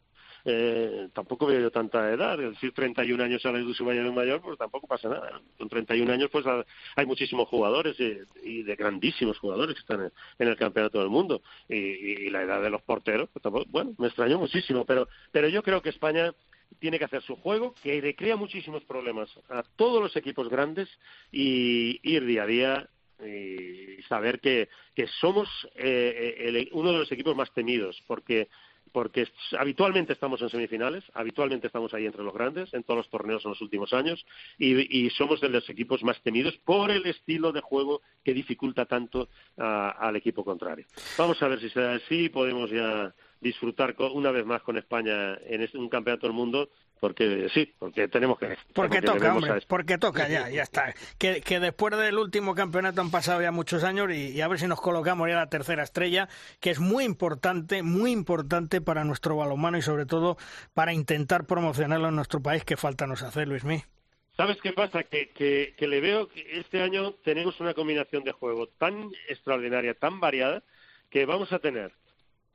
eh, 0.51 1.09
tampoco 1.13 1.45
veo 1.47 1.61
yo 1.61 1.71
tanta 1.71 2.11
edad, 2.11 2.41
es 2.41 2.53
decir, 2.53 2.73
31 2.73 3.23
años 3.23 3.45
a 3.45 3.53
la 3.53 3.59
industria 3.59 3.89
mayor 3.89 4.13
mayor, 4.15 4.41
pues 4.41 4.57
tampoco 4.57 4.87
pasa 4.87 5.11
nada. 5.11 5.43
Con 5.59 5.69
31 5.69 6.11
años, 6.11 6.31
pues 6.33 6.47
hay 6.97 7.05
muchísimos 7.05 7.49
jugadores 7.49 7.97
y, 8.01 8.63
de 8.63 8.77
grandísimos 8.77 9.39
jugadores 9.39 9.75
que 9.75 9.81
están 9.81 10.11
en, 10.39 10.49
el 10.49 10.57
campeonato 10.57 11.01
del 11.01 11.11
mundo. 11.11 11.43
Y, 11.69 12.31
la 12.31 12.43
edad 12.43 12.63
de 12.63 12.71
los 12.71 12.81
porteros, 12.81 13.29
pues 13.31 13.43
tampoco, 13.43 13.67
bueno, 13.69 13.95
me 13.99 14.07
extrañó 14.07 14.39
muchísimo, 14.39 14.87
pero, 14.87 15.07
pero 15.33 15.49
yo 15.49 15.63
creo 15.63 15.83
que 15.83 15.91
España 15.91 16.33
tiene 16.79 16.99
que 16.99 17.05
hacer 17.05 17.23
su 17.23 17.37
juego, 17.37 17.75
que 17.83 18.01
le 18.01 18.15
crea 18.15 18.37
muchísimos 18.37 18.85
problemas 18.85 19.29
a 19.51 19.63
todos 19.77 20.03
los 20.03 20.17
equipos 20.17 20.49
grandes 20.49 20.89
y 21.31 22.01
ir 22.03 22.25
día 22.25 22.45
a 22.45 22.47
día 22.47 22.89
y 23.21 24.01
saber 24.05 24.41
que, 24.41 24.69
que 24.95 25.09
somos 25.21 25.49
eh, 25.75 26.69
uno 26.73 26.93
de 26.93 26.99
los 26.99 27.13
equipos 27.13 27.35
más 27.35 27.53
temidos, 27.53 28.01
porque 28.07 28.49
porque 28.93 29.29
habitualmente 29.59 30.13
estamos 30.13 30.41
en 30.43 30.51
semifinales, 30.51 31.05
habitualmente 31.15 31.67
estamos 31.67 31.93
ahí 31.95 32.07
entre 32.07 32.23
los 32.23 32.35
grandes 32.35 32.73
en 32.75 32.83
todos 32.83 32.99
los 32.99 33.11
torneos 33.11 33.45
en 33.45 33.51
los 33.51 33.61
últimos 33.61 33.93
años 33.93 34.25
y, 34.59 35.09
somos 35.11 35.41
de 35.41 35.49
los 35.49 35.69
equipos 35.69 36.03
más 36.05 36.21
temidos 36.23 36.57
por 36.59 36.91
el 36.91 37.05
estilo 37.07 37.53
de 37.53 37.61
juego 37.61 38.03
que 38.25 38.35
dificulta 38.35 38.85
tanto 38.87 39.29
al 39.57 40.17
equipo 40.17 40.45
contrario. 40.45 40.87
Vamos 41.17 41.43
a 41.43 41.49
ver 41.49 41.61
si 41.61 41.71
será 41.71 41.95
así 41.95 42.29
podemos 42.29 42.71
ya 42.71 43.15
disfrutar 43.41 43.95
una 44.13 44.31
vez 44.31 44.45
más 44.45 44.63
con 44.63 44.77
España 44.77 45.39
en 45.47 45.69
un 45.75 45.89
campeonato 45.89 46.27
del 46.27 46.35
mundo 46.35 46.71
porque 47.01 47.49
sí, 47.53 47.73
porque 47.79 48.09
tenemos 48.09 48.39
que... 48.39 48.57
Porque 48.75 49.03
toca, 49.03 49.35
hombre, 49.35 49.61
porque 49.67 49.99
toca, 49.99 50.29
ya, 50.29 50.49
ya 50.51 50.63
está. 50.63 50.95
Que, 51.19 51.41
que, 51.41 51.61
después 51.61 51.97
del 51.97 52.19
último 52.19 52.55
campeonato 52.55 53.01
han 53.01 53.11
pasado 53.11 53.41
ya 53.43 53.53
muchos 53.53 53.85
años 53.85 54.13
y, 54.13 54.41
a 54.41 54.49
ver 54.49 54.59
si 54.59 54.67
nos 54.67 54.81
colocamos 54.81 55.29
ya 55.29 55.37
la 55.37 55.49
tercera 55.49 55.83
estrella, 55.83 56.29
que 56.61 56.71
es 56.71 56.81
muy 56.81 57.05
importante, 57.05 57.83
muy 57.83 58.13
importante 58.13 58.81
para 58.81 59.05
nuestro 59.05 59.37
balonmano 59.37 59.79
y 59.79 59.83
sobre 59.83 60.07
todo 60.07 60.37
para 60.75 60.93
intentar 60.93 61.47
promocionarlo 61.47 62.09
en 62.09 62.17
nuestro 62.17 62.41
país, 62.41 62.65
que 62.65 62.77
falta 62.77 63.07
nos 63.07 63.23
hacer, 63.23 63.49
Luismi. 63.49 63.83
¿Sabes 64.37 64.59
qué 64.63 64.73
pasa? 64.73 65.03
Que, 65.03 65.31
que, 65.31 65.75
que 65.77 65.89
le 65.89 66.01
veo 66.01 66.29
que 66.29 66.61
este 66.61 66.81
año 66.81 67.13
tenemos 67.25 67.59
una 67.61 67.75
combinación 67.75 68.23
de 68.23 68.33
juego 68.33 68.69
tan 68.69 69.11
extraordinaria, 69.29 69.95
tan 69.95 70.21
variada, 70.21 70.63
que 71.11 71.27
vamos 71.27 71.53
a 71.53 71.59
tener 71.59 71.93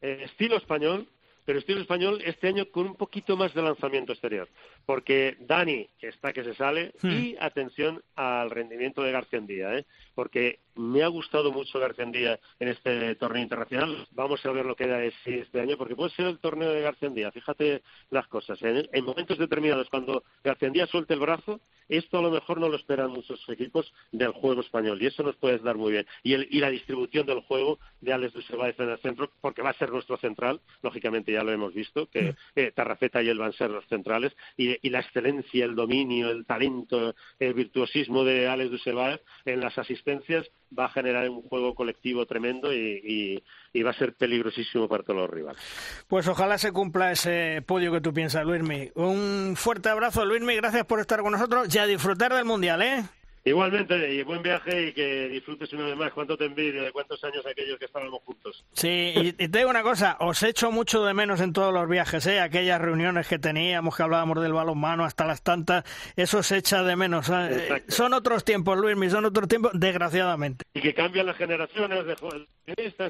eh, 0.01 0.21
estilo 0.23 0.57
español, 0.57 1.07
pero 1.45 1.59
estilo 1.59 1.81
español 1.81 2.21
este 2.25 2.47
año 2.47 2.65
con 2.71 2.87
un 2.87 2.95
poquito 2.95 3.35
más 3.37 3.53
de 3.53 3.61
lanzamiento 3.61 4.13
exterior, 4.13 4.47
porque 4.85 5.37
Dani 5.39 5.87
está 6.01 6.33
que 6.33 6.43
se 6.43 6.55
sale 6.55 6.93
hmm. 7.01 7.11
y 7.11 7.35
atención 7.39 8.03
al 8.15 8.49
rendimiento 8.49 9.01
de 9.03 9.11
García 9.11 9.39
Díaz, 9.39 9.79
¿eh? 9.79 9.85
porque 10.15 10.59
me 10.75 11.03
ha 11.03 11.07
gustado 11.07 11.51
mucho 11.51 11.79
García 11.79 12.05
Díaz 12.05 12.39
en 12.59 12.67
este 12.69 13.15
torneo 13.15 13.43
internacional. 13.43 14.07
Vamos 14.11 14.45
a 14.45 14.51
ver 14.51 14.65
lo 14.65 14.75
que 14.75 14.87
da 14.87 15.03
este 15.03 15.59
año, 15.59 15.77
porque 15.77 15.95
puede 15.95 16.11
ser 16.11 16.25
el 16.25 16.39
torneo 16.39 16.71
de 16.71 16.81
García 16.81 17.09
Díaz. 17.09 17.33
Fíjate 17.33 17.81
las 18.09 18.27
cosas. 18.27 18.61
En, 18.61 18.87
en 18.91 19.05
momentos 19.05 19.37
determinados, 19.37 19.89
cuando 19.89 20.23
García 20.43 20.69
Díaz 20.69 20.89
suelte 20.89 21.13
el 21.13 21.19
brazo, 21.19 21.61
esto 21.89 22.17
a 22.17 22.21
lo 22.21 22.31
mejor 22.31 22.59
no 22.59 22.69
lo 22.69 22.75
esperan 22.75 23.11
muchos 23.11 23.43
equipos 23.49 23.93
del 24.11 24.31
juego 24.31 24.61
español 24.61 25.01
y 25.01 25.07
eso 25.07 25.23
nos 25.23 25.35
puede 25.35 25.59
dar 25.59 25.77
muy 25.77 25.91
bien. 25.91 26.05
Y, 26.23 26.33
el, 26.33 26.47
y 26.49 26.59
la 26.59 26.69
distribución 26.69 27.25
del 27.25 27.41
juego 27.41 27.79
de 28.01 28.13
Alex 28.13 28.33
Dusebaez 28.33 28.79
en 28.79 28.89
el 28.89 28.99
centro, 28.99 29.31
porque 29.41 29.61
va 29.61 29.71
a 29.71 29.77
ser 29.77 29.91
nuestro 29.91 30.17
central, 30.17 30.61
lógicamente 30.81 31.31
ya 31.31 31.43
lo 31.43 31.51
hemos 31.51 31.73
visto, 31.73 32.07
que 32.07 32.35
eh, 32.55 32.71
Tarrafeta 32.71 33.21
y 33.21 33.29
él 33.29 33.37
van 33.37 33.49
a 33.49 33.53
ser 33.53 33.69
los 33.69 33.85
centrales, 33.87 34.35
y, 34.57 34.89
la 34.89 34.99
excelencia, 34.99 35.65
el 35.65 35.75
dominio, 35.75 36.29
el 36.29 36.45
talento, 36.45 37.15
el 37.39 37.53
virtuosismo 37.53 38.23
de 38.23 38.47
Alex 38.47 38.71
Dusebaez 38.71 39.21
en 39.45 39.59
las 39.59 39.77
asistencias 39.77 40.49
va 40.77 40.85
a 40.85 40.89
generar 40.89 41.29
un 41.29 41.41
juego 41.43 41.75
colectivo 41.75 42.25
tremendo 42.25 42.73
y, 42.73 43.43
va 43.81 43.91
a 43.91 43.93
ser 43.93 44.13
peligrosísimo 44.13 44.87
para 44.87 45.03
todos 45.03 45.21
los 45.21 45.29
rivales. 45.29 45.61
Pues 46.07 46.27
ojalá 46.27 46.57
se 46.57 46.71
cumpla 46.71 47.11
ese 47.11 47.63
podio 47.65 47.91
que 47.91 48.01
tú 48.01 48.13
piensas, 48.13 48.45
Luismi. 48.45 48.91
Un 48.95 49.55
fuerte 49.55 49.89
abrazo, 49.89 50.25
Luismi, 50.25 50.55
gracias 50.55 50.85
por 50.85 50.99
estar 50.99 51.21
con 51.21 51.31
nosotros 51.31 51.73
y 51.73 51.79
a 51.79 51.87
disfrutar 51.87 52.33
del 52.33 52.45
Mundial, 52.45 52.81
¿eh? 52.81 53.03
Igualmente, 53.45 54.13
y 54.13 54.23
buen 54.23 54.41
viaje 54.41 54.87
y 54.87 54.93
que 54.93 55.27
disfrutes 55.27 55.73
una 55.73 55.87
vez 55.87 55.97
más. 55.97 56.13
Cuánto 56.13 56.37
te 56.37 56.45
envidio 56.45 56.83
de 56.83 56.91
cuántos 56.93 57.21
años 57.25 57.45
aquellos 57.45 57.77
que 57.77 57.85
estábamos 57.85 58.21
juntos. 58.23 58.63
Sí, 58.71 59.13
y, 59.15 59.33
te 59.33 59.57
digo 59.57 59.69
una 59.69 59.83
cosa, 59.83 60.15
os 60.21 60.41
echo 60.43 60.71
mucho 60.71 61.03
de 61.03 61.13
menos 61.13 61.41
en 61.41 61.51
todos 61.51 61.73
los 61.73 61.89
viajes, 61.89 62.25
¿eh? 62.27 62.39
Aquellas 62.39 62.79
reuniones 62.79 63.27
que 63.27 63.39
teníamos, 63.39 63.97
que 63.97 64.03
hablábamos 64.03 64.41
del 64.41 64.53
balonmano 64.53 65.03
hasta 65.03 65.25
las 65.25 65.41
tantas, 65.43 65.83
eso 66.15 66.41
se 66.41 66.57
echa 66.57 66.83
de 66.83 66.95
menos. 66.95 67.29
¿eh? 67.29 67.83
Son 67.89 68.13
otros 68.13 68.45
tiempos, 68.45 68.77
Luis, 68.77 69.11
son 69.11 69.25
otros 69.25 69.49
tiempos, 69.49 69.71
desgraciadamente. 69.73 70.63
Y 70.73 70.79
que 70.79 70.93
cambian 70.93 71.25
las 71.25 71.35
generaciones 71.35 72.05
de 72.05 72.15
jugadores 72.15 72.47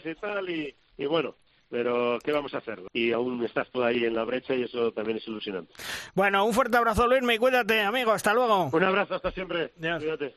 y 0.05 0.15
tal, 0.15 0.49
y, 0.49 0.76
y 0.97 1.05
bueno, 1.05 1.35
pero 1.74 2.20
¿qué 2.24 2.32
vamos 2.32 2.54
a 2.54 2.60
hacer? 2.60 2.84
Y 2.94 3.12
aún 3.14 3.44
estás 3.44 3.68
tú 3.72 3.84
ahí 3.84 4.06
en 4.06 4.14
la 4.14 4.24
brecha 4.26 4.54
y 4.54 4.62
eso 4.62 4.91
también 4.91 5.18
es 5.18 5.28
ilusionante. 5.28 5.74
Bueno, 6.14 6.45
un 6.45 6.54
fuerte 6.54 6.78
abrazo, 6.78 7.08
Luis, 7.08 7.24
y 7.28 7.38
cuídate, 7.40 7.82
amigo, 7.82 8.12
hasta 8.12 8.32
luego. 8.32 8.70
Un 8.72 8.84
abrazo, 8.84 9.16
hasta 9.16 9.32
siempre. 9.32 9.74
Cuídate. 9.80 10.36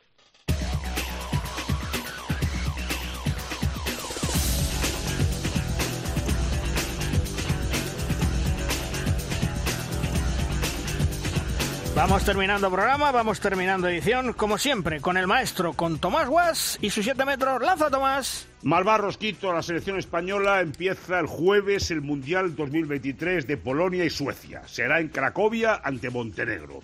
Vamos 11.97 12.23
terminando 12.23 12.69
programa, 12.69 13.11
vamos 13.11 13.39
terminando 13.39 13.87
edición, 13.87 14.33
como 14.33 14.59
siempre, 14.59 15.01
con 15.01 15.17
el 15.17 15.25
maestro, 15.25 15.73
con 15.73 15.97
Tomás 15.97 16.29
Guas 16.29 16.77
y 16.79 16.91
sus 16.91 17.03
7 17.03 17.25
metros. 17.25 17.59
¡Lanza, 17.59 17.89
Tomás! 17.89 18.47
Malvar 18.61 19.01
Rosquito, 19.01 19.51
la 19.51 19.63
selección 19.63 19.97
española 19.97 20.61
empieza 20.61 21.19
el 21.19 21.25
jueves 21.25 21.89
el 21.89 22.01
Mundial 22.01 22.55
2023 22.55 23.47
de 23.47 23.57
Polonia 23.57 24.05
y 24.05 24.11
Suecia. 24.11 24.61
Será 24.67 24.99
en 24.99 25.07
Cracovia 25.07 25.81
ante 25.83 26.11
Montenegro. 26.11 26.83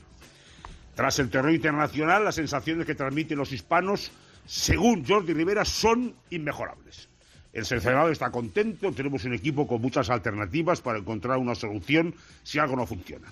Tras 0.96 1.20
el 1.20 1.30
terror 1.30 1.52
internacional, 1.52 2.26
las 2.26 2.34
sensaciones 2.34 2.88
que 2.88 2.96
transmiten 2.96 3.38
los 3.38 3.52
hispanos, 3.52 4.10
según 4.48 5.06
Jordi 5.06 5.34
Rivera, 5.34 5.64
son 5.64 6.16
inmejorables. 6.32 7.08
El 7.54 7.66
seleccionado 7.66 8.10
está 8.10 8.32
contento, 8.32 8.92
tenemos 8.92 9.24
un 9.26 9.36
equipo 9.36 9.68
con 9.68 9.80
muchas 9.80 10.10
alternativas 10.10 10.82
para 10.82 10.98
encontrar 10.98 11.38
una 11.38 11.54
solución 11.54 12.16
si 12.42 12.58
algo 12.58 12.76
no 12.76 12.88
funciona. 12.88 13.28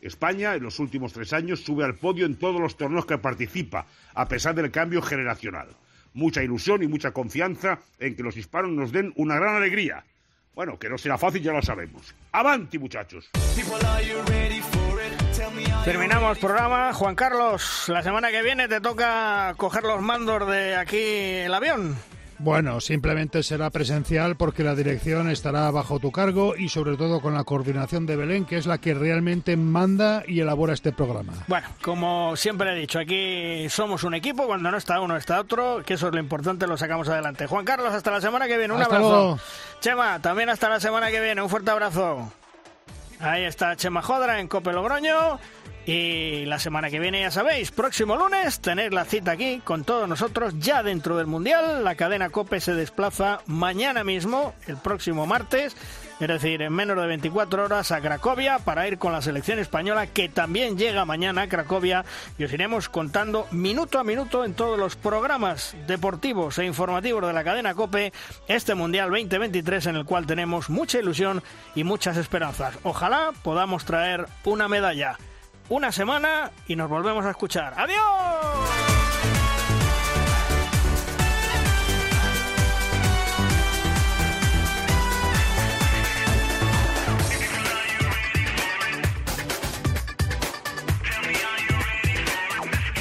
España 0.00 0.54
en 0.54 0.62
los 0.62 0.78
últimos 0.78 1.12
tres 1.12 1.32
años 1.32 1.60
sube 1.60 1.84
al 1.84 1.96
podio 1.96 2.26
en 2.26 2.36
todos 2.36 2.60
los 2.60 2.76
torneos 2.76 3.06
que 3.06 3.18
participa, 3.18 3.86
a 4.14 4.28
pesar 4.28 4.54
del 4.54 4.70
cambio 4.70 5.02
generacional. 5.02 5.68
Mucha 6.14 6.42
ilusión 6.42 6.82
y 6.82 6.86
mucha 6.86 7.12
confianza 7.12 7.80
en 7.98 8.16
que 8.16 8.22
los 8.22 8.36
hispanos 8.36 8.70
nos 8.70 8.92
den 8.92 9.12
una 9.16 9.36
gran 9.36 9.56
alegría. 9.56 10.04
Bueno, 10.54 10.78
que 10.78 10.88
no 10.88 10.98
será 10.98 11.16
fácil, 11.16 11.42
ya 11.42 11.52
lo 11.52 11.62
sabemos. 11.62 12.14
¡Avanti, 12.32 12.78
muchachos! 12.78 13.30
Terminamos 15.84 16.38
programa. 16.38 16.92
Juan 16.92 17.14
Carlos, 17.14 17.84
la 17.88 18.02
semana 18.02 18.30
que 18.30 18.42
viene 18.42 18.66
te 18.66 18.80
toca 18.80 19.54
coger 19.56 19.84
los 19.84 20.02
mandos 20.02 20.50
de 20.50 20.74
aquí 20.74 20.98
el 20.98 21.54
avión. 21.54 21.96
Bueno, 22.40 22.80
simplemente 22.80 23.42
será 23.42 23.70
presencial 23.70 24.36
porque 24.36 24.62
la 24.62 24.76
dirección 24.76 25.28
estará 25.28 25.70
bajo 25.72 25.98
tu 25.98 26.12
cargo 26.12 26.54
y 26.56 26.68
sobre 26.68 26.96
todo 26.96 27.20
con 27.20 27.34
la 27.34 27.42
coordinación 27.44 28.06
de 28.06 28.16
Belén, 28.16 28.44
que 28.44 28.56
es 28.56 28.66
la 28.66 28.78
que 28.78 28.94
realmente 28.94 29.56
manda 29.56 30.22
y 30.26 30.40
elabora 30.40 30.72
este 30.72 30.92
programa. 30.92 31.32
Bueno, 31.48 31.66
como 31.82 32.36
siempre 32.36 32.72
he 32.72 32.74
dicho, 32.76 33.00
aquí 33.00 33.68
somos 33.68 34.04
un 34.04 34.14
equipo, 34.14 34.46
cuando 34.46 34.70
no 34.70 34.76
está 34.76 35.00
uno 35.00 35.16
está 35.16 35.40
otro, 35.40 35.82
que 35.84 35.94
eso 35.94 36.08
es 36.08 36.14
lo 36.14 36.20
importante, 36.20 36.66
lo 36.66 36.76
sacamos 36.76 37.08
adelante. 37.08 37.46
Juan 37.46 37.64
Carlos, 37.64 37.92
hasta 37.92 38.10
la 38.12 38.20
semana 38.20 38.46
que 38.46 38.56
viene, 38.56 38.72
un 38.72 38.82
abrazo. 38.82 39.38
Chema, 39.80 40.20
también 40.20 40.48
hasta 40.48 40.68
la 40.68 40.78
semana 40.78 41.10
que 41.10 41.20
viene, 41.20 41.42
un 41.42 41.48
fuerte 41.48 41.70
abrazo. 41.70 42.32
Ahí 43.20 43.42
está 43.42 43.74
Chema 43.74 44.00
Jodra 44.00 44.38
en 44.38 44.46
Cope 44.46 44.72
Logroño. 44.72 45.40
Y 45.88 46.44
la 46.44 46.58
semana 46.58 46.90
que 46.90 46.98
viene, 46.98 47.22
ya 47.22 47.30
sabéis, 47.30 47.70
próximo 47.70 48.14
lunes, 48.14 48.60
tener 48.60 48.92
la 48.92 49.06
cita 49.06 49.30
aquí 49.30 49.62
con 49.64 49.84
todos 49.84 50.06
nosotros 50.06 50.52
ya 50.58 50.82
dentro 50.82 51.16
del 51.16 51.26
Mundial. 51.26 51.82
La 51.82 51.94
cadena 51.94 52.28
Cope 52.28 52.60
se 52.60 52.74
desplaza 52.74 53.40
mañana 53.46 54.04
mismo, 54.04 54.52
el 54.66 54.76
próximo 54.76 55.24
martes, 55.24 55.74
es 56.20 56.28
decir, 56.28 56.60
en 56.60 56.74
menos 56.74 57.00
de 57.00 57.06
24 57.06 57.64
horas 57.64 57.90
a 57.90 58.02
Cracovia 58.02 58.58
para 58.58 58.86
ir 58.86 58.98
con 58.98 59.14
la 59.14 59.22
selección 59.22 59.60
española 59.60 60.06
que 60.08 60.28
también 60.28 60.76
llega 60.76 61.06
mañana 61.06 61.40
a 61.40 61.48
Cracovia 61.48 62.04
y 62.36 62.44
os 62.44 62.52
iremos 62.52 62.90
contando 62.90 63.46
minuto 63.50 63.98
a 63.98 64.04
minuto 64.04 64.44
en 64.44 64.52
todos 64.52 64.78
los 64.78 64.94
programas 64.94 65.74
deportivos 65.86 66.58
e 66.58 66.66
informativos 66.66 67.26
de 67.26 67.32
la 67.32 67.44
cadena 67.44 67.72
Cope 67.72 68.12
este 68.46 68.74
Mundial 68.74 69.08
2023 69.08 69.86
en 69.86 69.96
el 69.96 70.04
cual 70.04 70.26
tenemos 70.26 70.68
mucha 70.68 70.98
ilusión 70.98 71.42
y 71.74 71.84
muchas 71.84 72.18
esperanzas. 72.18 72.74
Ojalá 72.82 73.32
podamos 73.42 73.86
traer 73.86 74.26
una 74.44 74.68
medalla 74.68 75.16
una 75.68 75.92
semana 75.92 76.50
y 76.66 76.76
nos 76.76 76.88
volvemos 76.88 77.24
a 77.24 77.30
escuchar. 77.30 77.74
¡Adiós! 77.76 78.98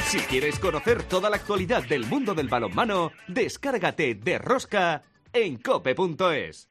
Si 0.07 0.19
quieres 0.19 0.57
conocer 0.57 1.03
toda 1.03 1.29
la 1.29 1.35
actualidad 1.35 1.83
del 1.83 2.05
mundo 2.05 2.33
del 2.33 2.47
balonmano, 2.47 3.11
descárgate 3.27 4.15
de 4.15 4.37
Rosca 4.37 5.03
en 5.33 5.57
cope.es. 5.57 6.69